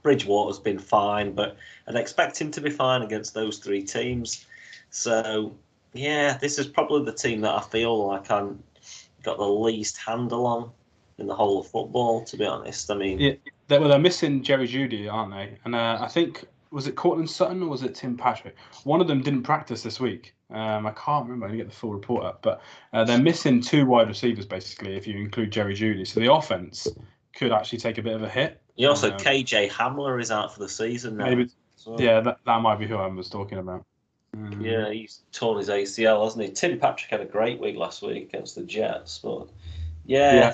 Bridgewater's 0.02 0.60
been 0.60 0.80
fine, 0.80 1.34
but 1.34 1.58
I'd 1.88 1.96
expect 1.96 2.40
him 2.42 2.52
to 2.52 2.62
be 2.62 2.70
fine 2.70 3.04
against 3.04 3.34
those 3.34 3.60
three 3.60 3.84
teams. 3.84 4.46
So, 4.90 5.56
yeah, 5.94 6.38
this 6.38 6.58
is 6.58 6.68
probably 6.68 7.06
the 7.06 7.18
team 7.18 7.42
that 7.42 7.54
I 7.54 7.62
feel 7.62 8.08
like 8.08 8.32
I'm 8.32 8.64
got 9.24 9.38
the 9.38 9.48
least 9.48 9.98
handle 9.98 10.48
on 10.48 10.72
in 11.18 11.28
the 11.28 11.36
whole 11.36 11.60
of 11.62 11.68
football. 11.68 12.24
To 12.26 12.38
be 12.38 12.46
honest, 12.46 12.90
I 12.90 12.96
mean, 12.96 13.20
Yeah, 13.20 13.34
they, 13.68 13.78
well, 13.78 13.90
they're 13.90 14.00
missing 14.00 14.42
Jerry 14.42 14.68
Jeudy, 14.68 15.12
aren't 15.12 15.32
they? 15.32 15.58
And 15.66 15.76
uh, 15.76 16.00
I 16.02 16.08
think 16.08 16.46
was 16.72 16.88
it 16.88 16.96
Courtland 16.96 17.30
Sutton 17.30 17.64
or 17.64 17.70
was 17.70 17.84
it 17.84 17.96
Tim 17.96 18.18
Patrick? 18.18 18.56
One 18.84 19.02
of 19.02 19.08
them 19.08 19.22
didn't 19.22 19.44
practice 19.44 19.84
this 19.84 20.00
week. 20.00 20.34
Um, 20.52 20.88
I 20.88 20.92
can't 20.92 21.26
remember. 21.26 21.46
I 21.46 21.50
didn't 21.50 21.66
get 21.66 21.70
the 21.70 21.76
full 21.76 21.94
report 21.94 22.26
up, 22.26 22.42
but 22.42 22.62
uh, 22.94 23.04
they're 23.04 23.20
missing 23.20 23.62
two 23.62 23.86
wide 23.86 24.08
receivers 24.08 24.46
basically, 24.46 24.96
if 24.96 25.06
you 25.06 25.18
include 25.18 25.52
Jerry 25.52 25.76
Jeudy. 25.76 26.08
So 26.08 26.20
the 26.20 26.34
offense 26.34 26.88
could 27.36 27.52
actually 27.52 27.80
take 27.80 27.98
a 27.98 28.02
bit 28.02 28.14
of 28.14 28.24
a 28.24 28.30
hit. 28.30 28.60
you 28.76 28.90
also 28.90 29.12
Um, 29.12 29.18
KJ 29.18 29.70
Hamler 29.70 30.20
is 30.20 30.32
out 30.32 30.54
for 30.54 30.60
the 30.60 30.70
season 30.70 31.18
now. 31.18 31.26
Maybe, 31.26 31.50
yeah, 31.98 32.20
that, 32.22 32.40
that 32.46 32.62
might 32.62 32.80
be 32.80 32.88
who 32.88 32.96
I 32.96 33.08
was 33.08 33.30
talking 33.30 33.60
about. 33.60 33.86
Mm. 34.36 34.64
Yeah, 34.64 34.92
he's 34.92 35.22
torn 35.32 35.58
his 35.58 35.70
ACL, 35.70 36.24
hasn't 36.24 36.44
he? 36.44 36.52
Tim 36.52 36.80
Patrick 36.80 37.10
had 37.12 37.22
a 37.22 37.26
great 37.26 37.60
week 37.60 37.76
last 37.76 38.02
week 38.02 38.30
against 38.34 38.56
the 38.56 38.64
Jets, 38.64 39.20
but 39.20 39.48
yeah, 40.06 40.34
Yeah. 40.34 40.54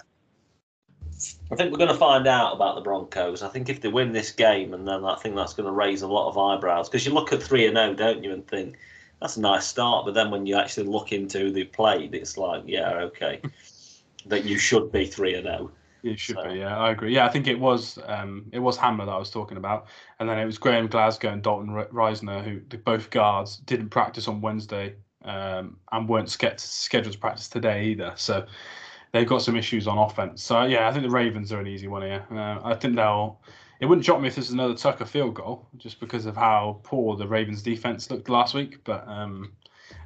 I 1.49 1.55
think 1.55 1.71
we're 1.71 1.77
going 1.77 1.89
to 1.89 1.97
find 1.97 2.27
out 2.27 2.53
about 2.53 2.75
the 2.75 2.81
Broncos. 2.81 3.41
I 3.41 3.47
think 3.47 3.69
if 3.69 3.79
they 3.79 3.87
win 3.87 4.11
this 4.11 4.31
game, 4.31 4.73
and 4.73 4.85
then 4.85 5.05
I 5.05 5.15
think 5.15 5.35
that's 5.35 5.53
going 5.53 5.65
to 5.65 5.71
raise 5.71 6.01
a 6.01 6.07
lot 6.07 6.27
of 6.27 6.37
eyebrows 6.37 6.89
because 6.89 7.05
you 7.05 7.13
look 7.13 7.31
at 7.31 7.41
three 7.41 7.65
and 7.67 7.77
zero, 7.77 7.93
don't 7.93 8.21
you, 8.21 8.33
and 8.33 8.45
think 8.45 8.77
that's 9.25 9.37
a 9.37 9.41
nice 9.41 9.65
start, 9.65 10.05
but 10.05 10.13
then 10.13 10.29
when 10.29 10.45
you 10.45 10.55
actually 10.55 10.85
look 10.85 11.11
into 11.11 11.51
the 11.51 11.63
played, 11.63 12.13
it's 12.13 12.37
like, 12.37 12.61
yeah, 12.67 12.91
okay, 12.91 13.41
that 14.27 14.45
you 14.45 14.59
should 14.59 14.91
be 14.91 15.07
three 15.07 15.33
and 15.33 15.47
oh. 15.47 15.57
zero. 15.57 15.71
It 16.03 16.19
should 16.19 16.35
So- 16.35 16.51
be, 16.51 16.59
yeah, 16.59 16.77
I 16.77 16.91
agree. 16.91 17.15
Yeah, 17.15 17.25
I 17.25 17.29
think 17.29 17.47
it 17.47 17.59
was 17.59 17.97
um, 18.05 18.45
it 18.51 18.59
was 18.59 18.77
Hamler 18.77 19.07
that 19.07 19.11
I 19.11 19.17
was 19.17 19.31
talking 19.31 19.57
about, 19.57 19.87
and 20.19 20.29
then 20.29 20.37
it 20.37 20.45
was 20.45 20.59
Graham 20.59 20.85
Glasgow 20.85 21.31
and 21.31 21.41
Dalton 21.41 21.69
Risner, 21.69 22.43
who 22.43 22.61
the 22.69 22.77
both 22.77 23.09
guards 23.09 23.57
didn't 23.57 23.89
practice 23.89 24.27
on 24.27 24.41
Wednesday 24.41 24.93
um, 25.23 25.77
and 25.91 26.07
weren't 26.07 26.29
ske- 26.29 26.59
scheduled 26.59 27.13
to 27.13 27.19
practice 27.19 27.49
today 27.49 27.85
either. 27.85 28.13
So 28.17 28.45
they've 29.11 29.27
got 29.27 29.41
some 29.41 29.55
issues 29.55 29.87
on 29.87 29.97
offense. 29.97 30.43
So 30.43 30.65
yeah, 30.65 30.87
I 30.87 30.91
think 30.91 31.03
the 31.03 31.09
Ravens 31.09 31.51
are 31.51 31.59
an 31.59 31.65
easy 31.65 31.87
one 31.87 32.03
here. 32.03 32.23
Uh, 32.29 32.59
I 32.63 32.75
think 32.75 32.95
they'll. 32.95 33.41
It 33.79 33.85
wouldn't 33.87 34.05
shock 34.05 34.21
me 34.21 34.27
if 34.27 34.35
this 34.35 34.47
is 34.47 34.53
another 34.53 34.75
Tucker 34.75 35.05
field 35.05 35.35
goal, 35.35 35.67
just 35.77 35.99
because 35.99 36.25
of 36.25 36.35
how 36.35 36.79
poor 36.83 37.15
the 37.17 37.27
Ravens 37.27 37.61
defense 37.61 38.09
looked 38.09 38.29
last 38.29 38.53
week, 38.53 38.83
but 38.83 39.05
um, 39.07 39.51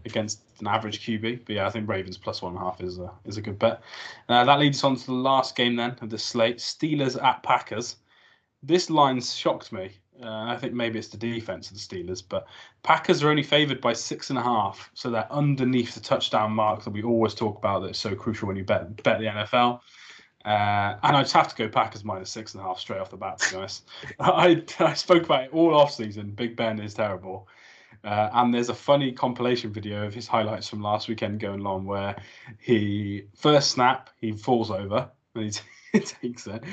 against 0.05 0.41
an 0.59 0.67
average 0.67 1.05
QB. 1.05 1.45
But 1.45 1.55
yeah, 1.55 1.67
I 1.67 1.69
think 1.69 1.87
Ravens 1.87 2.17
plus 2.17 2.41
one 2.41 2.53
and 2.53 2.61
a 2.61 2.65
half 2.65 2.81
is 2.81 2.97
a 2.97 3.11
is 3.25 3.37
a 3.37 3.41
good 3.41 3.59
bet. 3.59 3.81
Uh, 4.27 4.43
that 4.43 4.59
leads 4.59 4.79
us 4.79 4.83
on 4.83 4.95
to 4.95 5.05
the 5.05 5.13
last 5.13 5.55
game 5.55 5.75
then 5.75 5.95
of 6.01 6.09
the 6.09 6.17
slate: 6.17 6.57
Steelers 6.57 7.21
at 7.23 7.43
Packers. 7.43 7.97
This 8.63 8.89
line 8.89 9.21
shocked 9.21 9.71
me. 9.71 9.91
Uh, 10.21 10.43
I 10.47 10.57
think 10.57 10.73
maybe 10.73 10.99
it's 10.99 11.07
the 11.07 11.17
defense 11.17 11.71
of 11.71 11.77
the 11.77 11.79
Steelers, 11.79 12.21
but 12.27 12.45
Packers 12.83 13.23
are 13.23 13.29
only 13.29 13.43
favoured 13.43 13.79
by 13.79 13.93
six 13.93 14.29
and 14.31 14.39
a 14.39 14.43
half, 14.43 14.89
so 14.93 15.09
they're 15.09 15.31
underneath 15.31 15.93
the 15.93 16.01
touchdown 16.01 16.51
mark 16.51 16.83
that 16.83 16.89
we 16.89 17.03
always 17.03 17.33
talk 17.33 17.57
about. 17.57 17.83
That's 17.83 17.99
so 17.99 18.15
crucial 18.15 18.47
when 18.47 18.57
you 18.57 18.65
bet 18.65 19.01
bet 19.03 19.19
the 19.19 19.25
NFL. 19.27 19.79
Uh, 20.45 20.95
and 21.03 21.17
I 21.17 21.21
just 21.21 21.33
have 21.33 21.49
to 21.49 21.55
go 21.55 21.67
Packers 21.67 22.03
minus 22.03 22.29
six 22.29 22.53
and 22.53 22.61
a 22.61 22.65
half 22.65 22.79
straight 22.79 22.99
off 22.99 23.09
the 23.09 23.17
bat. 23.17 23.39
To 23.39 23.49
be 23.49 23.57
honest, 23.57 23.87
I, 24.19 24.63
I 24.79 24.93
spoke 24.93 25.23
about 25.23 25.45
it 25.45 25.53
all 25.53 25.75
off 25.75 25.93
season. 25.93 26.31
Big 26.31 26.55
Ben 26.55 26.79
is 26.79 26.93
terrible, 26.93 27.47
uh, 28.03 28.29
and 28.33 28.53
there's 28.53 28.69
a 28.69 28.73
funny 28.73 29.11
compilation 29.11 29.73
video 29.73 30.05
of 30.05 30.13
his 30.13 30.27
highlights 30.27 30.69
from 30.69 30.81
last 30.81 31.09
weekend 31.09 31.39
going 31.39 31.65
on 31.65 31.85
where 31.85 32.15
he 32.57 33.23
first 33.35 33.71
snap 33.71 34.09
he 34.21 34.31
falls 34.31 34.71
over 34.71 35.09
and 35.35 35.43
he 35.43 35.51
t- 35.51 35.99
takes 36.21 36.47
it. 36.47 36.63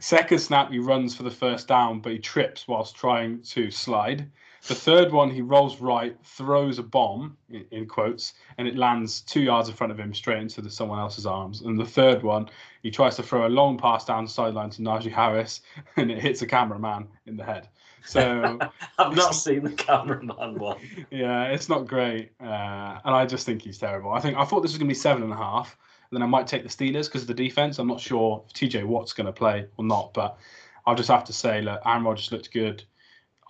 Second 0.00 0.38
snap 0.38 0.70
he 0.70 0.78
runs 0.78 1.16
for 1.16 1.24
the 1.24 1.30
first 1.30 1.66
down, 1.66 2.00
but 2.00 2.12
he 2.12 2.18
trips 2.18 2.68
whilst 2.68 2.94
trying 2.94 3.42
to 3.42 3.70
slide. 3.70 4.30
The 4.66 4.74
third 4.74 5.12
one 5.12 5.30
he 5.30 5.40
rolls 5.40 5.80
right, 5.80 6.16
throws 6.24 6.78
a 6.78 6.82
bomb 6.82 7.36
in, 7.48 7.64
in 7.70 7.86
quotes, 7.86 8.34
and 8.58 8.66
it 8.66 8.76
lands 8.76 9.20
two 9.22 9.40
yards 9.40 9.68
in 9.68 9.74
front 9.74 9.92
of 9.92 9.98
him 9.98 10.12
straight 10.12 10.40
into 10.42 10.60
the, 10.60 10.70
someone 10.70 10.98
else's 10.98 11.26
arms. 11.26 11.62
And 11.62 11.78
the 11.78 11.86
third 11.86 12.22
one 12.22 12.50
he 12.88 12.90
tries 12.90 13.16
to 13.16 13.22
throw 13.22 13.46
a 13.46 13.50
long 13.50 13.76
pass 13.76 14.06
down 14.06 14.24
the 14.24 14.30
sideline 14.30 14.70
to 14.70 14.80
Najee 14.80 15.12
Harris, 15.12 15.60
and 15.98 16.10
it 16.10 16.22
hits 16.22 16.40
a 16.40 16.46
cameraman 16.46 17.06
in 17.26 17.36
the 17.36 17.44
head. 17.44 17.68
So 18.02 18.58
I've 18.98 19.14
not 19.14 19.34
seen 19.34 19.62
the 19.62 19.72
cameraman 19.72 20.58
one. 20.58 20.78
yeah, 21.10 21.44
it's 21.48 21.68
not 21.68 21.86
great, 21.86 22.30
uh, 22.40 22.98
and 23.04 23.14
I 23.14 23.26
just 23.26 23.44
think 23.44 23.60
he's 23.60 23.76
terrible. 23.76 24.10
I 24.10 24.20
think 24.20 24.38
I 24.38 24.46
thought 24.46 24.62
this 24.62 24.72
was 24.72 24.78
going 24.78 24.88
to 24.88 24.94
be 24.94 24.98
seven 24.98 25.22
and 25.22 25.30
a 25.30 25.36
half, 25.36 25.76
and 26.10 26.16
then 26.16 26.22
I 26.22 26.26
might 26.26 26.46
take 26.46 26.62
the 26.62 26.70
Steelers 26.70 27.08
because 27.08 27.20
of 27.20 27.28
the 27.28 27.34
defense. 27.34 27.78
I'm 27.78 27.88
not 27.88 28.00
sure 28.00 28.42
if 28.46 28.54
TJ 28.54 28.86
Watt's 28.86 29.12
going 29.12 29.26
to 29.26 29.32
play 29.34 29.66
or 29.76 29.84
not, 29.84 30.14
but 30.14 30.38
I'll 30.86 30.94
just 30.94 31.10
have 31.10 31.24
to 31.24 31.32
say, 31.34 31.60
look, 31.60 31.82
Aaron 31.84 32.04
Rodgers 32.04 32.32
looked 32.32 32.54
good. 32.54 32.84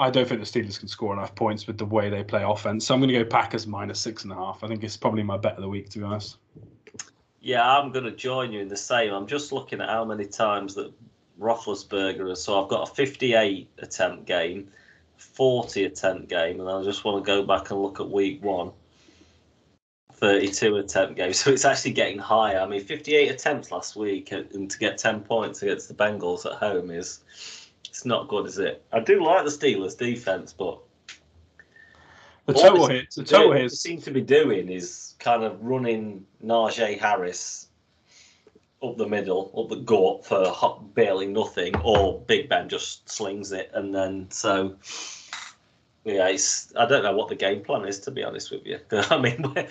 I 0.00 0.10
don't 0.10 0.28
think 0.28 0.40
the 0.40 0.60
Steelers 0.60 0.80
can 0.80 0.88
score 0.88 1.12
enough 1.12 1.36
points 1.36 1.68
with 1.68 1.78
the 1.78 1.86
way 1.86 2.10
they 2.10 2.24
play 2.24 2.42
offense, 2.42 2.88
so 2.88 2.94
I'm 2.94 3.00
going 3.00 3.12
to 3.12 3.22
go 3.22 3.24
Packers 3.24 3.68
minus 3.68 4.00
six 4.00 4.24
and 4.24 4.32
a 4.32 4.34
half. 4.34 4.64
I 4.64 4.66
think 4.66 4.82
it's 4.82 4.96
probably 4.96 5.22
my 5.22 5.36
bet 5.36 5.54
of 5.54 5.62
the 5.62 5.68
week, 5.68 5.90
to 5.90 5.98
be 6.00 6.04
honest. 6.04 6.38
Yeah, 7.40 7.68
I'm 7.68 7.92
going 7.92 8.04
to 8.04 8.12
join 8.12 8.52
you 8.52 8.60
in 8.60 8.68
the 8.68 8.76
same. 8.76 9.12
I'm 9.12 9.26
just 9.26 9.52
looking 9.52 9.80
at 9.80 9.88
how 9.88 10.04
many 10.04 10.26
times 10.26 10.74
that 10.74 10.92
Roethlisberger 11.38 12.28
has. 12.28 12.42
So 12.42 12.60
I've 12.62 12.68
got 12.68 12.88
a 12.90 12.94
58 12.94 13.68
attempt 13.78 14.26
game, 14.26 14.68
40 15.16 15.84
attempt 15.84 16.28
game, 16.28 16.60
and 16.60 16.68
I 16.68 16.82
just 16.82 17.04
want 17.04 17.24
to 17.24 17.26
go 17.26 17.44
back 17.44 17.70
and 17.70 17.80
look 17.80 18.00
at 18.00 18.10
week 18.10 18.42
one. 18.42 18.72
32 20.14 20.78
attempt 20.78 21.16
game, 21.16 21.32
so 21.32 21.50
it's 21.50 21.64
actually 21.64 21.92
getting 21.92 22.18
higher. 22.18 22.58
I 22.58 22.66
mean, 22.66 22.84
58 22.84 23.30
attempts 23.30 23.70
last 23.70 23.94
week, 23.94 24.32
uh, 24.32 24.42
and 24.52 24.68
to 24.68 24.78
get 24.78 24.98
10 24.98 25.20
points 25.20 25.62
against 25.62 25.88
the 25.88 25.94
Bengals 25.94 26.44
at 26.44 26.58
home 26.58 26.90
is 26.90 27.20
it's 27.88 28.04
not 28.04 28.28
good, 28.28 28.46
is 28.46 28.58
it? 28.58 28.84
I 28.92 29.00
do 29.00 29.24
like 29.24 29.44
the 29.44 29.50
Steelers' 29.50 29.96
defense, 29.96 30.52
but 30.52 30.78
The 32.48 32.54
What 32.54 32.62
total 32.62 32.86
here, 32.88 33.02
the 33.02 33.12
seem 33.12 33.24
to 33.24 33.30
total 33.30 33.52
do- 33.52 33.58
here 33.58 33.68
seem 33.68 34.00
to 34.00 34.10
be 34.10 34.22
doing 34.22 34.70
is 34.70 35.14
kind 35.18 35.44
of 35.44 35.62
running 35.62 36.24
Najee 36.42 36.98
Harris 36.98 37.68
up 38.82 38.96
the 38.96 39.06
middle, 39.06 39.52
up 39.54 39.68
the 39.68 39.84
gut 39.84 40.24
for 40.24 40.48
hot, 40.48 40.94
barely 40.94 41.26
nothing, 41.26 41.76
or 41.84 42.22
Big 42.22 42.48
Ben 42.48 42.70
just 42.70 43.06
slings 43.06 43.52
it, 43.52 43.70
and 43.74 43.94
then 43.94 44.30
so 44.30 44.76
yeah, 46.04 46.28
it's 46.28 46.72
I 46.74 46.86
don't 46.86 47.02
know 47.02 47.14
what 47.14 47.28
the 47.28 47.34
game 47.34 47.62
plan 47.62 47.84
is 47.86 47.98
to 48.00 48.10
be 48.10 48.24
honest 48.24 48.50
with 48.50 48.64
you. 48.64 48.78
I 48.92 49.20
mean, 49.20 49.42
when, 49.42 49.68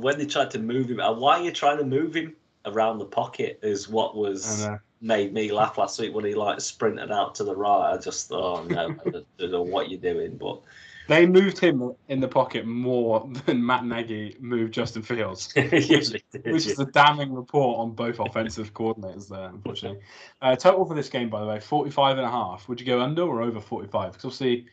when 0.00 0.18
they 0.18 0.24
tried 0.24 0.50
to 0.52 0.58
move 0.58 0.90
him, 0.90 1.00
and 1.00 1.20
why 1.20 1.40
are 1.40 1.44
you 1.44 1.52
trying 1.52 1.76
to 1.76 1.84
move 1.84 2.14
him 2.14 2.34
around 2.64 3.00
the 3.00 3.04
pocket? 3.04 3.58
Is 3.62 3.86
what 3.86 4.16
was 4.16 4.66
made 5.02 5.34
me 5.34 5.52
laugh 5.52 5.76
last 5.76 6.00
week 6.00 6.14
when 6.14 6.24
he 6.24 6.34
like 6.34 6.58
sprinted 6.62 7.10
out 7.10 7.34
to 7.34 7.44
the 7.44 7.54
right. 7.54 7.92
I 7.92 7.98
just 7.98 8.28
thought, 8.28 8.60
oh 8.60 8.64
no, 8.64 8.96
I 9.04 9.10
don't 9.36 9.50
know 9.52 9.60
what 9.60 9.90
you're 9.90 10.00
doing, 10.00 10.38
but 10.38 10.62
they 11.08 11.26
moved 11.26 11.58
him 11.58 11.94
in 12.08 12.20
the 12.20 12.28
pocket 12.28 12.66
more 12.66 13.28
than 13.46 13.64
Matt 13.64 13.84
Nagy 13.84 14.36
moved 14.40 14.72
Justin 14.74 15.02
Fields. 15.02 15.52
really 15.56 16.22
did, 16.32 16.44
which 16.44 16.66
yeah. 16.66 16.72
is 16.72 16.78
a 16.78 16.86
damning 16.86 17.32
report 17.32 17.78
on 17.78 17.92
both 17.92 18.20
offensive 18.20 18.72
coordinators 18.74 19.28
there, 19.28 19.48
unfortunately. 19.48 20.00
Uh, 20.40 20.56
total 20.56 20.84
for 20.84 20.94
this 20.94 21.08
game, 21.08 21.28
by 21.28 21.40
the 21.40 21.46
way, 21.46 21.60
45 21.60 22.18
and 22.18 22.26
a 22.26 22.30
half. 22.30 22.68
Would 22.68 22.80
you 22.80 22.86
go 22.86 23.00
under 23.00 23.22
or 23.22 23.42
over 23.42 23.60
45? 23.60 24.12
Because 24.12 24.24
obviously, 24.24 24.66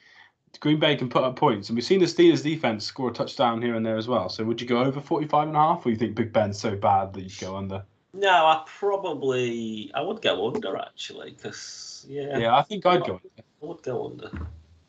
Green 0.59 0.79
Bay 0.79 0.95
can 0.95 1.09
put 1.09 1.23
up 1.23 1.35
points, 1.35 1.69
and 1.69 1.75
we've 1.75 1.85
seen 1.85 1.99
the 1.99 2.05
Steelers 2.05 2.43
defense 2.43 2.85
score 2.85 3.09
a 3.09 3.13
touchdown 3.13 3.61
here 3.61 3.75
and 3.75 3.85
there 3.85 3.97
as 3.97 4.07
well. 4.07 4.29
So 4.29 4.43
would 4.43 4.61
you 4.61 4.67
go 4.67 4.83
over 4.83 4.99
45 4.99 5.47
and 5.47 5.57
a 5.57 5.59
half, 5.59 5.85
or 5.85 5.89
you 5.89 5.95
think 5.95 6.15
Big 6.15 6.33
Ben's 6.33 6.59
so 6.59 6.75
bad 6.75 7.13
that 7.13 7.21
you'd 7.21 7.39
go 7.39 7.55
under? 7.55 7.83
No, 8.13 8.29
I 8.29 8.63
probably 8.65 9.89
I 9.93 10.01
would 10.01 10.21
go 10.21 10.53
under 10.53 10.75
actually 10.75 11.31
because 11.31 12.05
yeah, 12.09 12.37
Yeah, 12.37 12.57
I 12.57 12.61
think 12.63 12.85
I'd 12.85 13.05
go. 13.05 13.13
under. 13.13 13.43
I 13.61 13.65
would 13.65 13.83
go 13.83 14.05
under. 14.07 14.31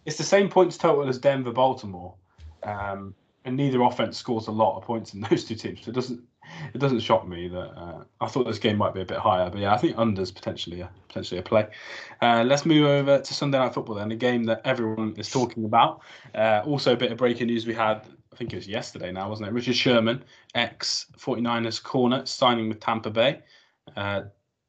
It's 0.04 0.18
the 0.18 0.24
same 0.24 0.48
points 0.48 0.76
total 0.76 1.08
as 1.08 1.18
Denver 1.18 1.52
Baltimore, 1.52 2.14
um, 2.62 3.14
and 3.44 3.56
neither 3.56 3.82
offense 3.82 4.16
scores 4.16 4.46
a 4.46 4.52
lot 4.52 4.76
of 4.76 4.84
points 4.84 5.14
in 5.14 5.20
those 5.30 5.44
two 5.44 5.54
teams. 5.54 5.84
So 5.84 5.90
it 5.90 5.94
doesn't 5.94 6.22
it 6.74 6.78
doesn't 6.78 7.00
shock 7.00 7.26
me 7.26 7.48
that 7.48 7.70
uh, 7.76 8.04
I 8.20 8.26
thought 8.26 8.46
this 8.46 8.58
game 8.58 8.76
might 8.76 8.94
be 8.94 9.00
a 9.00 9.04
bit 9.04 9.18
higher, 9.18 9.48
but 9.48 9.60
yeah, 9.60 9.72
I 9.72 9.78
think 9.78 9.96
unders 9.96 10.34
potentially 10.34 10.80
a 10.80 10.90
potentially 11.08 11.38
a 11.38 11.42
play. 11.42 11.68
Uh, 12.20 12.44
let's 12.46 12.66
move 12.66 12.86
over 12.86 13.20
to 13.20 13.34
Sunday 13.34 13.58
Night 13.58 13.74
Football 13.74 13.96
then, 13.96 14.12
a 14.12 14.16
game 14.16 14.44
that 14.44 14.60
everyone 14.64 15.14
is 15.16 15.30
talking 15.30 15.64
about. 15.64 16.00
Uh, 16.34 16.62
also, 16.64 16.92
a 16.92 16.96
bit 16.96 17.12
of 17.12 17.18
breaking 17.18 17.46
news 17.46 17.66
we 17.66 17.74
had. 17.74 18.06
I 18.32 18.36
think 18.36 18.52
it 18.52 18.56
was 18.56 18.66
yesterday 18.66 19.12
now, 19.12 19.28
wasn't 19.28 19.48
it? 19.48 19.52
Richard 19.52 19.76
Sherman, 19.76 20.24
ex 20.54 21.06
49ers 21.18 21.82
corner, 21.82 22.24
signing 22.24 22.68
with 22.68 22.80
Tampa 22.80 23.10
Bay. 23.10 23.42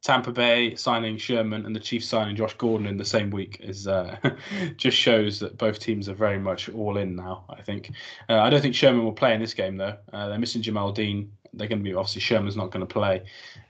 Tampa 0.04 0.34
Bay 0.34 0.76
signing 0.76 1.18
Sherman 1.18 1.66
and 1.66 1.74
the 1.74 1.80
Chiefs 1.80 2.08
signing 2.08 2.36
Josh 2.36 2.54
Gordon 2.56 2.88
in 2.88 2.98
the 2.98 3.06
same 3.06 3.30
week 3.32 3.58
is 3.62 3.88
uh, 3.88 4.18
just 4.78 4.98
shows 4.98 5.40
that 5.40 5.58
both 5.58 5.80
teams 5.80 6.10
are 6.10 6.14
very 6.14 6.38
much 6.38 6.70
all 6.70 6.98
in 6.98 7.16
now. 7.16 7.46
I 7.50 7.62
think. 7.62 7.92
Uh, 8.30 8.40
I 8.40 8.50
don't 8.50 8.62
think 8.62 8.76
Sherman 8.76 9.06
will 9.06 9.14
play 9.14 9.34
in 9.34 9.40
this 9.40 9.54
game 9.54 9.78
though. 9.78 9.96
Uh, 10.12 10.28
they're 10.28 10.38
missing 10.38 10.62
Jamel 10.62 10.94
Dean. 10.94 11.32
They're 11.54 11.68
going 11.68 11.80
to 11.80 11.84
be 11.84 11.94
obviously 11.94 12.20
Sherman's 12.20 12.58
not 12.58 12.72
going 12.72 12.86
to 12.86 12.94
play. 12.94 13.24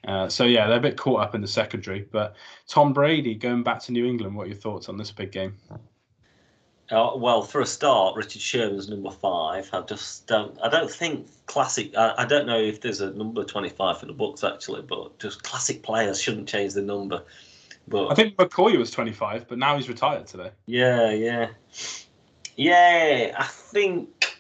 Uh, 0.08 0.28
so 0.28 0.46
yeah, 0.46 0.68
they're 0.68 0.78
a 0.78 0.82
bit 0.82 0.98
caught 0.98 1.22
up 1.22 1.36
in 1.36 1.42
the 1.42 1.48
secondary. 1.48 2.08
But 2.12 2.36
Tom 2.68 2.94
Brady 2.94 3.36
going 3.36 3.62
back 3.62 3.80
to 3.84 3.92
New 3.92 4.06
England. 4.06 4.36
What 4.36 4.46
are 4.46 4.50
your 4.50 4.58
thoughts 4.58 4.90
on 4.90 4.98
this 4.98 5.12
big 5.12 5.32
game? 5.32 5.56
Uh, 6.94 7.16
well, 7.16 7.42
for 7.42 7.60
a 7.62 7.66
start, 7.66 8.16
Richard 8.16 8.42
Sherman's 8.42 8.88
number 8.88 9.10
five. 9.10 9.68
I 9.74 9.82
just 9.82 10.28
don't. 10.28 10.56
I 10.62 10.70
don't 10.70 10.92
think 10.92 11.28
classic. 11.48 11.96
I, 11.98 12.14
I 12.20 12.26
don't 12.26 12.46
know 12.46 12.60
if 12.60 12.82
there's 12.82 13.02
a 13.02 13.12
number 13.14 13.44
twenty-five 13.44 14.00
for 14.00 14.06
the 14.06 14.14
books 14.14 14.44
actually, 14.44 14.84
but 14.84 15.18
just 15.18 15.42
classic 15.42 15.82
players 15.82 16.22
shouldn't 16.22 16.48
change 16.48 16.74
the 16.74 16.84
number. 16.84 17.24
But 17.88 18.12
I 18.12 18.16
think 18.16 18.38
McCoy 18.38 18.78
was 18.78 18.92
25, 18.92 19.48
but 19.48 19.58
now 19.58 19.76
he's 19.76 19.90
retired 19.90 20.28
today. 20.28 20.52
Yeah, 20.68 21.12
yeah, 21.12 21.50
yeah. 22.56 23.36
I 23.38 23.46
think. 23.46 24.38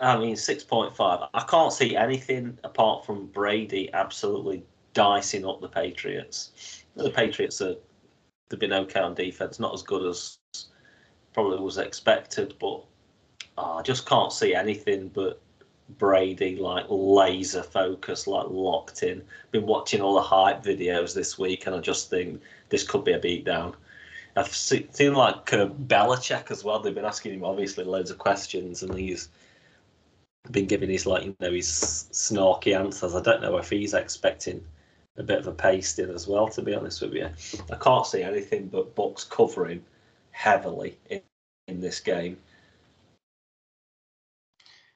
I 0.00 0.16
mean, 0.16 0.36
six 0.36 0.62
point 0.62 0.94
five. 0.94 1.28
I 1.34 1.42
can't 1.42 1.72
see 1.72 1.96
anything 1.96 2.56
apart 2.62 3.04
from 3.04 3.26
Brady 3.26 3.92
absolutely 3.92 4.62
dicing 4.92 5.44
up 5.44 5.60
the 5.60 5.68
Patriots. 5.68 6.84
The 6.94 7.10
Patriots 7.10 7.60
are 7.60 7.74
they've 8.48 8.60
been 8.60 8.72
okay 8.72 9.00
on 9.00 9.14
defense, 9.14 9.58
not 9.58 9.74
as 9.74 9.82
good 9.82 10.06
as 10.06 10.38
probably 11.34 11.58
was 11.58 11.78
expected, 11.78 12.54
but 12.58 12.84
oh, 13.58 13.78
I 13.78 13.82
just 13.82 14.06
can't 14.06 14.32
see 14.32 14.54
anything 14.54 15.08
but 15.08 15.40
Brady 15.98 16.56
like 16.56 16.86
laser 16.88 17.62
focus, 17.62 18.26
like 18.26 18.46
locked 18.48 19.02
in. 19.02 19.22
Been 19.50 19.66
watching 19.66 20.00
all 20.00 20.14
the 20.14 20.22
hype 20.22 20.62
videos 20.62 21.14
this 21.14 21.38
week, 21.38 21.66
and 21.66 21.76
I 21.76 21.80
just 21.80 22.08
think 22.08 22.40
this 22.70 22.84
could 22.84 23.04
be 23.04 23.12
a 23.12 23.20
beatdown. 23.20 23.74
I've 24.36 24.54
seen 24.54 25.14
like 25.14 25.52
uh, 25.52 25.66
Belichick 25.66 26.50
as 26.50 26.64
well. 26.64 26.80
They've 26.80 26.94
been 26.94 27.04
asking 27.04 27.34
him 27.34 27.44
obviously 27.44 27.84
loads 27.84 28.10
of 28.10 28.18
questions, 28.18 28.82
and 28.82 28.94
he's 28.94 29.28
been 30.50 30.66
giving 30.66 30.90
his 30.90 31.06
like 31.06 31.24
you 31.24 31.36
know 31.40 31.52
his 31.52 31.68
snarky 32.12 32.78
answers. 32.78 33.14
I 33.14 33.22
don't 33.22 33.42
know 33.42 33.56
if 33.58 33.70
he's 33.70 33.94
expecting 33.94 34.64
a 35.16 35.22
bit 35.22 35.38
of 35.38 35.46
a 35.46 35.52
pasting 35.52 36.10
as 36.10 36.26
well. 36.26 36.48
To 36.48 36.62
be 36.62 36.74
honest 36.74 37.02
with 37.02 37.12
you, 37.12 37.28
I 37.70 37.76
can't 37.76 38.06
see 38.06 38.22
anything 38.22 38.68
but 38.68 38.94
Bucks 38.94 39.24
covering 39.24 39.84
heavily 40.34 40.98
in, 41.08 41.22
in 41.68 41.80
this 41.80 42.00
game. 42.00 42.36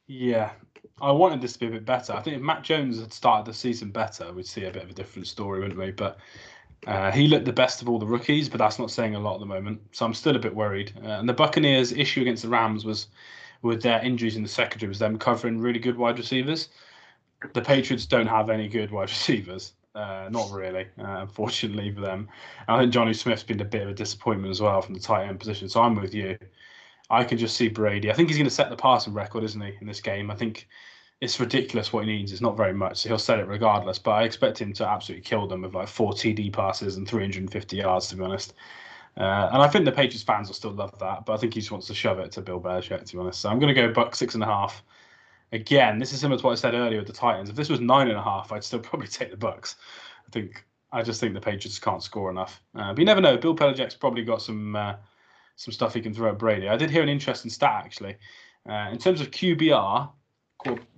Yeah, 0.09 0.51
I 1.01 1.13
wanted 1.13 1.41
this 1.41 1.53
to 1.53 1.59
be 1.61 1.67
a 1.69 1.71
bit 1.71 1.85
better. 1.85 2.13
I 2.13 2.21
think 2.21 2.37
if 2.37 2.43
Mac 2.43 2.65
Jones 2.65 2.99
had 2.99 3.13
started 3.13 3.51
the 3.51 3.55
season 3.55 3.91
better, 3.91 4.33
we'd 4.33 4.47
see 4.47 4.65
a 4.65 4.71
bit 4.71 4.83
of 4.83 4.91
a 4.91 4.95
different 4.95 5.29
story, 5.29 5.61
wouldn't 5.61 5.79
we? 5.79 5.93
But 5.93 6.19
uh, 6.87 7.13
he 7.13 7.29
looked 7.29 7.45
the 7.45 7.53
best 7.53 7.83
of 7.83 7.89
all 7.89 7.99
the 7.99 8.07
rookies, 8.07 8.49
but 8.49 8.59
that's 8.59 8.79
not 8.79 8.91
saying 8.91 9.15
a 9.15 9.21
lot 9.21 9.35
at 9.35 9.41
the 9.41 9.47
moment. 9.47 9.81
So 9.93 10.05
I'm 10.05 10.15
still 10.15 10.35
a 10.35 10.41
bit 10.41 10.55
worried. 10.55 10.93
Uh, 11.03 11.09
and 11.09 11.29
the 11.29 11.35
Buccaneers' 11.35 11.93
issue 11.93 12.23
against 12.23 12.43
the 12.43 12.49
Rams 12.49 12.85
was 12.85 13.07
with 13.63 13.83
their 13.83 14.01
injuries 14.01 14.37
in 14.37 14.43
the 14.43 14.49
secondary 14.49 14.89
was 14.89 14.99
them 14.99 15.19
covering 15.19 15.61
really 15.61 15.79
good 15.79 15.97
wide 15.97 16.19
receivers. 16.19 16.69
The 17.53 17.63
Patriots 17.63 18.07
don't 18.07 18.27
have 18.27 18.51
any 18.51 18.69
good 18.69 18.91
wide 18.91 19.11
receivers. 19.11 19.75
Uh, 19.99 20.29
not 20.31 20.49
really, 20.53 20.87
uh, 21.01 21.23
unfortunately 21.23 21.91
for 21.93 22.01
them. 22.01 22.29
I 22.69 22.79
think 22.79 22.93
Jonnu 22.93 23.17
Smith's 23.17 23.43
been 23.43 23.61
a 23.61 23.65
bit 23.65 23.83
of 23.83 23.89
a 23.89 23.95
disappointment 23.95 24.49
as 24.49 24.61
well 24.61 24.81
from 24.81 24.95
the 24.95 25.01
tight 25.01 25.27
end 25.27 25.41
position. 25.41 25.69
So 25.69 25.83
I'm 25.83 25.97
with 25.97 26.15
you. 26.15 26.39
I 27.11 27.25
can 27.25 27.37
just 27.37 27.57
see 27.57 27.67
Brady. 27.67 28.09
I 28.09 28.15
think 28.15 28.29
he's 28.29 28.39
going 28.39 28.49
to 28.49 28.55
set 28.55 28.71
the 28.71 28.77
passing 28.77 29.13
record, 29.13 29.43
isn't 29.43 29.61
he, 29.61 29.73
in 29.81 29.89
this 29.89 30.01
game? 30.01 30.31
I 30.31 30.37
think 30.37 30.69
it's 31.21 31.41
ridiculous 31.41 31.93
what 31.93 32.05
he 32.05 32.13
needs. 32.13 32.31
It's 32.31 32.41
not 32.41 32.57
very 32.57 32.73
much, 32.73 32.99
so 32.99 33.09
he'll 33.09 33.19
set 33.19 33.41
it 33.41 33.49
regardless. 33.49 33.99
But 33.99 34.13
I 34.13 34.23
expect 34.23 34.61
him 34.61 34.73
to 34.75 34.87
absolutely 34.87 35.25
kill 35.25 35.49
them 35.49 35.63
with 35.63 35.75
like 35.75 35.89
four 35.89 36.13
TD 36.13 36.53
passes 36.53 36.97
and 36.97 37.09
350 37.09 37.77
yards, 37.77 38.07
to 38.09 38.17
be 38.17 38.23
honest. 38.23 38.55
Uh, 39.17 39.51
and 39.53 39.61
I 39.61 39.67
think 39.67 39.85
the 39.85 39.91
Patriots 39.91 40.23
fans 40.23 40.47
will 40.47 40.55
still 40.55 40.71
love 40.71 40.97
that, 41.01 41.27
but 41.27 41.33
I 41.33 41.39
think 41.39 41.55
he 41.55 41.61
just 41.61 41.73
wants 41.73 41.89
to 41.89 41.95
shove 41.95 42.21
it 42.21 42.31
to 42.33 42.41
Bill 42.41 42.61
Belichick, 42.61 43.05
to 43.05 43.13
be 43.17 43.19
honest. 43.19 43.41
So 43.41 43.49
I'm 43.49 43.59
going 43.59 43.75
to 43.75 43.81
go 43.81 43.93
Buck 43.93 44.15
six 44.15 44.35
and 44.35 44.45
a 44.45 44.47
half. 44.47 44.85
Again, 45.53 45.99
this 45.99 46.13
is 46.13 46.21
similar 46.21 46.39
to 46.39 46.47
what 46.47 46.53
I 46.53 46.57
said 46.57 46.75
earlier 46.75 46.99
with 46.99 47.07
the 47.07 47.13
Titans. 47.13 47.49
If 47.49 47.57
this 47.57 47.69
was 47.69 47.81
nine 47.81 48.09
and 48.09 48.19
a 48.19 48.23
half, 48.23 48.53
I'd 48.53 48.65
still 48.65 48.79
probably 48.81 49.09
take 49.09 49.31
the 49.31 49.37
Bucks. 49.37 49.77
I 50.27 50.31
think 50.31 50.65
I 50.93 51.03
just 51.03 51.21
think 51.21 51.35
the 51.35 51.41
Patriots 51.41 51.79
can't 51.79 52.03
score 52.03 52.31
enough. 52.31 52.63
Uh, 52.75 52.93
but 52.93 52.99
you 52.99 53.05
never 53.05 53.21
know. 53.21 53.37
Bill 53.37 53.55
Belichick's 53.55 53.95
probably 53.95 54.25
got 54.25 54.43
some 54.43 54.77
uh, 54.77 54.95
some 55.57 55.73
stuff 55.73 55.95
he 55.95 56.01
can 56.01 56.15
throw 56.15 56.31
at 56.31 56.39
Brady. 56.39 56.69
I 56.69 56.77
did 56.77 56.91
hear 56.91 57.03
an 57.03 57.09
interesting 57.09 57.51
stat 57.51 57.83
actually. 57.85 58.17
Uh, 58.69 58.89
in 58.93 58.99
terms 58.99 59.21
of 59.21 59.31
QBR 59.31 60.11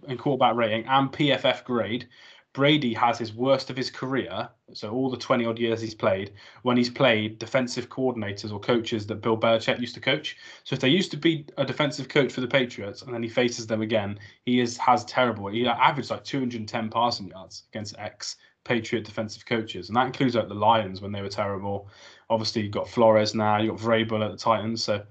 and 0.09 0.19
quarterback 0.19 0.57
rating 0.57 0.87
and 0.87 1.13
PFF 1.13 1.65
grade, 1.65 2.09
Brady 2.53 2.93
has 2.95 3.17
his 3.17 3.33
worst 3.33 3.71
of 3.71 3.77
his 3.77 3.91
career, 3.91 4.49
so 4.73 4.91
all 4.91 5.09
the 5.09 5.17
20 5.17 5.45
odd 5.47 5.59
years 5.59 5.81
he's 5.81 5.95
played, 5.95 6.33
when 6.63 6.77
he's 6.77 6.91
played 6.91 7.39
defensive 7.39 7.89
coordinators 7.89 8.53
or 8.53 8.59
coaches 8.59 9.07
that 9.07 9.23
Bill 9.23 9.39
Belichick 9.39 9.79
used 9.79 9.95
to 9.95 10.01
coach. 10.01 10.37
So 10.65 10.75
if 10.75 10.81
they 10.81 10.89
used 10.89 11.13
to 11.13 11.17
be 11.17 11.47
a 11.59 11.65
defensive 11.65 12.09
coach 12.09 12.33
for 12.33 12.41
the 12.41 12.49
Patriots 12.49 13.03
and 13.03 13.15
then 13.15 13.23
he 13.23 13.29
faces 13.29 13.69
them 13.69 13.83
again, 13.83 14.19
he 14.45 14.59
is 14.61 14.77
has 14.79 15.05
terrible. 15.05 15.47
He 15.47 15.67
averaged 15.67 16.11
like 16.11 16.25
210 16.25 16.91
passing 16.91 17.29
yards 17.29 17.65
against 17.71 17.95
ex 17.99 18.37
Patriot 18.65 19.05
defensive 19.05 19.47
coaches, 19.47 19.89
and 19.89 19.97
that 19.97 20.07
includes 20.07 20.35
like 20.35 20.49
the 20.49 20.55
Lions 20.55 21.01
when 21.01 21.13
they 21.13 21.23
were 21.23 21.29
terrible. 21.29 21.89
Obviously, 22.29 22.63
you've 22.63 22.73
got 22.73 22.89
Flores 22.89 23.35
now, 23.35 23.59
you've 23.59 23.77
got 23.77 23.87
Vrabel 23.87 24.25
at 24.25 24.33
the 24.33 24.37
Titans, 24.37 24.83
so 24.83 25.03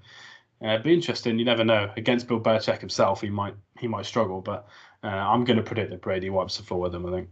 uh, 0.62 0.68
it'd 0.68 0.82
be 0.82 0.94
interesting. 0.94 1.38
You 1.38 1.44
never 1.44 1.64
know. 1.64 1.90
Against 1.96 2.28
Bill 2.28 2.40
Belichick 2.40 2.80
himself, 2.80 3.20
he 3.20 3.30
might 3.30 3.54
he 3.78 3.88
might 3.88 4.06
struggle, 4.06 4.40
but 4.40 4.68
uh, 5.02 5.08
I'm 5.08 5.44
going 5.44 5.56
to 5.56 5.62
predict 5.62 5.90
that 5.90 6.02
Brady 6.02 6.30
wipes 6.30 6.56
the 6.56 6.62
floor 6.62 6.80
with 6.80 6.92
them. 6.92 7.06
I 7.06 7.10
think. 7.10 7.28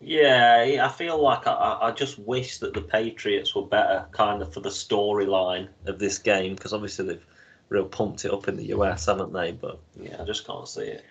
Yeah, 0.00 0.82
I 0.82 0.88
feel 0.88 1.20
like 1.20 1.46
I, 1.46 1.78
I 1.82 1.90
just 1.90 2.18
wish 2.18 2.58
that 2.58 2.74
the 2.74 2.82
Patriots 2.82 3.54
were 3.54 3.66
better, 3.66 4.06
kind 4.12 4.42
of 4.42 4.52
for 4.52 4.60
the 4.60 4.68
storyline 4.68 5.68
of 5.86 5.98
this 5.98 6.18
game, 6.18 6.54
because 6.54 6.74
obviously 6.74 7.06
they've 7.06 7.26
real 7.70 7.86
pumped 7.86 8.24
it 8.24 8.32
up 8.32 8.48
in 8.48 8.56
the 8.56 8.66
US, 8.66 9.06
haven't 9.06 9.32
they? 9.32 9.52
But 9.52 9.80
yeah, 9.98 10.20
I 10.20 10.24
just 10.24 10.46
can't 10.46 10.68
see 10.68 10.82
it. 10.82 11.04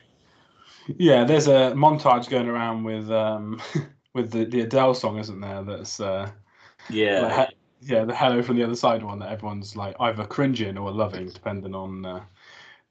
Yeah, 0.98 1.24
there's 1.24 1.48
a 1.48 1.74
montage 1.76 2.30
going 2.30 2.48
around 2.48 2.84
with 2.84 3.10
um, 3.10 3.60
with 4.14 4.32
the, 4.32 4.46
the 4.46 4.62
Adele 4.62 4.94
song, 4.94 5.18
isn't 5.18 5.42
there? 5.42 5.64
That's 5.64 6.00
uh, 6.00 6.30
yeah, 6.90 7.22
the, 7.22 7.50
yeah, 7.82 8.06
the 8.06 8.16
"Hello 8.16 8.44
from 8.44 8.58
the 8.58 8.64
Other 8.64 8.76
Side" 8.76 9.04
one 9.04 9.20
that 9.20 9.32
everyone's 9.32 9.76
like 9.76 9.96
either 10.00 10.26
cringing 10.26 10.78
or 10.78 10.92
loving, 10.92 11.28
depending 11.30 11.74
on 11.74 12.06
uh, 12.06 12.24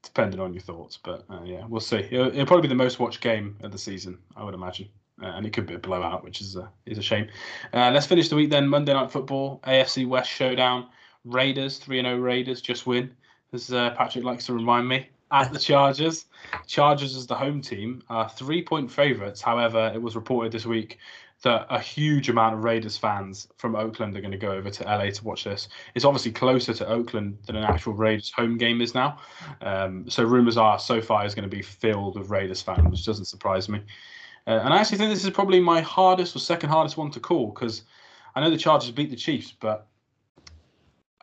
depending 0.08 0.40
on 0.40 0.52
your 0.52 0.62
thoughts. 0.62 0.98
But 1.02 1.24
uh, 1.30 1.42
yeah, 1.44 1.64
we'll 1.66 1.80
see. 1.80 2.06
It'll, 2.10 2.28
it'll, 2.28 2.46
probably 2.46 2.62
be 2.62 2.68
the 2.68 2.74
most 2.74 2.98
watched 2.98 3.20
game 3.20 3.56
of 3.62 3.72
the 3.72 3.78
season, 3.78 4.18
I 4.36 4.44
would 4.44 4.54
imagine. 4.54 4.88
Uh, 5.22 5.26
and 5.26 5.46
it 5.46 5.52
could 5.52 5.66
be 5.66 5.74
a 5.74 5.78
blowout, 5.78 6.24
which 6.24 6.40
is 6.40 6.56
a 6.56 6.68
is 6.86 6.98
a 6.98 7.02
shame. 7.02 7.28
Uh, 7.72 7.90
let's 7.92 8.06
finish 8.06 8.28
the 8.28 8.36
week 8.36 8.50
then. 8.50 8.66
Monday 8.68 8.92
night 8.92 9.10
football, 9.10 9.60
AFC 9.64 10.06
West 10.08 10.30
showdown. 10.30 10.88
Raiders 11.24 11.78
three 11.78 11.98
and 11.98 12.06
zero. 12.06 12.18
Raiders 12.18 12.60
just 12.60 12.86
win, 12.86 13.14
as 13.52 13.72
uh, 13.72 13.90
Patrick 13.90 14.24
likes 14.24 14.46
to 14.46 14.52
remind 14.52 14.88
me. 14.88 15.08
At 15.30 15.52
the 15.52 15.58
Chargers, 15.58 16.26
Chargers 16.66 17.16
as 17.16 17.26
the 17.26 17.34
home 17.34 17.60
team, 17.60 18.02
are 18.08 18.28
three 18.28 18.62
point 18.62 18.90
favourites. 18.90 19.40
However, 19.40 19.90
it 19.94 20.00
was 20.02 20.14
reported 20.14 20.52
this 20.52 20.66
week 20.66 20.98
that 21.44 21.66
a 21.70 21.78
huge 21.78 22.28
amount 22.28 22.54
of 22.54 22.64
Raiders 22.64 22.96
fans 22.96 23.48
from 23.58 23.76
Oakland 23.76 24.16
are 24.16 24.20
going 24.20 24.32
to 24.32 24.38
go 24.38 24.50
over 24.50 24.70
to 24.70 24.84
LA 24.84 25.10
to 25.10 25.24
watch 25.24 25.44
this. 25.44 25.68
It's 25.94 26.04
obviously 26.04 26.32
closer 26.32 26.72
to 26.74 26.88
Oakland 26.88 27.38
than 27.46 27.54
an 27.54 27.64
actual 27.64 27.92
Raiders 27.92 28.32
home 28.32 28.56
game 28.56 28.80
is 28.80 28.94
now. 28.94 29.18
Um, 29.60 30.08
so 30.08 30.24
rumors 30.24 30.56
are 30.56 30.78
SoFi 30.78 31.26
is 31.26 31.34
going 31.34 31.48
to 31.48 31.54
be 31.54 31.62
filled 31.62 32.18
with 32.18 32.30
Raiders 32.30 32.62
fans, 32.62 32.90
which 32.90 33.04
doesn't 33.04 33.26
surprise 33.26 33.68
me. 33.68 33.80
Uh, 34.46 34.60
and 34.64 34.74
I 34.74 34.78
actually 34.78 34.98
think 34.98 35.10
this 35.10 35.24
is 35.24 35.30
probably 35.30 35.60
my 35.60 35.80
hardest 35.82 36.34
or 36.34 36.38
second 36.38 36.70
hardest 36.70 36.96
one 36.96 37.10
to 37.12 37.20
call 37.20 37.48
because 37.48 37.82
I 38.34 38.40
know 38.40 38.50
the 38.50 38.58
Chargers 38.58 38.90
beat 38.90 39.10
the 39.10 39.16
Chiefs, 39.16 39.52
but 39.52 39.86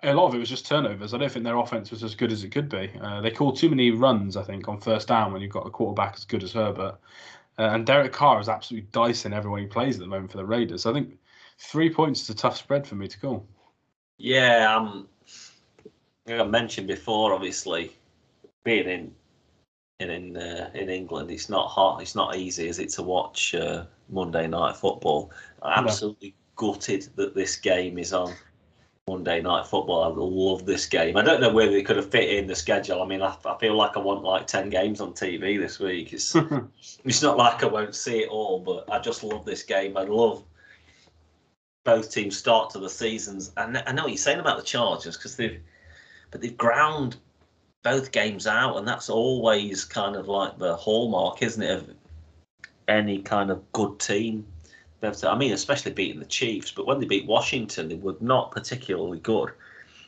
a 0.04 0.14
lot 0.14 0.28
of 0.28 0.36
it 0.36 0.40
was 0.40 0.50
just 0.50 0.66
turnovers. 0.66 1.14
I 1.14 1.18
don't 1.18 1.32
think 1.32 1.46
their 1.46 1.58
offense 1.58 1.92
was 1.92 2.04
as 2.04 2.16
good 2.16 2.32
as 2.32 2.44
it 2.44 2.50
could 2.50 2.70
be. 2.70 2.92
Uh, 3.02 3.22
they 3.22 3.32
called 3.32 3.58
too 3.58 3.70
many 3.70 3.92
runs, 3.92 4.38
I 4.38 4.44
think, 4.44 4.68
on 4.68 4.80
first 4.80 5.08
down 5.08 5.32
when 5.32 5.42
you've 5.42 5.52
got 5.52 5.68
a 5.68 5.70
quarterback 5.70 6.16
as 6.16 6.26
good 6.26 6.44
as 6.44 6.54
Herbert. 6.54 6.98
Uh, 7.60 7.70
and 7.74 7.86
Derek 7.86 8.14
Carr 8.14 8.40
is 8.40 8.50
absolutely 8.50 8.88
dicing 8.92 9.34
everyone 9.34 9.60
he 9.60 9.68
plays 9.68 9.96
at 9.96 10.02
the 10.02 10.08
moment 10.08 10.32
for 10.32 10.38
the 10.38 10.46
Raiders. 10.46 10.86
I 10.86 10.94
think 10.94 11.18
three 11.60 11.94
points 11.94 12.22
is 12.22 12.30
a 12.30 12.36
tough 12.36 12.58
spread 12.58 12.88
for 12.88 12.96
me 12.96 13.08
to 13.08 13.20
call. 13.20 13.46
Yeah, 14.18 14.76
um, 14.76 15.08
like 16.28 16.40
I 16.40 16.44
mentioned 16.44 16.88
before, 16.88 17.34
obviously 17.34 17.92
being 18.64 18.88
in 18.88 19.16
in 20.00 20.10
in, 20.10 20.38
uh, 20.38 20.70
in 20.74 20.90
England, 20.90 21.30
it's 21.32 21.50
not 21.50 21.68
hot. 21.68 22.02
It's 22.02 22.16
not 22.16 22.36
easy, 22.36 22.68
is 22.68 22.80
it, 22.80 22.90
to 22.92 23.04
watch 23.04 23.54
uh, 23.54 23.86
Monday 24.10 24.48
night 24.48 24.76
football? 24.76 25.32
I'm 25.62 25.86
absolutely 25.86 26.30
no. 26.30 26.72
gutted 26.72 27.10
that 27.16 27.36
this 27.36 27.56
game 27.56 27.98
is 27.98 28.14
on 28.14 28.34
Monday 29.08 29.42
night 29.42 29.66
football. 29.66 30.04
I 30.04 30.14
love 30.16 30.66
this 30.66 30.86
game. 30.86 31.18
I 31.18 31.24
don't 31.24 31.42
know 31.42 31.52
whether 31.52 31.72
they 31.72 31.82
could 31.82 31.98
have 31.98 32.12
fit 32.12 32.30
in 32.30 32.48
the 32.48 32.56
schedule. 32.56 33.02
I 33.02 33.08
mean, 33.08 33.22
I, 33.22 33.36
I 33.46 33.58
feel 33.58 33.76
like 33.76 33.98
I 33.98 34.00
want 34.00 34.24
like 34.24 34.48
ten 34.48 34.70
games 34.70 35.02
on 35.02 35.14
TV 35.14 35.60
this 35.60 35.80
week. 35.80 36.14
It's 36.14 36.36
it's 37.06 37.22
not 37.22 37.38
like 37.38 37.64
I 37.64 37.68
won't 37.68 37.96
see 37.96 38.20
it 38.20 38.30
all, 38.30 38.60
but 38.60 38.92
I 38.92 39.00
just 39.00 39.24
love 39.24 39.44
this 39.44 39.64
game. 39.64 39.98
I 39.98 40.04
love 40.04 40.44
both 41.84 42.12
teams' 42.12 42.38
start 42.38 42.70
to 42.72 42.80
the 42.80 42.90
seasons. 42.90 43.52
And 43.58 43.84
I 43.86 43.92
know 43.92 44.04
what 44.04 44.12
you're 44.12 44.18
saying 44.18 44.40
about 44.40 44.58
the 44.58 44.64
Chargers 44.64 45.18
because 45.18 45.36
they've, 45.36 45.60
but 46.30 46.42
they've 46.42 46.56
ground 46.56 47.18
both 47.84 48.12
games 48.12 48.46
out, 48.46 48.78
and 48.78 48.88
that's 48.88 49.10
always 49.10 49.84
kind 49.84 50.16
of 50.16 50.28
like 50.28 50.58
the 50.60 50.76
hallmark, 50.76 51.42
isn't 51.42 51.64
it, 51.64 51.72
of 51.72 51.90
any 52.88 53.22
kind 53.22 53.50
of 53.50 53.72
good 53.72 54.00
team. 54.00 54.46
I 55.04 55.38
mean, 55.38 55.54
especially 55.54 55.94
beating 55.94 56.20
the 56.20 56.26
Chiefs, 56.26 56.72
but 56.72 56.86
when 56.86 57.00
they 57.00 57.06
beat 57.06 57.26
Washington, 57.26 57.90
they 57.90 57.96
were 57.96 58.16
not 58.20 58.52
particularly 58.52 59.20
good, 59.20 59.52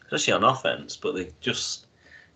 especially 0.06 0.34
on 0.34 0.44
offense. 0.44 0.96
But 0.96 1.16
they 1.16 1.32
just 1.42 1.88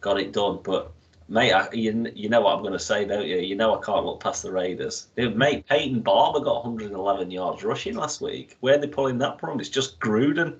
got 0.01 0.20
it 0.20 0.34
done. 0.34 0.60
But 0.64 0.91
mate, 1.30 1.53
I, 1.53 1.72
you, 1.72 2.12
you 2.16 2.30
know 2.30 2.41
what 2.41 2.55
I'm 2.55 2.62
going 2.62 2.74
to 2.74 2.80
say, 2.80 3.05
don't 3.05 3.28
you? 3.28 3.38
You 3.38 3.55
know 3.55 3.78
I 3.80 3.84
can't 3.84 4.05
look 4.05 4.22
past 4.22 4.43
the 4.43 4.51
Raiders. 4.51 5.08
Mate, 5.16 5.68
Peyton 5.68 6.01
Barber 6.01 6.39
got 6.39 6.66
111 6.66 7.30
yards 7.32 7.64
rushing 7.64 7.95
last 7.95 8.22
week. 8.22 8.58
Where 8.62 8.76
are 8.76 8.80
they 8.80 8.88
pulling 8.88 9.20
that 9.20 9.39
from? 9.39 9.60
It's 9.60 9.70
just 9.70 9.99
Gruden 9.99 10.58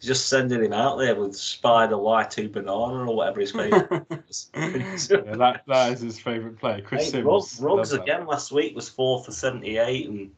just 0.00 0.28
sending 0.28 0.62
him 0.62 0.72
out 0.72 0.96
there 0.98 1.14
with 1.14 1.36
Spider 1.36 1.96
Y2 1.96 2.52
Banana 2.52 3.10
or 3.10 3.16
whatever 3.16 3.40
his 3.40 3.50
favourite 3.50 3.90
yeah, 4.54 5.36
that, 5.36 5.62
that 5.66 5.92
is 5.92 6.00
his 6.00 6.20
favourite 6.20 6.56
player. 6.58 6.80
Chris 6.80 7.06
hey, 7.06 7.22
Sims. 7.22 7.60
Ruggs 7.60 7.92
again 7.92 8.26
last 8.26 8.52
week 8.52 8.76
was 8.76 8.88
four 8.88 9.24
for 9.24 9.32
78, 9.32 10.08
and 10.08 10.30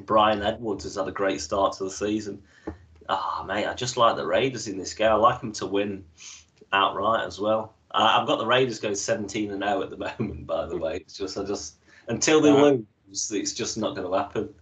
Bryan 0.00 0.42
Edwards 0.42 0.84
has 0.84 0.96
had 0.96 1.08
a 1.08 1.12
great 1.12 1.40
start 1.40 1.76
to 1.76 1.84
the 1.84 1.90
season. 1.90 2.42
Ah, 3.08 3.40
oh, 3.40 3.44
mate, 3.44 3.66
I 3.66 3.74
just 3.74 3.96
like 3.96 4.16
the 4.16 4.26
Raiders 4.26 4.66
in 4.66 4.78
this 4.78 4.94
game. 4.94 5.10
I 5.10 5.14
like 5.14 5.40
them 5.40 5.52
to 5.52 5.66
win 5.66 6.04
outright 6.72 7.26
as 7.26 7.38
well. 7.38 7.74
I, 7.90 8.18
have 8.18 8.26
got 8.26 8.38
the 8.38 8.46
Raiders 8.46 8.80
going 8.80 8.94
17 8.94 9.50
and 9.50 9.62
0 9.62 9.82
at 9.82 9.90
the 9.90 9.96
moment, 10.18 10.46
by 10.46 10.66
the 10.66 10.76
way. 10.76 10.96
It's 10.96 11.16
just, 11.16 11.38
I 11.38 11.44
just, 11.44 11.76
until 12.08 12.40
they 12.40 12.52
yeah. 12.52 12.62
lose, 13.10 13.30
it's 13.30 13.52
just 13.52 13.78
not 13.78 13.94
going 13.94 14.10
to 14.10 14.18
happen. 14.18 14.54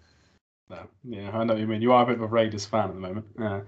No, 0.68 0.86
yeah, 1.04 1.30
I 1.36 1.44
know 1.44 1.54
what 1.54 1.60
you 1.60 1.66
mean. 1.66 1.82
You 1.82 1.92
are 1.92 2.02
a 2.02 2.06
bit 2.06 2.16
of 2.16 2.22
a 2.22 2.26
Raiders 2.26 2.64
fan 2.64 2.88
at 2.88 2.94
the 2.94 3.00
moment. 3.00 3.26
Uh, 3.38 3.60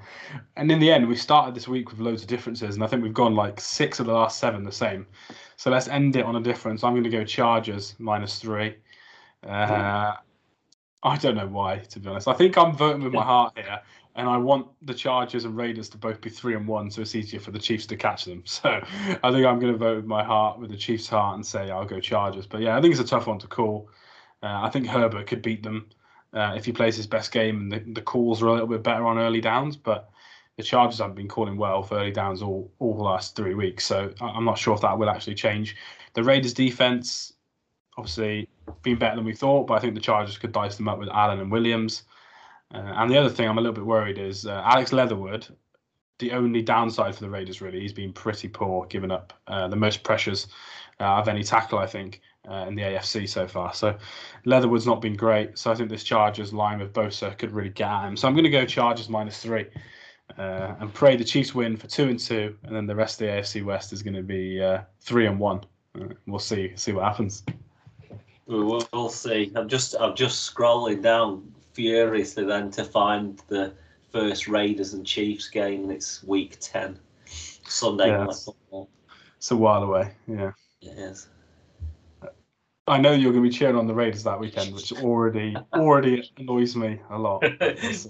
and 0.57 0.73
in 0.73 0.79
the 0.79 0.91
end, 0.91 1.07
we 1.07 1.17
started 1.17 1.55
this 1.55 1.69
week 1.69 1.91
with 1.91 2.01
loads 2.01 2.23
of 2.23 2.29
differences, 2.29 2.75
and 2.75 2.85
I 2.85 2.87
think 2.87 3.03
we've 3.03 3.13
gone 3.13 3.35
like 3.35 3.61
six 3.61 4.01
of 4.01 4.07
the 4.07 4.13
last 4.13 4.39
seven 4.39 4.65
the 4.65 4.73
same. 4.73 5.07
So 5.57 5.71
let's 5.71 5.87
end 5.89 6.17
it 6.17 6.25
on 6.25 6.37
a 6.37 6.41
difference. 6.41 6.83
I'm 6.83 6.93
going 6.93 7.05
to 7.05 7.11
go 7.11 7.25
Chargers 7.25 7.95
minus 7.99 8.39
three. 8.39 8.77
Uh, 9.47 10.15
I 11.05 11.19
don't 11.19 11.37
know 11.37 11.47
why, 11.47 11.79
to 11.79 12.01
be 12.01 12.09
honest. 12.09 12.29
I 12.29 12.33
think 12.33 12.57
I'm 12.57 12.75
voting 12.75 13.05
with 13.05 13.13
my 13.13 13.23
heart 13.23 13.53
here, 13.57 13.81
and 14.17 14.27
I 14.27 14.39
want 14.39 14.69
the 14.81 14.95
Chargers 14.95 15.45
and 15.45 15.55
Raiders 15.55 15.91
to 15.91 15.99
both 15.99 16.21
be 16.23 16.31
three 16.31 16.55
and 16.55 16.67
one, 16.67 16.91
so 16.91 17.03
it's 17.03 17.15
easier 17.15 17.41
for 17.41 17.51
the 17.51 17.59
Chiefs 17.59 17.87
to 17.87 17.97
catch 17.97 18.25
them. 18.25 18.43
So 18.47 18.71
I 18.71 19.31
think 19.31 19.47
I'm 19.47 19.61
going 19.61 19.73
to 19.73 19.79
vote 19.79 19.97
with 19.97 20.07
my 20.07 20.25
heart, 20.25 20.59
with 20.59 20.71
the 20.71 20.77
Chiefs' 20.79 21.09
heart, 21.09 21.37
and 21.37 21.45
say 21.45 21.71
I'll 21.71 21.85
go 21.85 22.01
Chargers. 22.01 22.47
But 22.47 22.63
yeah, 22.63 22.77
I 22.77 22.81
think 22.81 22.93
it's 22.93 23.03
a 23.03 23.07
tough 23.07 23.27
one 23.27 23.39
to 23.41 23.47
call. 23.47 23.91
Uh, 24.43 24.63
I 24.63 24.71
think 24.71 24.87
Herbert 24.87 25.27
could 25.27 25.43
beat 25.43 25.63
them 25.63 25.91
uh, 26.33 26.55
if 26.57 26.65
he 26.65 26.73
plays 26.73 26.97
his 26.97 27.07
best 27.07 27.33
game 27.33 27.61
and 27.61 27.73
the, 27.73 27.93
the 27.93 28.03
calls 28.03 28.43
are 28.43 28.47
a 28.47 28.53
little 28.53 28.67
bit 28.67 28.83
better 28.83 29.07
on 29.07 29.19
early 29.19 29.41
downs. 29.41 29.77
But 29.77 30.11
the 30.57 30.63
Chargers 30.63 30.99
haven't 31.01 31.17
been 31.17 31.29
calling 31.29 31.57
well 31.57 31.83
for 31.83 31.99
early 31.99 32.13
downs 32.13 32.41
all 32.41 32.73
all 32.79 32.97
the 32.97 33.03
last 33.03 33.37
three 33.37 33.55
weeks, 33.55 33.85
so 33.85 34.13
I'm 34.21 34.45
not 34.45 34.59
sure 34.59 34.75
if 34.75 34.81
that 34.83 34.99
will 34.99 35.11
actually 35.11 35.35
change. 35.35 35.77
The 36.15 36.23
Raiders' 36.23 36.55
defense, 36.55 37.33
obviously, 37.97 38.49
been 38.83 38.99
better 38.99 39.17
than 39.17 39.25
we 39.25 39.35
thought, 39.35 39.67
but 39.67 39.75
I 39.75 39.81
think 39.81 39.95
the 39.95 40.01
Chargers 40.01 40.39
could 40.39 40.53
dice 40.53 40.77
them 40.77 40.89
up 40.89 40.99
with 40.99 41.09
Allen 41.09 41.41
and 41.41 41.51
Williams. 41.51 42.05
Uh, 42.73 42.93
and 42.97 43.11
the 43.11 43.19
other 43.19 43.29
thing 43.29 43.49
I'm 43.49 43.59
a 43.59 43.61
little 43.61 43.75
bit 43.75 43.87
worried 43.87 44.19
is 44.19 44.47
uh, 44.47 44.63
Alex 44.65 44.93
Leatherwood. 44.93 45.47
The 46.19 46.33
only 46.33 46.63
downside 46.63 47.15
for 47.15 47.21
the 47.21 47.31
Raiders 47.31 47.61
really, 47.61 47.81
he's 47.81 47.93
been 47.93 48.13
pretty 48.13 48.49
poor, 48.49 48.87
giving 48.87 49.11
up 49.11 49.33
uh, 49.47 49.69
the 49.69 49.77
most 49.77 50.03
pressures 50.03 50.47
uh, 51.01 51.05
of 51.05 51.29
any 51.29 51.43
tackle 51.43 51.79
I 51.79 51.87
think 51.87 52.21
uh, 52.49 52.67
in 52.69 52.75
the 52.75 52.83
AFC 52.83 53.29
so 53.29 53.47
far. 53.47 53.75
So 53.75 53.97
Leatherwood's 54.45 54.87
not 54.87 55.01
been 55.01 55.17
great. 55.17 55.59
So 55.59 55.71
I 55.71 55.75
think 55.75 55.89
this 55.89 56.05
Chargers 56.05 56.53
line 56.53 56.79
with 56.79 56.93
Bosa 56.93 57.37
could 57.37 57.53
really 57.53 57.71
get 57.71 58.03
him. 58.03 58.17
So 58.17 58.29
I'm 58.29 58.35
going 58.35 58.45
to 58.45 58.51
go 58.51 58.65
Chargers 58.65 59.09
minus 59.09 59.43
three. 59.43 59.67
Uh, 60.39 60.75
and 60.81 60.93
pray 60.95 61.17
the 61.17 61.25
Chiefs 61.25 61.55
win 61.55 61.77
for 61.77 61.87
two 61.87 62.09
and 62.09 62.19
two, 62.19 62.57
and 62.63 62.75
then 62.75 62.87
the 62.87 62.95
rest 62.95 63.21
of 63.21 63.27
the 63.27 63.33
AFC 63.35 63.63
West 63.63 63.93
is 63.93 64.03
going 64.03 64.15
to 64.15 64.23
be 64.23 64.59
three 65.03 65.27
and 65.27 65.39
one. 65.39 65.61
we'll 66.27 66.39
see 66.39 66.73
see 66.77 66.93
what 66.93 67.05
happens. 67.05 67.45
We'll 68.47 69.09
see. 69.09 69.53
I'm 69.55 69.69
just 69.69 69.95
I'm 69.99 70.15
just 70.15 70.55
scrolling 70.55 71.03
down 71.03 71.53
furiously 71.73 72.45
then 72.45 72.71
to 72.73 72.85
find 72.85 73.41
the 73.49 73.73
first 74.13 74.49
Raiders 74.49 74.95
and 74.95 75.07
Chiefs 75.07 75.49
game, 75.49 75.85
and 75.85 75.93
it's 75.93 76.23
week 76.23 76.59
ten, 76.61 76.99
Sunday 77.67 78.09
yeah, 78.09 78.25
night 78.25 78.35
football. 78.35 78.91
It's 79.37 79.51
a 79.51 79.57
while 79.57 79.83
away. 79.83 80.13
Yeah. 80.27 80.53
It 80.83 80.99
is. 80.99 81.29
I 82.87 82.99
know 82.99 83.13
you're 83.13 83.33
going 83.33 83.43
to 83.43 83.51
be 83.51 83.55
cheering 83.55 83.77
on 83.77 83.87
the 83.87 83.95
Raiders 83.95 84.25
that 84.25 84.39
weekend, 84.39 84.75
which 84.75 84.93
already 84.93 85.57
already 85.73 86.31
annoys 86.37 86.77
me 86.77 87.01
a 87.09 87.19
lot. 87.19 87.43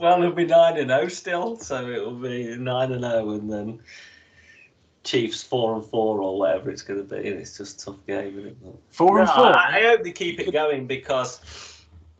well, 0.01 0.21
it'll 0.21 0.33
be 0.33 0.47
nine 0.47 0.77
and 0.79 0.89
zero 0.89 1.03
oh 1.03 1.09
still, 1.09 1.57
so 1.57 1.89
it'll 1.89 2.15
be 2.15 2.57
nine 2.57 2.91
and 2.91 3.03
zero, 3.03 3.25
oh, 3.25 3.31
and 3.31 3.53
then 3.53 3.81
Chiefs 5.05 5.43
four 5.43 5.75
and 5.75 5.85
four 5.85 6.21
or 6.21 6.39
whatever 6.39 6.71
it's 6.71 6.83
going 6.83 6.99
to 6.99 7.05
be. 7.05 7.29
And 7.29 7.39
it's 7.39 7.57
just 7.57 7.83
a 7.83 7.85
tough 7.87 8.07
game, 8.07 8.39
isn't 8.39 8.47
it? 8.49 8.57
Four 8.91 9.21
and 9.21 9.29
four. 9.29 9.47
I, 9.47 9.79
I 9.79 9.83
hope 9.83 10.03
they 10.03 10.13
keep 10.13 10.41
it 10.41 10.51
going 10.53 10.87
because 10.87 11.41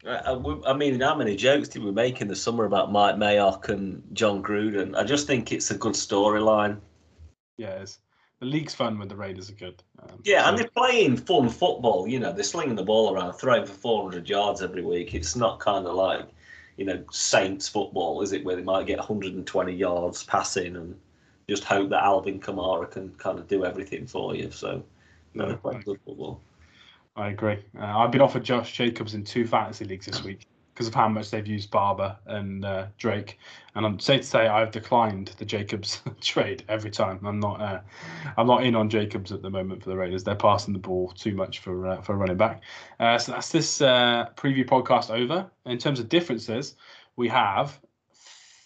I, 0.07 0.39
I, 0.67 0.73
mean, 0.75 1.01
how 1.01 1.15
many 1.15 1.35
jokes 1.35 1.69
did 1.69 1.83
we 1.83 1.91
make 1.91 2.21
in 2.21 2.29
the 2.29 2.37
summer 2.37 2.65
about 2.65 2.93
Mike 2.93 3.17
Mayock 3.17 3.69
and 3.71 4.03
Jon 4.13 4.43
Gruden? 4.43 4.97
I 4.97 5.05
just 5.05 5.27
think 5.27 5.51
it's 5.51 5.71
a 5.71 5.79
good 5.79 5.95
storyline. 5.95 6.79
Yeah, 7.57 7.85
the 8.41 8.47
league's 8.47 8.75
fun 8.75 8.99
when 8.99 9.09
the 9.09 9.17
Raiders 9.17 9.49
are 9.49 9.55
good. 9.55 9.83
Um, 10.03 10.21
yeah, 10.25 10.43
so. 10.43 10.49
and 10.51 10.59
they're 10.59 10.69
playing 10.69 11.17
fun 11.17 11.49
football. 11.49 12.07
You 12.07 12.21
know, 12.21 12.33
they're 12.33 12.45
slinging 12.45 12.75
the 12.75 12.83
ball 12.83 13.15
around, 13.15 13.35
throwing 13.35 13.65
for 13.65 13.73
400 13.73 14.29
yards 14.29 14.61
every 14.61 14.83
week. 14.83 15.15
It's 15.15 15.37
not 15.37 15.61
kind 15.61 15.87
of 15.87 15.95
like, 15.95 16.27
you 16.77 16.85
know, 16.85 17.03
Saints 17.11 17.69
football, 17.69 18.21
is 18.21 18.33
it, 18.33 18.45
where 18.45 18.57
they 18.57 18.63
might 18.63 18.87
get 18.87 18.99
120 18.99 19.73
yards 19.73 20.25
passing 20.25 20.77
and 20.77 20.95
just 21.49 21.65
hope 21.65 21.91
that 21.91 22.03
Alvin 22.03 22.41
Kamara 22.41 22.91
can 22.91 23.11
kind 23.19 23.39
of 23.39 23.49
do 23.49 23.65
everything 23.65 24.07
for 24.07 24.35
you. 24.35 24.51
So, 24.51 24.83
no, 25.35 25.59
good 25.63 26.01
football. 26.05 26.41
I 27.17 27.29
agree. 27.29 27.59
Uh, 27.79 27.99
I've 27.99 28.11
been 28.11 28.21
offered 28.21 28.45
Josh 28.45 28.73
Jacobs 28.73 29.15
in 29.15 29.25
two 29.25 29.47
fantasy 29.47 29.85
leagues 29.85 30.07
this 30.07 30.25
week 30.25 30.47
because 30.75 30.89
of 30.89 30.95
how 30.95 31.09
much 31.09 31.31
they've 31.31 31.47
used 31.47 31.71
Barber 31.71 32.17
and 32.27 32.65
uh, 32.65 32.87
Drake, 32.99 33.39
and 33.77 33.87
I'm 33.87 34.01
safe 34.01 34.23
to 34.23 34.27
say 34.27 34.49
I've 34.49 34.73
declined 34.73 35.29
the 35.39 35.45
Jacobs 35.45 36.03
trade 36.21 36.65
every 36.69 36.91
time. 36.91 37.21
I'm 37.25 37.39
not, 37.39 37.61
uh, 37.61 37.81
I'm 38.37 38.49
not 38.49 38.65
in 38.65 38.75
on 38.75 38.91
Jacobs 38.91 39.31
at 39.31 39.43
the 39.43 39.51
moment 39.51 39.85
for 39.85 39.91
the 39.91 39.97
Raiders. 39.97 40.25
They're 40.25 40.35
passing 40.35 40.73
the 40.73 40.81
ball 40.81 41.13
too 41.13 41.35
much 41.37 41.61
for 41.61 41.87
uh, 41.87 42.01
for 42.01 42.17
running 42.17 42.37
back. 42.37 42.63
Uh, 42.99 43.19
so 43.19 43.33
that's 43.33 43.53
this 43.53 43.81
uh, 43.81 44.31
preview 44.35 44.67
podcast 44.67 45.11
over. 45.11 45.49
In 45.67 45.79
terms 45.79 46.01
of 46.01 46.09
differences, 46.09 46.75
we 47.15 47.29
have 47.29 47.79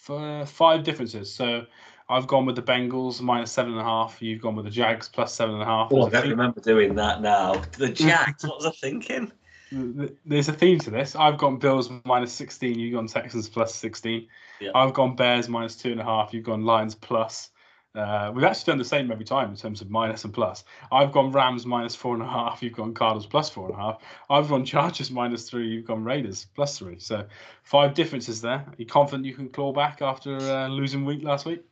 f- 0.09 0.49
five 0.49 0.85
differences. 0.85 1.31
So 1.31 1.66
I've 2.11 2.26
gone 2.26 2.46
with 2.46 2.56
the 2.56 2.62
Bengals 2.62 3.20
minus 3.20 3.52
seven 3.52 3.72
and 3.72 3.80
a 3.80 3.84
half. 3.84 4.22
You've 4.22 4.40
gone 4.40 4.56
with 4.56 4.64
the 4.64 4.70
Jags 4.70 5.09
plus 5.09 5.34
seven 5.34 5.54
and 5.54 5.62
a 5.62 5.66
half. 5.66 5.92
Oh, 5.92 6.06
I 6.06 6.11
don't 6.11 6.30
remember 6.30 6.61
doing 6.61 6.94
that 6.94 7.20
now. 7.20 7.62
The 7.76 7.88
Jags, 7.92 8.44
what 8.44 8.56
was 8.56 8.66
I 8.66 8.70
thinking? 8.70 9.30
There's 10.24 10.48
a 10.48 10.52
theme 10.54 10.78
to 10.80 10.90
this. 10.90 11.14
I've 11.14 11.36
gone 11.36 11.59
Bills 11.59 11.90
minus 12.06 12.32
16. 12.32 12.78
You've 12.78 12.94
gone 12.94 13.06
Texans 13.06 13.48
plus 13.48 13.74
16. 13.74 14.26
Yeah. 14.61 14.70
I've 14.74 14.94
gone 14.94 15.14
Bears 15.14 15.48
minus 15.48 15.76
two 15.76 15.92
and 15.92 16.00
a 16.00 16.04
half. 16.04 16.32
You've 16.32 16.44
gone 16.44 16.64
Lions 16.64 16.94
plus. 16.94 17.50
Uh, 17.94 18.30
we've 18.34 18.44
actually 18.44 18.70
done 18.70 18.78
the 18.78 18.84
same 18.84 19.11
every 19.11 19.24
time 19.24 19.50
in 19.50 19.56
terms 19.56 19.80
of 19.80 19.90
minus 19.90 20.24
and 20.24 20.32
plus. 20.32 20.64
I've 20.92 21.11
gone 21.11 21.32
Rams 21.32 21.66
minus 21.66 21.94
four 21.94 22.14
and 22.14 22.22
a 22.22 22.28
half. 22.28 22.62
You've 22.62 22.74
gone 22.74 22.94
Cardinals 22.94 23.26
plus 23.26 23.50
four 23.50 23.66
and 23.66 23.74
a 23.74 23.78
half. 23.78 24.02
I've 24.30 24.48
gone 24.48 24.64
Chargers 24.64 25.11
minus 25.11 25.50
three. 25.50 25.68
You've 25.68 25.86
gone 25.86 26.04
Raiders 26.04 26.46
plus 26.54 26.78
three. 26.78 26.98
So 26.98 27.26
five 27.64 27.94
differences 27.94 28.40
there. 28.40 28.59
Are 28.59 28.74
you 28.78 28.86
confident 28.86 29.26
you 29.26 29.34
can 29.34 29.48
claw 29.48 29.72
back 29.72 30.00
after 30.00 30.36
uh, 30.36 30.68
losing 30.68 31.04
week 31.04 31.22
last 31.22 31.44
week? 31.44 31.62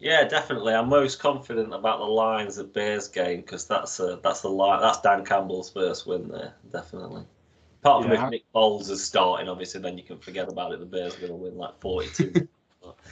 Yeah, 0.00 0.24
definitely. 0.24 0.74
I'm 0.74 0.88
most 0.88 1.18
confident 1.18 1.72
about 1.72 1.98
the 1.98 2.04
Lions 2.04 2.58
at 2.58 2.72
Bears 2.72 3.08
game 3.08 3.40
because 3.40 3.66
that's 3.66 3.98
a, 4.00 4.20
that's 4.22 4.42
the 4.42 4.48
line. 4.48 4.80
That's 4.80 5.00
Dan 5.00 5.24
Campbell's 5.24 5.70
first 5.70 6.06
win 6.06 6.28
there, 6.28 6.54
definitely. 6.72 7.24
Apart 7.82 8.04
from 8.04 8.12
yeah. 8.12 8.24
if 8.24 8.30
Nick 8.30 8.44
Foles 8.54 8.90
is 8.90 9.04
starting, 9.04 9.48
obviously, 9.48 9.80
then 9.80 9.96
you 9.96 10.04
can 10.04 10.18
forget 10.18 10.48
about 10.48 10.72
it. 10.72 10.80
The 10.80 10.86
Bears 10.86 11.16
are 11.16 11.20
going 11.20 11.30
to 11.30 11.36
win 11.36 11.56
like 11.56 11.80
42. 11.80 12.48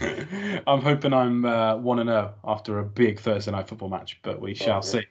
I'm 0.67 0.81
hoping 0.81 1.13
I'm 1.13 1.45
uh, 1.45 1.77
one 1.77 2.01
and 2.01 2.09
zero 2.09 2.35
oh 2.45 2.53
after 2.53 2.79
a 2.81 2.85
big 2.85 3.21
Thursday 3.21 3.53
night 3.53 3.69
football 3.69 3.89
match, 3.89 4.19
but 4.23 4.41
we 4.41 4.55
shall 4.55 4.75
oh, 4.75 4.77
yeah. 4.77 4.81
see. 4.81 5.03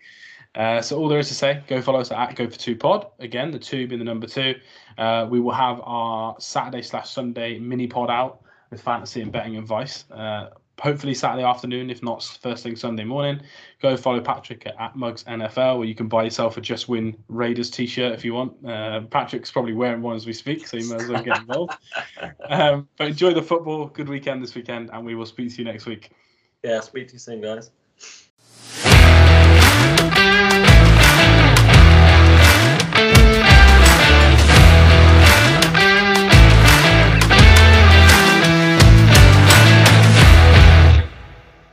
Uh, 0.56 0.82
so 0.82 0.98
all 0.98 1.08
there 1.08 1.20
is 1.20 1.30
to 1.30 1.34
say, 1.34 1.64
go 1.68 1.82
follow 1.82 2.00
us 2.00 2.12
at 2.12 2.36
Go 2.36 2.48
for 2.48 2.58
Two 2.58 2.76
Pod. 2.76 3.08
Again, 3.20 3.52
the 3.52 3.60
two 3.60 3.88
being 3.88 4.00
the 4.00 4.06
number 4.06 4.28
two. 4.28 4.56
Uh, 4.98 5.28
we 5.30 5.40
will 5.40 5.54
have 5.54 5.82
our 5.84 6.36
Saturday 6.40 6.82
slash 6.82 7.10
Sunday 7.10 7.58
mini 7.58 7.88
pod 7.88 8.10
out 8.10 8.42
with 8.70 8.82
fantasy 8.82 9.22
and 9.22 9.32
betting 9.32 9.58
advice. 9.58 10.06
Uh, 10.12 10.50
hopefully 10.80 11.14
Saturday 11.14 11.44
afternoon, 11.44 11.90
if 11.90 12.02
not 12.04 12.24
first 12.42 12.64
thing 12.64 12.76
Sunday 12.76 13.04
morning. 13.04 13.42
Go 13.82 13.96
follow 13.96 14.22
Patrick 14.22 14.66
at, 14.66 14.80
at 14.80 14.96
Mugs 14.96 15.24
NFL, 15.24 15.78
where 15.78 15.88
you 15.88 15.96
can 15.96 16.08
buy 16.08 16.24
yourself 16.24 16.58
a 16.58 16.62
Just 16.62 16.90
Win 16.90 17.16
Raiders 17.28 17.70
t-shirt 17.70 18.14
if 18.14 18.26
you 18.26 18.34
want. 18.34 18.54
Uh, 18.66 19.02
Patrick's 19.02 19.52
probably 19.52 19.74
wearing 19.74 20.02
one 20.02 20.16
as 20.16 20.26
we 20.26 20.34
speak, 20.34 20.68
so 20.68 20.78
you 20.78 20.90
might 20.90 21.02
as 21.02 21.10
well 21.10 21.24
get 21.24 21.38
involved. 21.38 21.74
um, 22.50 22.88
but 22.98 23.08
enjoy 23.08 23.34
the 23.34 23.44
football. 23.44 23.88
Good 23.88 24.10
weekend 24.10 24.44
this 24.44 24.56
weekend, 24.56 24.90
and 24.92 25.06
we 25.06 25.16
will 25.16 25.26
speak 25.26 25.52
to 25.52 25.58
you 25.58 25.66
next 25.66 25.86
week. 25.86 26.12
Yeah, 26.64 26.80
speak 26.80 27.08
to 27.10 27.14
you 27.14 27.20
soon, 27.20 27.42
guys. 27.42 27.72